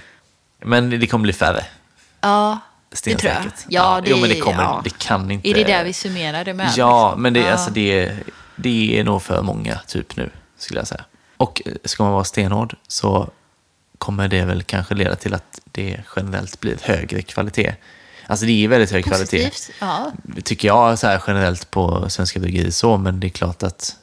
Men 0.59 0.89
det 0.89 1.07
kommer 1.07 1.23
bli 1.23 1.33
färre. 1.33 1.65
Ja, 2.21 2.59
det 2.89 2.95
tror 3.15 3.31
jag. 3.31 3.41
Stensäkert. 3.41 3.65
Ja, 3.69 4.01
det, 4.01 4.09
jo, 4.09 4.17
men 4.17 4.29
det 4.29 4.39
kommer. 4.39 4.63
ja. 4.63 4.81
Det 4.83 4.97
kan 4.97 5.31
inte. 5.31 5.49
Är 5.49 5.53
det 5.53 5.63
där 5.63 5.83
vi 5.83 5.93
summerar 5.93 6.45
det 6.45 6.53
med? 6.53 6.71
Ja, 6.75 7.09
liksom? 7.09 7.21
men 7.21 7.33
det, 7.33 7.39
Ja. 7.39 7.51
Alltså, 7.51 7.71
det, 7.71 8.15
det 8.55 8.99
är 8.99 9.03
nog 9.03 9.21
för 9.21 9.41
många 9.41 9.79
typ 9.87 10.15
nu, 10.15 10.29
skulle 10.57 10.79
jag 10.79 10.87
säga. 10.87 11.05
Och 11.37 11.61
eh, 11.65 11.73
ska 11.85 12.03
man 12.03 12.13
vara 12.13 12.23
stenhård 12.23 12.75
så 12.87 13.29
kommer 13.97 14.27
det 14.27 14.45
väl 14.45 14.63
kanske 14.63 14.95
leda 14.95 15.15
till 15.15 15.33
att 15.33 15.59
det 15.71 15.99
generellt 16.15 16.59
blir 16.59 16.77
högre 16.81 17.21
kvalitet. 17.21 17.75
Alltså 18.27 18.45
det 18.45 18.63
är 18.63 18.67
väldigt 18.67 18.91
hög 18.91 19.03
kvalitet, 19.05 19.49
Positivt. 19.49 19.75
Ja. 19.81 20.11
tycker 20.43 20.67
jag 20.67 20.99
så 20.99 21.07
här 21.07 21.23
generellt 21.27 21.71
på 21.71 22.09
svenska 22.09 22.39
bryggerier 22.39 22.71
så, 22.71 22.97
men 22.97 23.19
det 23.19 23.27
är 23.27 23.29
klart 23.29 23.63
att 23.63 23.95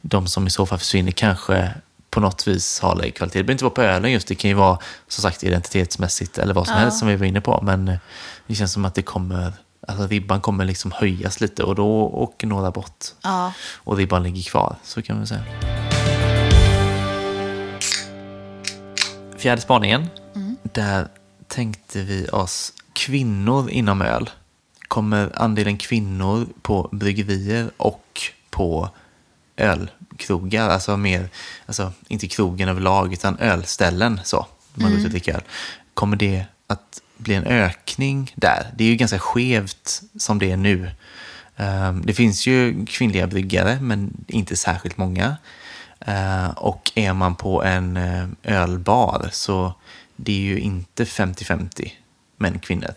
de 0.00 0.26
som 0.26 0.46
i 0.46 0.50
så 0.50 0.66
fall 0.66 0.78
försvinner 0.78 1.12
kanske 1.12 1.70
på 2.10 2.20
något 2.20 2.48
vis 2.48 2.80
har 2.80 2.96
lägre 2.96 3.10
kvalitet. 3.10 3.38
Det 3.38 3.42
behöver 3.44 3.52
inte 3.52 3.64
vara 3.64 3.74
på 3.74 3.82
ölen 3.82 4.12
just, 4.12 4.28
det 4.28 4.34
kan 4.34 4.48
ju 4.50 4.54
vara 4.54 4.78
som 5.08 5.22
sagt 5.22 5.44
identitetsmässigt 5.44 6.38
eller 6.38 6.54
vad 6.54 6.66
som 6.66 6.74
Ja. 6.74 6.80
helst 6.80 6.98
som 6.98 7.08
vi 7.08 7.16
var 7.16 7.26
inne 7.26 7.40
på, 7.40 7.60
men 7.62 7.98
det 8.46 8.54
känns 8.54 8.72
som 8.72 8.84
att 8.84 8.94
det 8.94 9.02
kommer, 9.02 9.52
alltså 9.88 10.06
ribban 10.06 10.40
kommer 10.40 10.64
liksom 10.64 10.92
höjas 10.92 11.40
lite 11.40 11.62
och 11.62 11.74
då 11.74 12.02
åker 12.06 12.46
några 12.46 12.70
bort 12.70 13.04
ja. 13.22 13.52
och 13.74 13.96
ribban 13.96 14.22
ligger 14.22 14.42
kvar, 14.42 14.76
så 14.82 15.02
kan 15.02 15.16
man 15.16 15.26
säga. 15.26 15.42
Fjärde 19.38 19.60
spaningen. 19.60 20.08
Där 20.62 21.08
tänkte 21.48 21.98
vi 22.02 22.26
oss 22.28 22.72
kvinnor 22.92 23.70
inom 23.70 24.02
öl. 24.02 24.30
Kommer 24.88 25.30
andelen 25.42 25.76
kvinnor 25.78 26.46
på 26.62 26.88
bryggerier 26.92 27.70
och 27.76 28.20
på 28.50 28.88
ölkrogar, 29.56 30.68
alltså 30.68 30.96
mer, 30.96 31.28
alltså 31.66 31.92
inte 32.08 32.28
krogen 32.28 32.68
överlag, 32.68 33.12
utan 33.12 33.38
ölställen 33.38 34.20
så, 34.24 34.46
man 34.74 34.90
går 34.90 34.98
ut 34.98 35.04
och 35.04 35.10
dricker 35.10 35.34
öl. 35.34 35.42
Kommer 35.94 36.16
det 36.16 36.44
att 36.66 37.02
bli 37.16 37.34
en 37.34 37.44
ökning 37.44 38.32
där? 38.36 38.66
Det 38.76 38.84
är 38.84 38.88
ju 38.88 38.96
ganska 38.96 39.18
skevt 39.18 40.02
som 40.18 40.38
det 40.38 40.50
är 40.52 40.56
nu. 40.56 40.90
Ehm, 41.56 42.02
Det 42.06 42.14
finns 42.14 42.46
ju 42.46 42.86
kvinnliga 42.86 43.26
bryggare, 43.26 43.78
men 43.80 44.24
inte 44.28 44.56
särskilt 44.56 44.96
många. 44.96 45.36
Eh, 46.00 46.50
Och 46.50 46.92
är 46.94 47.12
man 47.12 47.34
på 47.34 47.62
en 47.62 47.96
eh, 47.96 48.26
ölbar 48.42 49.28
så 49.32 49.74
det 50.16 50.32
är 50.32 50.40
ju 50.40 50.60
inte 50.60 51.04
50-50 51.04 51.90
män 52.42 52.58
kvinnor. 52.58 52.94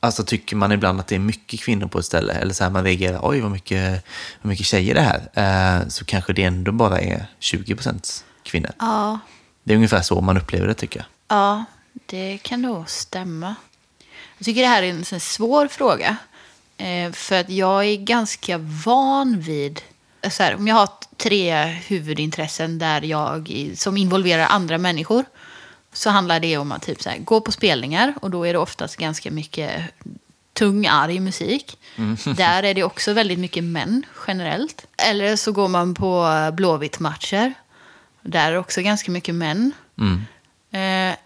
Alltså 0.00 0.24
tycker 0.24 0.56
man 0.56 0.72
ibland 0.72 1.00
att 1.00 1.06
det 1.06 1.14
är 1.14 1.18
mycket 1.18 1.60
kvinnor 1.60 1.86
på 1.86 1.98
ett 1.98 2.04
ställe, 2.04 2.32
eller 2.32 2.54
så 2.54 2.64
här 2.64 2.70
man 2.70 2.84
reagerar, 2.84 3.20
oj 3.22 3.40
vad 3.40 3.50
mycket, 3.50 4.04
vad 4.42 4.48
mycket 4.48 4.66
tjejer 4.66 4.94
det 4.94 5.00
är 5.00 5.30
här, 5.32 5.80
eh, 5.82 5.88
så 5.88 6.04
kanske 6.04 6.32
det 6.32 6.42
ändå 6.42 6.72
bara 6.72 7.00
är 7.00 7.26
20% 7.40 8.24
kvinnor. 8.42 8.72
ja. 8.78 9.18
Det 9.64 9.72
är 9.72 9.76
ungefär 9.76 10.02
så 10.02 10.20
man 10.20 10.36
upplever 10.36 10.66
det 10.66 10.74
tycker 10.74 11.00
jag. 11.00 11.06
Ja, 11.38 11.64
det 12.06 12.38
kan 12.42 12.62
nog 12.62 12.90
stämma. 12.90 13.54
Jag 14.38 14.44
tycker 14.44 14.60
det 14.60 14.68
här 14.68 14.82
är 14.82 15.12
en 15.12 15.20
svår 15.20 15.68
fråga. 15.68 16.16
Eh, 16.76 17.12
för 17.12 17.40
att 17.40 17.50
jag 17.50 17.84
är 17.84 17.96
ganska 17.96 18.58
van 18.58 19.40
vid... 19.40 19.80
Så 20.30 20.42
här, 20.42 20.54
om 20.54 20.68
jag 20.68 20.74
har 20.74 20.88
tre 21.16 21.64
huvudintressen 21.64 22.78
där 22.78 23.02
jag, 23.02 23.70
som 23.74 23.96
involverar 23.96 24.46
andra 24.46 24.78
människor 24.78 25.24
så 25.96 26.10
handlar 26.10 26.40
det 26.40 26.56
om 26.56 26.72
att 26.72 26.82
typ 26.82 27.02
så 27.02 27.10
här, 27.10 27.18
gå 27.18 27.40
på 27.40 27.52
spelningar 27.52 28.14
och 28.22 28.30
då 28.30 28.46
är 28.46 28.52
det 28.52 28.58
oftast 28.58 28.96
ganska 28.96 29.30
mycket 29.30 29.82
tung, 30.52 30.86
arg 30.86 31.20
musik. 31.20 31.78
Där 32.36 32.62
är 32.62 32.74
det 32.74 32.82
också 32.82 33.12
väldigt 33.12 33.38
mycket 33.38 33.64
män 33.64 34.06
generellt. 34.26 34.86
Eller 34.96 35.36
så 35.36 35.52
går 35.52 35.68
man 35.68 35.94
på 35.94 36.26
Blåvitt-matcher. 36.52 37.54
Där 38.22 38.48
är 38.48 38.52
det 38.52 38.58
också 38.58 38.82
ganska 38.82 39.10
mycket 39.10 39.34
män. 39.34 39.72
Eh, 40.70 41.16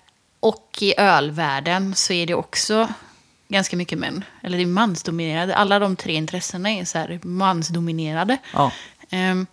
och 0.40 0.78
i 0.80 0.94
ölvärlden 0.98 1.94
så 1.94 2.12
är 2.12 2.26
det 2.26 2.34
också 2.34 2.88
ganska 3.48 3.76
mycket 3.76 3.98
män. 3.98 4.24
Eller 4.42 4.58
det 4.58 4.64
är 4.64 4.66
mansdominerade. 4.66 5.56
Alla 5.56 5.78
de 5.78 5.96
tre 5.96 6.14
intressena 6.14 6.70
är 6.70 6.84
så 6.84 6.98
här 6.98 7.20
mansdominerade. 7.22 8.38
Ja. 8.52 8.72
Ehm, 9.10 9.46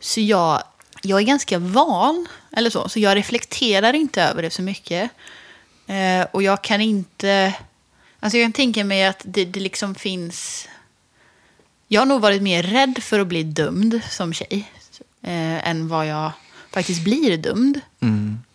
så 0.00 0.20
jag, 0.20 0.62
jag 1.02 1.20
är 1.20 1.24
ganska 1.24 1.58
van, 1.58 2.26
eller 2.52 2.70
så, 2.70 2.88
så 2.88 3.00
jag 3.00 3.16
reflekterar 3.16 3.92
inte 3.92 4.22
över 4.22 4.42
det 4.42 4.50
så 4.50 4.62
mycket. 4.62 5.10
Eh, 5.86 6.26
och 6.32 6.42
jag 6.42 6.62
kan 6.62 6.80
inte... 6.80 7.54
Alltså 8.20 8.38
jag 8.38 8.44
kan 8.44 8.52
tänka 8.52 8.84
mig 8.84 9.06
att 9.06 9.22
det, 9.24 9.44
det 9.44 9.60
liksom 9.60 9.94
finns... 9.94 10.68
Jag 11.88 12.00
har 12.00 12.06
nog 12.06 12.20
varit 12.20 12.42
mer 12.42 12.62
rädd 12.62 12.98
för 13.02 13.20
att 13.20 13.26
bli 13.26 13.42
dömd 13.42 14.00
som 14.10 14.32
tjej. 14.32 14.70
Eh, 15.22 15.68
än 15.68 15.88
vad 15.88 16.06
jag 16.06 16.32
faktiskt 16.70 17.04
blir 17.04 17.36
dömd 17.36 17.80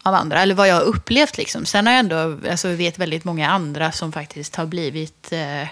av 0.04 0.14
andra. 0.14 0.42
Eller 0.42 0.56
vad 0.56 0.68
jag 0.68 0.76
har 0.76 0.82
upplevt 0.82 1.38
liksom. 1.38 1.66
Sen 1.66 1.86
har 1.88 1.94
jag 1.94 2.00
ändå, 2.00 2.40
alltså 2.50 2.68
vet 2.68 3.00
väldigt 3.00 3.24
många 3.24 3.50
andra 3.50 3.92
som 3.92 4.12
faktiskt 4.12 4.56
har 4.56 4.66
blivit... 4.66 5.32
Eh, 5.32 5.68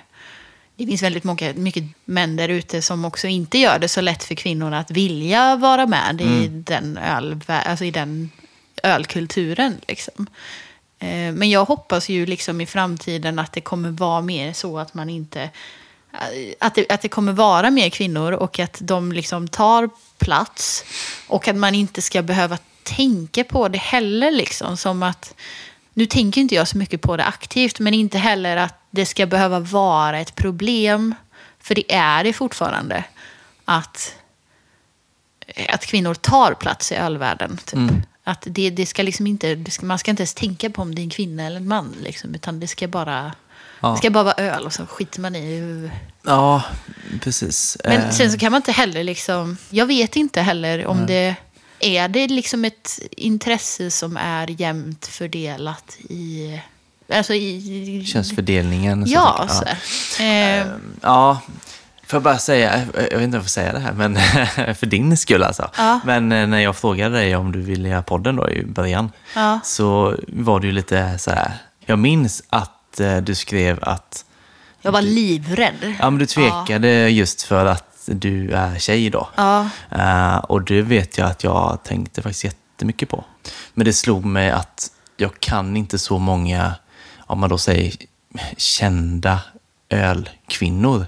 det 0.85 0.91
finns 0.91 1.03
väldigt 1.03 1.23
många, 1.23 1.53
mycket 1.53 1.83
män 2.05 2.35
där 2.35 2.49
ute 2.49 2.81
som 2.81 3.05
också 3.05 3.27
inte 3.27 3.57
gör 3.57 3.79
det 3.79 3.87
så 3.87 4.01
lätt 4.01 4.23
för 4.23 4.35
kvinnor 4.35 4.73
att 4.73 4.91
vilja 4.91 5.55
vara 5.55 5.85
med 5.85 6.21
i, 6.21 6.47
den, 6.47 6.97
öl, 6.97 7.41
alltså 7.47 7.85
i 7.85 7.91
den 7.91 8.31
ölkulturen. 8.83 9.77
Liksom. 9.87 10.27
Eh, 10.99 11.31
Men 11.33 11.49
jag 11.49 11.65
hoppas 11.65 12.09
ju 12.09 12.25
liksom 12.25 12.61
i 12.61 12.65
framtiden 12.65 13.39
att 13.39 13.51
det 13.53 13.61
kommer 13.61 13.89
vara 13.89 14.21
mer 14.21 14.53
så 14.53 14.79
att 14.79 14.93
man 14.93 15.09
inte... 15.09 15.49
Att 16.59 16.75
det, 16.75 16.91
att 16.91 17.01
det 17.01 17.09
kommer 17.09 17.33
vara 17.33 17.71
mer 17.71 17.89
kvinnor 17.89 18.31
och 18.31 18.59
att 18.59 18.77
de 18.81 19.11
liksom 19.11 19.47
tar 19.47 19.89
plats. 20.17 20.85
Och 21.27 21.47
att 21.47 21.55
man 21.55 21.75
inte 21.75 22.01
ska 22.01 22.21
behöva 22.21 22.57
tänka 22.83 23.43
på 23.43 23.67
det 23.67 23.77
heller. 23.77 24.31
Liksom, 24.31 24.77
som 24.77 25.03
att, 25.03 25.33
nu 25.93 26.05
tänker 26.05 26.41
inte 26.41 26.55
jag 26.55 26.67
så 26.67 26.77
mycket 26.77 27.01
på 27.01 27.17
det 27.17 27.23
aktivt, 27.23 27.79
men 27.79 27.93
inte 27.93 28.17
heller 28.17 28.57
att 28.57 28.79
det 28.91 29.05
ska 29.05 29.25
behöva 29.25 29.59
vara 29.59 30.19
ett 30.19 30.35
problem. 30.35 31.15
För 31.59 31.75
det 31.75 31.93
är 31.93 32.23
det 32.23 32.33
fortfarande. 32.33 33.03
Att, 33.65 34.15
att 35.69 35.85
kvinnor 35.85 36.13
tar 36.13 36.53
plats 36.53 36.91
i 36.91 36.95
ölvärlden. 36.95 37.59
Typ. 37.65 37.79
Att 38.23 38.47
det, 38.49 38.69
det 38.69 38.85
ska 38.85 39.03
liksom 39.03 39.27
inte, 39.27 39.55
det 39.55 39.71
ska, 39.71 39.85
man 39.85 39.99
ska 39.99 40.11
inte 40.11 40.21
ens 40.21 40.33
tänka 40.33 40.69
på 40.69 40.81
om 40.81 40.95
det 40.95 41.01
är 41.01 41.03
en 41.03 41.09
kvinna 41.09 41.43
eller 41.43 41.57
en 41.57 41.67
man. 41.67 41.95
Liksom, 42.03 42.35
utan 42.35 42.59
det 42.59 42.67
ska 42.67 42.87
bara... 42.87 43.33
Ja. 43.79 43.91
Det 43.91 43.97
ska 43.97 44.09
bara 44.09 44.23
vara 44.23 44.35
öl 44.35 44.65
och 44.65 44.73
så 44.73 44.85
skiter 44.85 45.21
man 45.21 45.35
i. 45.35 45.89
Ja, 46.21 46.63
precis. 47.21 47.77
Men 47.83 48.01
Eh, 48.01 48.09
sen 48.09 48.31
så 48.31 48.37
kan 48.37 48.51
man 48.51 48.59
inte 48.59 48.71
heller 48.71 49.03
liksom... 49.03 49.57
Jag 49.69 49.85
vet 49.85 50.15
inte 50.15 50.41
heller 50.41 50.85
om 50.85 51.05
det... 51.05 51.35
Är 51.83 52.07
det 52.07 52.27
liksom 52.27 52.65
ett 52.65 52.99
intresse 53.11 53.91
som 53.91 54.17
är 54.17 54.61
jämnt 54.61 55.05
fördelat 55.07 55.97
i... 56.09 56.59
Alltså 57.13 57.33
i... 57.33 58.05
Könsfördelningen. 58.07 59.03
Ja, 59.07 59.47
så 59.49 59.65
här. 60.23 60.59
Eh, 60.61 60.67
Ja, 61.01 61.41
får 62.07 62.17
jag 62.17 62.23
bara 62.23 62.37
säga, 62.37 62.81
jag 62.93 63.01
vet 63.01 63.11
inte 63.13 63.25
om 63.25 63.33
jag 63.33 63.43
får 63.43 63.49
säga 63.49 63.73
det 63.73 63.79
här, 63.79 63.93
men 63.93 64.15
för 64.75 64.85
din 64.85 65.17
skull 65.17 65.43
alltså. 65.43 65.69
Ja. 65.77 65.99
Men 66.05 66.31
eh, 66.31 66.47
när 66.47 66.59
jag 66.59 66.75
frågade 66.75 67.15
dig 67.15 67.35
om 67.35 67.51
du 67.51 67.61
ville 67.61 67.89
göra 67.89 68.03
podden 68.03 68.35
då 68.35 68.49
i 68.49 68.65
början, 68.65 69.11
Ja. 69.35 69.59
så 69.63 70.15
var 70.27 70.59
du 70.59 70.71
lite 70.71 71.17
så 71.19 71.31
här, 71.31 71.51
jag 71.85 71.99
minns 71.99 72.43
att 72.49 72.99
eh, 72.99 73.17
du 73.17 73.35
skrev 73.35 73.79
att 73.81 74.25
jag 74.81 74.91
var 74.91 75.01
livrädd. 75.01 75.95
ja, 75.99 76.09
men 76.09 76.19
du 76.19 76.25
tvekade 76.25 77.09
just 77.09 77.41
för 77.41 77.65
att 77.65 77.92
du 78.05 78.51
är 78.51 78.79
tjej 78.79 79.09
då. 79.09 79.29
Ja. 79.35 79.69
Eh, 79.91 80.37
och 80.37 80.63
det 80.63 80.81
vet 80.81 81.17
jag 81.17 81.29
att 81.29 81.43
jag 81.43 81.79
tänkte 81.83 82.21
faktiskt 82.21 82.43
jättemycket 82.43 83.09
på. 83.09 83.23
Men 83.73 83.85
det 83.85 83.93
slog 83.93 84.25
mig 84.25 84.51
att 84.51 84.91
jag 85.17 85.39
kan 85.39 85.77
inte 85.77 85.99
så 85.99 86.17
många, 86.17 86.75
om 87.17 87.39
man 87.39 87.49
då 87.49 87.57
säger 87.57 87.93
kända 88.57 89.39
ölkvinnor 89.89 91.05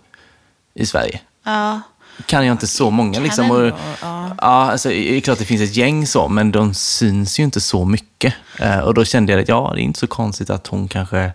i 0.74 0.86
Sverige. 0.86 1.22
Ja. 1.43 1.82
Kan 2.26 2.46
jag 2.46 2.54
inte 2.54 2.68
så 2.68 2.89
många 2.89 3.14
kan 3.14 3.24
liksom. 3.24 3.52
Och, 3.52 3.66
ändå, 3.66 3.78
ja. 4.02 4.30
ja, 4.41 4.72
alltså, 4.72 4.89
det 4.89 5.18
är 5.18 5.22
klart 5.22 5.39
det 5.39 5.46
finns 5.46 5.62
ett 5.62 5.76
gäng 5.76 6.08
så, 6.08 6.28
men 6.28 6.52
de 6.52 6.74
syns 6.74 7.39
ju 7.39 7.43
inte 7.43 7.62
så 7.62 7.86
mycket. 7.86 8.34
Eh, 8.60 8.80
och 8.80 8.93
då 8.93 9.06
kände 9.06 9.32
jag 9.34 9.41
att 9.41 9.50
ja, 9.50 9.72
det 9.76 9.82
är 9.82 9.84
inte 9.84 10.00
så 10.00 10.08
konstigt 10.08 10.50
att 10.50 10.68
hon 10.68 10.88
kanske 10.88 11.34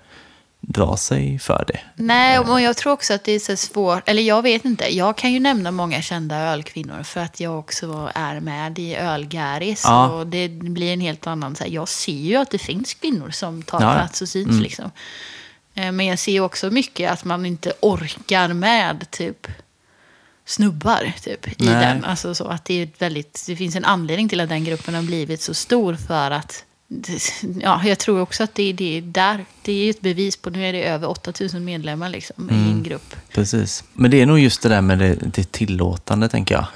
drar 0.61 0.97
sig 0.97 1.39
för 1.39 1.65
det. 1.69 1.81
Nej, 1.95 2.39
och 2.39 2.61
jag 2.61 2.77
tror 2.77 2.93
också 2.93 3.15
att 3.15 3.25
det 3.25 3.33
är 3.33 3.39
så 3.39 3.57
svårt. 3.57 4.09
Eller 4.09 4.23
jag 4.23 4.43
vet 4.43 4.65
inte. 4.65 4.97
Jag 4.97 5.17
kan 5.17 5.33
ju 5.33 5.41
nämna 5.41 5.71
många 5.71 6.03
kända 6.03 6.37
ölkvinnor 6.37 7.03
för 7.03 7.21
att 7.21 7.41
jag 7.41 7.59
också 7.59 8.11
är 8.15 8.41
med 8.41 8.79
i 8.79 8.95
Ölgäris. 8.95 9.83
Ja. 9.85 10.09
Och 10.09 10.27
det 10.27 10.49
blir 10.49 10.93
en 10.93 11.01
helt 11.01 11.27
annan... 11.27 11.57
Så 11.57 11.65
här, 11.65 11.71
jag 11.71 11.89
ser 11.89 12.13
ju 12.13 12.37
att 12.37 12.51
det 12.51 12.59
finns 12.59 12.95
kvinnor 12.95 13.31
som 13.31 13.63
tar 13.63 13.81
Ja, 13.83 13.93
plats 13.95 14.23
och 14.23 14.29
syns. 14.29 14.61
Liksom. 14.61 14.91
Eh, 15.75 15.93
Men 15.93 16.07
jag 16.07 16.19
ser 16.19 16.41
också 16.41 16.71
mycket 16.71 17.11
att 17.11 17.25
man 17.25 17.47
inte 17.47 17.73
orkar 17.81 18.49
med 18.49 19.11
typ 19.11 19.47
snubbar 20.45 21.13
typ, 21.23 21.63
i 21.63 21.67
den. 21.67 22.05
Alltså 22.05 22.35
så 22.35 22.45
att 22.49 22.65
det, 22.65 22.75
är 22.83 22.89
väldigt, 22.99 23.45
det 23.47 23.57
finns 23.57 23.77
en 23.77 23.85
anledning 23.85 24.29
till 24.29 24.41
att 24.41 24.49
den 24.49 24.65
gruppen 24.65 24.95
har 24.95 25.03
blivit 25.03 25.43
så 25.43 25.55
stor 25.55 25.95
för 25.95 26.31
att 26.31 26.65
Ja, 27.61 27.81
jag 27.85 27.99
tror 27.99 28.21
också 28.21 28.43
att 28.43 28.55
det, 28.55 28.73
det 28.73 28.99
är 28.99 29.03
där. 29.03 29.45
Det 29.63 29.73
är 29.73 29.85
ju 29.85 29.91
ett 29.91 30.01
bevis 30.01 30.37
på, 30.37 30.51
nu 30.51 30.67
är 30.67 30.73
det 30.73 30.85
över 30.85 31.09
8000 31.09 31.65
medlemmar 31.65 32.09
liksom, 32.09 32.51
i 32.51 32.55
en 32.55 32.83
grupp. 32.83 33.15
Precis. 33.33 33.85
Men 33.93 34.11
det 34.11 34.21
är 34.21 34.27
nog 34.27 34.39
just 34.39 34.63
det 34.63 34.69
där 34.69 34.81
med 34.81 34.99
det, 34.99 35.15
det 35.15 35.53
tillåtande, 35.53 36.29
tänker 36.29 36.55
jag. 36.55 36.67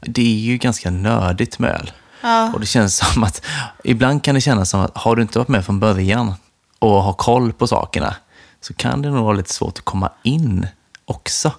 Det 0.00 0.22
är 0.22 0.38
ju 0.38 0.56
ganska 0.56 0.90
nördigt 0.90 1.58
med 1.58 1.70
öl. 1.70 1.90
Ja. 2.20 2.52
Och 2.52 2.60
det 2.60 2.66
känns 2.66 2.96
som 2.96 3.24
att, 3.24 3.46
ibland 3.84 4.22
kan 4.22 4.34
det 4.34 4.40
kännas 4.40 4.70
som 4.70 4.80
att 4.80 4.96
har 4.96 5.16
du 5.16 5.22
inte 5.22 5.38
varit 5.38 5.48
med 5.48 5.64
från 5.64 5.80
början 5.80 6.34
och 6.78 7.02
har 7.02 7.12
koll 7.12 7.52
på 7.52 7.66
sakerna, 7.66 8.16
så 8.60 8.74
kan 8.74 9.02
det 9.02 9.10
nog 9.10 9.24
vara 9.24 9.36
lite 9.36 9.52
svårt 9.52 9.78
att 9.78 9.84
komma 9.84 10.12
in 10.22 10.66
också. 11.04 11.52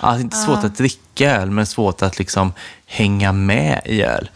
Alltså 0.00 0.22
inte 0.22 0.36
svårt 0.36 0.64
att 0.64 0.76
dricka 0.76 1.30
öl, 1.36 1.50
men 1.50 1.66
svårt 1.66 2.02
att 2.02 2.18
liksom 2.18 2.52
hänga 2.86 3.32
med 3.32 3.82
i 3.84 4.02
öl. 4.02 4.30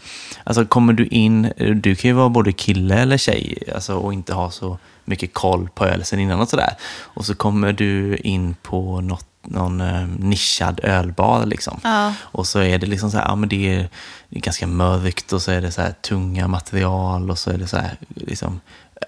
Alltså 0.47 0.65
kommer 0.65 0.93
du 0.93 1.05
in, 1.05 1.53
du 1.57 1.95
kan 1.95 2.09
ju 2.09 2.13
vara 2.13 2.29
både 2.29 2.51
kille 2.51 2.95
eller 2.95 3.17
tjej 3.17 3.57
alltså, 3.75 3.95
och 3.95 4.13
inte 4.13 4.33
ha 4.33 4.51
så 4.51 4.77
mycket 5.05 5.33
koll 5.33 5.69
på 5.69 5.85
öl 5.85 6.05
sen 6.05 6.19
innan 6.19 6.39
och 6.39 6.49
sådär. 6.49 6.73
Och 7.01 7.25
så 7.25 7.35
kommer 7.35 7.73
du 7.73 8.17
in 8.17 8.55
på 8.61 9.01
något, 9.01 9.27
någon 9.41 9.81
eh, 9.81 10.07
nischad 10.07 10.79
ölbar 10.83 11.45
liksom. 11.45 11.79
Ja. 11.83 12.13
Och 12.19 12.47
så 12.47 12.59
är 12.59 12.77
det 12.77 12.87
liksom 12.87 13.11
så 13.11 13.17
här, 13.17 13.25
ja 13.25 13.35
men 13.35 13.49
det 13.49 13.75
är, 13.75 13.89
det 14.29 14.37
är 14.37 14.41
ganska 14.41 14.67
mörkt 14.67 15.33
och 15.33 15.41
så 15.41 15.51
är 15.51 15.61
det 15.61 15.71
så 15.71 15.81
här 15.81 15.91
tunga 15.91 16.47
material 16.47 17.31
och 17.31 17.37
så 17.37 17.51
är 17.51 17.57
det 17.57 17.67
så 17.67 17.77
här, 17.77 17.97
liksom, 18.15 18.61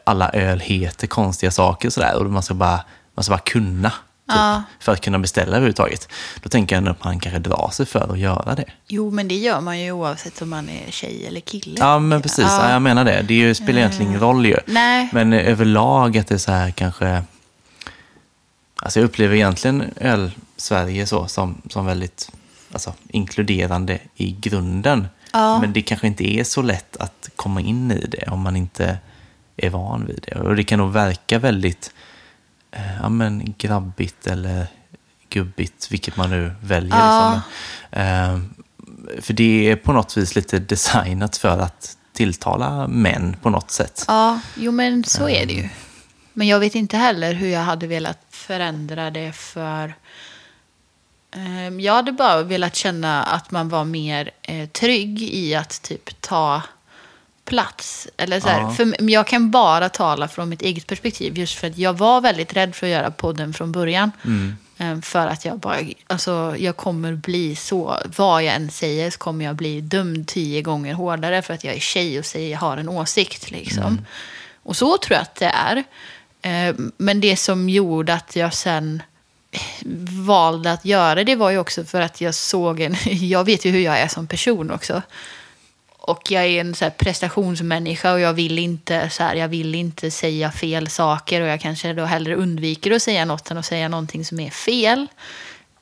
alla 0.04 0.30
öl 0.30 0.60
heter 0.60 1.08
konstiga 1.08 1.52
saker 1.52 1.88
och 1.88 1.94
sådär. 1.94 2.16
Och 2.16 2.32
man 2.32 2.44
ska 2.44 2.54
bara, 2.54 2.84
man 3.16 3.24
ska 3.24 3.32
bara 3.32 3.40
kunna. 3.40 3.92
Typ, 4.30 4.36
Ja. 4.36 4.64
För 4.80 4.92
att 4.92 5.02
kunna 5.02 5.20
beställa 5.20 5.52
överhuvudtaget. 5.52 6.08
Då 6.42 6.50
tänker 6.50 6.76
jag 6.76 6.78
ändå 6.78 6.92
att 6.92 7.04
man 7.04 7.20
kanske 7.20 7.40
drar 7.40 7.70
sig 7.74 7.86
för 7.86 8.12
att 8.12 8.20
göra 8.20 8.56
det. 8.56 8.66
Jo, 8.88 9.12
men 9.12 9.28
det 9.28 9.36
gör 9.36 9.62
man 9.62 9.80
ju 9.80 9.92
oavsett 9.92 10.42
om 10.42 10.50
man 10.50 10.70
är 10.70 10.92
tjej 10.92 11.28
eller 11.28 11.40
kille. 11.42 11.76
Ja, 11.80 12.00
men 12.00 12.22
precis. 12.22 12.46
Ja. 12.46 12.66
Ja. 12.66 12.72
jag 12.72 12.82
menar 12.82 13.06
det. 13.06 13.22
Det 13.28 13.34
ju, 13.34 13.54
spelar 13.54 13.80
egentligen 13.80 14.08
ingen 14.10 14.22
roll 14.22 14.46
ju. 14.46 14.58
Nej. 14.66 15.10
Men 15.14 15.34
överlag 15.34 16.18
att 16.18 16.28
det 16.28 16.36
är 16.36 16.40
så 16.40 16.52
här 16.52 16.72
kanske... 16.72 17.24
Alltså 18.76 19.00
jag 19.00 19.06
upplever 19.06 19.36
egentligen 19.36 19.84
öl-Sverige 19.96 21.08
så 21.08 21.28
som, 21.28 21.62
som 21.70 21.86
väldigt 21.86 22.32
alltså, 22.72 22.94
inkluderande 23.10 24.00
i 24.16 24.32
grunden. 24.32 25.08
Ja. 25.34 25.60
Men 25.60 25.74
det 25.74 25.82
kanske 25.82 26.08
inte 26.08 26.34
är 26.34 26.44
så 26.44 26.62
lätt 26.62 26.98
att 26.98 27.30
komma 27.36 27.62
in 27.62 27.92
i 27.92 28.06
det 28.08 28.28
om 28.32 28.42
man 28.42 28.56
inte 28.56 28.98
är 29.58 29.70
van 29.70 30.06
vid 30.06 30.26
det. 30.28 30.40
Och 30.40 30.56
det 30.56 30.64
kan 30.64 30.80
nog 30.80 30.92
verka 30.92 31.40
väldigt 31.40 31.92
eh, 31.92 32.00
ja, 33.02 33.10
men 33.10 33.54
grabbigt 33.58 34.28
eller 34.28 34.68
gubbigt, 35.30 35.92
vilket 35.92 36.18
man 36.18 36.30
nu 36.30 36.52
väljer. 36.62 36.98
Ja. 36.98 37.42
Liksom. 37.92 38.02
Eh, 38.02 38.40
för 39.22 39.34
det 39.34 39.72
är 39.72 39.76
på 39.76 39.94
något 39.94 40.18
vis 40.18 40.36
lite 40.36 40.60
designat 40.60 41.38
för 41.38 41.60
att 41.60 41.98
tilltala 42.14 42.88
män 42.88 43.36
på 43.42 43.50
något 43.50 43.72
sätt. 43.72 44.06
Ja, 44.08 44.40
jo 44.56 44.72
men 44.72 45.04
så 45.04 45.30
är 45.30 45.46
det 45.46 45.54
ju. 45.54 45.70
Men 46.34 46.48
jag 46.48 46.60
vet 46.60 46.76
inte 46.76 46.98
heller 46.98 47.34
hur 47.34 47.48
jag 47.48 47.62
hade 47.62 47.88
velat 47.88 48.20
förändra 48.30 49.12
det 49.12 49.32
för... 49.32 49.94
Jag 51.80 51.94
hade 51.94 52.12
bara 52.12 52.44
velat 52.44 52.76
känna 52.76 53.24
att 53.24 53.52
man 53.52 53.70
var 53.70 53.86
mer 53.86 54.32
eh, 54.42 54.70
trygg 54.70 55.22
i 55.22 55.56
att 55.56 55.82
typ 55.82 56.22
ta 56.22 56.62
plats. 57.50 58.08
Eller 58.18 58.39
så 58.39 58.47
här, 58.47 58.60
Ja. 58.62 58.72
för 58.72 59.12
jag 59.12 59.28
kan 59.28 59.52
bara 59.52 59.89
tala 59.89 60.28
från 60.28 60.50
mitt 60.50 60.62
eget 60.62 60.88
perspektiv. 60.88 61.38
Just 61.38 61.56
för 61.58 61.68
att 61.68 61.78
jag 61.78 61.97
var 61.97 62.22
väldigt 62.22 62.54
rädd 62.54 62.76
för 62.76 62.88
att 62.88 62.91
göra 62.91 63.12
podden 63.12 63.54
från 63.54 63.72
början. 63.72 64.12
Mm. 64.26 64.56
Ehm, 64.78 65.02
För 65.02 65.28
att 65.28 65.45
jag 65.45 65.60
bara, 65.60 65.78
alltså 66.08 66.56
jag 66.58 66.78
kommer 66.78 67.14
bli 67.14 67.56
så, 67.56 67.97
vad 68.18 68.43
jag 68.43 68.56
än 68.56 68.70
säger 68.72 69.12
så 69.12 69.18
kommer 69.18 69.45
jag 69.45 69.56
bli 69.56 69.82
dömd 69.82 70.28
tio 70.28 70.62
gånger 70.62 70.93
hårdare 70.93 71.41
för 71.41 71.54
att 71.54 71.64
jag 71.64 71.76
är 71.76 71.80
tjej 71.80 72.20
och 72.20 72.26
säger 72.26 72.52
jag 72.52 72.60
har 72.60 72.78
en 72.78 72.89
åsikt 72.89 73.52
liksom. 73.52 74.06
Och 74.64 74.76
så 74.76 74.97
tror 74.97 75.16
jag 75.16 75.22
att 75.22 75.36
det 75.36 75.45
är. 75.56 75.84
Ehm, 76.41 76.91
Men 76.97 77.22
det 77.22 77.38
som 77.38 77.70
gjorde 77.70 78.14
att 78.14 78.36
jag 78.36 78.54
sen 78.54 79.02
valde 80.26 80.72
att 80.72 80.86
göra 80.86 81.24
det 81.24 81.36
var 81.36 81.50
ju 81.50 81.58
också 81.58 81.84
för 81.84 82.02
att 82.02 82.22
jag 82.22 82.36
såg 82.36 82.80
en, 82.80 82.95
jag 83.06 83.43
vet 83.43 83.66
ju 83.66 83.72
hur 83.72 83.80
jag 83.80 84.00
är 84.00 84.08
som 84.08 84.28
person 84.28 84.72
också. 84.72 85.02
Och 86.10 86.32
jag 86.32 86.45
är 86.45 86.62
en 86.62 86.76
så 86.76 86.86
här 86.86 86.91
prestationsmänniska 86.91 88.14
och 88.14 88.20
jag 88.20 88.34
vill, 88.34 88.60
inte, 88.60 89.10
så 89.10 89.24
här, 89.24 89.36
jag 89.36 89.47
vill 89.47 89.76
inte 89.76 90.12
säga 90.12 90.51
fel 90.51 90.88
saker 90.88 91.41
och 91.41 91.47
jag 91.47 91.62
kanske 91.62 91.93
då 91.93 92.05
hellre 92.05 92.36
undviker 92.36 92.91
att 92.91 93.01
säga 93.01 93.26
något 93.26 93.51
än 93.51 93.57
att 93.57 93.66
säga 93.66 93.88
någonting 93.88 94.26
som 94.26 94.39
är 94.39 94.49
fel. 94.49 95.07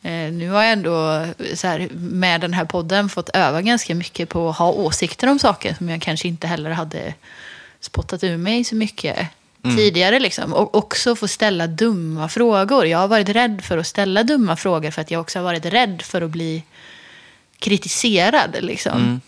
Eh, 0.02 0.32
nu 0.32 0.50
har 0.50 0.64
jag 0.64 0.72
ändå 0.72 1.26
så 1.54 1.68
här, 1.68 1.88
med 1.94 2.42
den 2.42 2.54
här 2.54 2.66
podden 2.66 3.10
fått 3.10 3.30
öva 3.30 3.62
ganska 3.62 3.96
mycket 3.96 4.30
på 4.30 4.50
att 4.50 4.58
ha 4.58 4.72
åsikter 4.72 5.30
om 5.30 5.40
saker 5.40 5.74
som 5.74 5.90
jag 5.90 6.02
kanske 6.02 6.28
inte 6.28 6.48
heller 6.48 6.72
hade 6.72 7.14
spottat 7.80 8.24
ur 8.24 8.38
mig 8.38 8.64
så 8.64 8.76
mycket 8.76 9.18
tidigare. 9.78 10.20
Liksom. 10.20 10.54
Och 10.54 10.76
också 10.76 11.16
få 11.16 11.28
ställa 11.28 11.68
dumma 11.68 12.30
frågor. 12.30 12.86
Jag 12.86 12.98
har 12.98 13.08
varit 13.08 13.30
rädd 13.30 13.62
för 13.64 13.78
att 13.78 13.88
ställa 13.88 14.24
dumma 14.24 14.56
frågor 14.56 14.92
för 14.92 15.02
att 15.02 15.12
jag 15.12 15.22
också 15.22 15.40
har 15.40 15.44
varit 15.44 15.66
rädd 15.66 16.02
för 16.02 16.22
att 16.22 16.32
bli 16.32 16.64
kritiserad. 17.60 18.56
Liksom. 18.60 19.22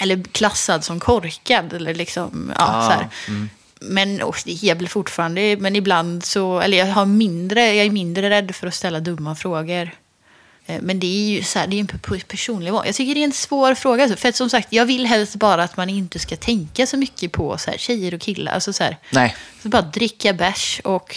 Eller 0.00 0.22
klassad 0.32 0.84
som 0.84 1.00
korkad. 1.00 1.72
Eller 1.72 1.94
liksom, 1.94 2.52
ja, 2.58 2.64
Ah, 2.68 2.86
så 2.86 2.90
här. 2.92 3.08
Men 3.82 4.22
och, 4.22 4.36
jag 4.46 4.78
blir 4.78 4.88
fortfarande, 4.88 5.56
men 5.60 5.76
ibland 5.76 6.24
så, 6.24 6.60
eller 6.60 6.78
jag, 6.78 6.86
har 6.86 7.06
mindre, 7.06 7.74
jag 7.74 7.86
är 7.86 7.90
mindre 7.90 8.30
rädd 8.30 8.54
för 8.54 8.66
att 8.66 8.74
ställa 8.74 9.00
dumma 9.00 9.34
frågor. 9.34 9.90
Eh, 10.66 10.80
Men 10.82 11.00
det 11.00 11.06
är 11.06 11.30
ju 11.30 11.42
så 11.42 11.58
här, 11.58 11.66
det 11.66 11.76
är 11.76 11.80
en 11.80 11.86
pe- 11.88 12.24
personlig 12.26 12.64
nivå. 12.64 12.82
Jag 12.86 12.94
tycker 12.94 13.14
det 13.14 13.20
är 13.20 13.24
en 13.24 13.32
svår 13.32 13.74
fråga. 13.74 14.02
alltså. 14.02 14.16
För 14.18 14.28
att 14.28 14.36
som 14.36 14.50
sagt, 14.50 14.68
jag 14.72 14.86
vill 14.86 15.06
helst 15.06 15.34
bara 15.36 15.62
att 15.64 15.76
man 15.76 15.90
inte 15.90 16.18
ska 16.18 16.36
tänka 16.36 16.86
så 16.86 16.96
mycket 16.96 17.32
på 17.32 17.58
så 17.58 17.70
här, 17.70 17.78
tjejer 17.78 18.14
och 18.14 18.20
killar. 18.20 18.52
Alltså 18.52 18.72
så 18.72 18.84
här, 18.84 18.96
Nej, 19.10 19.36
så 19.62 19.68
bara 19.68 19.82
dricka 19.82 20.32
bärs 20.32 20.80
och 20.84 21.16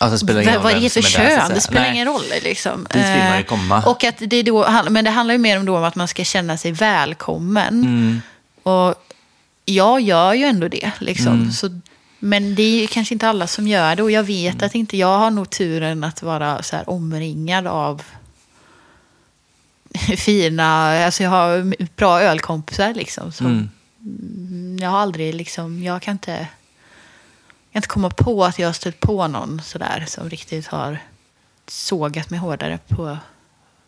alltså 0.00 0.18
spelar 0.18 0.40
ingen 0.40 0.62
vad, 0.62 0.72
är 0.72 0.80
det 0.80 0.90
för 0.90 1.02
kön? 1.02 1.50
Det 1.54 1.60
spelar 1.60 1.82
Nej. 1.82 1.92
ingen 1.92 2.06
roll. 2.06 2.22
Liksom. 2.42 2.86
Dit 2.92 2.96
vill 2.96 3.02
man 3.02 3.36
ju 3.36 3.40
Eh, 3.40 3.46
komma. 3.46 3.82
Och 3.86 4.04
att 4.04 4.14
det 4.18 4.42
då, 4.42 4.82
men 4.90 5.04
det 5.04 5.10
handlar 5.10 5.32
ju 5.34 5.38
mer 5.38 5.58
om, 5.58 5.64
då 5.66 5.76
om 5.76 5.84
att 5.84 5.94
man 5.94 6.08
ska 6.08 6.24
känna 6.24 6.56
sig 6.56 6.72
välkommen. 6.72 7.80
Mm. 7.84 8.20
Och 8.62 8.94
jag 9.64 10.00
gör 10.00 10.34
ju 10.34 10.44
ändå 10.44 10.68
det. 10.68 10.90
Liksom. 10.98 11.32
Mm. 11.32 11.52
Så, 11.52 11.80
men 12.18 12.54
det 12.54 12.62
är 12.62 12.80
ju 12.80 12.86
kanske 12.86 13.14
inte 13.14 13.28
alla 13.28 13.46
som 13.46 13.68
gör 13.68 13.96
det. 13.96 14.02
Och 14.02 14.10
jag 14.10 14.22
vet 14.22 14.62
att 14.62 14.74
inte 14.74 14.96
jag 14.96 15.18
har 15.18 15.30
nog 15.30 15.50
turen 15.50 16.04
att 16.04 16.22
vara 16.22 16.62
så 16.62 16.76
här 16.76 16.90
omringad 16.90 17.66
av 17.66 18.02
fina, 20.16 21.04
alltså 21.04 21.22
jag 21.22 21.30
har 21.30 21.74
bra 21.96 22.20
ölkompisar 22.20 22.94
liksom. 22.94 23.32
Som, 23.32 23.46
Mm. 23.46 23.70
Mm, 24.04 24.78
Jag 24.80 24.90
har 24.90 24.98
aldrig 24.98 25.34
liksom, 25.34 25.82
jag 25.82 26.02
kan 26.02 26.12
inte, 26.12 26.46
kan 27.76 27.78
inte 27.78 27.88
komma 27.88 28.10
på 28.10 28.44
att 28.44 28.58
jag 28.58 28.68
har 28.68 28.72
stött 28.72 29.00
på 29.00 29.28
någon 29.28 29.62
sådär 29.62 30.04
som 30.08 30.30
riktigt 30.30 30.66
har 30.66 30.98
sågat 31.68 32.30
mig 32.30 32.38
hårdare 32.40 32.78
på 32.88 33.18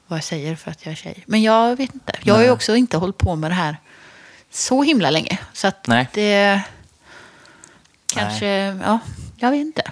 vad 0.06 0.16
jag 0.16 0.24
säger 0.24 0.56
för 0.56 0.70
att 0.70 0.84
jag 0.84 0.92
är 0.92 0.96
tjej. 0.96 1.24
Men 1.26 1.42
jag 1.42 1.76
vet 1.76 1.94
inte. 1.94 2.12
Jag 2.22 2.34
har 2.34 2.40
ju 2.40 2.46
Nej. 2.46 2.52
också 2.52 2.76
inte 2.76 2.96
hållit 2.96 3.18
på 3.18 3.36
med 3.36 3.50
det 3.50 3.54
här 3.54 3.76
så 4.50 4.82
himla 4.82 5.10
länge. 5.10 5.38
Så 5.52 5.66
att 5.68 5.86
Nej. 5.86 6.08
det 6.14 6.62
kanske, 8.06 8.46
ja, 8.84 8.98
jag 9.36 9.50
vet 9.50 9.60
inte. 9.60 9.82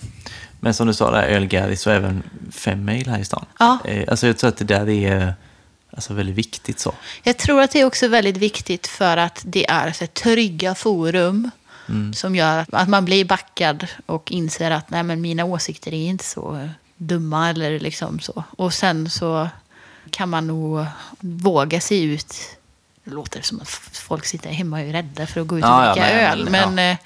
Men 0.60 0.74
som 0.74 0.86
du 0.86 0.94
sa, 0.94 1.10
där, 1.10 1.22
Ölgäris 1.22 1.86
och 1.86 1.92
även 1.92 2.22
Femmail 2.52 3.08
här 3.08 3.18
i 3.18 3.24
stan. 3.24 3.46
Ja. 3.58 3.78
Eh, 3.84 4.04
Alltså 4.08 4.26
jag 4.26 4.38
tror 4.38 4.48
att 4.48 4.56
det 4.56 4.64
där 4.64 4.88
är 4.88 5.34
alltså, 5.90 6.14
väldigt 6.14 6.36
viktigt 6.36 6.80
så. 6.80 6.94
Jag 7.22 7.36
tror 7.36 7.62
att 7.62 7.70
det 7.70 7.80
är 7.80 7.84
också 7.84 8.08
väldigt 8.08 8.36
viktigt 8.36 8.86
för 8.86 9.16
att 9.16 9.42
det 9.46 9.70
är 9.70 9.92
så 9.92 10.06
trygga 10.06 10.74
forum 10.74 11.50
som 12.14 12.36
gör 12.36 12.66
att 12.72 12.88
man 12.88 13.04
blir 13.04 13.24
backad 13.24 13.86
och 14.06 14.32
inser 14.32 14.70
att 14.70 14.90
nej, 14.90 15.02
men 15.02 15.20
mina 15.20 15.44
åsikter 15.44 15.94
är 15.94 16.06
inte 16.08 16.24
så 16.24 16.68
dumma 16.96 17.50
eller 17.50 17.80
liksom 17.80 18.20
så. 18.20 18.44
Och 18.50 18.74
sen 18.74 19.10
så 19.10 19.48
kan 20.10 20.28
man 20.28 20.46
nog 20.46 20.86
våga 21.20 21.80
sig 21.80 22.02
ut. 22.04 22.36
Det 23.04 23.10
låter 23.10 23.42
som 23.42 23.60
att 23.60 23.68
folk 23.92 24.26
sitter 24.26 24.50
hemma 24.50 24.76
och 24.76 24.82
är 24.82 24.92
rädda 24.92 25.26
för 25.26 25.40
att 25.40 25.46
gå 25.46 25.58
ut 25.58 25.64
och 25.64 25.70
Ja, 25.70 25.86
ja, 25.86 25.92
dricka 25.94 26.06
men- 26.06 26.38
öl. 26.40 26.48
Men 26.50 26.78
ja. 26.78 26.90
eh, 26.92 26.96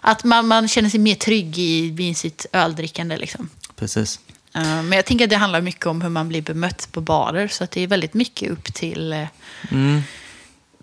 att 0.00 0.24
man, 0.24 0.46
man 0.46 0.68
känner 0.68 0.88
sig 0.90 1.00
mer 1.00 1.14
trygg 1.14 1.58
i, 1.58 1.90
vid 1.90 2.16
sitt 2.16 2.46
öldrickande. 2.52 3.16
Liksom. 3.16 3.48
Precis. 3.76 4.20
Men 4.52 4.92
jag 4.92 5.04
tänker 5.04 5.24
att 5.24 5.30
det 5.30 5.36
handlar 5.36 5.60
mycket 5.60 5.86
om 5.86 6.02
hur 6.02 6.08
man 6.08 6.28
blir 6.28 6.42
bemött 6.42 6.88
på 6.92 7.00
barer. 7.00 7.48
Så 7.48 7.64
att 7.64 7.70
det 7.70 7.80
är 7.80 7.86
väldigt 7.86 8.14
mycket 8.14 8.50
upp 8.50 8.74
till 8.74 9.12
eh, 9.12 9.26
Mm. 9.70 10.02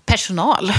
personal 0.05 0.73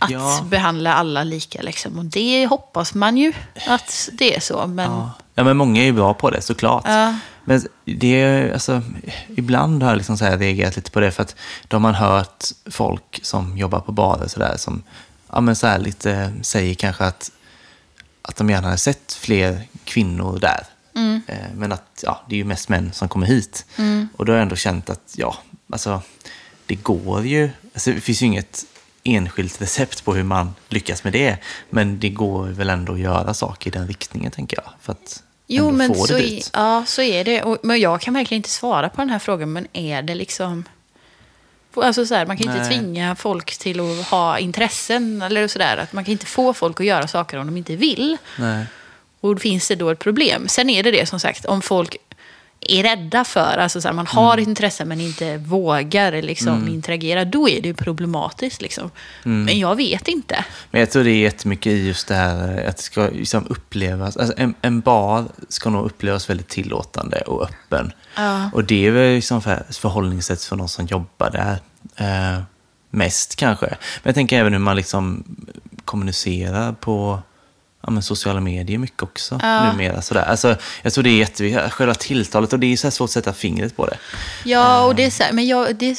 att 0.00 0.10
Ja. 0.10 0.44
behandla 0.48 0.94
alla 0.94 1.24
lika. 1.24 1.62
Liksom. 1.62 1.98
Och 1.98 2.04
det 2.04 2.46
hoppas 2.46 2.94
man 2.94 3.16
ju 3.16 3.32
att 3.68 4.08
det 4.12 4.36
är 4.36 4.40
så. 4.40 4.66
Men 4.66 4.90
Ja. 4.90 5.10
ja, 5.34 5.44
men 5.44 5.56
många 5.56 5.80
är 5.80 5.84
ju 5.84 5.92
bra 5.92 6.14
på 6.14 6.30
det 6.30 6.42
såklart. 6.42 6.84
Ja. 6.86 7.14
Men 7.44 7.62
det 7.84 8.20
är, 8.20 8.52
alltså, 8.52 8.82
ibland 9.36 9.82
har 9.82 9.90
jag 9.90 9.96
liksom 9.96 10.18
så 10.18 10.24
här 10.24 10.38
reagerat 10.38 10.76
lite 10.76 10.90
på 10.90 11.00
det 11.00 11.10
för 11.10 11.22
att 11.22 11.36
då 11.68 11.74
har 11.74 11.80
man 11.80 11.94
hört 11.94 12.44
folk 12.70 13.20
som 13.22 13.58
jobbar 13.58 13.80
på 13.80 13.92
barer 13.92 14.28
så 14.28 14.38
där, 14.38 14.56
som 14.56 14.82
ja, 15.32 15.40
men 15.40 15.56
så 15.56 15.66
här 15.66 15.78
lite 15.78 16.32
säger 16.42 16.74
kanske 16.74 17.04
att, 17.04 17.30
att 18.22 18.36
de 18.36 18.50
gärna 18.50 18.66
hade 18.66 18.78
sett 18.78 19.12
fler 19.20 19.62
kvinnor 19.84 20.38
där. 20.40 20.66
Eh, 21.26 21.36
Men 21.54 21.72
att 21.72 22.00
ja, 22.02 22.20
det 22.28 22.34
är 22.34 22.36
ju 22.38 22.44
mest 22.44 22.68
män 22.68 22.92
som 22.92 23.08
kommer 23.08 23.26
hit. 23.26 23.66
Och 24.16 24.24
då 24.26 24.32
har 24.32 24.36
jag 24.36 24.42
ändå 24.42 24.56
känt 24.56 24.90
att 24.90 25.14
ja, 25.16 25.36
alltså 25.72 26.02
det 26.66 26.74
går 26.74 27.26
ju. 27.26 27.50
Alltså, 27.74 27.92
det 27.92 28.00
finns 28.00 28.22
ju 28.22 28.26
inget 28.26 28.64
enskilt 29.04 29.62
recept 29.62 30.04
på 30.04 30.14
hur 30.14 30.22
man 30.22 30.54
lyckas 30.68 31.04
med 31.04 31.12
det. 31.12 31.36
Men 31.70 32.00
det 32.00 32.08
går 32.08 32.46
väl 32.46 32.70
ändå 32.70 32.92
att 32.92 33.00
göra 33.00 33.34
saker 33.34 33.70
i 33.70 33.72
den 33.72 33.86
riktningen, 33.86 34.30
tänker 34.30 34.56
jag. 34.56 34.72
För 34.80 34.92
att 34.92 35.22
Jo, 35.46 35.70
men 35.70 35.94
få 35.94 36.06
så 36.06 36.12
det 36.12 36.20
dit. 36.20 36.50
ja, 36.52 36.84
så 36.86 37.02
är 37.02 37.24
det. 37.24 37.42
Och, 37.42 37.58
men 37.62 37.80
jag 37.80 38.00
kan 38.00 38.14
verkligen 38.14 38.38
inte 38.38 38.48
svara 38.48 38.88
på 38.88 39.00
den 39.00 39.10
här 39.10 39.18
frågan. 39.18 39.52
Men 39.52 39.66
är 39.72 40.02
det 40.02 40.14
liksom... 40.14 40.64
Alltså 41.74 42.06
så 42.06 42.14
här, 42.14 42.26
man 42.26 42.36
kan 42.36 42.46
inte 42.46 42.58
Nej. 42.58 42.68
tvinga 42.68 43.16
folk 43.16 43.58
till 43.58 43.80
att 43.80 44.06
ha 44.06 44.38
intressen. 44.38 45.22
Eller 45.22 45.48
sådär. 45.48 45.76
Att 45.76 45.92
man 45.92 46.04
kan 46.04 46.12
inte 46.12 46.26
få 46.26 46.54
folk 46.54 46.80
att 46.80 46.86
göra 46.86 47.08
saker 47.08 47.38
om 47.38 47.46
de 47.46 47.56
inte 47.56 47.76
vill. 47.76 48.16
Nej. 48.38 48.64
Och 49.20 49.40
finns 49.40 49.68
det 49.68 49.74
då 49.74 49.90
ett 49.90 49.98
problem. 49.98 50.48
Sen 50.48 50.70
är 50.70 50.82
det 50.82 50.90
det 50.90 51.06
som 51.06 51.20
sagt, 51.20 51.44
om 51.44 51.62
folk 51.62 51.96
är 52.60 52.82
rädda 52.82 53.24
för, 53.24 53.58
alltså 53.58 53.80
så 53.80 53.88
här, 53.88 53.92
man 53.92 54.06
har 54.06 54.38
ett 54.38 54.48
intresse 54.48 54.84
men 54.84 55.00
inte 55.00 55.36
vågar 55.36 56.22
liksom 56.22 56.68
interagera, 56.68 57.24
då 57.24 57.48
är 57.48 57.60
det 57.60 57.68
ju 57.68 57.74
problematiskt. 57.74 58.62
Liksom. 58.62 58.90
Men 59.22 59.58
jag 59.58 59.76
vet 59.76 60.08
inte. 60.08 60.44
Men 60.70 60.80
jag 60.80 60.90
tror 60.90 61.04
det 61.04 61.10
är 61.10 61.22
jättemycket 61.22 61.72
i 61.72 61.86
just 61.86 62.08
det 62.08 62.14
här 62.14 62.64
att 62.68 62.76
det 62.76 62.82
ska 62.82 63.08
liksom 63.08 63.46
upplevas. 63.48 64.16
Alltså 64.16 64.34
en, 64.36 64.54
en 64.62 64.80
bar 64.80 65.24
ska 65.48 65.70
nog 65.70 65.86
upplevas 65.86 66.30
väldigt 66.30 66.48
tillåtande 66.48 67.20
och 67.20 67.42
öppen. 67.42 67.92
Ja. 68.16 68.50
Och 68.54 68.64
det 68.64 68.86
är 68.86 68.90
väl 68.90 69.14
liksom 69.14 69.42
för, 69.42 69.62
förhållningssätt 69.70 70.44
för 70.44 70.56
någon 70.56 70.68
som 70.68 70.86
jobbar 70.86 71.30
där. 71.30 71.58
Eh, 71.96 72.42
mest 72.90 73.36
kanske. 73.36 73.66
Men 73.66 74.02
jag 74.02 74.14
tänker 74.14 74.40
även 74.40 74.52
hur 74.52 74.60
man 74.60 74.76
liksom 74.76 75.24
kommunicerar 75.84 76.72
på 76.72 77.22
ja, 77.82 77.90
men 77.90 78.02
sociala 78.02 78.40
medier 78.40 78.78
mycket 78.78 79.02
också 79.02 79.38
Ja. 79.42 79.72
numera. 79.72 80.02
Sådär. 80.02 80.22
Alltså, 80.22 80.56
jag 80.82 80.92
tror 80.92 81.04
det 81.04 81.10
är 81.10 81.18
jätteviktigt, 81.18 81.72
själva 81.72 81.94
tilltalet, 81.94 82.52
och 82.52 82.58
det 82.58 82.72
är 82.72 82.76
så 82.76 82.90
svårt 82.90 83.04
att 83.06 83.10
sätta 83.10 83.32
fingret 83.32 83.76
på 83.76 83.86
det. 83.86 83.96
Ja, 84.44 84.84
och 84.84 84.94
det 84.94 85.04
är 85.04 85.10
så 85.10 85.22
här, 85.22 85.32
men, 85.32 85.46
jag, 85.46 85.76
det 85.76 85.86
är, 85.90 85.96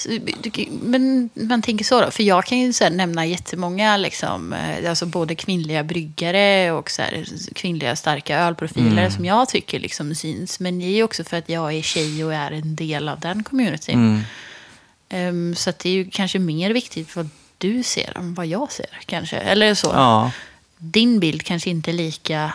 men 0.83 1.29
man 1.33 1.61
tänker 1.61 1.85
så 1.85 2.01
då, 2.01 2.11
för 2.11 2.23
jag 2.23 2.45
kan 2.45 2.57
ju 2.59 2.73
så 2.73 2.83
här 2.83 2.91
nämna 2.91 3.25
jättemånga, 3.25 3.97
liksom, 3.97 4.53
eh, 4.53 4.89
alltså 4.89 5.05
både 5.05 5.35
kvinnliga 5.35 5.83
bryggare 5.83 6.71
och 6.71 6.91
så 6.91 7.01
här, 7.01 7.25
kvinnliga 7.55 7.95
starka 7.95 8.39
ölprofiler 8.39 9.09
som 9.09 9.25
jag 9.25 9.49
tycker 9.49 9.79
liksom 9.79 10.15
syns. 10.15 10.59
Men 10.59 10.79
det 10.79 10.85
är 10.85 10.95
ju 10.95 11.03
också 11.03 11.23
för 11.23 11.37
att 11.37 11.49
jag 11.49 11.73
är 11.73 11.81
tjej 11.81 12.25
och 12.25 12.33
är 12.33 12.51
en 12.51 12.75
del 12.75 13.09
av 13.09 13.19
den 13.19 13.43
communityn. 13.43 13.95
Mm. 13.95 14.21
Ehm, 15.09 15.55
så 15.55 15.71
det 15.77 15.89
är 15.89 15.93
ju 15.93 16.09
kanske 16.11 16.39
mer 16.39 16.71
viktigt 16.71 17.15
vad 17.15 17.29
du 17.57 17.83
ser 17.83 18.17
än 18.17 18.33
vad 18.33 18.45
jag 18.45 18.71
ser 18.71 18.99
kanske. 19.05 19.37
Eller 19.37 19.73
så. 19.73 19.87
Ja, 19.93 20.31
Din 20.83 21.19
bild 21.19 21.43
kanske 21.43 21.69
inte 21.69 21.91
är 21.91 21.93
lika 21.93 22.53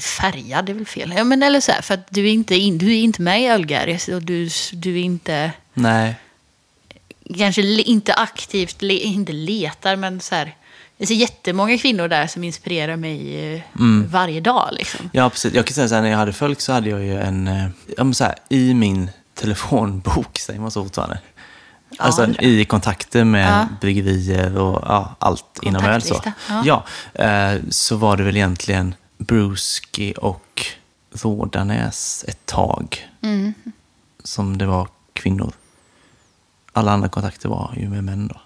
färgad, 0.00 0.64
det 0.66 0.72
är 0.72 0.74
väl 0.74 0.86
fel. 0.86 1.14
Ja, 1.16 1.24
men 1.24 1.42
eller 1.42 1.60
så 1.60 1.72
här, 1.72 1.82
för 1.82 1.94
att 1.94 2.06
du 2.10 2.28
är 2.28 2.32
inte, 2.32 2.54
in, 2.54 2.78
du 2.78 2.86
är 2.86 2.98
inte 2.98 3.22
med 3.22 3.42
i 3.42 3.46
Ölgaris 3.46 4.08
och 4.08 4.22
du, 4.22 4.48
du 4.72 4.98
är 4.98 5.02
inte, 5.02 5.52
nej. 5.74 6.14
kanske 7.38 7.62
inte 7.62 8.14
aktivt, 8.14 8.82
inte 8.82 9.32
letar, 9.32 9.96
men 9.96 10.20
så 10.20 10.34
här. 10.34 10.56
Det 10.96 11.10
är 11.10 11.14
jättemånga 11.14 11.78
kvinnor 11.78 12.08
där 12.08 12.26
som 12.26 12.44
inspirerar 12.44 12.96
mig 12.96 13.52
eh, 13.54 13.60
varje 14.06 14.40
dag. 14.40 14.68
Liksom. 14.72 15.10
Ja, 15.12 15.30
precis. 15.30 15.54
Jag 15.54 15.66
kan 15.66 15.74
säga 15.74 15.88
så 15.88 15.94
här, 15.94 16.02
när 16.02 16.10
jag 16.10 16.18
hade 16.18 16.32
följt 16.32 16.60
så 16.60 16.72
hade 16.72 16.90
jag 16.90 17.04
ju 17.04 17.20
en, 17.20 17.48
eh, 17.48 17.66
ja, 17.96 18.04
men 18.04 18.14
så 18.14 18.24
här, 18.24 18.34
i 18.48 18.74
min 18.74 19.10
telefonbok, 19.34 20.38
säger 20.38 20.60
man 20.60 20.70
så 20.70 20.84
fortfarande? 20.84 21.18
Alltså 21.98 22.22
jag. 22.26 22.42
i 22.42 22.64
kontakter 22.64 23.24
med 23.24 23.48
Ja. 23.48 23.68
bryggerier 23.80 24.58
och 24.58 24.82
ja, 24.86 25.14
allt 25.18 25.58
inom 25.62 25.84
öl. 25.84 26.02
Så. 26.02 26.22
Ja. 26.64 26.84
eh, 27.14 27.60
så 27.70 27.96
var 27.96 28.16
det 28.16 28.22
väl 28.22 28.36
egentligen 28.36 28.94
Bruski 29.18 30.14
och 30.16 30.66
Rådanäs 31.12 32.24
ett 32.28 32.46
tag 32.46 33.08
Mm. 33.22 33.54
som 34.24 34.58
det 34.58 34.66
var 34.66 34.88
kvinnor. 35.12 35.52
Alla 36.72 36.92
andra 36.92 37.08
kontakter 37.08 37.48
var 37.48 37.74
ju 37.76 37.88
med 37.88 38.04
män 38.04 38.28
då. 38.28 38.40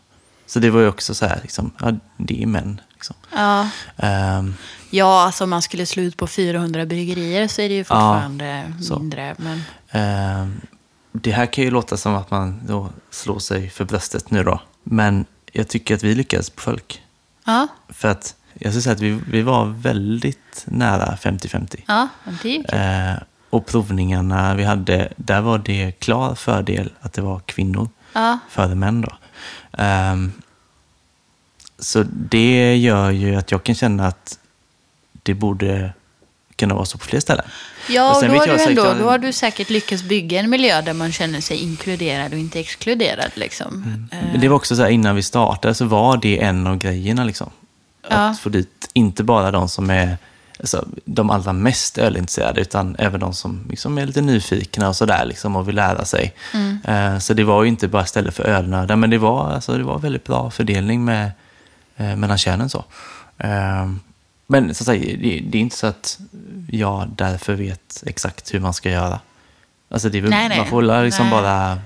Så 0.47 0.59
det 0.59 0.71
var 0.71 0.81
ju 0.81 0.89
också 0.89 1.15
så 1.15 1.27
här, 1.27 1.39
liksom, 1.43 1.71
ja, 1.81 1.93
det 2.17 2.43
är 2.43 2.47
män. 2.47 2.81
Liksom. 2.95 3.17
Ja. 3.35 3.69
Ehm, 3.97 4.55
ja, 4.91 5.23
alltså 5.23 5.45
om 5.45 5.51
man 5.51 5.63
skulle 5.63 5.87
slå 5.87 6.03
ut 6.03 6.17
på 6.17 6.27
400 6.27 6.87
bryggerier 6.87 7.49
så 7.49 7.61
är 7.63 7.69
det 7.69 7.75
ju 7.75 7.85
fortfarande 7.85 8.73
så. 8.83 8.99
mindre. 8.99 9.35
Men, 9.39 9.63
Ehm, 9.91 10.61
det 11.21 11.33
här 11.33 11.47
kan 11.47 11.65
ju 11.65 11.71
låta 11.71 11.97
som 11.97 12.15
att 12.15 12.31
man 12.31 12.61
då 12.67 12.89
slår 13.11 13.39
sig 13.39 13.71
för 13.71 13.85
bröstet 13.85 14.31
nu 14.31 14.45
då. 14.45 14.61
Men 14.83 15.25
jag 15.53 15.69
tycker 15.69 15.95
att 15.95 16.03
vi 16.05 16.15
lyckades 16.15 16.51
på 16.51 16.61
folk. 16.63 17.03
ja, 17.47 17.69
För 17.89 18.09
att 18.09 18.35
jag 18.55 18.73
skulle 18.73 18.83
säga 18.83 18.95
att 18.95 19.01
vi, 19.01 19.21
vi 19.31 19.43
var 19.43 19.65
väldigt 19.67 20.65
nära 20.67 21.17
50-50. 21.17 21.83
ja, 21.87 22.09
det 22.43 22.49
är 22.57 22.75
ju. 22.75 23.13
Eh, 23.13 23.17
och 23.51 23.67
provningarna 23.67 24.55
vi 24.55 24.65
hade, 24.65 25.13
där 25.17 25.41
var 25.41 25.59
det 25.59 25.93
klar 25.93 26.35
fördel 26.35 26.93
att 27.01 27.13
det 27.13 27.23
var 27.23 27.41
kvinnor 27.41 27.89
Ja. 28.13 28.39
före 28.51 28.75
män. 28.75 29.01
Då. 29.01 29.13
Ehm, 29.73 30.33
så 31.79 32.05
det 32.13 32.77
gör 32.77 33.11
ju 33.11 33.35
att 33.37 33.51
jag 33.51 33.63
kan 33.65 33.75
känna 33.75 34.07
att 34.07 34.39
det 35.23 35.35
borde 35.35 35.93
kunna 36.59 36.75
vara 36.75 36.85
så 36.85 36.99
på 36.99 37.05
fler 37.05 37.21
ställen. 37.21 37.45
Ja, 37.89 38.11
Och 38.11 38.17
och 38.17 38.29
då 38.29 38.29
har, 38.29 38.47
jag 38.47 38.55
du 38.57 38.59
säkert 38.59 38.69
ändå, 38.79 38.83
att- 38.91 38.99
då 38.99 39.05
har 39.11 39.19
du 39.19 39.33
säkert 39.33 39.71
lyckats 39.71 40.03
bygga 40.03 40.41
en 40.41 40.51
miljö 40.51 40.81
där 40.83 40.93
man 40.93 41.13
känner 41.13 41.41
sig 41.41 41.57
inkluderad 41.63 42.33
och 42.33 42.39
inte 42.39 42.61
exkluderad. 42.61 43.31
Liksom. 43.35 43.85
Eh, 44.13 44.19
Men 44.33 44.41
det 44.41 44.49
var 44.49 44.57
också 44.57 44.77
så 44.77 44.83
här, 44.83 44.89
innan 44.91 45.17
vi 45.17 45.23
startade 45.23 45.75
så 45.75 45.85
var 45.85 46.17
det 46.17 46.43
en 46.43 46.67
av 46.67 46.79
grejerna. 46.79 47.25
Liksom. 47.25 47.51
Att 48.03 48.11
Ja. 48.13 48.35
få 48.43 48.49
dit 48.49 48.89
inte 48.93 49.25
bara 49.25 49.51
de 49.51 49.69
som 49.69 49.91
är 49.91 50.17
alltså, 50.59 50.89
de 51.05 51.31
allra 51.31 51.53
mest 51.53 51.99
ölintresserade 51.99 52.61
utan 52.61 52.97
även 52.99 53.21
de 53.21 53.35
som 53.35 53.67
liksom 53.71 53.99
är 53.99 54.07
lite 54.07 54.21
nyfikna 54.21 54.89
och 54.89 54.97
sådär 54.97 55.25
liksom, 55.25 55.57
och 55.57 55.69
vill 55.69 55.75
lära 55.75 56.05
sig. 56.05 56.35
Mm. 56.55 56.79
Eh, 56.85 57.19
så 57.19 57.35
det 57.35 57.45
var 57.45 57.63
ju 57.63 57.69
inte 57.69 57.89
bara 57.89 58.05
ställe 58.07 58.31
för 58.31 58.45
ölnördar 58.45 58.97
men 58.97 59.11
det 59.11 59.19
var, 59.19 59.53
alltså, 59.53 59.73
det 59.79 59.85
var 59.85 59.99
väldigt 59.99 60.25
bra 60.25 60.51
fördelning 60.51 61.05
med, 61.05 61.31
eh, 61.97 62.17
mellan 62.17 62.39
könen. 62.39 62.71
Så. 62.71 62.85
Eh, 63.39 63.89
men 64.47 64.75
så 64.75 64.83
att 64.83 64.87
säga, 64.87 65.17
det, 65.23 65.41
det 65.51 65.59
är 65.59 65.63
inte 65.63 65.77
så 65.77 65.87
att 65.87 66.19
jag 66.71 67.09
därför 67.09 67.55
vet 67.55 68.03
exakt 68.07 68.55
hur 68.55 68.61
man 68.61 68.75
ska 68.75 68.91
göra. 68.91 69.21
Alltså 69.91 70.09
det 70.09 70.19
är 70.19 70.23
väl, 70.23 70.31
Nej, 70.31 70.49
nej. 70.49 70.59
man 70.59 70.67
får 70.67 71.03
liksom 71.05 71.27
Nej. 71.27 71.31
bara 71.43 71.79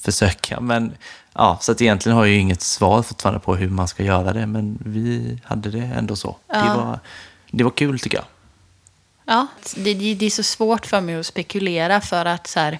försöka. 0.00 0.60
Men, 0.60 0.92
ja, 1.34 1.58
så 1.60 1.72
att 1.72 1.80
egentligen 1.82 2.16
har 2.16 2.24
jag 2.24 2.34
ju 2.34 2.40
inget 2.40 2.62
svar 2.62 3.02
fortfarande 3.02 3.40
på 3.40 3.56
hur 3.56 3.68
man 3.68 3.88
ska 3.88 4.02
göra 4.02 4.32
det, 4.32 4.46
men 4.46 4.78
vi 4.84 5.38
hade 5.44 5.70
det 5.70 5.78
ändå 5.96 6.16
så. 6.16 6.36
Det, 6.46 6.54
Ja. 6.56 6.76
var, 6.76 7.00
det 7.50 7.64
var 7.64 7.70
kul 7.70 8.00
tycker 8.00 8.16
jag. 8.18 8.26
Ja, 9.24 9.46
det, 9.76 9.94
det, 9.94 10.14
det 10.14 10.26
är 10.26 10.30
så 10.30 10.42
svårt 10.42 10.86
för 10.86 11.00
mig 11.00 11.16
att 11.16 11.26
spekulera 11.26 12.00
för 12.00 12.24
att 12.24 12.46
så 12.46 12.60
här, 12.60 12.78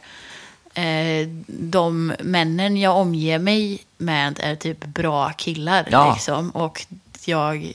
eh, 0.74 1.28
de 1.46 2.12
männen 2.20 2.76
jag 2.76 2.96
omger 2.96 3.38
mig 3.38 3.82
med 3.98 4.40
är 4.42 4.56
typ 4.56 4.84
bra 4.86 5.30
killar. 5.32 5.88
Ja. 5.90 6.12
Liksom, 6.12 6.50
och 6.50 6.86
jag 7.24 7.72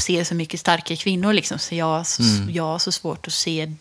ser 0.00 0.24
så 0.24 0.34
mycket 0.34 0.60
starka 0.60 0.96
kvinnor, 0.96 1.32
liksom, 1.32 1.58
så 1.58 1.74
jag, 1.74 2.06
så, 2.06 2.22
jag 2.48 2.64
har 2.64 2.78
så 2.78 2.92
svårt 2.92 3.26
att 3.26 3.32
se 3.32 3.72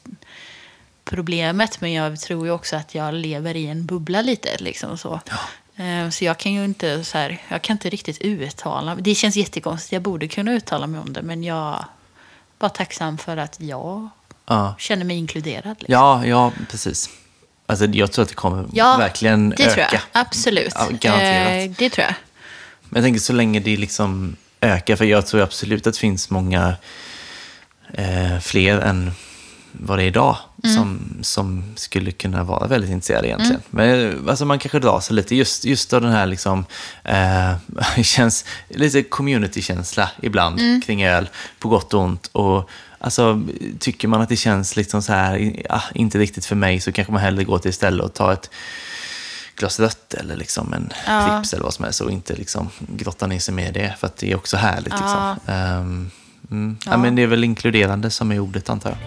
problemet. 1.06 1.82
Men 1.82 1.94
jag 1.94 2.20
tror 2.20 2.46
ju 2.46 2.52
också 2.52 2.76
att 2.76 2.96
jag 2.96 3.14
lever 3.14 3.56
i 3.56 3.68
en 3.68 3.86
bubbla 3.86 4.22
lite. 4.22 4.50
Liksom, 4.60 4.98
så. 4.98 5.20
Eh, 5.76 6.10
Så 6.10 6.26
jag 6.26 6.38
kan 6.38 6.54
ju 6.54 6.66
inte, 6.66 7.04
så 7.04 7.18
här, 7.18 7.42
jag 7.50 7.62
kan 7.62 7.74
inte 7.74 7.90
riktigt 7.90 8.22
uttala 8.22 8.96
Det 8.96 9.16
känns 9.16 9.36
jättekonstigt, 9.36 9.92
jag 9.94 10.02
borde 10.02 10.28
kunna 10.28 10.54
uttala 10.54 10.88
mig 10.88 11.00
om 11.00 11.14
det. 11.14 11.22
Men 11.22 11.44
jag 11.44 11.74
är 11.74 11.86
bara 12.60 12.70
tacksam 12.70 13.18
för 13.18 13.38
att 13.38 13.60
jag 13.60 14.10
Ja, 14.46 14.76
känner 14.80 15.06
mig 15.06 15.18
inkluderad. 15.18 15.76
Liksom. 15.80 15.94
ja, 15.94 16.26
ja 16.26 16.52
precis. 16.72 17.10
Alltså, 17.66 17.86
jag 17.86 18.12
tror 18.12 18.24
att 18.24 18.30
det 18.30 18.36
kommer 18.36 18.66
Ja, 18.74 18.98
verkligen 18.98 19.50
det 19.50 19.64
öka. 19.64 19.74
tror 19.74 19.86
jag. 19.92 20.02
Absolut. 20.12 20.74
Ja, 20.76 20.88
garanterat. 20.92 21.70
Eh, 21.70 21.76
det 21.78 21.90
tror 21.90 22.06
jag. 22.06 22.16
Men 22.90 23.02
jag 23.02 23.06
tänker 23.08 23.20
så 23.22 23.34
länge 23.34 23.60
det 23.60 23.78
liksom 23.78 24.36
ökar, 24.64 24.96
för 24.96 25.06
jag 25.06 25.28
tror 25.28 25.42
absolut 25.42 25.88
att 25.88 25.94
det 25.94 26.00
finns 26.00 26.30
många 26.30 26.76
eh, 27.94 28.40
fler 28.42 28.80
än 28.80 29.12
vad 29.72 29.98
det 30.00 30.04
är 30.04 30.08
idag 30.08 30.38
Mm. 30.66 30.76
som, 30.76 31.00
som 31.22 31.64
skulle 31.76 32.12
kunna 32.12 32.44
vara 32.44 32.68
väldigt 32.68 32.90
intresserade 32.92 33.28
egentligen. 33.28 33.62
Men 33.70 34.10
eh, 34.12 34.30
alltså, 34.30 34.46
man 34.46 34.60
kanske 34.60 34.80
drar 34.80 35.00
sig 35.00 35.16
lite 35.16 35.36
just, 35.36 35.66
just 35.66 35.94
av 35.94 36.02
den 36.02 36.12
här 36.12 36.26
liksom, 36.26 36.66
eh, 37.04 37.54
känns 38.04 38.46
lite 38.70 39.04
community-känsla 39.04 40.10
ibland 40.22 40.60
Mm. 40.60 40.82
kring 40.82 41.04
öl, 41.06 41.30
på 41.60 41.70
gott 41.70 41.94
och 41.94 42.02
ont. 42.02 42.28
Och, 42.32 42.70
alltså, 43.00 43.42
tycker 43.80 44.08
man 44.08 44.22
att 44.22 44.30
det 44.30 44.36
känns 44.36 44.76
liksom 44.76 45.02
så 45.02 45.14
här, 45.14 45.62
ah, 45.70 45.82
inte 45.96 46.18
riktigt 46.20 46.46
för 46.46 46.56
mig 46.56 46.80
så 46.80 46.92
kanske 46.92 47.14
man 47.14 47.22
hellre 47.22 47.44
går 47.44 47.58
till 47.60 47.70
istället 47.70 48.06
och 48.06 48.14
tar 48.14 48.34
ett 48.34 48.50
glas 49.56 49.80
rött 49.80 50.14
eller 50.14 50.36
liksom 50.36 50.74
en 50.74 50.90
Ja. 51.08 51.44
Eller 51.54 51.64
vad 51.64 51.74
som 51.74 51.84
helst 51.84 52.02
och 52.02 52.12
inte 52.12 52.36
liksom 52.36 52.70
grotta 52.80 53.28
ner 53.28 53.40
sig 53.40 53.54
med 53.54 53.74
det. 53.74 53.96
För 54.00 54.08
att 54.08 54.18
det 54.18 54.32
är 54.32 54.36
också 54.36 54.58
härligt. 54.58 54.94
Ja. 54.94 55.36
Liksom. 55.36 55.54
Ehm, 55.56 56.12
mm. 56.52 56.78
ja. 56.86 56.98
Men 56.98 57.16
det 57.16 57.22
är 57.22 57.28
väl 57.28 57.44
inkluderande 57.44 58.10
som 58.10 58.32
är 58.32 58.40
ordet 58.40 58.70
antar 58.70 58.90
jag. 58.90 59.00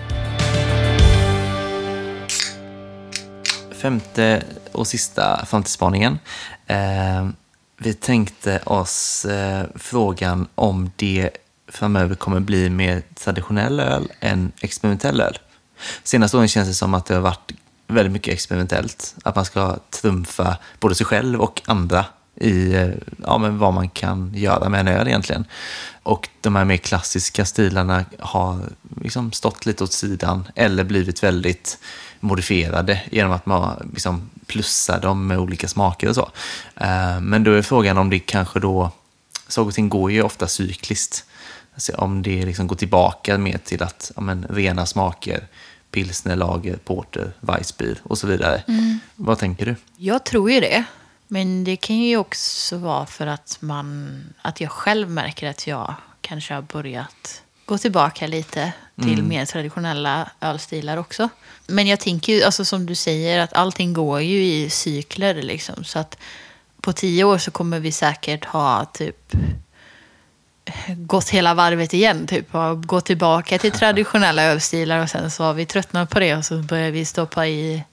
Femte 3.76 4.42
och 4.72 4.86
sista 4.86 5.46
framtidsspaningen. 5.46 6.18
Ehm, 6.66 7.34
vi 7.78 7.94
tänkte 7.94 8.58
oss 8.58 9.24
eh, 9.24 9.66
frågan 9.74 10.48
om 10.54 10.90
det 10.96 11.30
framöver 11.68 12.14
kommer 12.14 12.40
bli 12.40 12.70
mer 12.70 13.02
traditionell 13.14 13.80
öl 13.80 14.12
än 14.20 14.52
experimentell 14.60 15.20
öl. 15.20 15.38
Senaste 16.02 16.36
åren 16.36 16.48
känns 16.48 16.68
det 16.68 16.74
som 16.74 16.94
att 16.94 17.06
det 17.06 17.14
har 17.14 17.20
varit 17.20 17.52
väldigt 17.86 18.12
mycket 18.12 18.34
experimentellt. 18.34 19.14
Att 19.22 19.36
man 19.36 19.44
ska 19.44 19.76
trumfa 19.90 20.56
både 20.80 20.94
sig 20.94 21.06
själv 21.06 21.40
och 21.40 21.62
andra 21.66 22.04
i 22.40 22.74
eh, 22.74 22.88
ja, 23.24 23.38
men 23.38 23.58
vad 23.58 23.74
man 23.74 23.88
kan 23.88 24.32
göra 24.34 24.68
med 24.68 24.80
en 24.80 24.88
öl 24.88 25.08
egentligen. 25.08 25.44
Och 26.02 26.28
de 26.40 26.56
här 26.56 26.64
mer 26.64 26.76
klassiska 26.76 27.44
stilarna 27.44 28.04
har 28.18 28.60
liksom 29.00 29.32
stått 29.32 29.66
lite 29.66 29.84
åt 29.84 29.92
sidan 29.92 30.48
eller 30.54 30.84
blivit 30.84 31.22
väldigt 31.22 31.78
modifierade 32.20 33.02
genom 33.10 33.32
att 33.32 33.46
man 33.46 33.90
liksom 33.92 34.30
plussar 34.46 35.00
dem 35.00 35.26
med 35.26 35.38
olika 35.38 35.68
smaker 35.68 36.08
och 36.08 36.14
så. 36.14 36.30
Eh, 36.76 37.20
men 37.20 37.44
då 37.44 37.52
är 37.52 37.62
frågan 37.62 37.98
om 37.98 38.10
det 38.10 38.18
kanske 38.18 38.60
då, 38.60 38.90
saker 39.48 39.68
och 39.68 39.74
ting 39.74 39.88
går 39.88 40.12
ju 40.12 40.22
ofta 40.22 40.46
cykliskt. 40.46 41.24
Alltså 41.74 41.92
om 41.92 42.22
det 42.22 42.46
liksom 42.46 42.66
går 42.66 42.76
tillbaka 42.76 43.38
mer 43.38 43.58
till 43.58 43.82
att 43.82 44.12
ja, 44.16 44.22
men, 44.22 44.46
rena 44.50 44.86
smaker, 44.86 45.46
pilsner, 45.96 46.36
lager, 46.36 46.76
porter, 46.76 47.32
weissbier 47.40 47.98
och 48.02 48.18
så 48.18 48.26
vidare. 48.26 48.62
Mm. 48.68 48.98
Vad 49.14 49.38
tänker 49.38 49.66
du? 49.66 49.76
Jag 49.96 50.24
tror 50.24 50.50
ju 50.50 50.60
det. 50.60 50.84
Men 51.28 51.64
det 51.64 51.76
kan 51.76 51.96
ju 51.96 52.16
också 52.16 52.76
vara 52.76 53.06
för 53.06 53.26
att, 53.26 53.56
man, 53.60 54.20
att 54.42 54.60
jag 54.60 54.70
själv 54.70 55.10
märker 55.10 55.50
att 55.50 55.66
jag 55.66 55.94
kanske 56.20 56.54
har 56.54 56.62
börjat 56.62 57.42
gå 57.64 57.78
tillbaka 57.78 58.26
lite 58.26 58.72
till 59.02 59.22
mer 59.22 59.46
traditionella 59.46 60.30
ölstilar 60.40 60.96
också. 60.96 61.28
Men 61.66 61.86
jag 61.86 62.00
tänker 62.00 62.32
ju, 62.32 62.42
alltså 62.42 62.64
som 62.64 62.86
du 62.86 62.94
säger, 62.94 63.38
att 63.38 63.52
allting 63.52 63.92
går 63.92 64.20
ju 64.20 64.44
i 64.44 64.70
cykler 64.70 65.34
liksom. 65.34 65.84
Så 65.84 65.98
att 65.98 66.18
på 66.80 66.92
tio 66.92 67.24
år 67.24 67.38
så 67.38 67.50
kommer 67.50 67.80
vi 67.80 67.92
säkert 67.92 68.44
ha 68.44 68.84
typ 68.84 69.32
gått 70.96 71.28
hela 71.28 71.54
varvet 71.54 71.94
igen. 71.94 72.26
Typ, 72.26 72.54
och 72.54 72.82
gått 72.86 73.04
tillbaka 73.06 73.58
till 73.58 73.72
traditionella 73.78 74.42
ölstilar 74.42 74.98
och 75.02 75.10
sen 75.10 75.30
så 75.30 75.44
har 75.44 75.54
vi 75.54 75.66
tröttnat 75.66 76.10
på 76.10 76.20
det 76.20 76.36
och 76.36 76.44
så 76.44 76.56
börjar 76.58 76.90
vi 76.90 77.04
stoppa 77.04 77.46
i 77.46 77.84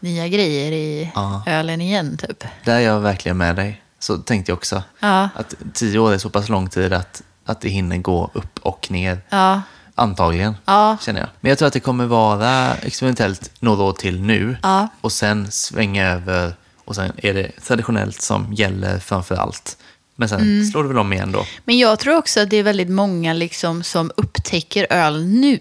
nya 0.00 0.28
grejer 0.28 0.72
i 0.72 1.10
Ja. 1.14 1.42
ölen 1.46 1.80
igen. 1.80 2.16
Typ. 2.16 2.44
Där 2.64 2.74
är 2.76 2.80
jag 2.80 3.00
verkligen 3.00 3.36
med 3.36 3.56
dig. 3.56 3.82
Så 3.98 4.16
tänkte 4.18 4.50
jag 4.52 4.56
också. 4.56 4.82
Ja. 5.00 5.28
Att 5.34 5.54
tio 5.74 5.98
år 5.98 6.12
är 6.12 6.18
så 6.18 6.30
pass 6.30 6.48
lång 6.48 6.68
tid 6.68 6.92
att, 6.92 7.22
att 7.44 7.60
det 7.60 7.68
hinner 7.68 7.96
gå 7.96 8.30
upp 8.34 8.58
och 8.62 8.90
ner. 8.90 9.20
Ja, 9.28 9.62
Antagligen, 9.98 10.56
känner 11.00 11.20
jag. 11.20 11.28
Men 11.40 11.48
jag 11.48 11.58
tror 11.58 11.66
att 11.66 11.72
det 11.72 11.80
kommer 11.80 12.06
vara 12.06 12.74
experimentellt 12.74 13.50
några 13.60 13.82
år 13.82 13.92
till 13.92 14.20
nu. 14.20 14.56
Och 15.00 15.12
sen 15.12 15.50
svänga 15.50 16.08
över 16.12 16.54
och 16.84 16.94
sen 16.94 17.12
är 17.16 17.34
det 17.34 17.50
traditionellt 17.66 18.22
som 18.22 18.52
gäller 18.52 18.98
framför 18.98 19.34
allt. 19.36 19.76
Men 20.16 20.28
sen 20.28 20.40
Mm. 20.40 20.64
slår 20.64 20.82
det 20.82 20.88
väl 20.88 20.98
om 20.98 21.12
igen 21.12 21.32
då. 21.32 21.46
Men 21.64 21.78
jag 21.78 21.98
tror 21.98 22.16
också 22.16 22.40
att 22.40 22.50
det 22.50 22.56
är 22.56 22.62
väldigt 22.62 22.90
många 22.90 23.32
liksom 23.32 23.82
som 23.82 24.10
upptäcker 24.16 24.86
öl 24.90 25.26
nu. 25.26 25.60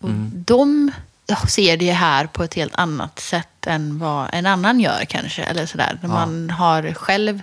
Och 0.00 0.10
De 0.32 0.90
ja, 1.26 1.36
ser 1.36 1.76
det 1.76 1.92
här 1.92 2.26
på 2.26 2.44
ett 2.44 2.54
helt 2.54 2.74
annat 2.74 3.20
sätt 3.20 3.66
än 3.66 3.98
vad 3.98 4.28
en 4.32 4.46
annan 4.46 4.80
gör 4.80 5.04
kanske. 5.08 5.42
Eller 5.42 5.66
sådär. 5.66 5.98
När 6.02 6.08
man 6.08 6.50
har 6.50 6.92
själv 6.94 7.42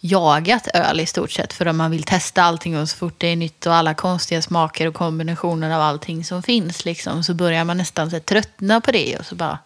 jagat 0.00 0.68
öl 0.74 1.00
i 1.00 1.06
stort 1.06 1.30
sett 1.30 1.52
för 1.52 1.66
att 1.66 1.74
man 1.74 1.90
vill 1.90 2.02
testa 2.02 2.42
allting 2.42 2.78
och 2.78 2.88
så 2.88 2.96
fort 2.96 3.14
det 3.18 3.26
är 3.26 3.36
nytt 3.36 3.66
och 3.66 3.74
alla 3.74 3.94
konstiga 3.94 4.42
smaker 4.42 4.86
och 4.86 4.94
kombinationer 4.94 5.70
av 5.70 5.80
allting 5.82 6.24
som 6.24 6.42
finns 6.42 6.84
liksom, 6.84 7.24
så 7.24 7.34
börjar 7.34 7.64
man 7.64 7.76
nästan 7.76 8.10
så 8.10 8.20
tröttna 8.20 8.80
på 8.80 8.92
det 8.92 9.16
och 9.18 9.26
så 9.26 9.34
bara 9.34 9.58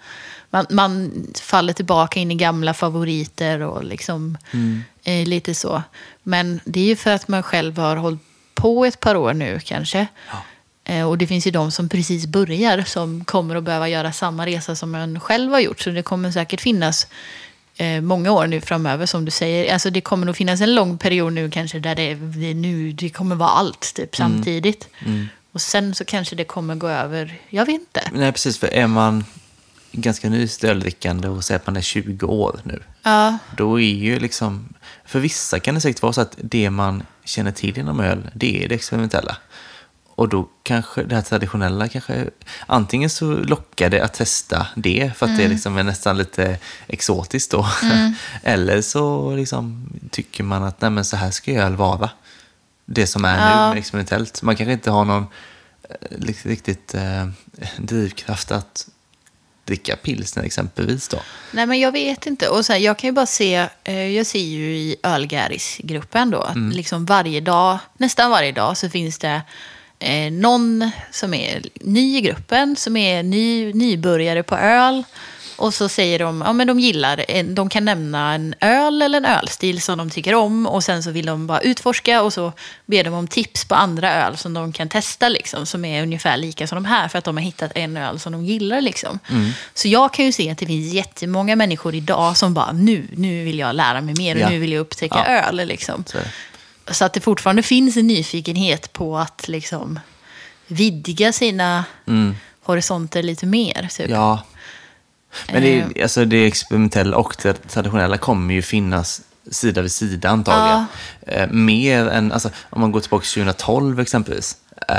man, 0.51 0.67
man 0.71 1.13
faller 1.41 1.73
tillbaka 1.73 2.21
in 2.21 2.31
i 2.31 2.35
gamla 2.35 2.75
favoriter 2.75 3.61
och 3.61 3.85
liksom 3.85 4.39
eh, 5.05 5.27
lite 5.27 5.55
så. 5.55 5.83
Men 6.23 6.61
det 6.65 6.81
är 6.81 6.85
ju 6.85 6.97
för 6.97 7.11
att 7.11 7.29
man 7.29 7.43
själv 7.43 7.79
har 7.79 7.97
hållit 7.97 8.21
på 8.55 8.85
ett 8.85 9.01
par 9.01 9.15
år 9.15 9.35
nu 9.35 9.61
kanske. 9.65 10.07
Eh, 10.85 11.09
och 11.09 11.19
det 11.19 11.27
finns 11.27 11.47
ju 11.47 11.51
de 11.51 11.71
som 11.71 11.89
precis 11.89 12.27
börjar 12.27 12.83
som 12.83 13.25
kommer 13.25 13.57
att 13.57 13.65
behöva 13.65 13.89
göra 13.89 14.13
samma 14.13 14.47
resa 14.47 14.77
som 14.77 14.95
en 14.95 15.21
själv 15.21 15.53
har 15.53 15.61
gjort. 15.61 15.81
Så 15.81 15.91
det 15.91 16.03
kommer 16.03 16.31
säkert 16.31 16.61
finnas 16.61 17.07
eh, 17.77 18.01
många 18.01 18.33
år 18.33 18.47
nu 18.47 18.61
framöver 18.61 19.07
som 19.07 19.25
du 19.25 19.31
säger. 19.31 19.73
Alltså 19.73 19.91
det 19.91 20.01
kommer 20.01 20.27
nog 20.27 20.37
finnas 20.37 20.61
en 20.61 20.75
lång 20.75 20.99
period 20.99 21.33
nu 21.33 21.51
kanske 21.51 21.79
där 21.79 21.95
det, 21.95 22.15
det, 22.15 22.55
nu, 22.55 22.93
det 22.93 23.11
kommer 23.11 23.37
vara 23.37 23.51
allt 23.51 23.95
typ, 23.95 24.17
samtidigt. 24.17 24.89
Och 25.53 25.61
sen 25.61 25.95
så 25.95 26.05
kanske 26.05 26.37
det 26.37 26.45
kommer 26.45 26.75
gå 26.75 26.89
över, 26.89 27.39
jag 27.49 27.67
vet 27.67 27.81
inte. 27.81 28.03
Nej, 28.13 28.33
precis. 28.33 28.59
För 28.59 28.67
är 28.67 28.87
man 28.87 29.25
ganska 29.93 30.29
ny 30.29 30.49
öldrickande 30.63 31.29
och 31.29 31.45
säger 31.45 31.59
att 31.61 31.67
man 31.67 31.77
är 31.77 31.81
20 31.81 32.27
år 32.27 32.61
nu. 32.63 32.83
Ja, 33.03 33.39
Då 33.57 33.81
är 33.81 33.95
ju 33.95 34.19
liksom, 34.19 34.69
för 35.05 35.21
vissa 35.21 35.61
kan 35.61 35.75
det 35.75 35.81
säkert 35.81 36.03
vara 36.03 36.13
så 36.13 36.21
att 36.21 36.37
det 36.39 36.71
man 36.71 37.03
känner 37.25 37.51
till 37.53 37.79
inom 37.79 38.01
öl, 38.01 38.31
det 38.35 38.65
är 38.65 38.69
det 38.69 38.75
experimentella. 38.75 39.37
Och 40.15 40.29
då 40.29 40.49
kanske 40.63 41.03
det 41.03 41.15
här 41.15 41.23
traditionella 41.23 41.89
kanske, 41.89 42.31
antingen 42.67 43.11
så 43.11 43.25
lockar 43.35 43.91
det 43.91 44.01
att 44.05 44.15
testa 44.15 44.67
det 44.77 45.13
för 45.17 45.27
att 45.27 45.37
det 45.37 45.49
liksom 45.49 45.77
är 45.79 45.83
nästan 45.83 46.17
lite 46.19 46.59
exotiskt 46.87 47.51
då. 47.51 47.67
Eller 48.43 48.83
så 48.83 49.35
liksom 49.37 49.87
tycker 50.11 50.45
man 50.45 50.63
att 50.65 50.81
nej 50.81 51.05
så 51.05 51.17
här 51.17 51.31
ska 51.31 51.53
öl 51.53 51.77
vara. 51.77 52.11
Det 52.87 53.07
som 53.07 53.25
är 53.25 53.51
Ja. 53.51 53.73
nu 53.73 53.79
experimentellt. 53.79 54.43
Man 54.43 54.57
kanske 54.57 54.73
inte 54.73 54.91
har 54.91 55.05
någon 55.05 55.27
eh, 55.91 56.19
riktigt 56.45 56.95
eh, 56.95 57.29
drivkraft 57.79 58.51
att 58.53 58.89
dricka 59.65 59.97
pilsner 59.97 60.45
exempelvis 60.45 61.09
då. 61.09 61.19
Nej, 61.53 61.67
men 61.67 61.81
jag 61.81 61.93
vet 61.93 62.27
inte. 62.27 62.49
Och 62.49 62.67
så 62.67 62.73
här, 62.73 62.81
jag 62.81 62.99
kan 62.99 63.09
ju 63.09 63.13
bara 63.13 63.27
se, 63.27 63.67
eh, 63.85 64.09
jag 64.09 64.27
ser 64.27 64.39
ju 64.39 64.77
i 64.77 64.97
Ölgäris-gruppen 65.03 66.31
då, 66.31 66.41
att 66.41 66.75
liksom 66.75 67.07
varje 67.07 67.41
dag, 67.41 67.79
nästan 67.97 68.31
varje 68.31 68.53
dag 68.53 68.77
så 68.77 68.91
finns 68.91 69.19
det 69.19 69.43
eh, 69.99 70.33
någon 70.33 70.91
som 71.11 71.35
är 71.35 71.63
ny 71.81 72.17
i 72.17 72.21
gruppen, 72.21 72.77
som 72.77 72.97
är 72.97 73.23
ny, 73.23 73.73
nybörjare 73.73 74.43
på 74.43 74.57
öl. 74.57 75.05
Och 75.63 75.75
så 75.75 75.89
säger 75.89 76.19
de, 76.19 76.43
ja 76.47 76.53
men 76.53 76.67
de 76.67 76.81
gillar, 76.81 77.45
de 77.55 77.69
kan 77.69 77.85
nämna 77.85 78.35
en 78.35 78.55
öl 78.61 79.03
eller 79.03 79.19
en 79.19 79.25
ölstil 79.25 79.83
som 79.83 79.99
de 79.99 80.11
tycker 80.11 80.35
om 80.35 80.67
och 80.67 80.85
sen 80.85 81.03
så 81.03 81.11
vill 81.11 81.27
de 81.27 81.47
bara 81.47 81.61
utforska 81.61 82.23
och 82.23 82.33
så 82.33 82.53
ber 82.87 83.05
de 83.05 83.15
om 83.15 83.29
tips 83.29 83.65
på 83.65 83.75
andra 83.75 84.15
öl 84.15 84.37
som 84.37 84.55
de 84.55 84.73
kan 84.73 84.89
testa 84.89 85.29
liksom, 85.29 85.67
som 85.67 85.85
är 85.85 86.03
ungefär 86.03 86.37
lika 86.37 86.67
som 86.67 86.77
de 86.77 86.85
här 86.85 87.09
för 87.09 87.19
att 87.19 87.25
de 87.25 87.37
har 87.37 87.45
hittat 87.45 87.73
en 87.75 87.97
öl 87.97 88.21
som 88.21 88.33
de 88.33 88.45
gillar 88.45 88.81
liksom. 88.81 89.19
Så 89.75 89.89
jag 89.89 90.13
kan 90.13 90.25
ju 90.25 90.33
se 90.33 90.51
att 90.51 90.59
det 90.59 90.67
finns 90.67 90.93
jättemånga 90.95 91.57
människor 91.57 91.95
idag 91.95 92.37
som 92.37 92.55
bara, 92.55 92.73
nu, 92.73 93.07
nu 93.17 93.45
vill 93.45 93.59
jag 93.59 93.75
lära 93.77 94.01
mig 94.01 94.15
mer 94.19 94.35
och 94.35 94.41
Ja. 94.41 94.49
nu 94.51 94.59
vill 94.59 94.73
jag 94.73 94.81
upptäcka 94.81 95.25
Ja. 95.27 95.49
öl 95.49 95.57
liksom. 95.69 96.05
Så. 96.07 96.19
Så 96.91 97.05
att 97.05 97.13
det 97.13 97.21
fortfarande 97.21 97.63
finns 97.63 97.97
en 97.97 98.07
nyfikenhet 98.07 98.93
på 98.93 99.19
att 99.19 99.49
liksom 99.49 100.01
vidga 100.67 101.33
sina 101.33 101.85
horisonter 102.63 103.23
lite 103.23 103.47
mer. 103.47 103.89
Typ. 103.97 104.11
Ja. 104.11 104.43
Men 105.53 105.63
det, 105.63 105.81
är- 105.81 106.03
alltså 106.03 106.25
det 106.25 106.47
experimentella 106.47 107.17
och 107.17 107.37
det 107.43 107.69
traditionella 107.69 108.19
kommer 108.19 108.55
ju 108.55 108.63
finnas 108.63 109.23
sida 109.51 109.83
vid 109.83 109.93
sida 109.93 110.29
antagligen. 110.29 110.85
Eh, 111.27 111.49
mer 111.51 112.07
än, 112.09 112.33
alltså, 112.33 112.51
om 112.71 112.81
man 112.81 112.93
går 112.93 113.01
tillbaka 113.01 113.23
till 113.23 113.33
2012 113.33 114.01
exempelvis, 114.01 114.57
eh, 114.89 114.97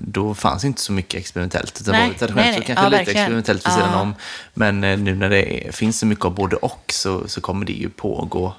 då 0.00 0.34
fanns 0.34 0.64
inte 0.64 0.80
så 0.80 0.92
mycket 0.92 1.20
experimentellt. 1.20 1.84
Det 1.84 1.92
Nej, 1.92 2.14
traditionellt 2.18 2.46
nej, 2.46 2.54
så 2.54 2.58
nej. 2.58 2.66
kanske 2.66 2.84
Ja, 2.84 2.88
lite 2.88 2.96
verkligen. 2.98 3.20
experimentellt 3.22 3.66
vid 3.66 3.72
sidan 3.72 3.90
Ja. 3.92 4.00
om. 4.00 4.14
Men 4.54 4.84
eh, 4.84 4.98
nu 4.98 5.14
när 5.14 5.28
det 5.30 5.66
är, 5.68 5.72
finns 5.72 5.98
så 5.98 6.06
mycket 6.06 6.24
av 6.24 6.34
både 6.34 6.56
och 6.56 6.84
så, 6.92 7.28
så 7.28 7.40
kommer 7.40 7.66
det 7.66 7.72
ju 7.72 7.88
pågå 7.88 8.54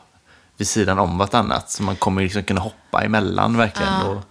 vid 0.57 0.68
sidan 0.68 0.99
om 0.99 1.18
vartannat. 1.18 1.72
Så 1.72 1.84
man 1.84 1.95
kommer 1.95 2.22
liksom 2.22 2.43
kunna 2.43 2.61
hoppa 2.61 3.03
emellan 3.03 3.57
verkligen. 3.57 3.93
Och, 4.01 4.22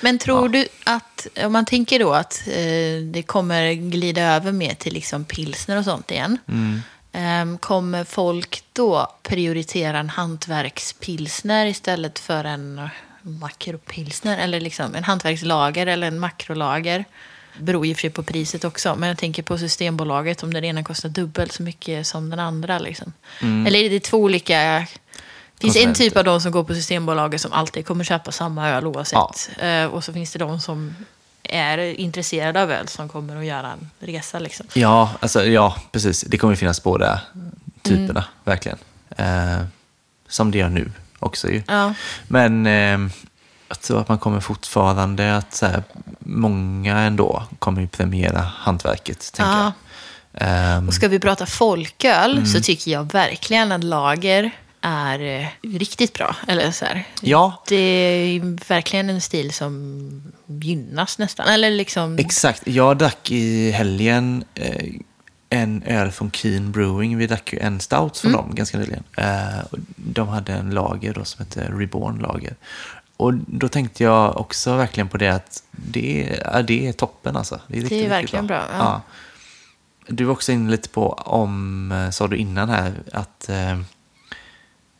Men 0.00 0.18
tror 0.18 0.48
du 0.48 0.66
att, 0.84 1.26
om 1.44 1.52
man 1.52 1.64
tänker 1.64 1.98
då 1.98 2.12
att 2.12 2.42
eh, 2.46 3.02
det 3.12 3.24
kommer 3.26 3.72
glida 3.72 4.22
över 4.22 4.52
mer 4.52 4.74
till 4.74 4.92
liksom 4.94 5.24
pilsner 5.24 5.78
och 5.78 5.84
sånt 5.84 6.10
igen. 6.10 6.38
Eh, 7.12 7.58
kommer 7.60 8.04
folk 8.04 8.64
då 8.72 9.16
prioritera 9.22 9.98
en 9.98 10.08
hantverkspilsner 10.08 11.66
istället 11.66 12.18
för 12.18 12.44
en 12.44 12.88
makropilsner? 13.22 14.38
Eller 14.38 14.60
liksom 14.60 14.94
en 14.94 15.04
hantverkslager 15.04 15.86
eller 15.86 16.06
en 16.06 16.18
makrolager? 16.18 17.04
Beror 17.58 17.86
ju 17.86 17.94
för 17.94 18.00
sig 18.00 18.10
på 18.10 18.22
priset 18.22 18.64
också. 18.64 18.94
Men 18.96 19.08
jag 19.08 19.18
tänker 19.18 19.42
på 19.42 19.58
Systembolaget 19.58 20.42
om 20.42 20.54
den 20.54 20.64
ena 20.64 20.84
kostar 20.84 21.08
dubbelt 21.08 21.52
så 21.52 21.62
mycket 21.62 22.06
som 22.06 22.30
den 22.30 22.38
andra. 22.38 22.78
Liksom. 22.78 23.12
Eller 23.40 23.78
är 23.78 23.90
det 23.90 24.00
två 24.00 24.18
olika... 24.18 24.86
Det 25.58 25.60
finns 25.72 25.76
en 25.76 25.94
typ 25.94 26.16
av 26.16 26.24
de 26.24 26.40
som 26.40 26.52
går 26.52 26.64
på 26.64 26.74
Systembolaget 26.74 27.40
som 27.40 27.52
alltid 27.52 27.86
kommer 27.86 28.04
köpa 28.04 28.32
samma 28.32 28.68
öl 28.70 28.86
oavsett. 28.86 29.50
Eh, 29.58 29.84
och 29.86 30.04
så 30.04 30.12
finns 30.12 30.32
det 30.32 30.38
de 30.38 30.60
som 30.60 30.94
är 31.42 31.78
intresserade 31.78 32.62
av 32.62 32.70
öl 32.70 32.88
som 32.88 33.08
kommer 33.08 33.36
att 33.36 33.44
göra 33.44 33.72
en 33.72 33.90
resa. 33.98 34.38
Liksom. 34.38 34.66
Ja, 34.74 35.10
alltså, 35.20 35.44
ja, 35.44 35.76
precis. 35.92 36.20
Det 36.28 36.38
kommer 36.38 36.54
finnas 36.56 36.82
båda 36.82 37.20
typerna, 37.82 38.08
Mm. 38.10 38.24
verkligen. 38.44 38.78
Eh, 39.16 39.64
som 40.28 40.50
det 40.50 40.58
gör 40.58 40.68
nu 40.68 40.92
också 41.18 41.48
ju. 41.48 41.62
Ja. 41.68 41.94
Men 42.28 42.66
eh, 42.66 42.98
jag 43.68 43.80
tror 43.80 44.00
att 44.00 44.08
man 44.08 44.18
kommer 44.18 44.40
fortfarande 44.40 45.36
att 45.36 45.54
så 45.54 45.66
här, 45.66 45.82
många 46.18 46.98
ändå 46.98 47.42
kommer 47.58 47.80
ju 47.80 47.88
premiera 47.88 48.40
hantverket, 48.40 49.32
tänker 49.32 49.52
Ja. 49.52 49.62
jag. 49.62 49.72
Ehm, 50.48 50.88
Och 50.88 50.94
ska 50.94 51.08
vi 51.08 51.18
prata 51.20 51.46
folköl 51.46 52.46
så 52.46 52.60
tycker 52.60 52.90
jag 52.90 53.12
verkligen 53.12 53.72
att 53.72 53.84
lager 53.84 54.50
är 54.84 55.40
eh, 55.40 55.46
riktigt 55.62 56.12
bra. 56.12 56.36
Eller 56.48 56.70
så 56.70 56.84
här. 56.84 57.04
ja, 57.20 57.62
Det 57.68 57.76
är 57.76 58.68
verkligen 58.68 59.10
en 59.10 59.20
stil 59.20 59.52
som 59.52 60.32
gynnas 60.46 61.18
nästan. 61.18 61.48
Eller 61.48 61.70
liksom... 61.70 62.18
exakt. 62.18 62.62
Jag 62.66 62.98
drack 62.98 63.30
i 63.30 63.70
helgen 63.70 64.44
eh, 64.54 64.94
en 65.50 65.82
öl 65.82 66.10
från 66.10 66.30
Keen 66.30 66.72
Brewing. 66.72 67.18
Vi 67.18 67.26
drack 67.26 67.52
ju 67.52 67.58
en 67.58 67.80
stout 67.80 68.18
från 68.18 68.32
dem 68.32 68.54
ganska 68.54 68.78
nyligen. 68.78 69.04
Eh, 69.16 69.64
de 69.96 70.28
hade 70.28 70.52
en 70.52 70.70
lager 70.70 71.14
då 71.14 71.24
som 71.24 71.44
hette 71.44 71.70
Reborn 71.72 72.18
Lager. 72.18 72.56
Och 73.16 73.34
då 73.34 73.68
tänkte 73.68 74.04
jag 74.04 74.36
också 74.36 74.76
verkligen 74.76 75.08
på 75.08 75.16
det 75.16 75.28
att 75.28 75.62
det, 75.70 76.40
ja, 76.52 76.62
det 76.62 76.86
är 76.88 76.92
toppen 76.92 77.36
alltså. 77.36 77.60
Det 77.66 77.76
är, 77.76 77.80
riktigt, 77.80 77.92
riktigt 77.92 78.10
verkligen 78.10 78.46
bra, 78.46 78.64
ja. 78.72 79.02
Du 80.06 80.24
var 80.24 80.32
också 80.32 80.52
inne 80.52 80.70
lite 80.70 80.88
på, 80.88 81.08
om, 81.12 81.92
eh, 81.92 82.10
sa 82.10 82.28
du 82.28 82.36
innan 82.36 82.68
här, 82.68 82.92
att 83.12 83.48
eh, 83.48 83.80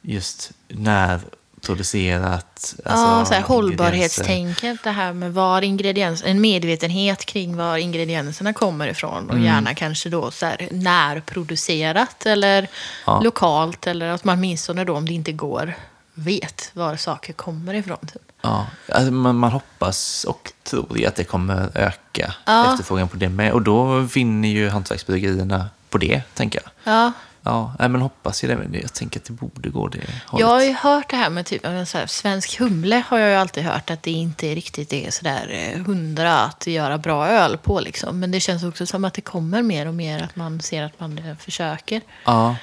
just 0.05 0.51
när 0.69 1.21
producerat. 1.67 2.75
ja, 2.85 2.91
alltså, 2.91 3.29
så 3.31 3.35
här, 3.35 3.43
hållbarhetstänket, 3.43 4.79
det 4.85 4.91
här 4.91 5.13
med 5.13 5.35
var 5.35 5.63
ingrediens, 5.63 6.23
en 6.25 6.41
medvetenhet 6.41 7.25
kring 7.25 7.57
var 7.57 7.77
ingredienserna 7.77 8.53
kommer 8.53 8.89
ifrån. 8.89 9.31
Och 9.31 9.39
gärna 9.39 9.75
kanske 9.75 10.09
då 10.09 10.31
så 10.31 10.47
här, 10.47 10.69
närproducerat 10.71 12.27
eller 12.27 12.69
Ja. 13.07 13.21
lokalt. 13.21 13.87
Eller 13.87 14.09
att 14.09 14.25
man 14.25 14.39
åtminstone 14.39 14.85
då, 14.85 14.97
om 14.97 15.07
det 15.07 15.13
inte 15.13 15.33
går, 15.33 15.75
vet 16.15 16.71
var 16.73 16.97
saker 16.97 17.33
kommer 17.33 17.75
ifrån. 17.75 17.99
Typ. 18.13 18.23
Ja, 18.43 18.67
alltså 18.93 19.13
man, 19.13 19.37
man 19.37 19.51
hoppas 19.53 20.25
och 20.25 20.53
tror 20.63 21.07
att 21.07 21.15
det 21.17 21.25
kommer 21.25 21.71
öka 21.75 22.35
Ja. 22.45 22.73
efterfrågan 22.73 23.09
på 23.09 23.17
det 23.17 23.29
med. 23.29 23.53
Och 23.53 23.63
då 23.63 23.99
vinner 23.99 24.49
ju 24.49 24.69
hantverksbryggerierna 24.69 25.67
på 25.91 25.99
det, 25.99 26.23
tänker 26.35 26.61
jag. 26.65 26.95
Ja, 26.95 27.13
Ja, 27.45 27.75
nej, 27.79 27.89
men 27.89 28.01
hoppas 28.01 28.45
ju 28.45 28.49
det. 28.49 28.57
Men 28.57 28.81
jag 28.83 28.93
tänker 28.93 29.21
att 29.21 29.25
det 29.27 29.33
borde 29.33 29.69
gå 29.69 29.89
det 29.89 29.99
hållet. 30.27 30.41
Jag 30.41 30.47
har 30.47 30.63
ju 30.63 30.73
hört 30.73 31.11
det 31.11 31.17
här 31.17 31.31
med 31.31 31.47
typ, 31.47 31.63
så 31.63 31.99
här, 31.99 32.07
svensk 32.07 32.59
humle 32.59 33.03
har 33.09 33.19
jag 33.19 33.31
ju 33.31 33.37
alltid 33.37 33.65
hört 33.65 33.91
att 33.91 34.03
det 34.03 34.11
inte 34.11 34.55
riktigt 34.55 34.93
är 34.93 35.11
sådär 35.11 35.49
eh, 35.51 35.81
hundra 35.85 36.39
att 36.41 36.67
göra 36.67 36.99
bra 36.99 37.29
öl 37.29 37.57
på 37.57 37.81
liksom. 37.81 38.21
Men 38.21 38.31
det 38.31 38.41
känns 38.41 38.65
också 38.65 38.87
som 38.87 39.05
att 39.05 39.15
det 39.15 39.21
kommer 39.21 39.63
mer 39.63 39.89
och 39.89 39.95
mer 39.95 40.23
att 40.23 40.37
man 40.37 40.61
ser 40.61 40.83
att 40.83 41.01
man 41.01 41.19
eh, 41.19 41.37
försöker. 41.37 42.01
Ja. 42.25 42.57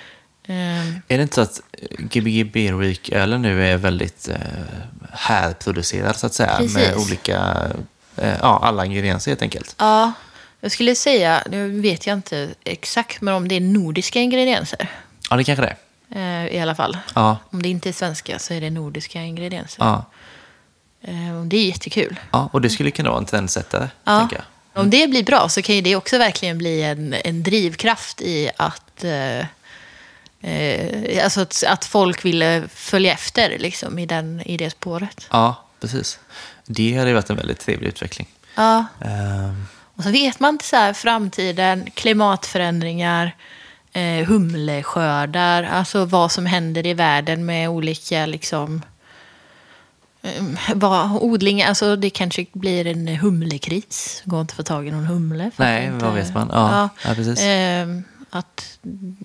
Ehm, 0.47 1.01
Är 1.07 1.17
det 1.17 1.23
inte 1.23 1.35
så 1.35 1.41
att 1.41 1.61
Gbg 1.97 2.51
Berwick-ölen 2.51 3.41
nu 3.41 3.65
är 3.67 3.77
väldigt 3.77 4.27
eh, 4.29 4.35
härproducerad, 5.11 6.15
så 6.15 6.27
att 6.27 6.33
säga? 6.33 6.59
Med 6.59 6.73
Precis. 6.73 7.07
olika, 7.07 7.67
eh, 8.15 8.37
ja, 8.41 8.59
alla 8.63 8.85
ingredienser 8.85 9.31
helt 9.31 9.41
enkelt. 9.41 9.75
ja, 9.79 10.11
jag 10.61 10.71
skulle 10.71 10.95
säga, 10.95 11.43
nu 11.49 11.81
vet 11.81 12.07
jag 12.07 12.13
inte 12.17 12.49
exakt, 12.63 13.21
men 13.21 13.33
om 13.33 13.47
det 13.47 13.55
är 13.55 13.61
nordiska 13.61 14.19
ingredienser 14.19 14.89
Ja, 15.29 15.35
det 15.37 15.43
kanske 15.43 15.65
det 15.65 15.75
är. 16.19 16.45
eh, 16.45 16.55
i 16.55 16.59
alla 16.59 16.75
fall. 16.75 16.97
Ja, 17.15 17.37
Om 17.49 17.61
det 17.61 17.69
inte 17.69 17.89
är 17.89 17.93
svenska 17.93 18.39
så 18.39 18.53
är 18.53 18.61
det 18.61 18.69
nordiska 18.69 19.21
ingredienser. 19.21 19.83
ja, 19.83 20.05
Eh, 21.03 21.41
det 21.45 21.57
är 21.57 21.65
jättekul. 21.67 22.19
ja, 22.31 22.49
och 22.53 22.61
det 22.61 22.69
skulle 22.69 22.91
kunna 22.91 23.09
vara 23.09 23.19
en 23.19 23.25
trendsättare, 23.25 23.89
Ja. 24.03 24.19
tänker 24.19 24.35
jag. 24.35 24.45
Om 24.83 24.89
det 24.89 25.07
blir 25.09 25.23
bra 25.23 25.49
så 25.49 25.61
kan 25.61 25.75
ju 25.75 25.81
det 25.81 25.95
också 25.95 26.17
verkligen 26.17 26.57
bli 26.57 26.83
en, 26.83 27.13
en 27.23 27.43
drivkraft 27.43 28.21
i 28.21 28.49
att, 28.57 29.03
eh, 29.03 29.39
eh, 30.41 31.23
alltså 31.23 31.41
att, 31.41 31.63
att 31.67 31.85
folk 31.85 32.25
vill 32.25 32.63
följa 32.73 33.13
efter 33.13 33.57
liksom, 33.59 33.99
i, 33.99 34.05
den, 34.05 34.41
i 34.41 34.57
det 34.57 34.69
spåret. 34.69 35.27
Ja, 35.31 35.65
precis. 35.79 36.19
Det 36.65 36.97
hade 36.97 37.13
varit 37.13 37.29
en 37.29 37.35
väldigt 37.35 37.59
trevlig 37.59 37.87
utveckling. 37.87 38.27
Ja. 38.55 38.85
Ehm, 39.05 39.65
Och 40.01 40.05
så 40.05 40.11
vet 40.11 40.39
man 40.39 40.53
inte 40.55 40.65
så 40.65 40.75
här, 40.75 40.93
framtiden, 40.93 41.89
klimatförändringar, 41.93 43.35
eh, 43.93 44.25
humleskördar, 44.27 45.63
alltså 45.63 46.05
vad 46.05 46.31
som 46.31 46.45
händer 46.45 46.85
i 46.87 46.93
världen 46.93 47.45
med 47.45 47.69
olika 47.69 48.25
liksom, 48.25 48.81
eh, 50.21 50.43
vad, 50.75 51.11
odlingar, 51.11 51.67
alltså 51.67 51.95
det 51.95 52.09
kanske 52.09 52.45
blir 52.53 52.87
en 52.87 53.07
humlekris. 53.07 54.21
Går 54.25 54.41
inte 54.41 54.51
att 54.51 54.57
få 54.57 54.63
tag 54.63 54.87
i 54.87 54.91
någon 54.91 55.05
humle. 55.05 55.51
Nej, 55.55 55.87
att 55.87 56.01
vad 56.01 56.17
inte- 56.17 56.21
vet 56.23 56.33
man? 56.33 56.49
Ja, 56.53 56.89
ja, 57.05 57.13
precis. 57.15 57.39
ehm, 57.41 58.03
att, 58.29 58.79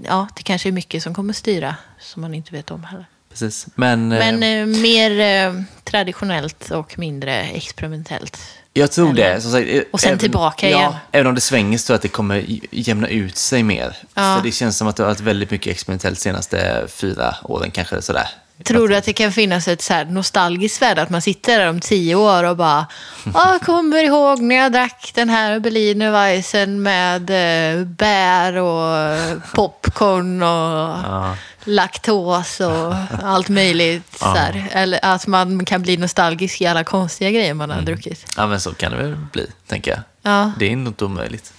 ja, 0.05 0.29
det 0.37 0.43
kanske 0.43 0.69
är 0.69 0.73
mycket 0.73 1.03
som 1.03 1.15
kommer 1.15 1.33
styra 1.33 1.77
som 2.01 2.23
man 2.23 2.35
inte 2.35 2.53
vet 2.53 2.71
om 2.71 2.85
heller. 2.85 3.07
precis. 3.31 3.67
Men, 3.75 4.13
eh, 4.13 4.19
Men 4.19 4.43
eh, 4.43 4.81
mer 4.81 5.21
eh, 5.21 5.63
traditionellt 5.85 6.71
och 6.71 6.99
mindre 6.99 7.43
experimentellt. 7.43 8.39
Jag 8.77 8.93
tror 8.93 9.11
eller- 9.11 9.35
det. 9.35 9.41
Som 9.41 9.53
sagt, 9.53 9.67
eh, 9.69 9.83
Och 9.93 10.01
sen 10.01 10.09
även- 10.09 10.19
tillbaka 10.19 10.71
ja, 10.71 10.79
igen. 10.79 10.93
Även 11.13 11.27
om 11.27 11.35
det 11.35 11.41
svänger 11.41 11.79
så 11.79 11.93
jag 11.93 11.97
att 11.97 12.03
det 12.03 12.09
kommer 12.09 12.45
jämna 12.71 13.09
ut 13.09 13.37
sig 13.37 13.63
mer. 13.63 13.97
Ja. 14.15 14.37
För 14.37 14.43
det 14.43 14.53
känns 14.53 14.77
som 14.79 14.89
att 14.89 14.97
det 14.97 15.03
har 15.03 15.11
varit 15.11 15.21
väldigt 15.21 15.51
mycket 15.51 15.71
experimentellt 15.73 16.19
de 16.19 16.23
senaste 16.23 16.85
fyra 16.89 17.35
åren, 17.43 17.71
kanske 17.71 18.03
sådär. 18.03 18.29
Tror 18.65 18.89
du 18.89 18.97
att 18.97 19.05
det 19.05 19.13
kan 19.13 19.33
finnas 19.33 19.69
ett 19.69 19.83
så 19.83 19.93
här 19.93 20.05
nostalgiskt 20.05 20.83
värde? 20.83 21.03
Att 21.03 21.11
man 21.11 21.23
sitter 21.23 21.59
där 21.59 21.69
om 21.69 21.81
tio 21.81 22.15
år 22.15 22.45
och 22.45 22.57
bara 22.57 22.87
ah, 23.35 23.59
kommer 23.59 24.05
ihåg 24.05 24.41
när 24.41 24.57
jag 24.57 24.73
drack 24.73 25.13
den 25.15 25.29
här 25.29 25.59
Berliner 25.61 26.11
Weisse 26.11 26.67
med 26.67 27.31
eh, 27.31 27.85
bär 27.85 28.57
och 28.57 29.19
popcorn 29.55 30.43
och 30.43 30.49
Ja. 30.49 31.37
Laktos 31.67 32.61
och 32.61 32.95
allt 33.23 33.49
möjligt. 33.49 34.19
Så 34.19 34.25
här. 34.25 34.69
Eller 34.73 35.01
att 35.03 35.27
man 35.27 35.65
kan 35.65 35.83
bli 35.83 35.97
nostalgisk 35.97 36.61
i 36.61 36.67
alla 36.67 36.85
konstiga 36.85 37.31
grejer 37.31 37.55
man 37.55 37.71
har 37.71 37.83
druckit. 37.83 38.27
ja, 38.37 38.47
men 38.47 38.61
så 38.61 38.75
kan 38.75 38.93
det 38.93 38.99
väl 38.99 39.17
bli, 39.33 39.47
tänker 39.67 39.91
jag. 39.91 40.01
Ja. 40.23 40.53
Det 40.59 40.67
är 40.67 40.71
inte 40.71 41.05
omöjligt. 41.05 41.53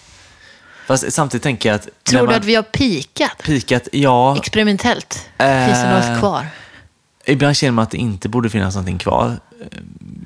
Fast 0.88 1.14
samtidigt 1.14 1.44
tänker 1.44 1.70
jag 1.70 1.76
att... 1.76 1.88
Tror 2.04 2.28
du 2.28 2.34
att 2.36 2.46
vi 2.46 2.56
har 2.56 2.64
pikat 2.64 3.44
Pikat, 3.44 3.88
ja. 3.92 4.38
experimentellt? 4.38 5.30
Eh, 5.38 5.66
Finns 5.66 5.82
det 5.82 6.10
något 6.10 6.20
kvar? 6.20 6.48
Ibland 7.26 7.58
känner 7.58 7.72
man 7.72 7.84
att 7.84 7.92
det 7.92 7.98
inte 7.98 8.30
borde 8.30 8.50
finnas 8.50 8.76
någonting 8.76 8.98
kvar. 8.98 9.40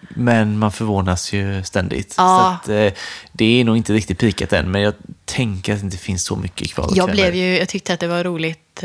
Men 0.09 0.59
man 0.59 0.71
förvånas 0.71 1.34
ju 1.34 1.63
ständigt. 1.63 2.15
Ja. 2.17 2.57
Så 2.65 2.71
att, 2.71 2.77
eh, 2.77 2.93
det 3.32 3.59
är 3.61 3.63
nog 3.63 3.77
inte 3.77 3.93
riktigt 3.93 4.19
pikat 4.19 4.53
än, 4.53 4.71
men 4.71 4.82
jag 4.82 4.93
tänker 5.25 5.73
att 5.73 5.79
det 5.79 5.86
inte 5.86 5.97
finns 5.97 6.23
så 6.25 6.36
mycket 6.36 6.73
kvar. 6.73 6.89
Jag, 6.95 7.11
blev 7.11 7.36
ju, 7.36 7.57
jag 7.57 7.69
tyckte 7.69 7.93
att 7.93 7.99
det 7.99 8.07
var 8.07 8.23
roligt. 8.23 8.84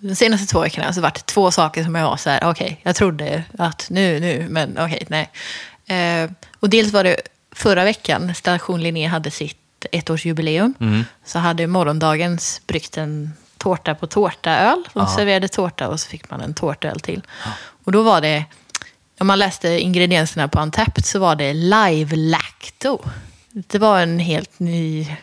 De 0.00 0.14
senaste 0.14 0.46
två 0.46 0.60
veckorna 0.60 0.86
har 0.86 0.92
det 0.92 1.00
varit 1.00 1.26
två 1.26 1.50
saker 1.50 1.84
som 1.84 1.94
jag 1.94 2.04
var 2.10 2.16
så 2.16 2.30
här, 2.30 2.50
okej, 2.50 2.80
jag 2.82 2.96
trodde 2.96 3.42
att 3.58 3.86
nu, 3.90 4.20
nu, 4.20 4.46
men 4.50 4.78
okej, 4.78 5.06
nej. 5.08 5.30
Eh, 5.86 6.30
och 6.60 6.70
dels 6.70 6.92
var 6.92 7.04
det 7.04 7.16
förra 7.52 7.84
veckan, 7.84 8.34
Station 8.34 8.82
Linné 8.82 9.06
hade 9.06 9.30
sitt 9.30 9.56
ettårsjubileum. 9.92 10.74
Mm. 10.80 11.04
Så 11.24 11.38
hade 11.38 11.66
morgondagens 11.66 12.60
bryggt 12.66 12.96
en 12.96 13.32
tårta 13.58 13.94
på 13.94 14.06
tårta-öl. 14.06 14.82
De 14.92 15.00
Ja. 15.00 15.06
serverade 15.16 15.48
tårta 15.48 15.88
och 15.88 16.00
så 16.00 16.08
fick 16.08 16.30
man 16.30 16.40
en 16.40 16.54
tårtöl 16.54 17.00
till. 17.00 17.22
Och 17.84 17.92
då 17.92 18.02
var 18.02 18.20
det, 18.20 18.44
om 19.20 19.26
man 19.26 19.38
läste 19.38 19.68
ingredienserna 19.80 20.48
på 20.48 20.60
Antapped 20.60 21.04
så 21.06 21.18
var 21.18 21.36
det 21.36 21.52
live 21.54 22.16
lacto. 22.16 22.98
Det 23.52 23.78
var 23.78 24.00
en 24.00 24.18
helt 24.18 24.58
ny 24.58 25.16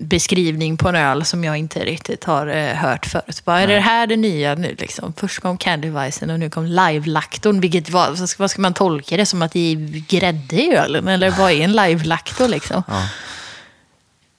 beskrivning 0.00 0.76
på 0.76 0.88
en 0.88 0.94
öl 0.94 1.24
som 1.24 1.44
jag 1.44 1.56
inte 1.56 1.84
riktigt 1.84 2.24
har 2.24 2.46
eh, 2.46 2.74
hört 2.74 3.06
förut. 3.06 3.42
Bara, 3.44 3.60
är 3.60 3.66
det 3.66 3.80
här 3.80 4.06
det 4.06 4.16
nya 4.16 4.54
nu? 4.54 4.76
Liksom? 4.78 5.12
Först 5.16 5.40
kom 5.40 5.58
Candy 5.58 5.90
Weissen 5.90 6.30
och 6.30 6.40
nu 6.40 6.50
kom 6.50 6.66
live-lakton. 6.66 7.60
Vilket 7.60 7.90
vad 7.90 8.28
ska, 8.28 8.42
vad 8.42 8.50
ska 8.50 8.60
man 8.62 8.74
tolka 8.74 9.16
det 9.16 9.26
som? 9.26 9.42
Att 9.42 9.52
det 9.52 9.72
är 9.72 9.76
grädde 10.08 10.56
i 10.56 10.74
ölen? 10.74 11.08
Eller 11.08 11.30
vad 11.30 11.52
är 11.52 11.60
en 11.60 11.72
live-lakto 11.72 12.46
liksom? 12.46 12.82
Ja. 12.88 13.08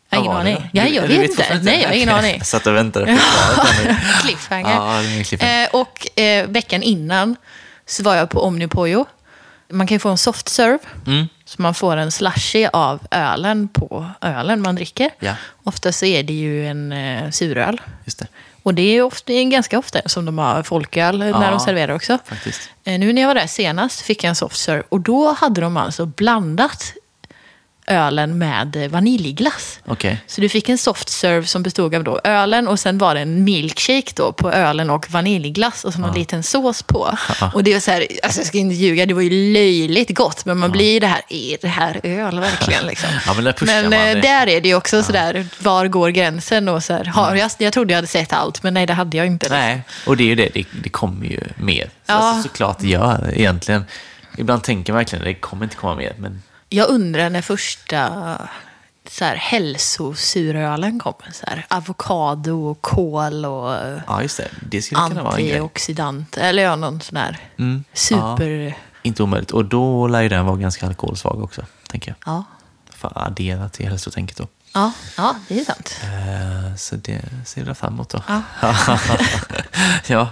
Jag 0.10 0.20
har 0.20 0.26
ingen 0.26 0.38
aning. 0.38 0.70
Ja, 0.74 0.88
jag 0.88 1.08
vet 1.08 1.30
inte. 1.30 1.60
Nej, 1.64 1.82
jag 1.82 1.90
har 1.90 1.96
ingen 1.96 2.10
aning. 2.10 2.38
Jag 2.38 2.46
satt 2.46 2.68
och 2.68 2.76
väntade 2.76 3.06
på 3.06 3.22
svaret. 3.56 3.98
Cliffhanger. 4.22 4.72
Ja, 4.72 5.02
cliffhanger. 5.24 5.64
Eh, 5.64 5.70
och 5.82 6.20
eh, 6.20 6.48
veckan 6.48 6.84
innan 6.84 7.36
så 7.86 8.04
var 8.04 8.16
jag 8.16 8.30
på 8.30 8.42
Omnipojo. 8.42 9.06
Man 9.72 9.88
kan 9.88 9.96
ju 9.96 10.00
få 10.00 10.10
en 10.10 10.18
soft 10.18 10.50
serve. 10.50 10.80
Mm. 11.08 11.28
Så 11.50 11.62
man 11.62 11.74
får 11.74 11.98
en 11.98 12.12
slushy 12.12 12.68
av 12.74 13.00
ölen 13.12 13.68
på 13.68 14.06
ölen 14.22 14.62
man 14.62 14.76
dricker. 14.76 15.10
Ja. 15.20 15.34
Ofta 15.64 15.92
så 15.92 16.06
är 16.06 16.24
det 16.24 16.34
ju 16.34 16.68
en 16.68 16.92
eh, 16.92 17.32
suröl. 17.32 17.82
Just 18.06 18.20
det, 18.20 18.28
Och 18.64 18.74
det 18.74 18.82
är, 18.82 19.02
ofta, 19.02 19.34
ganska 19.34 19.80
ofta 19.80 20.00
som 20.06 20.26
de 20.26 20.38
har 20.38 20.64
folköl 20.64 21.20
när 21.20 21.28
Ja. 21.30 21.50
de 21.52 21.60
serverar 21.60 21.94
också. 21.96 22.18
faktiskt. 22.26 22.70
Eh, 22.84 23.00
Nu 23.00 23.14
när 23.14 23.22
jag 23.22 23.28
var 23.28 23.36
där 23.36 23.48
senast 23.48 24.02
fick 24.02 24.24
jag 24.24 24.30
en 24.30 24.36
soft 24.36 24.58
serve 24.58 24.84
och 24.90 25.00
då 25.00 25.34
hade 25.34 25.62
de 25.62 25.78
alltså 25.78 26.06
blandat 26.06 26.94
ölen 27.90 28.38
med 28.38 28.88
vaniljglass. 28.92 29.80
Okej. 29.86 30.24
Så 30.28 30.42
du 30.42 30.50
fick 30.50 30.70
en 30.70 30.78
soft 30.78 31.10
serve 31.10 31.48
som 31.48 31.64
bestod 31.64 31.96
av 31.96 32.04
då 32.04 32.20
ölen 32.24 32.68
och 32.68 32.80
sen 32.80 32.98
var 32.98 33.16
det 33.16 33.22
en 33.22 33.44
milkshake 33.44 34.12
då 34.16 34.32
på 34.32 34.52
ölen 34.52 34.90
och 34.90 35.12
vaniljglass 35.12 35.86
och 35.86 35.94
så 35.94 36.00
någon 36.00 36.16
liten 36.16 36.44
sås 36.44 36.84
på. 36.84 37.18
Och 37.54 37.64
det 37.64 37.74
var 37.74 37.80
så 37.80 37.92
här, 37.92 38.08
alltså 38.24 38.40
jag 38.40 38.48
ska 38.48 38.58
inte 38.58 38.76
ljuga, 38.76 39.06
det 39.06 39.14
var 39.14 39.22
ju 39.22 39.54
löjligt 39.54 40.16
gott. 40.16 40.46
Men 40.46 40.58
man 40.58 40.72
blir 40.72 41.02
det 41.02 41.08
här, 41.08 41.22
är 41.30 41.58
det 41.62 41.68
här 41.68 42.00
öl 42.04 42.40
verkligen? 42.40 42.86
Liksom. 42.88 43.10
Ja, 43.28 43.34
men 43.34 43.44
där 43.44 43.56
men 43.60 43.84
man 43.84 43.94
eh, 43.94 44.22
där 44.22 44.48
är 44.48 44.62
det 44.62 44.70
ju 44.70 44.76
också 44.76 45.04
så 45.04 45.12
där, 45.12 45.48
var 45.60 45.88
går 45.88 46.10
gränsen? 46.10 46.70
Och 46.70 46.84
så 46.84 46.94
här, 46.94 47.06
har 47.06 47.36
jag, 47.36 47.52
jag 47.58 47.74
trodde 47.74 47.94
jag 47.94 47.98
hade 47.98 48.08
sett 48.08 48.34
allt, 48.34 48.64
men 48.64 48.74
nej 48.74 48.86
det 48.86 48.94
hade 48.94 49.18
jag 49.18 49.28
inte. 49.28 49.46
liksom. 49.46 49.60
Nej, 49.60 49.82
och 50.06 50.18
det 50.18 50.24
är 50.24 50.28
ju 50.28 50.36
det, 50.36 50.50
det, 50.54 50.66
det 50.84 50.90
kommer 50.90 51.26
ju 51.26 51.40
mer. 51.56 51.90
Ja. 52.06 52.14
Alltså, 52.14 52.50
såklart 52.50 52.80
det 52.80 52.88
gör 52.88 53.34
egentligen. 53.34 53.86
Ibland 54.38 54.64
tänker 54.64 54.94
man 54.94 54.98
verkligen 54.98 55.26
det 55.26 55.34
kommer 55.34 55.64
inte 55.64 55.76
komma 55.76 55.96
mer, 55.96 56.14
men 56.18 56.42
Jag 56.70 56.90
undrar 56.90 57.30
när 57.30 57.42
första 57.42 58.10
så 59.10 59.26
här, 59.26 59.36
hälsosurölen 59.36 61.00
kommer. 61.00 61.32
Så 61.34 61.46
här, 61.48 61.66
avokado 61.70 62.70
och 62.70 62.82
kål 62.82 63.46
och 63.46 63.76
ja, 64.08 64.22
just 64.22 64.38
det. 64.38 64.48
Det 64.70 64.82
skulle 64.82 65.02
kunna 65.08 65.24
vara 65.24 65.36
en 65.38 65.44
grej. 65.44 65.52
antioxidant. 65.54 66.38
Eller 66.38 66.64
ja, 66.64 66.76
någon 66.76 67.02
sån 67.02 67.18
här 67.18 67.38
Mm. 67.58 67.84
super... 67.94 68.78
Inte 69.02 69.24
omöjligt. 69.24 69.52
Och 69.52 69.66
då 69.66 70.08
lär 70.08 70.22
ju 70.22 70.30
den 70.30 70.46
vara 70.46 70.56
ganska 70.58 70.88
alkoholsvag 70.88 71.44
också, 71.44 71.66
tänker 71.88 72.10
jag. 72.26 72.34
Ja. 72.34 72.44
För 72.90 73.08
att 73.08 73.18
addera 73.28 73.70
till 73.70 73.88
hälsotänket 73.88 74.38
då. 74.38 74.48
Ja, 74.74 74.92
ja, 75.18 75.36
det 75.48 75.60
är 75.60 75.66
sant. 75.66 75.96
Eh, 76.04 76.76
så 76.76 76.96
det 76.96 77.22
ser 77.46 77.66
jag 77.66 77.78
fram 77.78 77.94
emot 77.94 78.10
då. 78.10 78.22
Ja. 78.28 78.42
ja. 80.08 80.28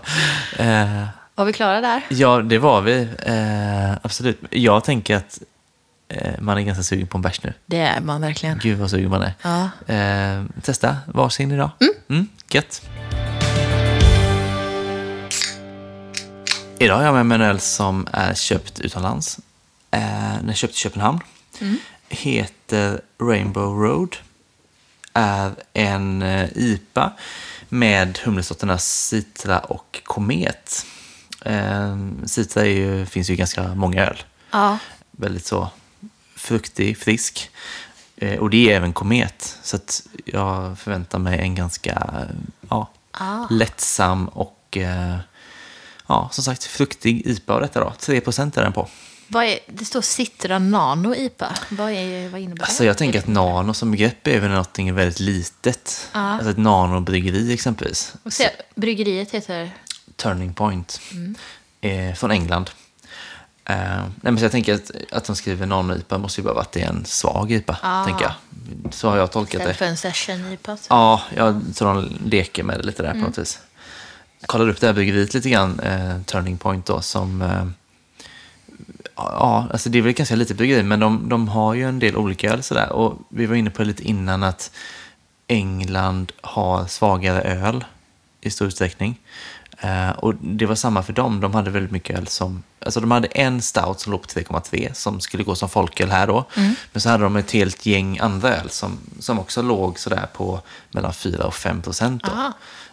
Eh, 0.58 1.06
Var 1.36 1.46
vi 1.46 1.54
klara 1.54 1.82
där? 1.82 2.02
ja, 2.10 2.42
det 2.42 2.58
var 2.58 2.82
vi. 2.82 3.08
Eh, 3.26 3.92
absolut. 4.02 4.40
Jag 4.50 4.84
tänker 4.84 5.16
att 5.16 5.40
man 6.40 6.58
är 6.58 6.62
ganska 6.62 6.84
sugen 6.84 7.08
på 7.08 7.18
en 7.18 7.22
bärs 7.22 7.44
nu. 7.44 7.54
Det 7.66 7.78
är 7.78 8.02
man 8.02 8.22
verkligen. 8.22 8.60
Gud 8.64 8.78
vad 8.80 8.90
sugen 8.90 9.10
man 9.10 9.22
är. 9.22 9.34
Ja. 9.42 9.70
Eh, 9.94 10.46
testa 10.62 10.98
varsin 11.08 11.52
idag. 11.52 11.70
Mm. 11.80 11.94
Mm, 12.10 12.28
gött. 12.50 12.82
Idag 16.80 16.96
har 16.96 17.04
jag 17.04 17.14
med 17.14 17.26
mig 17.26 17.36
en 17.36 17.42
öl 17.42 17.60
som 17.60 18.08
är 18.12 18.34
köpt 18.34 18.80
utomlands. 18.80 19.40
Eh, 19.92 20.02
den 20.40 20.50
är 20.50 20.54
köpt 20.54 20.74
i 20.74 20.78
Köpenhamn. 20.78 21.20
Heter 22.10 23.02
Rainbow 23.22 23.84
Road. 23.84 24.16
Är 25.14 25.52
en 25.74 26.22
eh, 26.22 26.50
IPA 26.56 27.14
med 27.70 28.20
humlesorterna 28.24 28.78
Citra 28.78 29.60
och 29.60 30.02
Komet. 30.04 30.86
Eh, 31.46 31.98
Citra 32.26 32.62
är 32.64 32.70
ju, 32.70 33.06
finns 33.06 33.30
ju 33.30 33.36
ganska 33.36 33.76
många 33.76 34.06
öl. 34.06 34.18
Ja. 34.52 34.78
Väldigt 35.12 35.46
så 35.46 35.70
fruktig, 36.38 36.98
frisk. 36.98 37.50
Eh, 38.18 38.40
och 38.40 38.50
det 38.50 38.72
är 38.72 38.76
även 38.76 38.94
Komet. 38.94 39.58
Så 39.64 39.76
att 39.76 40.08
jag 40.26 40.80
förväntar 40.80 41.20
mig 41.20 41.40
en 41.40 41.56
ganska 41.56 42.26
ja, 42.70 42.90
Ah. 43.20 43.48
lättsam 43.50 44.28
och 44.28 44.78
eh, 44.78 45.16
ja, 46.08 46.30
som 46.32 46.44
sagt 46.44 46.64
fruktig 46.64 47.28
IPA 47.28 47.54
av 47.54 47.62
detta 47.62 47.80
då. 47.80 47.94
3% 48.00 48.58
är 48.60 48.64
den 48.64 48.74
på. 48.74 48.90
Vad 49.28 49.44
är, 49.46 49.60
det 49.68 49.86
står 49.86 50.02
Citra 50.02 50.60
Nano 50.60 51.16
IPA. 51.16 51.56
Vad, 51.70 51.92
är, 51.92 52.30
vad 52.30 52.42
innebär 52.42 52.64
Alltså 52.64 52.84
det? 52.84 52.88
jag 52.88 52.98
tänker 52.98 53.20
att 53.20 53.28
nano 53.28 53.74
som 53.74 53.92
begrepp 53.92 54.28
är 54.28 54.40
väl 54.40 54.50
någonting 54.50 54.94
väldigt 54.94 55.20
litet. 55.20 56.10
Ja. 56.14 56.20
Alltså 56.20 56.50
ett 56.50 56.58
nanobryggeri 56.58 57.54
exempelvis. 57.54 58.14
Och 58.24 58.34
se, 58.34 58.50
bryggeriet 58.76 59.32
heter... 59.32 59.72
Turning 60.16 60.54
Point. 60.54 61.02
Mm. 61.12 61.36
Eh, 61.82 62.16
från 62.16 62.32
England. 62.32 62.70
Eh, 63.70 63.76
nej, 63.76 64.10
men 64.22 64.38
så 64.38 64.46
jag 64.46 64.52
tänker 64.52 64.74
att, 64.76 64.92
att 65.12 65.26
de 65.26 65.36
skriver 65.36 65.66
nano-IPA 65.66 66.18
måste 66.18 66.42
ju 66.42 66.46
bara 66.46 66.54
vara 66.54 66.62
att 66.64 66.72
det 66.72 66.82
är 66.82 66.88
en 66.90 67.06
svag 67.06 67.52
IPA. 67.52 67.78
Ah. 67.82 68.06
Tänker 68.06 68.24
jag. 68.24 68.34
Så 68.94 69.10
har 69.10 69.18
jag 69.18 69.32
tolkat 69.32 69.52
det. 69.52 69.58
Istället 69.58 69.78
för 69.78 69.86
en 69.86 69.98
session 69.98 70.52
IPA. 70.54 70.78
så. 70.78 70.86
Ja, 70.90 71.22
jag 71.36 71.62
tror 71.76 71.94
de 71.94 72.18
leker 72.30 72.64
med 72.64 72.80
det 72.80 72.84
lite 72.84 73.04
där 73.04 73.10
Mm. 73.10 73.22
på 73.24 73.30
något 73.30 73.38
vis. 73.38 73.60
Jag 74.40 74.48
kollade 74.48 74.72
upp 74.72 74.80
det 74.80 74.88
här 74.88 74.94
bryggeriet 74.94 75.34
lite 75.34 75.50
grann, 75.50 75.80
eh, 75.80 76.22
Turning 76.22 76.58
Point 76.58 76.86
då, 76.86 77.02
som... 77.02 77.42
Eh, 77.42 77.66
ja, 79.16 79.68
alltså 79.72 79.90
det 79.90 79.98
är 79.98 80.02
väl 80.02 80.14
ganska 80.14 80.36
litet 80.36 80.58
bryggeri, 80.58 80.84
men 80.84 81.00
de, 81.00 81.30
de 81.30 81.48
har 81.48 81.74
ju 81.74 81.84
en 81.88 82.00
del 82.00 82.16
olika 82.18 82.54
öl 82.54 82.64
sådär. 82.64 82.92
Och 82.92 83.18
vi 83.30 83.46
var 83.46 83.56
inne 83.56 83.70
på 83.70 83.82
det 83.82 83.88
lite 83.88 84.04
innan 84.04 84.44
att 84.44 84.72
England 85.48 86.32
har 86.42 86.86
svagare 86.86 87.42
öl 87.42 87.86
i 88.42 88.50
stor 88.50 88.68
utsträckning. 88.68 89.20
Eh, 89.80 90.10
och 90.10 90.36
det 90.36 90.66
var 90.66 90.76
samma 90.76 91.04
för 91.04 91.14
dem. 91.14 91.40
De 91.40 91.54
hade 91.54 91.70
väldigt 91.70 91.92
mycket 91.92 92.18
öl 92.18 92.28
som... 92.28 92.64
Alltså 92.80 93.00
de 93.00 93.12
hade 93.12 93.28
en 93.28 93.62
stout 93.62 94.00
som 94.00 94.12
låg 94.12 94.22
på 94.22 94.28
3,3 94.28 94.94
som 94.94 95.20
skulle 95.20 95.44
gå 95.44 95.56
som 95.56 95.70
folköl 95.70 96.10
här 96.10 96.28
då. 96.28 96.46
Men 96.92 97.02
så 97.02 97.10
hade 97.10 97.24
de 97.24 97.36
ett 97.36 97.52
helt 97.52 97.86
gäng 97.86 98.20
andra 98.20 98.56
öl 98.56 98.70
som, 98.70 98.98
som 99.20 99.40
också 99.40 99.62
låg 99.62 100.00
sådär 100.00 100.28
på 100.34 100.62
mellan 100.92 101.14
4 101.14 101.44
och 101.44 101.56
5 101.56 101.82
procent. 101.82 102.24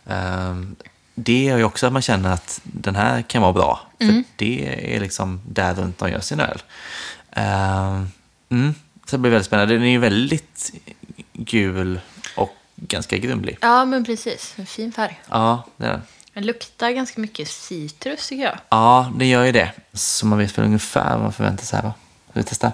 Ehm, 0.07 0.76
det 1.14 1.45
gör 1.45 1.59
ju 1.59 1.64
också 1.64 1.87
att 1.87 1.93
man 1.93 2.03
känner 2.03 2.32
att 2.32 2.61
den 2.62 2.97
här 2.97 3.22
kan 3.22 3.43
vara 3.43 3.53
bra. 3.53 3.80
För 3.99 4.24
det 4.37 4.95
är 4.97 5.01
liksom 5.01 5.41
där 5.49 5.74
runt 5.74 5.99
de 5.99 6.11
gör 6.11 6.20
sin 6.20 6.41
öl. 6.41 6.62
Ehm, 7.30 8.09
mm, 8.49 8.74
så 9.07 9.16
det 9.16 9.18
blir 9.18 9.30
väldigt 9.30 9.47
spännande. 9.47 9.74
Den 9.74 9.82
är 9.82 9.91
ju 9.91 9.99
väldigt 9.99 10.72
gul 11.32 12.01
och 12.37 12.57
ganska 12.76 13.16
grumlig. 13.16 13.59
Ja, 13.61 13.85
men 13.85 14.05
precis. 14.05 14.55
En 14.57 14.66
fin 14.66 14.93
färg. 14.93 15.20
Ja, 15.30 15.66
det 15.76 15.87
är 15.87 15.91
den. 15.91 16.03
Den 16.35 16.47
luktar 16.47 16.91
ganska 16.91 17.20
mycket 17.20 17.49
citrus 17.49 18.28
tycker 18.28 18.45
jag. 18.45 18.59
Ja, 18.68 19.12
det 19.18 19.26
gör 19.26 19.45
ju 19.45 19.53
det. 19.53 19.72
Så 19.93 20.26
man 20.26 20.39
vet 20.39 20.59
väl 20.59 20.64
ungefär 20.64 21.11
vad 21.11 21.20
man 21.20 21.32
förväntar 21.32 21.64
sig 21.64 21.76
här 21.76 21.82
va? 21.82 21.95
Ska 22.30 22.41
vi 22.41 22.45
testa? 22.45 22.72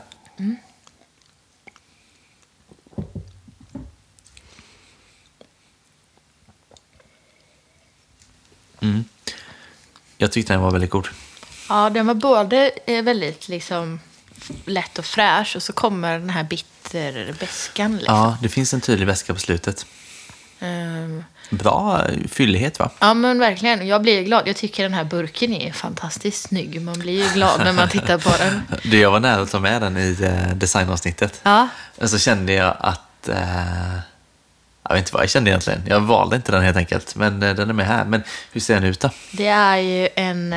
Mm. 8.80 9.04
Jag 10.18 10.32
tyckte 10.32 10.52
den 10.52 10.62
var 10.62 10.70
väldigt 10.70 10.90
god. 10.90 11.08
Ja, 11.68 11.90
den 11.90 12.06
var 12.06 12.14
både 12.14 12.70
eh, 12.86 13.02
väldigt 13.02 13.48
liksom 13.48 14.00
lätt 14.64 14.98
och 14.98 15.04
fräsch 15.04 15.56
och 15.56 15.62
så 15.62 15.72
kommer 15.72 16.18
den 16.18 16.30
här 16.30 16.44
bitterbeskan. 16.44 17.96
Liksom. 17.96 18.14
Ja, 18.14 18.38
det 18.42 18.48
finns 18.48 18.74
en 18.74 18.80
tydlig 18.80 19.06
väska 19.06 19.34
på 19.34 19.40
slutet. 19.40 19.86
Ehm, 20.60 21.24
Bra 21.50 22.04
fyllighet 22.28 22.78
va? 22.78 22.90
ja, 22.98 23.14
men 23.14 23.38
verkligen. 23.38 23.86
Jag 23.86 24.02
blir 24.02 24.22
glad. 24.22 24.48
Jag 24.48 24.56
tycker 24.56 24.82
den 24.82 24.94
här 24.94 25.04
burken 25.04 25.52
är 25.52 25.72
fantastiskt 25.72 26.48
snygg. 26.48 26.82
Man 26.82 26.98
blir 26.98 27.24
ju 27.24 27.34
glad 27.34 27.60
när 27.64 27.72
man 27.72 27.88
tittar 27.88 28.18
på 28.18 28.30
den. 28.38 28.62
Det 28.90 28.96
jag 28.98 29.10
var 29.10 29.20
nära 29.20 29.42
att 29.42 29.50
ta 29.50 29.60
med 29.60 29.82
den 29.82 29.96
i 29.96 30.16
eh, 30.22 30.54
designavsnittet. 30.54 31.40
Ja, 31.42 31.68
Men 31.98 32.08
så 32.08 32.18
kände 32.18 32.52
jag 32.52 32.76
att... 32.80 33.28
Eh, 33.28 33.36
jag 34.82 34.94
vet 34.94 34.98
inte 34.98 35.14
vad 35.14 35.22
jag 35.22 35.30
kände 35.30 35.50
egentligen. 35.50 35.82
Jag 35.86 36.00
valde 36.00 36.36
inte 36.36 36.52
den 36.52 36.62
helt 36.62 36.76
enkelt. 36.76 37.16
Men 37.16 37.42
eh, 37.42 37.54
den 37.54 37.68
är 37.70 37.74
med 37.74 37.86
här. 37.86 38.04
Men 38.04 38.22
hur 38.52 38.60
ser 38.60 38.74
den 38.74 38.84
ut 38.84 39.00
då? 39.00 39.10
det 39.30 39.46
är 39.46 39.76
ju 39.76 40.08
en... 40.14 40.54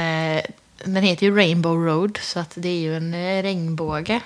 Eh, 0.84 0.90
den 0.90 1.04
heter 1.04 1.26
ju 1.26 1.36
Rainbow 1.36 1.86
Road, 1.86 2.20
så 2.22 2.40
att 2.40 2.52
det 2.56 2.70
är 2.70 2.80
ju 2.80 2.98
en 2.98 3.14
eh, 3.14 3.44
regnbåge. 3.44 4.22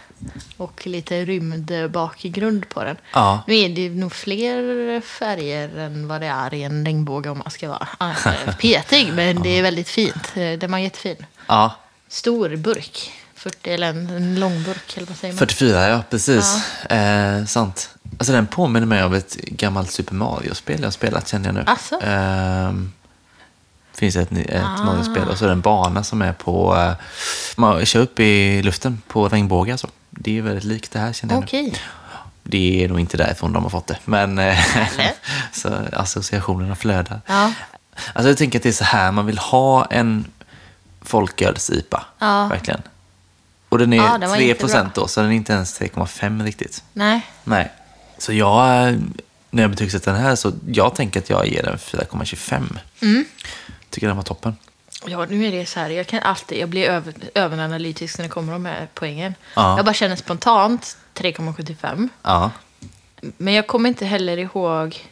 Och 0.58 0.88
lite 0.88 1.26
rymdbakgrund 1.26 2.70
på 2.70 2.84
den. 2.84 2.98
Ja. 3.14 3.44
Nu 3.48 3.56
är 3.58 3.70
det 3.70 3.82
ju 3.82 3.96
nog 3.96 4.14
fler 4.14 5.02
färger 5.02 5.78
än 5.78 6.08
vad 6.08 6.22
det 6.22 6.28
är 6.28 6.54
i 6.54 6.64
en 6.64 6.86
regnbåge 6.86 7.30
om 7.30 7.38
man 7.38 7.52
ska 7.52 7.68
vara 7.70 7.88
eh, 8.00 8.56
petig. 8.62 9.14
Men 9.14 9.42
det 9.42 9.50
är 9.50 9.62
väldigt 9.62 9.90
fint. 9.90 10.32
Eh, 10.36 10.60
Den 10.60 10.72
var 10.72 10.78
jättefin. 10.78 11.26
Ja, 11.48 11.76
Stor 12.10 12.56
burk. 12.56 13.12
40, 13.36 13.70
eller 13.72 13.90
en, 13.90 14.10
en 14.10 14.40
lång 14.40 14.64
burk, 14.64 14.98
eller 14.98 15.08
vad 15.08 15.18
säger 15.18 15.34
man? 15.34 15.40
44 15.40 15.88
ja, 15.90 16.04
precis. 16.10 16.56
Eh, 16.90 17.46
sant. 17.46 17.90
Alltså 18.18 18.34
den 18.34 18.48
påminner 18.48 18.88
mig 18.88 19.02
av 19.02 19.16
ett 19.16 19.36
gammalt 19.36 19.92
Super 19.92 20.14
Mario-spel 20.16 20.82
jag 20.84 20.94
spelat 20.94 21.28
känner 21.28 21.46
jag 21.46 21.56
nu. 21.56 21.64
Asså? 21.68 22.00
Ehm, 22.04 22.92
finns 23.98 24.16
ett, 24.16 24.32
ett 24.32 24.64
Ah. 24.64 24.84
Mario-spel 24.84 25.28
och 25.30 25.38
så 25.38 25.44
är 25.46 25.48
det 25.48 25.54
en 25.54 25.62
bana 25.62 26.04
som 26.04 26.22
är 26.22 26.34
på... 26.34 26.76
Eh, 26.78 26.92
man 27.56 27.86
kör 27.86 28.00
upp 28.00 28.20
i 28.20 28.62
luften 28.64 29.02
på 29.08 29.28
regnbågar. 29.30 29.74
Alltså. 29.74 29.88
Det 30.10 30.38
är 30.38 30.42
väldigt 30.42 30.64
likt 30.64 30.92
det 30.92 31.00
här 31.00 31.14
känner 31.14 31.34
jag 31.34 31.40
nu. 31.42 31.46
Okej. 31.46 31.74
Det 32.44 32.84
är 32.84 32.88
nog 32.90 33.00
inte 33.00 33.18
därifrån 33.18 33.54
de 33.54 33.64
har 33.64 33.70
fått 33.70 33.88
det. 33.88 33.98
Men 34.06 34.40
eh, 34.40 34.58
så 35.52 35.70
associationerna 35.94 36.76
flödar. 36.76 37.22
Ja. 37.28 37.54
Alltså 38.14 38.30
jag 38.30 38.38
tänker 38.38 38.60
att 38.60 38.64
det 38.64 38.70
är 38.70 38.74
så 38.74 38.84
här 38.84 39.12
man 39.12 39.26
vill 39.26 39.38
ha 39.38 39.86
en 39.86 40.26
folköls-IPA. 41.02 42.06
Ja. 42.20 42.48
Verkligen. 42.48 42.82
Och 43.70 43.78
den 43.78 43.94
är 43.94 43.98
Ja, 43.98 44.18
den 44.18 44.30
var 44.30 44.38
3 44.38 44.48
jättebra. 44.48 44.90
då, 44.96 45.08
så 45.08 45.22
den 45.22 45.32
är 45.32 45.36
inte 45.36 45.54
ens 45.54 45.82
3,5 45.82 46.44
riktigt. 46.44 46.84
Nej. 46.94 47.22
Nej. 47.44 47.72
Så 48.18 48.34
jag, 48.34 48.88
eh, 48.90 48.96
när 49.50 49.64
jag 49.64 49.70
betygsätter 49.70 50.12
den 50.14 50.22
här, 50.22 50.36
så 50.36 50.52
jag 50.68 50.96
tänker 50.96 51.20
att 51.20 51.30
jag 51.30 51.48
ger 51.48 51.64
den 51.64 51.78
4,25. 51.78 52.78
Mm. 53.02 53.26
Tycker 53.90 54.08
den 54.08 54.16
var 54.16 54.24
toppen. 54.24 54.58
Ja, 55.06 55.26
nu 55.26 55.46
är 55.46 55.52
det 55.52 55.66
så 55.66 55.80
här. 55.80 55.90
Jag 55.90 56.08
kan 56.08 56.20
alltid, 56.20 56.58
jag 56.58 56.70
blir 56.70 56.90
över, 56.90 57.14
överanalytisk 57.36 58.18
när 58.18 58.24
det 58.26 58.30
kommer 58.30 58.54
de 58.54 58.66
här 58.66 58.88
poängen. 58.94 59.36
Ja. 59.56 59.76
Jag 59.78 59.86
bara 59.86 59.94
känner 59.94 60.16
spontant 60.16 60.98
3,75. 61.16 62.10
Ja. 62.24 62.52
Men 63.22 63.54
jag 63.54 63.68
kommer 63.68 63.90
inte 63.90 64.06
heller 64.06 64.38
ihåg. 64.38 65.06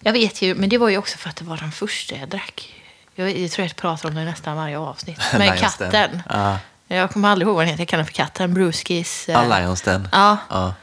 Jag 0.00 0.12
vet 0.12 0.42
ju, 0.42 0.54
men 0.54 0.68
det 0.68 0.78
var 0.78 0.88
ju 0.88 0.98
också 0.98 1.18
för 1.18 1.28
att 1.28 1.36
det 1.36 1.44
var 1.44 1.56
den 1.56 1.72
första 1.72 2.16
jag 2.16 2.28
drack. 2.28 2.74
Jag, 3.14 3.38
jag 3.38 3.50
tror 3.50 3.66
jag 3.66 3.76
pratar 3.76 4.08
om 4.08 4.14
det 4.14 4.24
nästan 4.24 4.56
varje 4.56 4.78
avsnitt. 4.78 5.20
Lions 5.38 5.76
Den. 5.76 5.90
katten. 5.90 6.22
Ja. 6.28 6.58
Jag 6.88 7.10
kommer 7.10 7.28
aldrig 7.28 7.46
ihåg 7.46 7.54
vad 7.56 7.62
den 7.64 7.68
heter. 7.70 7.80
Jag 7.80 7.88
kallar 7.88 7.98
den 8.02 8.06
för 8.06 8.14
katten. 8.14 8.54
Bruskis. 8.54 9.28
eh, 9.28 9.38
Alliance 9.38 9.90
den. 9.90 10.08
Ja. 10.12 10.36
ja. 10.50 10.74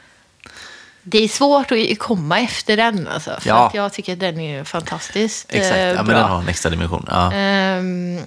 Det 1.08 1.18
är 1.24 1.28
svårt 1.28 1.72
att 1.72 1.98
komma 1.98 2.40
efter 2.40 2.76
den. 2.76 3.08
Alltså, 3.08 3.30
för 3.40 3.48
Ja. 3.48 3.66
att 3.68 3.74
jag 3.74 3.92
tycker 3.92 4.12
att 4.12 4.20
den 4.20 4.40
är 4.40 4.64
fantastiskt 4.64 5.46
Exakt. 5.52 5.76
eh, 5.76 5.82
Ja, 5.82 5.94
men 5.94 6.06
bra. 6.06 6.14
den 6.18 6.24
har 6.30 6.40
en 6.42 6.48
extra 6.48 6.70
dimension. 6.70 7.06
Ja. 7.10 7.32
Ehm, 7.32 8.20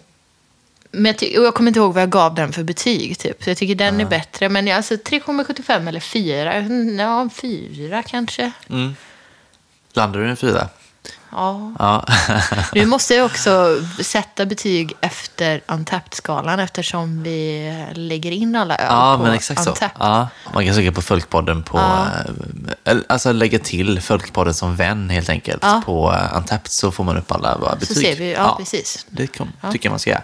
men 0.91 1.05
jag, 1.05 1.17
ty- 1.17 1.37
och 1.37 1.45
jag 1.45 1.53
kommer 1.53 1.67
inte 1.67 1.79
ihåg 1.79 1.93
vad 1.93 2.01
jag 2.03 2.09
gav 2.09 2.35
den 2.35 2.53
för 2.53 2.63
betyg. 2.63 3.17
Typ. 3.19 3.43
Så 3.43 3.49
jag 3.49 3.57
tycker 3.57 3.75
den 3.75 4.01
är 4.01 4.05
bättre. 4.05 4.49
Men 4.49 4.67
jag- 4.67 4.77
alltså 4.77 4.93
3,75 4.97 5.87
eller 5.87 5.99
4. 5.99 6.53
Mm, 6.53 6.99
Ja, 6.99 7.21
en 7.21 7.29
4 7.29 8.03
kanske. 8.03 8.51
Mm. 8.69 8.95
Landar 9.93 10.19
du 10.19 10.29
en 10.29 10.37
fyra? 10.37 10.67
Ja. 11.31 11.71
Ja. 11.79 12.05
Nu 12.73 12.85
måste 12.85 13.15
jag 13.15 13.25
också 13.25 13.81
sätta 14.03 14.45
betyg 14.45 14.93
efter 15.01 15.61
Untapped-skalan 15.67 16.59
eftersom 16.59 17.23
vi 17.23 17.73
lägger 17.93 18.31
in 18.31 18.55
alla 18.55 18.75
öl 18.77 18.87
Ja, 18.89 19.15
på 19.17 19.23
men 19.23 19.33
exakt 19.33 19.63
så. 19.63 19.69
Untapped. 19.69 19.97
Ja. 19.99 20.27
Man 20.53 20.65
kan 20.65 20.75
söka 20.75 20.91
på 20.91 21.01
Folkpodden 21.01 21.63
på... 21.63 21.77
Ja. 21.77 22.07
eh, 22.83 22.97
Alltså 23.09 23.31
lägga 23.31 23.59
till 23.59 24.01
Folkpodden 24.01 24.53
som 24.53 24.75
vän 24.75 25.09
helt 25.09 25.29
enkelt. 25.29 25.63
Ja. 25.63 25.81
På 25.85 26.11
uh, 26.11 26.37
Untapped 26.37 26.71
så 26.71 26.91
får 26.91 27.03
man 27.03 27.17
upp 27.17 27.31
alla 27.31 27.57
våra 27.57 27.75
betyg. 27.75 27.97
Så 27.97 28.01
ser 28.01 28.15
vi, 28.15 28.31
ja, 28.33 28.55
precis. 28.59 29.05
Det 29.09 29.29
Ja. 29.61 29.71
tycker 29.71 29.85
jag 29.89 29.91
man 29.91 29.99
ska 29.99 30.09
göra. 30.09 30.23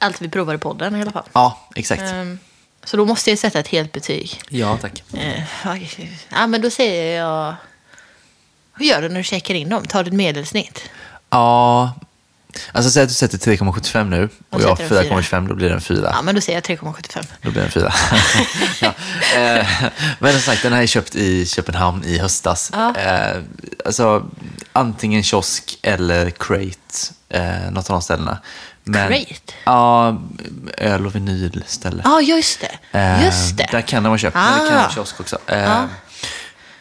Allt 0.00 0.22
vi 0.22 0.28
provar 0.28 0.54
i 0.54 0.58
podden 0.58 0.96
i 0.96 1.02
alla 1.02 1.10
fall. 1.12 1.24
Ja, 1.32 1.58
exakt. 1.74 2.02
Ehm, 2.02 2.38
så 2.84 2.96
då 2.96 3.04
måste 3.04 3.30
jag 3.30 3.38
sätta 3.38 3.58
ett 3.58 3.68
helt 3.68 3.92
betyg. 3.92 4.40
Ja, 4.48 4.78
tack. 4.80 5.02
Eh, 5.14 5.42
ja, 6.30 6.46
men 6.46 6.62
då 6.62 6.70
säger 6.70 7.18
jag... 7.20 7.54
Hur 8.80 8.86
gör 8.86 9.02
du 9.02 9.08
när 9.08 9.16
du 9.16 9.22
checkar 9.24 9.54
in 9.54 9.68
dem? 9.68 9.84
Tar 9.86 10.04
du 10.04 10.08
ett 10.08 10.14
medelsnitt? 10.14 10.80
Ja, 11.30 11.92
alltså 12.72 12.90
säg 12.90 13.02
att 13.02 13.08
du 13.08 13.14
sätter 13.14 13.38
3,75 13.38 14.04
nu 14.10 14.28
och 14.50 14.62
jag 14.62 14.78
sätter 14.78 14.96
en 14.98 15.04
fyra. 15.04 15.20
4,25, 15.20 15.48
då 15.48 15.54
blir 15.54 15.68
det 15.68 15.74
en 15.74 15.80
4. 15.80 16.10
Ja, 16.14 16.22
men 16.22 16.34
då 16.34 16.40
säger 16.40 16.62
jag 16.68 16.78
3,75. 16.78 17.24
Då 17.42 17.50
blir 17.50 17.60
det 17.62 17.66
en 17.66 17.72
4. 17.72 17.92
ja. 18.80 18.92
eh, 19.40 19.66
men 20.18 20.32
som 20.32 20.40
sagt, 20.40 20.62
den 20.62 20.72
här 20.72 20.82
är 20.82 20.86
köpt 20.86 21.14
i 21.14 21.46
Köpenhamn 21.46 22.04
i 22.04 22.18
höstas. 22.18 22.70
Ja. 22.74 22.94
Eh, 22.96 23.42
alltså, 23.84 24.26
antingen 24.72 25.22
kiosk 25.22 25.78
eller 25.82 26.30
crate, 26.30 27.12
eh, 27.28 27.70
något 27.70 27.90
av 27.90 27.94
de 27.94 28.02
ställena. 28.02 28.38
Men, 28.84 29.08
Great. 29.08 29.52
Ja, 29.64 30.20
öl 30.76 31.06
och 31.06 31.14
vinylställe. 31.14 32.02
Ja, 32.04 32.20
just 32.20 32.60
det. 32.60 32.98
Eh, 32.98 33.24
Just 33.24 33.56
det. 33.56 33.68
Där 33.70 33.80
kan 33.80 34.02
den 34.02 34.10
vara 34.10 34.18
köpt, 34.18 34.34
men 34.34 34.52
det 34.60 34.68
kan 34.68 34.78
Ah. 34.78 34.82
vara 34.82 34.90
kiosk 34.92 35.20
också. 35.20 35.38
Eh, 35.46 35.84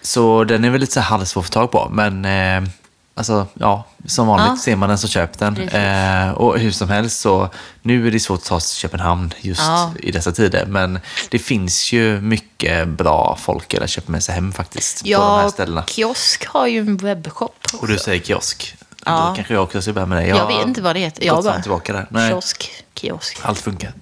Så 0.02 0.44
den 0.44 0.66
är 0.66 0.70
väl 0.70 0.82
lite 0.82 0.94
så 0.94 1.00
halvsvår 1.00 1.42
att 1.42 1.46
få 1.48 1.52
tag 1.52 1.72
på, 1.72 1.88
men 1.92 2.26
eh, 2.26 2.70
alltså, 3.16 3.48
ja, 3.54 3.86
som 4.06 4.28
vanligt 4.28 4.48
Ja. 4.50 4.58
ser 4.64 4.76
man 4.76 4.90
den 4.90 4.98
så 4.98 5.08
köp 5.08 5.38
den. 5.40 5.58
Eh, 5.70 6.32
och 6.32 6.60
hur 6.60 6.72
som 6.72 6.90
helst 6.90 7.20
så, 7.20 7.50
nu 7.82 8.08
är 8.08 8.12
det 8.12 8.20
svårt 8.20 8.40
att 8.40 8.46
ta 8.46 8.60
sig 8.60 8.70
till 8.70 8.82
Köpenhamn 8.82 9.34
just 9.42 9.62
Ja. 9.62 9.94
i 10.00 10.12
dessa 10.12 10.32
tider, 10.32 10.66
men 10.66 11.00
det 11.30 11.40
finns 11.40 11.92
ju 11.94 12.22
mycket 12.22 12.88
bra 12.88 13.38
folk 13.42 13.74
att 13.74 13.90
köpa 13.90 14.12
med 14.12 14.24
sig 14.24 14.36
hem 14.36 14.52
faktiskt 14.54 15.04
på 15.04 15.10
de 15.10 15.16
här 15.16 15.44
Ja, 15.44 15.50
ställena. 15.52 15.84
kiosk 15.88 16.46
har 16.48 16.68
ju 16.68 16.80
en 16.80 16.98
webbshop 16.98 17.56
också. 17.64 17.78
Och 17.78 17.88
du 17.88 17.98
säger 17.98 18.22
kiosk. 18.24 18.76
Ja. 19.06 19.26
Då 19.30 19.36
kanske 19.36 19.54
jag 19.54 19.64
också 19.64 19.82
ska 19.82 19.94
börja 19.94 20.06
med 20.06 20.18
det. 20.24 20.28
Jag 20.28 20.48
vet 20.48 20.68
inte 20.68 20.82
vad 20.82 20.96
det 20.96 21.00
heter. 21.00 21.26
Jag 21.26 21.38
Jag 21.38 21.44
bara- 21.44 21.62
tillbaka 21.62 21.94
där. 21.94 22.08
Nej, 22.10 22.30
Kiosk, 22.30 22.72
kiosk. 22.96 23.40
allt 23.42 23.60
funkar. 23.60 23.94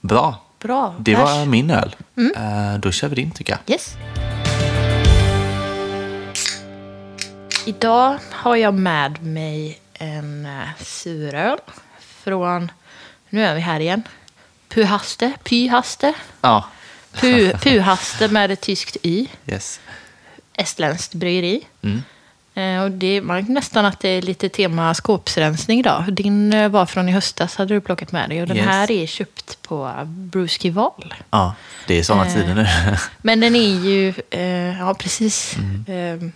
Bra. 0.00 0.34
Bra. 0.62 0.94
Det 0.98 1.14
var 1.14 1.46
min 1.46 1.70
öl. 1.70 1.96
Mm. 2.16 2.72
Eh, 2.74 2.80
då 2.80 2.90
kör 2.92 3.08
vi 3.08 3.14
din 3.16 3.30
tycker 3.30 3.52
jag. 3.66 3.74
Yes. 3.74 3.94
Idag 7.66 8.18
har 8.30 8.56
jag 8.56 8.74
med 8.74 9.22
mig 9.22 9.78
en 9.94 10.46
uh, 10.46 10.82
suröl 10.84 11.58
från, 12.24 12.70
nu 13.30 13.44
är 13.44 13.54
vi 13.54 13.60
här 13.60 13.80
igen, 13.80 14.02
Puhaste, 14.68 15.32
Pyhaste, 15.44 16.14
Ja. 16.40 16.64
Pu, 17.20 17.50
Puhaste 17.52 18.28
med 18.28 18.50
ett 18.50 18.60
tyskt 18.60 18.96
y, 19.02 19.26
Yes. 19.46 19.80
estländskt 20.54 21.14
bryggeri. 21.14 21.66
Mm. 21.82 22.02
Eh, 22.54 22.82
och 22.84 22.90
det 22.90 23.20
man 23.22 23.44
nästan 23.48 23.84
att 23.84 24.00
det 24.00 24.08
är 24.08 24.22
lite 24.22 24.48
tema 24.48 24.94
skåpsrensning 24.94 25.80
idag. 25.80 26.12
Din 26.12 26.52
eh, 26.52 26.68
var 26.68 26.86
från 26.86 27.08
i 27.08 27.12
höstas, 27.12 27.56
hade 27.56 27.74
du 27.74 27.80
plockat 27.80 28.12
med 28.12 28.28
dig. 28.28 28.42
Och 28.42 28.48
den 28.48 28.56
Yes. 28.56 28.66
här 28.66 28.90
är 28.90 29.06
köpt 29.06 29.62
på 29.62 29.92
Bruski 30.06 30.70
Val. 30.70 31.14
Ja, 31.30 31.54
det 31.86 31.98
är 31.98 32.02
sådana 32.02 32.26
Eh. 32.26 32.34
tider 32.34 32.54
nu. 32.54 32.66
Men 33.22 33.40
den 33.40 33.56
är 33.56 33.84
ju, 33.84 34.14
eh, 34.30 34.78
ja 34.80 34.94
precis, 34.94 35.56
Mm. 35.56 36.22
eh, 36.24 36.30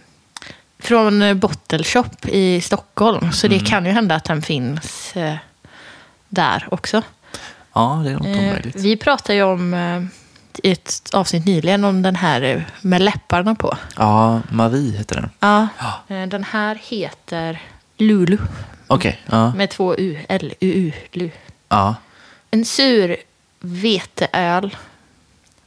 från 0.84 1.22
eh, 1.22 1.34
Bottle 1.34 1.84
Shop 1.84 2.04
i 2.28 2.60
Stockholm. 2.60 3.32
Så 3.32 3.46
Mm. 3.46 3.58
det 3.58 3.64
kan 3.64 3.84
ju 3.86 3.90
hända 3.92 4.14
att 4.14 4.24
den 4.24 4.42
finns 4.42 5.16
eh, 5.16 5.34
där 6.28 6.68
också. 6.70 7.02
ja, 7.72 8.00
det 8.04 8.10
är 8.10 8.14
något 8.14 8.26
Eh, 8.26 8.38
omöjligt. 8.38 8.76
vi 8.76 8.96
pratade 8.96 9.34
ju 9.34 9.42
om 9.42 9.74
eh, 9.74 10.02
i 10.68 10.72
ett 10.72 11.10
avsnitt 11.12 11.46
nyligen 11.46 11.84
om 11.84 12.02
den 12.02 12.16
här 12.16 12.42
eh, 12.42 12.62
med 12.80 13.02
läpparna 13.02 13.54
på. 13.54 13.76
Ja, 13.96 14.40
Marie 14.50 14.96
heter 14.98 15.14
den. 15.16 15.30
Ja, 15.40 15.68
eh, 16.08 16.26
den 16.28 16.44
här 16.44 16.78
heter 16.82 17.62
Lulu 17.98 18.38
Okej, 18.86 19.20
ja. 19.26 19.54
med 19.54 19.70
två 19.70 19.96
U, 19.96 20.18
L-U-U, 20.28 20.92
Lu. 21.12 21.30
ja. 21.68 21.94
En 22.50 22.64
sur 22.64 23.16
veteöl 23.60 24.76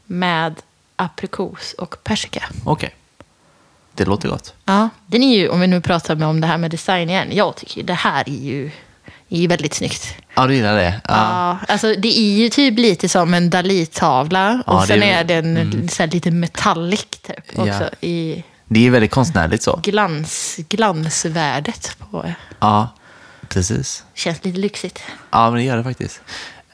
med 0.06 0.56
aprikos 0.96 1.74
och 1.74 1.96
persika. 2.04 2.44
Okej. 2.66 2.96
Det 3.98 4.06
låter 4.06 4.30
gott. 4.30 4.54
Ja, 4.66 4.90
den 5.08 5.24
är 5.24 5.38
ju, 5.38 5.50
om 5.50 5.60
vi 5.60 5.68
nu 5.68 5.82
pratar 5.82 6.16
med 6.16 6.28
om 6.28 6.42
det 6.42 6.48
här 6.48 6.58
med 6.58 6.72
design 6.72 7.10
igen, 7.10 7.28
jag 7.32 7.56
tycker 7.56 7.78
ju 7.78 7.84
det 7.84 7.94
här 7.94 8.30
är 8.30 8.44
ju, 8.44 8.72
är 9.30 9.38
ju 9.40 9.48
väldigt 9.48 9.74
snyggt. 9.74 10.16
Ja, 10.36 10.48
du 10.48 10.56
gillar 10.56 10.76
det? 10.76 11.02
Ja. 11.08 11.14
Ja, 11.14 11.58
alltså 11.74 11.94
det 11.96 12.20
är 12.20 12.38
ju 12.38 12.50
typ 12.50 12.80
lite 12.80 13.10
som 13.10 13.34
en 13.34 13.50
Dali-tavla 13.50 14.64
och 14.66 14.74
Ja, 14.76 14.82
det 14.82 14.88
sen 14.88 15.04
är- 15.04 15.20
är 15.20 15.24
den 15.42 15.90
så 15.90 16.04
här 16.04 16.10
lite 16.12 16.32
metallic 16.32 17.06
typ 17.22 17.36
Ja. 17.56 17.62
också 17.64 17.90
i 18.02 18.44
Det 18.66 18.88
är 18.88 18.92
väldigt 18.92 19.12
konstnärligt 19.12 19.64
så. 19.64 19.80
glans, 19.84 20.56
glansvärdet 20.70 21.98
på 22.12 22.34
Ja, 22.60 22.90
precis. 23.50 24.04
Känns 24.14 24.44
lite 24.44 24.58
lyxigt. 24.58 25.00
Ja, 25.32 25.50
men 25.50 25.58
det 25.60 25.64
gör 25.64 25.78
det 25.78 25.84
faktiskt. 25.84 26.22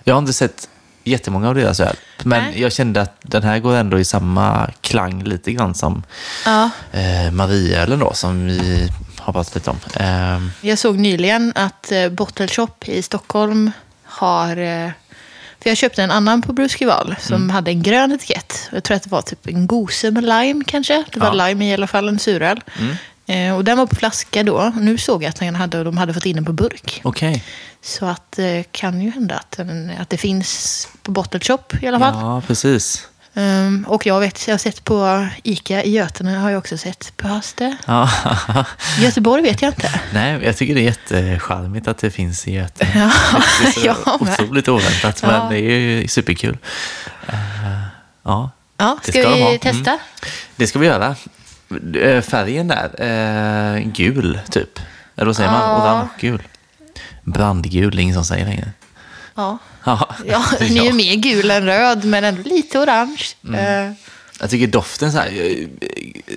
Jag 0.04 0.14
har 0.16 0.20
inte 0.20 0.34
sett 0.34 0.70
jättemånga 1.04 1.50
av 1.50 1.56
deras 1.56 1.80
öl, 1.80 1.96
men 2.24 2.44
Nej. 2.44 2.62
jag 2.62 2.74
kände 2.74 3.02
att 3.02 3.18
den 3.22 3.44
här 3.44 3.60
går 3.60 3.76
ändå 3.76 4.00
i 4.00 4.06
samma 4.06 4.70
klang 4.82 5.24
lite 5.24 5.52
grann 5.52 5.76
som 5.76 6.04
Ja. 6.46 6.70
eh, 6.92 7.32
Marieölen 7.32 8.00
då, 8.00 8.14
som 8.14 8.46
vi 8.48 8.90
har 9.20 9.34
pratat 9.34 9.56
lite 9.56 9.70
om. 9.70 9.78
Eh, 10.00 10.68
Jag 10.70 10.78
såg 10.80 10.98
nyligen 11.00 11.52
att 11.56 11.92
eh, 11.92 12.10
Bottle 12.10 12.48
Shop 12.48 12.70
i 12.86 13.02
Stockholm 13.02 13.72
har... 14.04 14.58
Eh, 14.58 14.90
för 15.62 15.70
jag 15.70 15.78
köpte 15.78 16.04
en 16.04 16.12
annan 16.12 16.42
på 16.42 16.54
Bruskival 16.54 17.16
som 17.20 17.36
Mm. 17.36 17.50
hade 17.50 17.72
en 17.72 17.82
grön 17.84 18.12
etikett. 18.12 18.70
Jag 18.72 18.84
tror 18.84 18.98
att 18.98 19.04
det 19.04 19.10
var 19.12 19.22
typ 19.22 19.48
en 19.48 19.68
gose 19.68 20.12
med 20.12 20.24
lime 20.24 20.64
kanske. 20.68 21.04
Det 21.14 21.20
var 21.20 21.28
Ja. 21.28 21.34
Mm. 21.34 21.48
lime 21.48 21.70
i 21.70 21.74
alla 21.74 21.88
fall, 21.88 22.08
en 22.10 22.20
suröl. 22.20 22.62
Eh, 23.26 23.56
och 23.56 23.64
den 23.64 23.78
var 23.78 23.86
på 23.86 23.96
flaska 23.96 24.44
då. 24.44 24.74
Nu 24.80 24.98
såg 24.98 25.24
jag 25.24 25.30
att 25.30 25.36
den 25.40 25.56
hade, 25.56 25.84
de 25.84 25.98
hade 25.98 26.14
fått 26.14 26.26
in 26.26 26.36
den 26.36 26.46
på 26.46 26.54
burk. 26.54 27.02
Okej. 27.04 27.44
Så 27.82 28.06
att 28.06 28.32
det 28.32 28.64
kan 28.72 29.02
ju 29.02 29.12
hända 29.12 29.36
att, 29.36 29.52
den, 29.52 29.92
att 30.00 30.10
det 30.10 30.18
finns 30.18 30.88
på 31.04 31.12
Bottle 31.12 31.40
Shop 31.40 31.60
i 31.82 31.88
alla 31.88 32.00
fall. 32.00 32.14
Ja, 32.22 32.42
precis. 32.48 33.08
Ehm, 33.36 33.86
och 33.90 34.06
jag 34.06 34.20
vet, 34.20 34.48
jag 34.48 34.54
har 34.54 34.58
sett 34.60 34.84
på 34.84 35.28
Ica 35.44 35.84
i 35.84 35.92
Götene 35.92 36.32
har 36.38 36.50
jag 36.50 36.58
också 36.58 36.78
sett 36.78 37.18
på 37.18 37.28
Haste. 37.28 37.78
Ja. 37.86 38.10
Göteborg 39.00 39.44
vet 39.44 39.62
jag 39.62 39.70
inte. 39.70 40.02
Nej, 40.14 40.40
jag 40.44 40.58
tycker 40.58 40.76
det 40.76 40.82
är 40.82 40.84
jättecharmigt 40.84 41.88
att 41.88 41.98
det 41.98 42.12
finns 42.12 42.48
i 42.48 42.52
Göteborg. 42.54 42.92
Ja, 42.96 43.12
Det 43.62 43.68
är 43.88 43.94
så 43.94 44.18
med. 44.26 44.34
otroligt 44.40 44.68
oväntat, 44.68 45.20
Ja. 45.24 45.28
men 45.28 45.50
det 45.50 45.60
är 45.60 45.80
ju 45.80 46.08
superkul. 46.08 46.58
Eh, 47.28 47.36
ja, 48.24 48.52
Ja, 48.78 48.98
ska, 49.04 49.12
ska 49.12 49.22
de 49.22 49.28
ha. 49.28 49.36
vi 49.36 49.42
Mm. 49.42 49.60
testa? 49.60 50.00
det 50.56 50.68
ska 50.68 50.80
vi 50.80 50.88
göra. 50.88 51.16
Eh, 52.02 52.22
Färgen 52.22 52.68
där, 52.68 52.90
eh, 53.78 53.80
gul 53.94 54.40
typ. 54.50 54.80
Eller 55.16 55.26
vad 55.26 55.36
säger 55.36 55.52
man? 55.52 55.60
Ja. 55.62 55.78
Orange-gul. 55.84 56.44
Brandgul, 57.24 57.92
det 57.96 58.02
är 58.02 58.04
ingen 58.04 58.16
som 58.16 58.26
säger 58.26 58.46
längre. 58.46 58.72
Ja. 59.36 59.58
Ja, 59.86 60.16
Ja, 60.26 60.46
det 60.60 60.66
är 60.66 60.70
den 60.70 60.78
är 60.78 60.84
ju 60.84 60.94
mer 60.94 61.16
gul 61.16 61.52
än 61.52 61.66
röd, 61.66 62.06
men 62.06 62.24
ändå 62.24 62.42
lite 62.46 62.80
orange. 62.80 63.24
Mm. 63.48 63.88
Eh, 63.90 63.94
Jag 64.40 64.50
tycker 64.50 64.68
doften 64.68 65.12
så 65.12 65.18
här, 65.18 65.28
eh, 65.28 65.68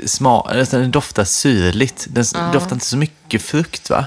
sma, 0.07 0.49
eller 0.51 0.67
den 0.81 0.91
doftar 0.91 1.25
syrligt. 1.25 2.07
Den 2.11 2.21
s- 2.23 2.35
doftar 2.53 2.73
inte 2.77 2.87
så 2.87 2.97
mycket 2.97 3.43
frukt 3.43 3.91
va? 3.91 4.07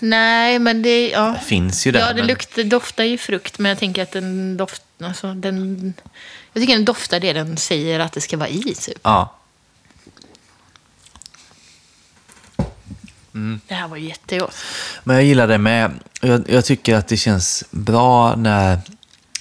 nej, 0.00 0.58
men 0.58 0.82
det... 0.82 1.08
Ja, 1.10 1.20
Det 1.40 1.44
finns 1.46 1.86
ju 1.86 1.92
där. 1.92 2.00
ja 2.00 2.06
det 2.08 2.14
men- 2.14 2.26
luktar, 2.26 2.62
doftar 2.64 3.04
ju 3.04 3.18
frukt, 3.18 3.58
men 3.58 3.68
jag 3.68 3.78
tänker 3.78 4.02
att 4.02 4.12
den 4.12 4.56
doftar... 4.56 5.06
Alltså, 5.06 5.32
den, 5.34 5.94
jag 6.52 6.62
tycker 6.62 6.74
den 6.74 6.84
doftar 6.84 7.20
det 7.20 7.32
den 7.32 7.56
säger 7.56 8.00
att 8.00 8.12
det 8.12 8.20
ska 8.20 8.36
vara 8.36 8.48
i, 8.48 8.62
typ. 8.62 8.98
Ja, 9.02 9.35
Det 13.68 13.74
här 13.74 13.88
var 13.88 13.96
jättegott. 13.96 14.54
men 15.04 15.16
jag 15.16 15.24
gillar 15.24 15.48
det 15.48 15.58
med. 15.58 15.90
Jag, 16.20 16.44
jag 16.48 16.64
tycker 16.64 16.94
att 16.94 17.08
det 17.08 17.16
känns 17.16 17.64
bra 17.70 18.36
när... 18.36 18.80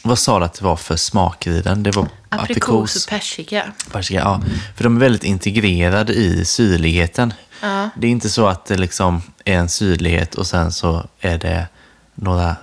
Vad 0.02 0.20
sa 0.20 0.40
du 0.40 0.46
att 0.46 0.54
det 0.54 0.66
var 0.66 0.76
för 0.76 0.96
smaker 0.96 1.52
i 1.52 1.62
den? 1.62 1.84
Det 1.84 1.92
var 1.92 2.08
Aprikos 2.30 3.06
och 3.06 3.10
persika. 3.10 3.64
Persika, 3.92 4.20
ja. 4.20 4.42
För 4.76 4.84
de 4.84 4.96
är 4.96 5.00
väldigt 5.00 5.24
integrerade 5.24 6.14
i 6.14 6.46
syrligheten. 6.46 7.34
Ja. 7.62 7.90
Det 7.98 8.08
är 8.08 8.12
inte 8.12 8.30
så 8.30 8.48
att 8.48 8.66
det 8.66 8.78
liksom 8.78 9.22
är 9.46 9.58
en 9.58 9.70
syrlighet 9.70 10.36
och 10.36 10.48
sen 10.48 10.72
så 10.72 11.08
är 11.20 11.38
det 11.38 11.68
några 12.16 12.56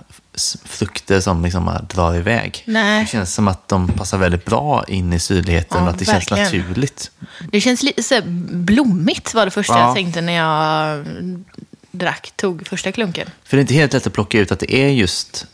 frukter 0.65 1.19
som 1.19 1.43
liksom 1.43 1.77
drar 1.89 2.15
iväg. 2.15 2.63
Nej. 2.65 3.01
Det 3.03 3.07
känns 3.09 3.33
som 3.33 3.47
att 3.47 3.67
de 3.67 3.87
passar 3.87 4.17
väldigt 4.17 4.45
bra 4.45 4.83
in 4.87 5.13
i 5.13 5.19
syrligheten 5.19 5.77
Ja, 5.77 5.83
och 5.83 5.89
att 5.89 5.99
det 5.99 6.07
verkligen. 6.07 6.45
känns 6.45 6.53
naturligt. 6.53 7.11
Det 7.51 7.61
känns 7.61 7.83
lite 7.83 8.03
så 8.03 8.21
blommigt 8.51 9.33
var 9.33 9.45
det 9.45 9.51
första 9.51 9.73
Ja. 9.73 9.79
jag 9.87 9.95
tänkte 9.95 10.21
när 10.21 10.33
jag 10.33 11.05
drack, 11.91 12.33
tog 12.35 12.67
första 12.67 12.91
klunken. 12.91 13.29
För 13.43 13.57
det 13.57 13.59
är 13.59 13.61
inte 13.61 13.73
helt 13.73 13.93
lätt 13.93 14.07
att 14.07 14.13
plocka 14.13 14.39
ut 14.39 14.51
att 14.51 14.59
det 14.59 14.73
är 14.75 14.89
just 14.89 15.45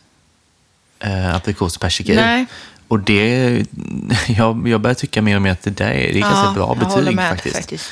eh, 0.99 1.35
aprikos 1.35 1.75
och 1.75 1.81
persika 1.81 2.13
i. 2.13 2.15
Nej. 2.15 2.45
Och 2.87 2.99
det, 2.99 3.65
jag, 4.27 4.67
jag 4.67 4.81
börjar 4.81 4.95
tycka 4.95 5.21
mer 5.21 5.35
och 5.35 5.41
mer 5.41 5.51
att 5.51 5.61
det 5.61 5.69
där 5.71 5.89
är, 5.89 6.13
det 6.13 6.17
är 6.19 6.21
ganska 6.21 6.51
bra 6.53 6.75
betyg 6.75 7.15
med, 7.15 7.29
faktiskt. 7.29 7.91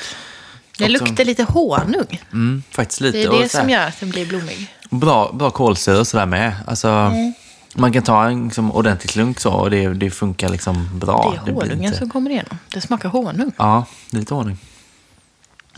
Det 0.78 0.84
Också- 0.84 1.04
luktar 1.04 1.24
lite 1.24 1.42
honung. 1.42 2.22
Mm, 2.32 2.62
faktiskt 2.70 3.00
lite. 3.00 3.18
Det 3.18 3.24
är 3.24 3.42
det 3.42 3.48
som 3.48 3.70
gör 3.70 3.86
att 3.86 4.00
den 4.00 4.10
blir 4.10 4.26
blommig. 4.26 4.74
Bra, 4.90 5.30
bra 5.32 5.50
kolsyra 5.50 5.98
och 5.98 6.06
sådär 6.06 6.26
med. 6.26 6.52
Alltså, 6.66 6.88
Mm. 6.88 7.32
Man 7.74 7.92
kan 7.92 8.02
ta 8.02 8.24
en 8.28 8.44
liksom, 8.44 8.72
ordentlig 8.72 9.10
klunk 9.10 9.40
så 9.40 9.52
och 9.52 9.70
det, 9.70 9.94
det 9.94 10.10
funkar 10.10 10.48
liksom 10.48 10.98
bra. 10.98 11.34
det 11.44 11.50
är 11.50 11.54
honungen 11.54 11.84
inte- 11.84 11.98
som 11.98 12.10
kommer 12.10 12.30
igenom. 12.30 12.58
Det 12.74 12.80
smakar 12.80 13.08
honung. 13.08 13.52
Ja, 13.56 13.84
det 14.10 14.16
är 14.16 14.20
lite 14.20 14.34
honung. 14.34 14.58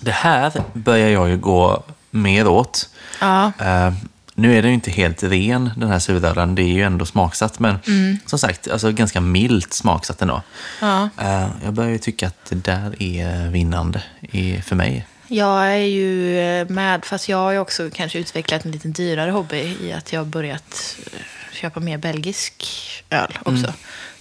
Det 0.00 0.10
här 0.10 0.52
börjar 0.72 1.08
jag 1.08 1.28
ju 1.28 1.36
gå 1.38 1.82
mer 2.10 2.46
åt. 2.48 2.88
Ja. 3.20 3.52
Eh, 3.58 3.92
nu 4.34 4.58
är 4.58 4.62
den 4.62 4.70
ju 4.70 4.74
inte 4.74 4.90
helt 4.90 5.22
ren, 5.22 5.70
den 5.76 5.88
här 5.88 5.98
surölen. 5.98 6.54
Det 6.54 6.62
är 6.62 6.66
ju 6.72 6.82
ändå 6.82 7.06
smaksatt, 7.06 7.58
men 7.58 7.78
Mm. 7.86 8.18
som 8.26 8.38
sagt, 8.38 8.70
alltså 8.70 8.92
ganska 8.92 9.20
milt 9.20 9.72
smaksatt 9.72 10.22
ändå. 10.22 10.42
Ja. 10.80 11.08
Eh, 11.18 11.48
jag 11.64 11.72
börjar 11.74 11.90
ju 11.90 11.98
tycka 11.98 12.26
att 12.26 12.44
det 12.50 12.56
där 12.56 13.02
är 13.02 13.48
vinnande 13.48 14.02
i, 14.20 14.60
för 14.62 14.76
mig. 14.76 15.06
Jag 15.32 15.66
är 15.66 15.76
ju 15.76 16.38
eh, 16.40 16.68
med, 16.68 17.04
fast 17.04 17.28
jag 17.28 17.36
har 17.36 17.52
ju 17.52 17.58
också 17.58 17.90
kanske 17.94 18.18
utvecklat 18.18 18.64
en 18.64 18.70
lite 18.70 18.88
dyrare 18.88 19.30
hobby 19.30 19.76
i 19.82 19.92
att 19.92 20.12
jag 20.12 20.20
har 20.20 20.24
börjat 20.24 20.96
eh, 21.12 21.20
köpa 21.52 21.80
mer 21.80 21.98
belgisk 21.98 22.66
öl 23.10 23.38
också. 23.44 23.72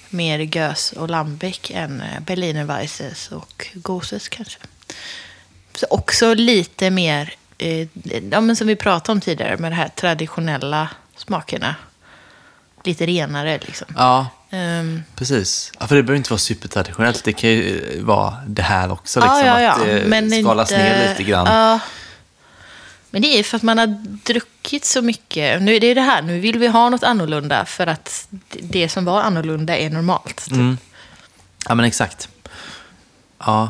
Mer 0.10 0.40
gös 0.40 0.92
och 0.92 1.10
lambic 1.10 1.72
än 1.74 2.02
eh, 2.02 2.20
Berliner 2.20 2.64
Weisses 2.64 3.32
och 3.32 3.68
Goses 3.74 4.30
kanske. 4.30 4.60
Så 5.74 5.88
också 5.90 6.34
lite 6.34 6.90
mer, 6.90 7.34
eh, 7.58 7.88
ja, 8.32 8.42
men 8.42 8.56
som 8.56 8.68
vi 8.68 8.76
pratade 8.76 9.12
om 9.12 9.22
tidigare, 9.22 9.58
med 9.58 9.72
det 9.72 9.76
här 9.76 9.90
traditionella 9.90 10.90
smakerna 11.16 11.76
lite 12.84 13.06
renare. 13.06 13.60
Liksom. 13.62 13.88
Ja, 13.96 14.28
Ehm, 14.52 15.04
precis. 15.16 15.72
Ja, 15.80 15.88
för 15.88 15.96
det 15.96 16.04
behöver 16.04 16.18
inte 16.18 16.30
vara 16.30 16.40
supertraditionellt. 16.40 17.24
Det 17.24 17.34
kan 17.34 17.50
ju 17.50 17.80
eh, 17.98 18.04
vara 18.04 18.38
det 18.48 18.62
här 18.62 18.92
också. 18.92 19.20
Liksom, 19.20 19.38
ja, 19.46 19.62
ja. 19.62 19.72
Att 19.72 19.86
det 20.30 20.42
skalas 20.42 20.72
ner 20.72 21.10
lite 21.10 21.24
grann. 21.24 21.46
Ja. 21.48 21.80
Men 23.10 23.22
det 23.22 23.28
är 23.40 23.44
för 23.44 23.58
att 23.58 23.64
man 23.64 23.78
har 23.78 23.88
druckit 24.26 24.86
så 24.86 25.02
mycket. 25.02 25.62
Nu 25.62 25.76
är 25.76 25.80
det 25.80 25.94
det 25.94 26.02
här, 26.02 26.22
nu 26.22 26.40
vill 26.40 26.60
vi 26.60 26.68
ha 26.68 26.90
något 26.90 27.04
annorlunda 27.04 27.66
för 27.66 27.88
att 27.88 28.28
det 28.62 28.90
som 28.90 29.06
var 29.06 29.22
annorlunda 29.22 29.78
är 29.78 29.90
normalt. 29.90 30.38
Typ. 30.46 30.54
Mm. 30.54 30.78
Ja, 31.68 31.76
men 31.76 31.86
exakt. 31.86 32.30
Ja. 33.40 33.70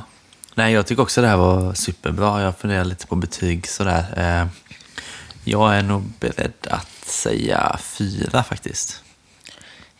Nej, 0.56 0.73
jag 0.73 0.85
tycker 0.88 1.01
också 1.03 1.22
det 1.22 1.27
här 1.27 1.38
var 1.38 1.73
superbra. 1.73 2.41
Jag 2.41 2.57
funderar 2.57 2.84
lite 2.85 3.07
på 3.07 3.15
betyg 3.15 3.68
sådär. 3.69 4.06
Eh, 4.18 4.47
Jag 5.43 5.76
är 5.76 5.81
nog 5.84 6.03
beredd 6.19 6.53
att 6.69 7.06
säga 7.06 7.80
fyra 7.84 8.43
faktiskt. 8.43 9.03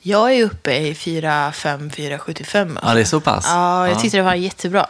Jag 0.02 0.34
är 0.34 0.44
uppe 0.46 0.74
i 0.78 0.96
4, 0.96 1.52
5, 1.52 1.90
4, 1.90 2.20
75. 2.20 2.80
Ja, 2.84 2.94
det 2.94 3.02
är 3.02 3.06
så 3.06 3.20
pass? 3.22 3.46
Ja, 3.48 3.88
jag 3.88 3.96
Ja. 3.96 4.00
tyckte 4.00 4.18
det 4.18 4.24
var 4.24 4.34
jättebra. 4.36 4.86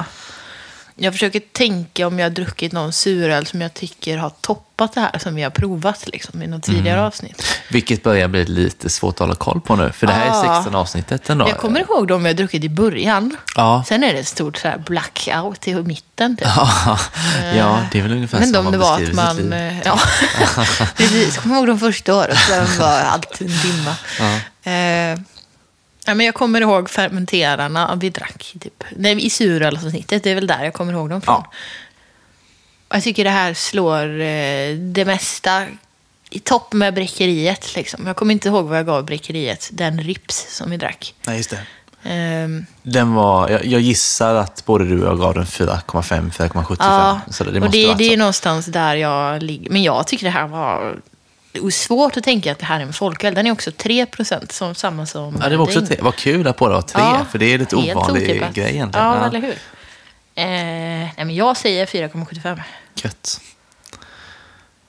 Jag 1.02 1.14
försöker 1.14 1.40
tänka 1.52 2.08
om 2.08 2.20
jag 2.20 2.26
har 2.26 2.30
druckit 2.30 2.72
någon 2.72 2.94
suröl 2.94 3.46
som 3.46 3.62
jag 3.62 3.74
tycker 3.74 4.18
har 4.18 4.30
toppat 4.42 4.94
det 4.94 5.02
här 5.02 5.20
som 5.20 5.36
vi 5.36 5.44
har 5.44 5.50
provat 5.50 6.08
liksom, 6.08 6.42
i 6.44 6.48
något 6.48 6.64
tidigare 6.64 6.94
Mm. 6.98 7.06
avsnitt. 7.06 7.44
Vilket 7.70 8.04
börjar 8.04 8.28
bli 8.28 8.46
lite 8.46 8.90
svårt 8.90 9.14
att 9.14 9.20
hålla 9.20 9.36
koll 9.36 9.62
på 9.62 9.76
nu. 9.76 9.92
För 9.92 10.08
det 10.08 10.14
här 10.14 10.26
är 10.26 10.46
Ja. 10.46 10.56
16 10.56 10.76
avsnittet 10.76 11.30
ändå. 11.30 11.50
Jag 11.50 11.58
kommer 11.58 11.80
ihåg 11.80 12.08
de 12.08 12.26
jag 12.26 12.30
har 12.30 12.38
druckit 12.38 12.64
i 12.64 12.70
början. 12.70 13.38
Ja. 13.56 13.84
Sen 13.88 14.04
är 14.04 14.14
det 14.14 14.20
ett 14.20 14.28
stort 14.28 14.58
så 14.58 14.68
här 14.68 14.78
blackout 14.78 15.68
i 15.68 15.76
mitten. 15.76 16.38
Typ. 16.38 16.48
Ja, 16.56 17.00
ja, 17.56 17.80
det 17.92 18.00
är 18.00 18.04
väl 18.04 18.12
ungefär 18.12 18.38
Jag 18.38 18.40
vet 18.40 18.48
inte 18.48 18.60
så 18.62 18.66
om 18.66 18.72
det 18.72 18.78
man 18.78 18.88
var 18.88 18.94
att 18.94 19.00
beskriver 19.00 19.28
sitt 19.36 19.46
man... 19.46 19.50
liv. 19.50 19.54
eh, 19.54 19.80
Ja, 19.86 20.00
precis. 20.96 21.36
Jag 21.36 21.44
kommer 21.44 21.56
ihåg 21.56 21.68
de 21.68 21.80
första 21.80 22.16
åren, 22.16 22.36
sen 22.48 22.80
var 22.80 23.00
allt 23.00 23.42
en 23.42 23.48
dimma. 23.48 23.96
Ja. 24.20 24.40
Eh, 24.64 25.20
ja, 26.06 26.14
men 26.16 26.26
jag 26.26 26.36
kommer 26.36 26.62
ihåg 26.62 26.90
fermenterarna 26.90 27.96
vi 27.96 28.10
drack 28.10 28.56
typ, 28.60 28.84
nej, 28.96 29.26
i 29.26 29.30
surölsavsnittet. 29.30 30.24
Det 30.24 30.32
är 30.32 30.36
väl 30.36 30.48
där 30.48 30.64
jag 30.64 30.74
kommer 30.74 30.94
ihåg 30.94 31.10
dem 31.10 31.22
från. 31.22 31.44
Ja. 31.46 31.52
Jag 32.90 33.04
tycker 33.04 33.24
det 33.24 33.30
här 33.30 33.54
slår 33.54 34.20
eh, 34.22 34.76
det 34.76 35.06
mesta 35.06 35.66
i 36.30 36.40
topp 36.40 36.74
med 36.74 36.94
bräckeriet. 36.94 37.76
Liksom. 37.76 38.08
Jag 38.08 38.16
kommer 38.16 38.34
inte 38.34 38.48
ihåg 38.48 38.66
vad 38.66 38.78
jag 38.78 38.86
gav 38.86 39.06
bräckeriet. 39.06 39.70
Den 39.72 40.02
rips 40.02 40.56
som 40.58 40.72
vi 40.72 40.78
drack. 40.78 41.16
Nej, 41.26 41.38
just 41.38 41.50
det. 41.50 41.60
Ehm, 42.04 42.66
Den 42.84 43.14
var, 43.14 43.50
jag, 43.50 43.66
jag 43.66 43.82
gissar 43.82 44.36
att 44.36 44.66
både 44.66 44.86
du 44.86 45.02
och 45.04 45.12
jag 45.12 45.20
gav 45.20 45.34
den 45.34 45.46
4,5, 45.46 46.32
4,75. 46.32 46.76
Ja, 46.80 47.22
så 47.30 47.44
det, 47.44 47.52
det 47.52 47.62
och 47.62 47.72
det, 47.72 48.14
är 48.14 48.18
någonstans 48.18 48.66
där 48.66 48.96
jag 48.96 49.44
ligger. 49.44 49.70
Men 49.70 49.84
jag 49.84 50.08
tycker 50.08 50.26
det 50.26 50.32
här 50.32 50.48
var 50.48 50.98
det 51.52 51.60
är 51.60 51.70
svårt 51.70 52.18
att 52.18 52.24
tänka 52.24 52.52
att 52.52 52.60
det 52.60 52.66
här 52.66 52.80
är 52.80 52.84
en 52.84 52.94
folköl. 52.94 53.34
Den 53.34 53.48
är 53.48 53.52
också 53.52 53.72
3 53.72 54.06
som 54.50 54.76
samma 54.76 55.06
som 55.06 55.38
Ja, 55.42 55.50
det 55.50 55.58
var 55.58 55.64
också 55.64 55.80
din. 55.80 55.88
tre. 55.88 55.98
Vad 56.02 56.16
kul 56.16 56.48
att 56.48 56.58
båda 56.58 56.74
var 56.74 56.82
tre, 56.82 57.02
Ja, 57.02 57.26
för 57.32 57.40
det 57.40 57.54
är 57.54 57.58
lite 57.58 57.76
ovanlig 57.76 58.24
otippat. 58.30 58.54
grej 58.54 58.70
egentligen. 58.74 59.08
Ja, 59.08 59.26
eller 59.28 59.40
hur? 59.42 59.56
Eh, 60.36 60.46
nej, 60.46 61.14
men 61.18 61.36
jag 61.36 61.58
säger 61.58 61.86
4,75. 61.86 62.62
Gött. 62.96 63.42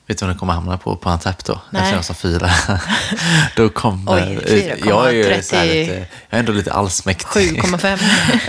Vet 0.07 0.19
du 0.19 0.25
vad 0.25 0.31
den 0.31 0.39
kommer 0.39 0.53
hamna 0.53 0.79
på 0.79 0.97
på 0.97 1.09
Antapp 1.09 1.45
då? 1.45 1.61
Nej. 1.71 1.83
Eftersom 1.83 1.97
jag 1.97 2.05
sa 2.05 2.15
fyra. 2.15 2.51
då 3.57 3.69
kommer... 3.69 4.13
Oj, 4.13 4.39
4,30. 4.47 4.89
jag 4.89 5.09
är 5.09 5.13
ju 5.13 5.43
så 5.43 5.57
här 5.57 5.65
lite, 5.67 5.93
jag 5.95 6.07
är 6.31 6.39
ändå 6.39 6.53
lite 6.53 6.73
allsmäktig. 6.73 7.63
7,5. 7.63 7.99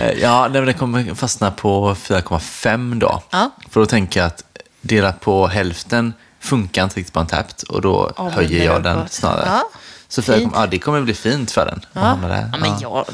Eh, 0.00 0.18
ja, 0.20 0.42
nej, 0.42 0.50
men 0.50 0.64
den 0.64 0.74
kommer 0.74 1.14
fastna 1.14 1.50
på 1.50 1.94
4,5 1.94 2.98
då. 2.98 3.22
Ja. 3.30 3.50
För 3.70 3.80
då 3.80 3.86
tänker 3.86 4.20
jag 4.20 4.26
att 4.26 4.44
dela 4.80 5.12
på 5.12 5.46
hälften 5.46 6.12
funkar 6.42 6.84
inte 6.84 6.96
riktigt 6.96 7.12
på 7.14 7.20
Antapped 7.20 7.68
och 7.68 7.80
då 7.82 8.12
Ja, 8.16 8.22
men 8.24 8.32
höjer 8.32 8.64
jag 8.64 8.82
den 8.82 8.96
gott. 8.98 9.12
snarare. 9.12 9.46
Ja, 9.46 9.68
Så 10.08 10.22
4,5 10.22 10.38
fint. 10.38 10.52
ja, 10.54 10.66
det 10.66 10.78
kommer 10.78 11.00
bli 11.02 11.14
fint 11.14 11.50
för 11.50 11.66
den. 11.66 11.84
Ja. 11.92 12.18
där. 12.22 12.48
ja, 12.52 12.58
men 12.58 12.70
Ja. 12.70 12.78
jag, 12.80 13.06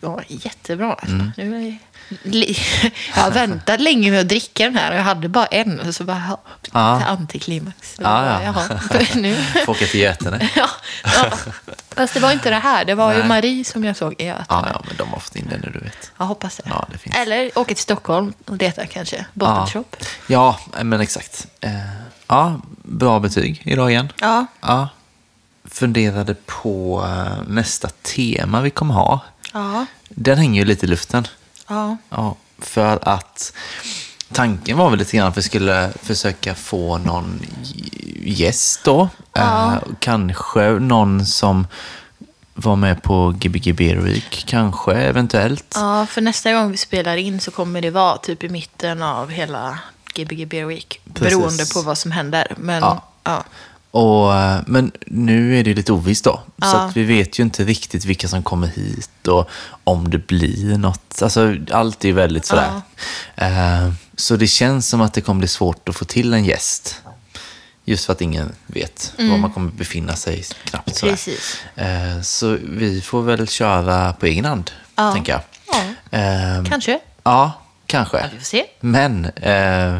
ja, 0.00 0.20
jättebra. 0.28 0.96
Mm. 1.08 1.32
Nu 1.36 1.78
jag, 3.14 3.22
har 3.22 3.30
väntat 3.30 3.80
länge 3.80 4.10
med 4.10 4.20
att 4.20 4.28
dricka 4.28 4.64
den 4.64 4.76
här 4.76 4.90
och 4.90 4.96
jag 4.96 5.02
hade 5.02 5.28
bara 5.28 5.46
en. 5.46 5.80
Och 5.80 5.94
så 5.94 6.04
bara, 6.04 6.22
ja, 6.28 6.40
Ja. 6.72 7.04
antiklimax. 7.04 7.94
Ja, 7.98 8.42
ja. 8.42 8.54
Nu. 9.14 9.36
Får 9.64 9.72
åka 9.72 9.86
till 9.86 10.00
Götene. 10.00 10.48
Ja, 10.56 10.68
ja. 11.04 11.30
Fast 11.96 12.14
det 12.14 12.20
var 12.20 12.32
inte 12.32 12.50
det 12.50 12.56
här. 12.56 12.84
Det 12.84 12.94
var 12.94 13.12
ju 13.12 13.18
Nej. 13.18 13.28
Marie 13.28 13.64
som 13.64 13.84
jag 13.84 13.96
såg 13.96 14.14
i 14.18 14.24
Götene. 14.24 14.46
Ja, 14.48 14.66
ja, 14.74 14.82
men 14.88 14.96
de 14.96 15.08
har 15.08 15.18
fått 15.20 15.36
in 15.36 15.48
det 15.50 15.58
nu, 15.58 15.70
du 15.72 15.78
vet. 15.78 16.10
Jag 16.18 16.24
hoppas 16.24 16.56
det. 16.56 16.62
Ja, 16.66 16.86
det 16.92 16.98
finns. 16.98 17.16
Eller 17.16 17.58
åka 17.58 17.74
till 17.74 17.82
Stockholm 17.82 18.32
och 18.46 18.56
leta 18.56 18.86
kanske. 18.86 19.26
Bottle 19.34 19.54
Ja. 19.54 19.66
shop. 19.72 19.84
Ja, 20.26 20.60
men 20.82 21.00
exakt. 21.00 21.46
Ja, 22.32 22.60
bra 22.82 23.20
betyg 23.20 23.62
idag 23.64 23.90
igen. 23.90 24.12
Ja. 24.20 24.46
Ja. 24.60 24.88
Funderade 25.64 26.34
på 26.46 27.04
eh, 27.06 27.42
nästa 27.48 27.88
tema 27.88 28.60
vi 28.60 28.70
kommer 28.70 28.94
ha. 28.94 29.20
Ja. 29.52 29.86
Den 30.08 30.38
hänger 30.38 30.60
ju 30.60 30.66
lite 30.66 30.86
i 30.86 30.88
luften. 30.88 31.26
Ja. 31.68 31.96
Ja, 32.10 32.36
för 32.58 33.08
att 33.08 33.52
tanken 34.32 34.78
var 34.78 34.90
väl 34.90 34.98
lite 34.98 35.16
grann 35.16 35.28
att 35.28 35.36
vi 35.38 35.42
skulle 35.42 35.90
försöka 36.02 36.54
få 36.54 36.98
någon 36.98 37.40
gäst 38.24 38.84
då. 38.84 39.08
Ja. 39.32 39.72
Eh, 39.72 39.78
kanske 39.98 40.70
någon 40.70 41.26
som 41.26 41.66
var 42.54 42.76
med 42.76 43.02
på 43.02 43.34
Gbg 43.38 43.74
Beer 43.74 43.96
Week, 43.96 44.44
kanske 44.46 44.92
eventuellt. 44.94 45.72
ja, 45.74 46.06
för 46.06 46.20
nästa 46.20 46.52
gång 46.52 46.70
vi 46.70 46.76
spelar 46.76 47.16
in 47.16 47.40
så 47.40 47.50
kommer 47.50 47.80
det 47.80 47.90
vara 47.90 48.16
typ 48.16 48.44
i 48.44 48.48
mitten 48.48 49.02
av 49.02 49.30
hela 49.30 49.78
Gbg 50.14 50.48
Beer 50.48 50.64
Week. 50.66 51.00
Precis. 51.14 51.38
Beroende 51.38 51.66
på 51.74 51.82
vad 51.82 51.98
som 51.98 52.10
händer. 52.10 52.54
Men 52.56 52.80
Ja. 52.82 53.04
ja. 53.24 53.44
Och, 53.90 54.34
eh, 54.34 54.60
men 54.66 54.92
nu 55.06 55.58
är 55.60 55.64
det 55.64 55.74
lite 55.74 55.92
ovisst 55.92 56.24
då. 56.24 56.32
Så 56.32 56.42
Ja. 56.66 56.80
att 56.80 56.96
vi 56.96 57.02
vet 57.04 57.38
ju 57.38 57.42
inte 57.42 57.64
riktigt 57.64 58.04
vilka 58.04 58.28
som 58.28 58.42
kommer 58.42 58.66
hit 58.66 59.28
och 59.28 59.48
om 59.84 60.10
det 60.10 60.18
blir 60.26 60.78
något. 60.78 61.22
Alltså, 61.22 61.54
allt 61.72 62.04
är 62.04 62.12
väldigt 62.12 62.44
sådär. 62.46 62.70
Eh, 63.36 63.92
Så 64.16 64.36
det 64.36 64.46
känns 64.46 64.88
som 64.88 65.00
att 65.00 65.14
det 65.14 65.20
kommer 65.20 65.38
bli 65.38 65.48
svårt 65.48 65.88
att 65.88 65.96
få 65.96 66.04
till 66.04 66.34
en 66.34 66.44
gäst. 66.44 67.02
Just 67.84 68.04
för 68.04 68.12
att 68.12 68.20
ingen 68.20 68.52
vet 68.66 69.12
var 69.18 69.36
man 69.36 69.52
kommer 69.52 69.70
befinna 69.72 70.16
sig 70.16 70.44
knappt. 70.64 70.96
Sådär. 70.96 71.18
Mm. 71.76 72.16
Eh, 72.16 72.22
Så 72.22 72.58
vi 72.62 73.00
får 73.00 73.22
väl 73.22 73.48
köra 73.48 74.12
på 74.12 74.26
egen 74.26 74.44
hand, 74.44 74.70
tänker 75.14 75.32
jag. 75.32 75.42
Ja. 76.10 76.18
Eh, 76.18 76.64
Kanske. 76.64 76.98
Ja, 77.24 77.52
kanske. 77.92 78.16
Ja, 78.16 78.26
vi 78.32 78.38
får 78.38 78.44
se. 78.44 78.64
Men 78.80 79.24
eh, 79.24 79.98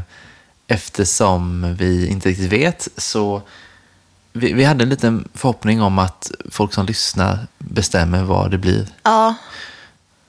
eftersom 0.66 1.74
vi 1.78 2.06
inte 2.06 2.28
riktigt 2.28 2.52
vet 2.52 2.88
så 2.96 3.42
vi, 4.32 4.52
vi 4.52 4.64
hade 4.64 4.84
en 4.84 4.88
liten 4.88 5.28
förhoppning 5.34 5.82
om 5.82 5.98
att 5.98 6.30
folk 6.50 6.74
som 6.74 6.86
lyssnar 6.86 7.46
bestämmer 7.58 8.22
vad 8.22 8.50
det 8.50 8.58
blir. 8.58 8.86
Ja. 9.02 9.34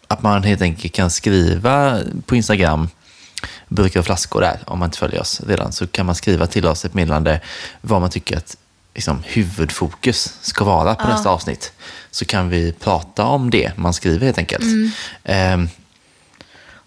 Att 0.08 0.22
man 0.22 0.44
helt 0.44 0.62
enkelt 0.62 0.94
kan 0.94 1.10
skriva 1.10 2.00
på 2.26 2.36
Instagram, 2.36 2.90
burkar 3.68 4.00
och 4.00 4.06
flaskor 4.06 4.42
där, 4.42 4.60
om 4.66 4.80
man 4.80 4.88
inte 4.88 4.98
följer 4.98 5.22
oss 5.22 5.42
redan, 5.48 5.72
så 5.72 5.88
kan 5.88 6.06
man 6.06 6.16
skriva 6.16 6.48
till 6.48 6.68
oss 6.68 6.86
ett 6.86 6.94
meddelande 6.94 7.42
vad 7.82 8.02
man 8.02 8.10
tycker 8.10 8.38
att 8.38 8.58
liksom, 8.94 9.24
huvudfokus 9.26 10.38
ska 10.42 10.66
vara 10.66 10.96
på 10.96 11.08
nästa 11.08 11.30
avsnitt. 11.30 11.72
Så 12.12 12.26
kan 12.26 12.50
vi 12.50 12.72
prata 12.72 13.24
om 13.26 13.50
det 13.50 13.78
man 13.78 13.94
skriver 13.94 14.26
helt 14.26 14.38
enkelt. 14.38 14.66
Ehm, 15.24 15.70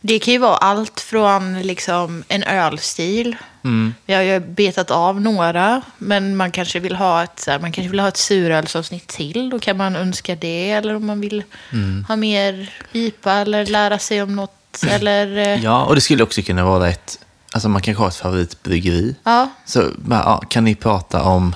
Det 0.00 0.18
kan 0.18 0.32
ju 0.32 0.38
vara 0.38 0.56
allt 0.56 1.00
från 1.00 1.62
liksom 1.62 2.24
en 2.28 2.42
ölstil. 2.42 3.36
Mm. 3.64 3.94
Vi 4.06 4.14
har 4.14 4.22
ju 4.22 4.40
betat 4.40 4.90
av 4.90 5.20
några, 5.20 5.82
men 5.98 6.36
man 6.36 6.50
kanske 6.50 6.80
vill 6.80 6.96
ha 6.96 7.22
ett, 7.22 7.46
man 7.60 7.72
kanske 7.72 7.90
vill 7.90 8.00
ha 8.00 8.08
ett 8.08 8.16
surölsavsnitt 8.16 9.08
till. 9.08 9.50
Då 9.50 9.58
kan 9.58 9.76
man 9.76 9.96
önska 9.96 10.34
det. 10.36 10.70
Eller 10.70 10.94
om 10.96 11.06
man 11.06 11.20
vill 11.20 11.42
Mm. 11.72 12.04
ha 12.08 12.16
mer 12.16 12.70
IPA 12.92 13.32
eller 13.32 13.66
lära 13.66 13.98
sig 13.98 14.22
om 14.22 14.36
något. 14.36 14.82
Eller, 14.88 15.36
eh, 15.36 15.64
Ja, 15.64 15.84
och 15.84 15.94
det 15.94 16.00
skulle 16.00 16.22
också 16.22 16.42
kunna 16.42 16.64
vara 16.64 16.88
ett, 16.88 17.18
alltså 17.52 17.68
man 17.68 17.82
kanske 17.82 18.02
har 18.02 18.08
ett 18.08 18.16
favoritbryggeri. 18.16 19.14
ja, 19.24 19.50
Så 19.64 19.82
ja, 20.10 20.42
kan 20.48 20.64
ni 20.64 20.74
prata 20.74 21.22
om 21.22 21.54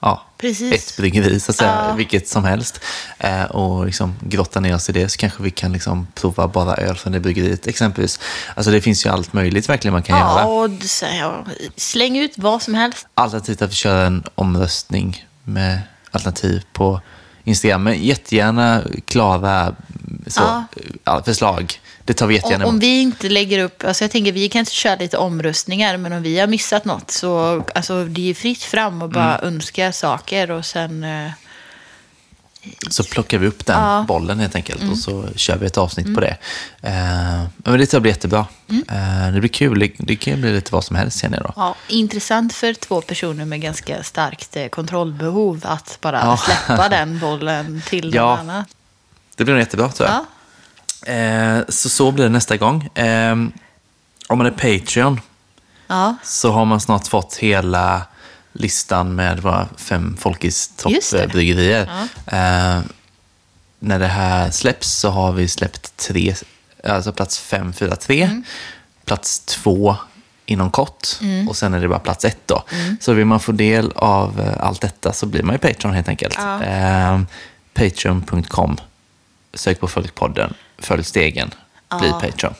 ja, 0.00 0.22
Precis. 0.38 0.72
ett 0.90 0.96
bryggeri, 0.96 1.40
så 1.40 1.50
att 1.52 1.56
säga, 1.56 1.84
Ja. 1.88 1.94
vilket 1.94 2.28
som 2.28 2.44
helst. 2.44 2.80
Eh, 3.18 3.42
och 3.42 3.86
liksom 3.86 4.16
grotta 4.20 4.60
ner 4.60 4.74
oss 4.74 4.88
i 4.90 4.92
det, 4.92 5.08
så 5.08 5.16
kanske 5.18 5.42
vi 5.42 5.50
kan 5.50 5.72
liksom 5.72 6.06
prova 6.14 6.48
bara 6.48 6.74
öl 6.76 6.96
från 6.96 7.12
det 7.12 7.20
bryggeriet 7.20 7.66
exempelvis. 7.66 8.20
Alltså 8.54 8.70
det 8.70 8.80
finns 8.80 9.06
ju 9.06 9.10
allt 9.10 9.32
möjligt 9.32 9.68
verkligen 9.68 9.92
man 9.92 10.02
kan 10.02 10.18
ja, 10.18 10.38
göra. 10.40 10.46
och 10.46 10.70
ja, 11.20 11.44
släng 11.76 12.18
ut 12.18 12.32
vad 12.36 12.62
som 12.62 12.74
helst. 12.74 13.06
Alternativt 13.14 13.62
att 13.62 13.70
vi 13.70 13.74
kör 13.74 14.04
en 14.06 14.24
omröstning 14.34 15.26
med 15.44 15.80
alternativ 16.10 16.62
på 16.72 17.00
Instagram. 17.44 17.82
Men 17.82 18.02
jättegärna 18.04 18.82
klara 19.04 19.74
så, 20.26 20.40
Ja. 20.42 20.64
ja, 21.04 21.22
förslag. 21.24 21.80
Det 22.08 22.14
tar 22.14 22.26
vi 22.26 22.34
jättegärna 22.34 22.64
Om, 22.66 22.70
om 22.74 22.78
vi 22.78 23.00
inte 23.00 23.28
lägger 23.28 23.58
upp, 23.64 23.84
alltså 23.84 24.04
jag 24.04 24.10
tänker 24.10 24.32
vi 24.32 24.48
kan 24.48 24.58
inte 24.60 24.72
köra 24.72 24.96
lite 24.96 25.16
omröstningar, 25.18 25.96
men 25.96 26.12
om 26.12 26.22
vi 26.22 26.38
har 26.40 26.46
missat 26.46 26.84
något 26.84 27.10
så 27.10 27.64
alltså 27.74 28.04
det 28.04 28.30
är 28.30 28.34
fritt 28.34 28.62
fram 28.62 29.02
och 29.02 29.08
bara 29.10 29.38
Mm. 29.38 29.54
önska 29.54 29.92
saker 29.92 30.50
och 30.50 30.66
sen 30.66 31.04
eh, 31.04 31.30
Så 32.90 33.04
plockar 33.04 33.38
vi 33.38 33.46
upp 33.46 33.66
den 33.66 33.80
Ja. 33.82 34.04
bollen 34.08 34.38
helt 34.38 34.54
enkelt 34.54 34.80
Mm. 34.80 34.92
och 34.92 34.98
så 34.98 35.28
kör 35.36 35.56
vi 35.56 35.66
ett 35.66 35.78
avsnitt 35.78 36.14
på 36.14 36.20
det. 36.20 36.36
Eh, 36.82 36.92
men 37.56 37.78
det 37.78 37.86
tror 37.86 37.88
jag 37.92 38.02
blir 38.02 38.12
jättebra. 38.12 38.46
Mm. 38.68 38.84
Eh, 38.88 39.32
det 39.34 39.40
blir 39.40 39.48
kul. 39.48 39.78
Det, 39.78 39.92
det 39.98 40.16
kan 40.16 40.32
ju 40.34 40.40
bli 40.40 40.52
lite 40.52 40.72
vad 40.74 40.84
som 40.84 40.96
helst 40.96 41.20
känner 41.20 41.36
jag 41.36 41.46
då. 41.46 41.52
Ja, 41.56 41.74
intressant 41.88 42.52
för 42.54 42.72
två 42.74 43.00
personer 43.00 43.44
med 43.44 43.60
ganska 43.60 44.02
starkt 44.02 44.56
eh, 44.56 44.68
kontrollbehov 44.68 45.60
att 45.64 45.98
bara 46.00 46.20
Ja. 46.20 46.36
släppa 46.36 46.88
den 46.96 47.18
bollen 47.18 47.82
till 47.86 48.14
Ja. 48.14 48.22
någon 48.36 48.38
annan. 48.50 48.64
Det 49.36 49.44
blir 49.44 49.54
nog 49.54 49.60
jättebra 49.60 49.88
tror 49.88 50.08
jag. 50.08 50.16
Ja. 50.16 50.24
Eh, 51.06 51.58
så 51.68 51.88
så 51.88 52.10
blir 52.12 52.24
det 52.24 52.30
nästa 52.30 52.56
gång. 52.56 52.84
Eh, 52.94 53.32
om 54.28 54.38
man 54.38 54.46
är 54.46 54.50
Patreon 54.50 55.20
Ja. 55.86 56.14
så 56.24 56.50
har 56.52 56.64
man 56.64 56.80
snart 56.80 57.06
fått 57.06 57.36
hela 57.36 58.02
listan 58.52 59.14
med 59.14 59.40
våra 59.40 59.68
fem 59.76 60.16
Folkis 60.20 60.70
Just 60.88 61.12
det. 61.12 61.22
toppbryggerier. 61.22 61.82
Eh, 62.26 62.80
när 63.78 63.98
det 63.98 64.06
här 64.06 64.50
släpps 64.50 64.88
så 64.90 65.10
har 65.10 65.32
vi 65.32 65.48
släppt 65.48 65.96
tre, 65.96 66.34
alltså 66.84 67.12
plats 67.12 67.38
fem, 67.38 67.72
fyra, 67.72 67.96
tre. 67.96 68.22
Mm. 68.22 68.44
Plats 69.04 69.40
två 69.40 69.96
inom 70.46 70.70
kort 70.70 71.08
och 71.48 71.56
sen 71.56 71.74
är 71.74 71.80
det 71.80 71.88
bara 71.88 71.98
plats 71.98 72.24
ett 72.24 72.38
då. 72.46 72.62
Mm. 72.72 72.96
Så 73.00 73.12
vill 73.12 73.24
man 73.26 73.40
få 73.40 73.52
del 73.52 73.92
av 73.96 74.40
eh, 74.40 74.66
allt 74.66 74.80
detta 74.80 75.12
så 75.12 75.26
blir 75.26 75.42
man 75.42 75.54
ju 75.54 75.58
Patreon 75.58 75.94
helt 75.94 76.08
enkelt. 76.08 76.34
Ja. 76.38 76.62
Eh, 76.62 77.20
Patreon.com, 77.74 78.76
sök 79.54 79.80
på 79.80 79.88
Folkpodden, 79.88 80.54
följ 80.78 81.04
stegen, 81.04 81.50
bli 81.98 82.08
Ja. 82.08 82.20
Patreon. 82.20 82.54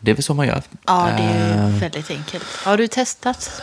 Det 0.00 0.10
är 0.10 0.14
väl 0.14 0.22
så 0.24 0.34
man 0.34 0.46
gör. 0.46 0.62
ja, 0.86 1.08
det 1.16 1.22
är 1.22 1.46
ju 1.48 1.52
Eh, 1.74 1.80
väldigt 1.80 2.10
enkelt. 2.10 2.44
Har 2.64 2.76
du 2.76 2.88
testat? 2.88 3.62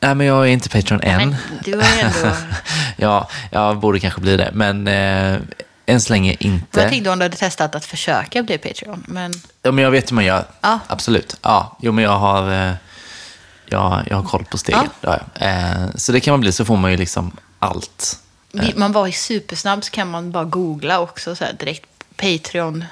Nej, 0.00 0.14
men 0.14 0.26
jag 0.26 0.42
är 0.44 0.50
inte 0.50 0.68
Patreon 0.68 1.00
än. 1.02 1.28
Men 1.28 1.36
du 1.64 1.76
har 1.76 1.98
ändå... 2.02 2.36
ja, 2.96 3.28
jag 3.50 3.78
borde 3.78 4.00
kanske 4.00 4.20
bli 4.20 4.36
det, 4.36 4.50
men 4.54 4.88
eh, 4.88 5.38
än 5.86 6.00
så 6.00 6.12
länge 6.12 6.36
inte. 6.40 6.80
Jag 6.80 6.90
tänkte 6.90 7.10
om 7.10 7.18
du 7.18 7.24
hade 7.24 7.36
testat 7.36 7.74
att 7.74 7.84
försöka 7.84 8.42
bli 8.42 8.58
Patreon. 8.58 9.04
Men 9.08 9.32
Ja, 9.62 9.72
men 9.72 9.84
jag 9.84 9.90
vet 9.90 10.10
hur 10.10 10.14
man 10.14 10.24
gör. 10.24 10.44
Ja. 10.60 10.78
Absolut. 10.86 11.36
Ja, 11.42 11.76
jo, 11.80 11.92
men 11.92 12.04
jag 12.04 12.18
har, 12.18 12.52
eh, 12.68 12.72
jag, 13.66 14.02
jag 14.10 14.16
har 14.16 14.24
koll 14.24 14.44
på 14.44 14.58
stegen. 14.58 14.88
Ja. 15.00 15.18
Eh, 15.34 15.86
så 15.94 16.12
det 16.12 16.20
kan 16.20 16.32
man 16.32 16.40
bli, 16.40 16.52
så 16.52 16.64
får 16.64 16.76
man 16.76 16.90
ju 16.90 16.96
liksom 16.96 17.36
allt. 17.58 18.18
vill 18.52 18.76
man 18.78 18.92
vara 18.92 19.12
supersnabb 19.12 19.84
så 19.84 19.90
kan 19.90 20.10
man 20.10 20.30
bara 20.32 20.44
googla 20.44 21.00
också 21.00 21.36
så 21.36 21.44
direkt 21.58 21.86
Patreon 22.20 22.84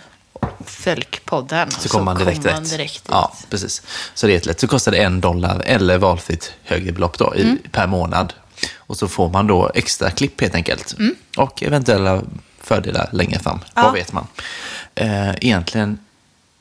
Folkpodden. 0.65 1.71
Så 1.71 1.89
kommer 1.89 2.05
man 2.05 2.17
direkt 2.19 2.43
kommer 2.43 2.61
rätt. 2.61 2.71
direkt 2.71 2.93
dit. 2.95 3.09
ja, 3.11 3.33
precis. 3.51 3.83
Så 4.15 4.27
det 4.27 4.33
är 4.33 4.35
jättelätt. 4.35 4.61
Så 4.61 4.69
kostar 4.69 4.93
det 4.93 4.99
en 4.99 5.21
dollar 5.21 5.63
eller 5.67 5.99
valfritt 5.99 6.53
högre 6.65 6.93
belopp 6.93 7.19
då, 7.19 7.35
i, 7.37 7.43
Mm. 7.43 7.59
per 7.73 7.87
månad. 7.87 8.33
Och 8.77 8.97
så 8.97 9.09
får 9.09 9.29
man 9.29 9.47
då 9.47 9.71
extra 9.75 10.11
klipp 10.11 10.41
helt 10.41 10.55
enkelt. 10.55 10.95
Och 11.37 11.63
eventuella 11.63 12.23
fördelar 12.61 13.09
längre 13.13 13.39
fram. 13.39 13.61
Ja. 13.75 13.83
Vad 13.83 13.93
vet 13.93 14.13
man? 14.13 14.27
Eh, 14.95 15.31
egentligen 15.31 15.99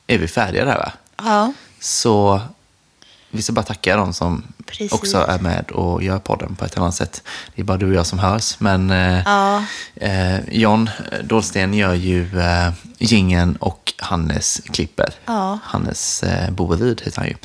är 0.08 0.18
vi 0.18 0.28
färdiga 0.28 0.66
där 0.66 0.78
va? 0.78 0.92
Ja, 1.18 1.54
Så 1.80 2.42
vi 3.32 3.42
ska 3.42 3.54
bara 3.54 3.66
tacka 3.66 3.98
de 3.98 4.14
som 4.14 4.44
Precis. 4.66 4.92
också 4.92 5.18
är 5.18 5.40
med 5.40 5.72
och 5.72 6.04
gör 6.04 6.20
podden 6.20 6.56
på 6.56 6.66
ett 6.66 6.78
annat 6.78 6.96
sätt. 6.96 7.22
Det 7.56 7.62
är 7.62 7.66
bara 7.66 7.78
du 7.78 7.88
och 7.88 7.94
jag 7.94 8.06
som 8.06 8.20
hörs, 8.20 8.60
men 8.60 8.92
eh, 8.92 9.22
Ja. 9.26 9.64
eh, 9.96 10.40
John 10.52 10.90
Dahlsten 11.24 11.74
gör 11.74 11.94
ju 11.94 12.40
eh, 12.42 12.72
gingen 12.98 13.56
och 13.56 13.94
Hannes 13.98 14.62
klipper. 14.72 15.10
Ja. 15.26 15.60
Hannes 15.64 16.24
eh, 16.24 16.52
Boeryd 16.52 17.02
heter 17.06 17.18
han 17.20 17.28
ju. 17.28 17.36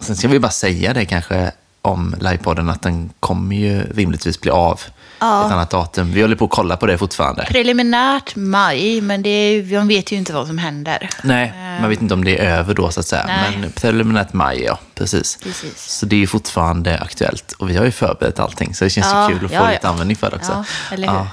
Sen 0.00 0.16
ska 0.16 0.28
vi 0.28 0.38
bara 0.38 0.52
säga 0.52 0.94
det 0.94 1.04
kanske 1.04 1.52
om 1.82 2.14
livepodden 2.20 2.70
att 2.70 2.82
den 2.82 3.10
kommer 3.20 3.56
ju 3.56 3.82
rimligtvis 3.82 4.40
bli 4.40 4.50
av 4.50 4.80
Ja. 5.22 5.46
ett 5.46 5.52
annat 5.52 5.70
datum. 5.70 6.12
Vi 6.12 6.22
håller 6.22 6.36
på 6.36 6.44
att 6.44 6.50
kolla 6.50 6.76
på 6.76 6.86
det 6.86 6.98
fortfarande. 6.98 7.44
preliminärt 7.50 8.36
maj, 8.36 9.00
men 9.00 9.22
det 9.22 9.28
är, 9.28 9.76
man 9.78 9.88
vet 9.88 10.12
ju 10.12 10.16
inte 10.16 10.32
vad 10.32 10.46
som 10.46 10.58
händer. 10.58 11.08
Nej, 11.22 11.52
man 11.80 11.90
vet 11.90 12.02
inte 12.02 12.14
om 12.14 12.24
det 12.24 12.38
är 12.38 12.58
över 12.58 12.74
då 12.74 12.90
så 12.90 13.00
att 13.00 13.06
säga. 13.06 13.24
Nej. 13.26 13.58
Men 13.60 13.72
preliminärt 13.72 14.32
maj, 14.32 14.62
ja. 14.62 14.78
Precis. 14.94 15.38
Precis. 15.42 15.86
Så 15.90 16.06
det 16.06 16.22
är 16.22 16.26
fortfarande 16.26 16.98
aktuellt. 16.98 17.52
Och 17.52 17.70
vi 17.70 17.76
har 17.76 17.84
ju 17.84 17.90
förberett 17.90 18.38
allting, 18.38 18.74
så 18.74 18.84
det 18.84 18.90
känns 18.90 19.06
Ja, 19.06 19.30
ju 19.30 19.36
kul 19.38 19.44
att 19.46 19.50
få 19.50 19.56
ja, 19.56 19.70
lite 19.70 19.88
användning 19.88 20.16
för 20.16 20.30
det 20.30 20.36
också. 20.36 20.64
Eller 20.92 21.08
hur? 21.10 21.26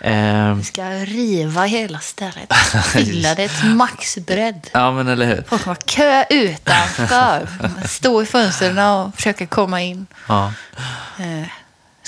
Ehm, 0.00 0.58
Vi 0.58 0.64
ska 0.64 0.82
riva 0.90 1.62
hela 1.64 1.98
stället. 1.98 2.52
Fylla 2.84 3.34
det 3.34 3.48
till 3.48 3.68
maxbredd. 3.74 4.66
ja, 4.72 4.92
men 4.92 5.08
eller 5.08 5.26
hur. 5.26 5.44
Folk 5.48 5.62
kommer 5.62 5.76
kö 5.86 6.24
utanför. 6.30 7.48
Stå 7.88 8.22
i 8.22 8.26
fönstren 8.26 8.78
och 8.78 9.14
försöka 9.14 9.46
komma 9.46 9.80
in. 9.82 10.06
Ja, 10.28 10.52
Eh, 11.18 11.46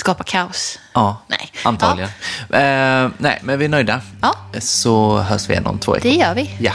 skapa 0.03 0.25
kaos. 0.25 0.79
ja 0.93 1.23
Nej. 1.27 1.53
antagligen. 1.65 2.11
Ehm, 2.53 3.13
nej, 3.19 3.39
men 3.43 3.59
vi 3.59 3.65
är 3.65 3.69
nöjda. 3.69 4.01
Ja. 4.23 4.35
Så 4.61 5.19
hörs 5.19 5.49
vi 5.49 5.53
igen 5.53 5.67
om 5.67 5.79
två 5.79 5.93
veckor. 5.93 6.11
Det 6.11 6.17
gör 6.17 6.35
vi. 6.35 6.51
Ja. 6.59 6.73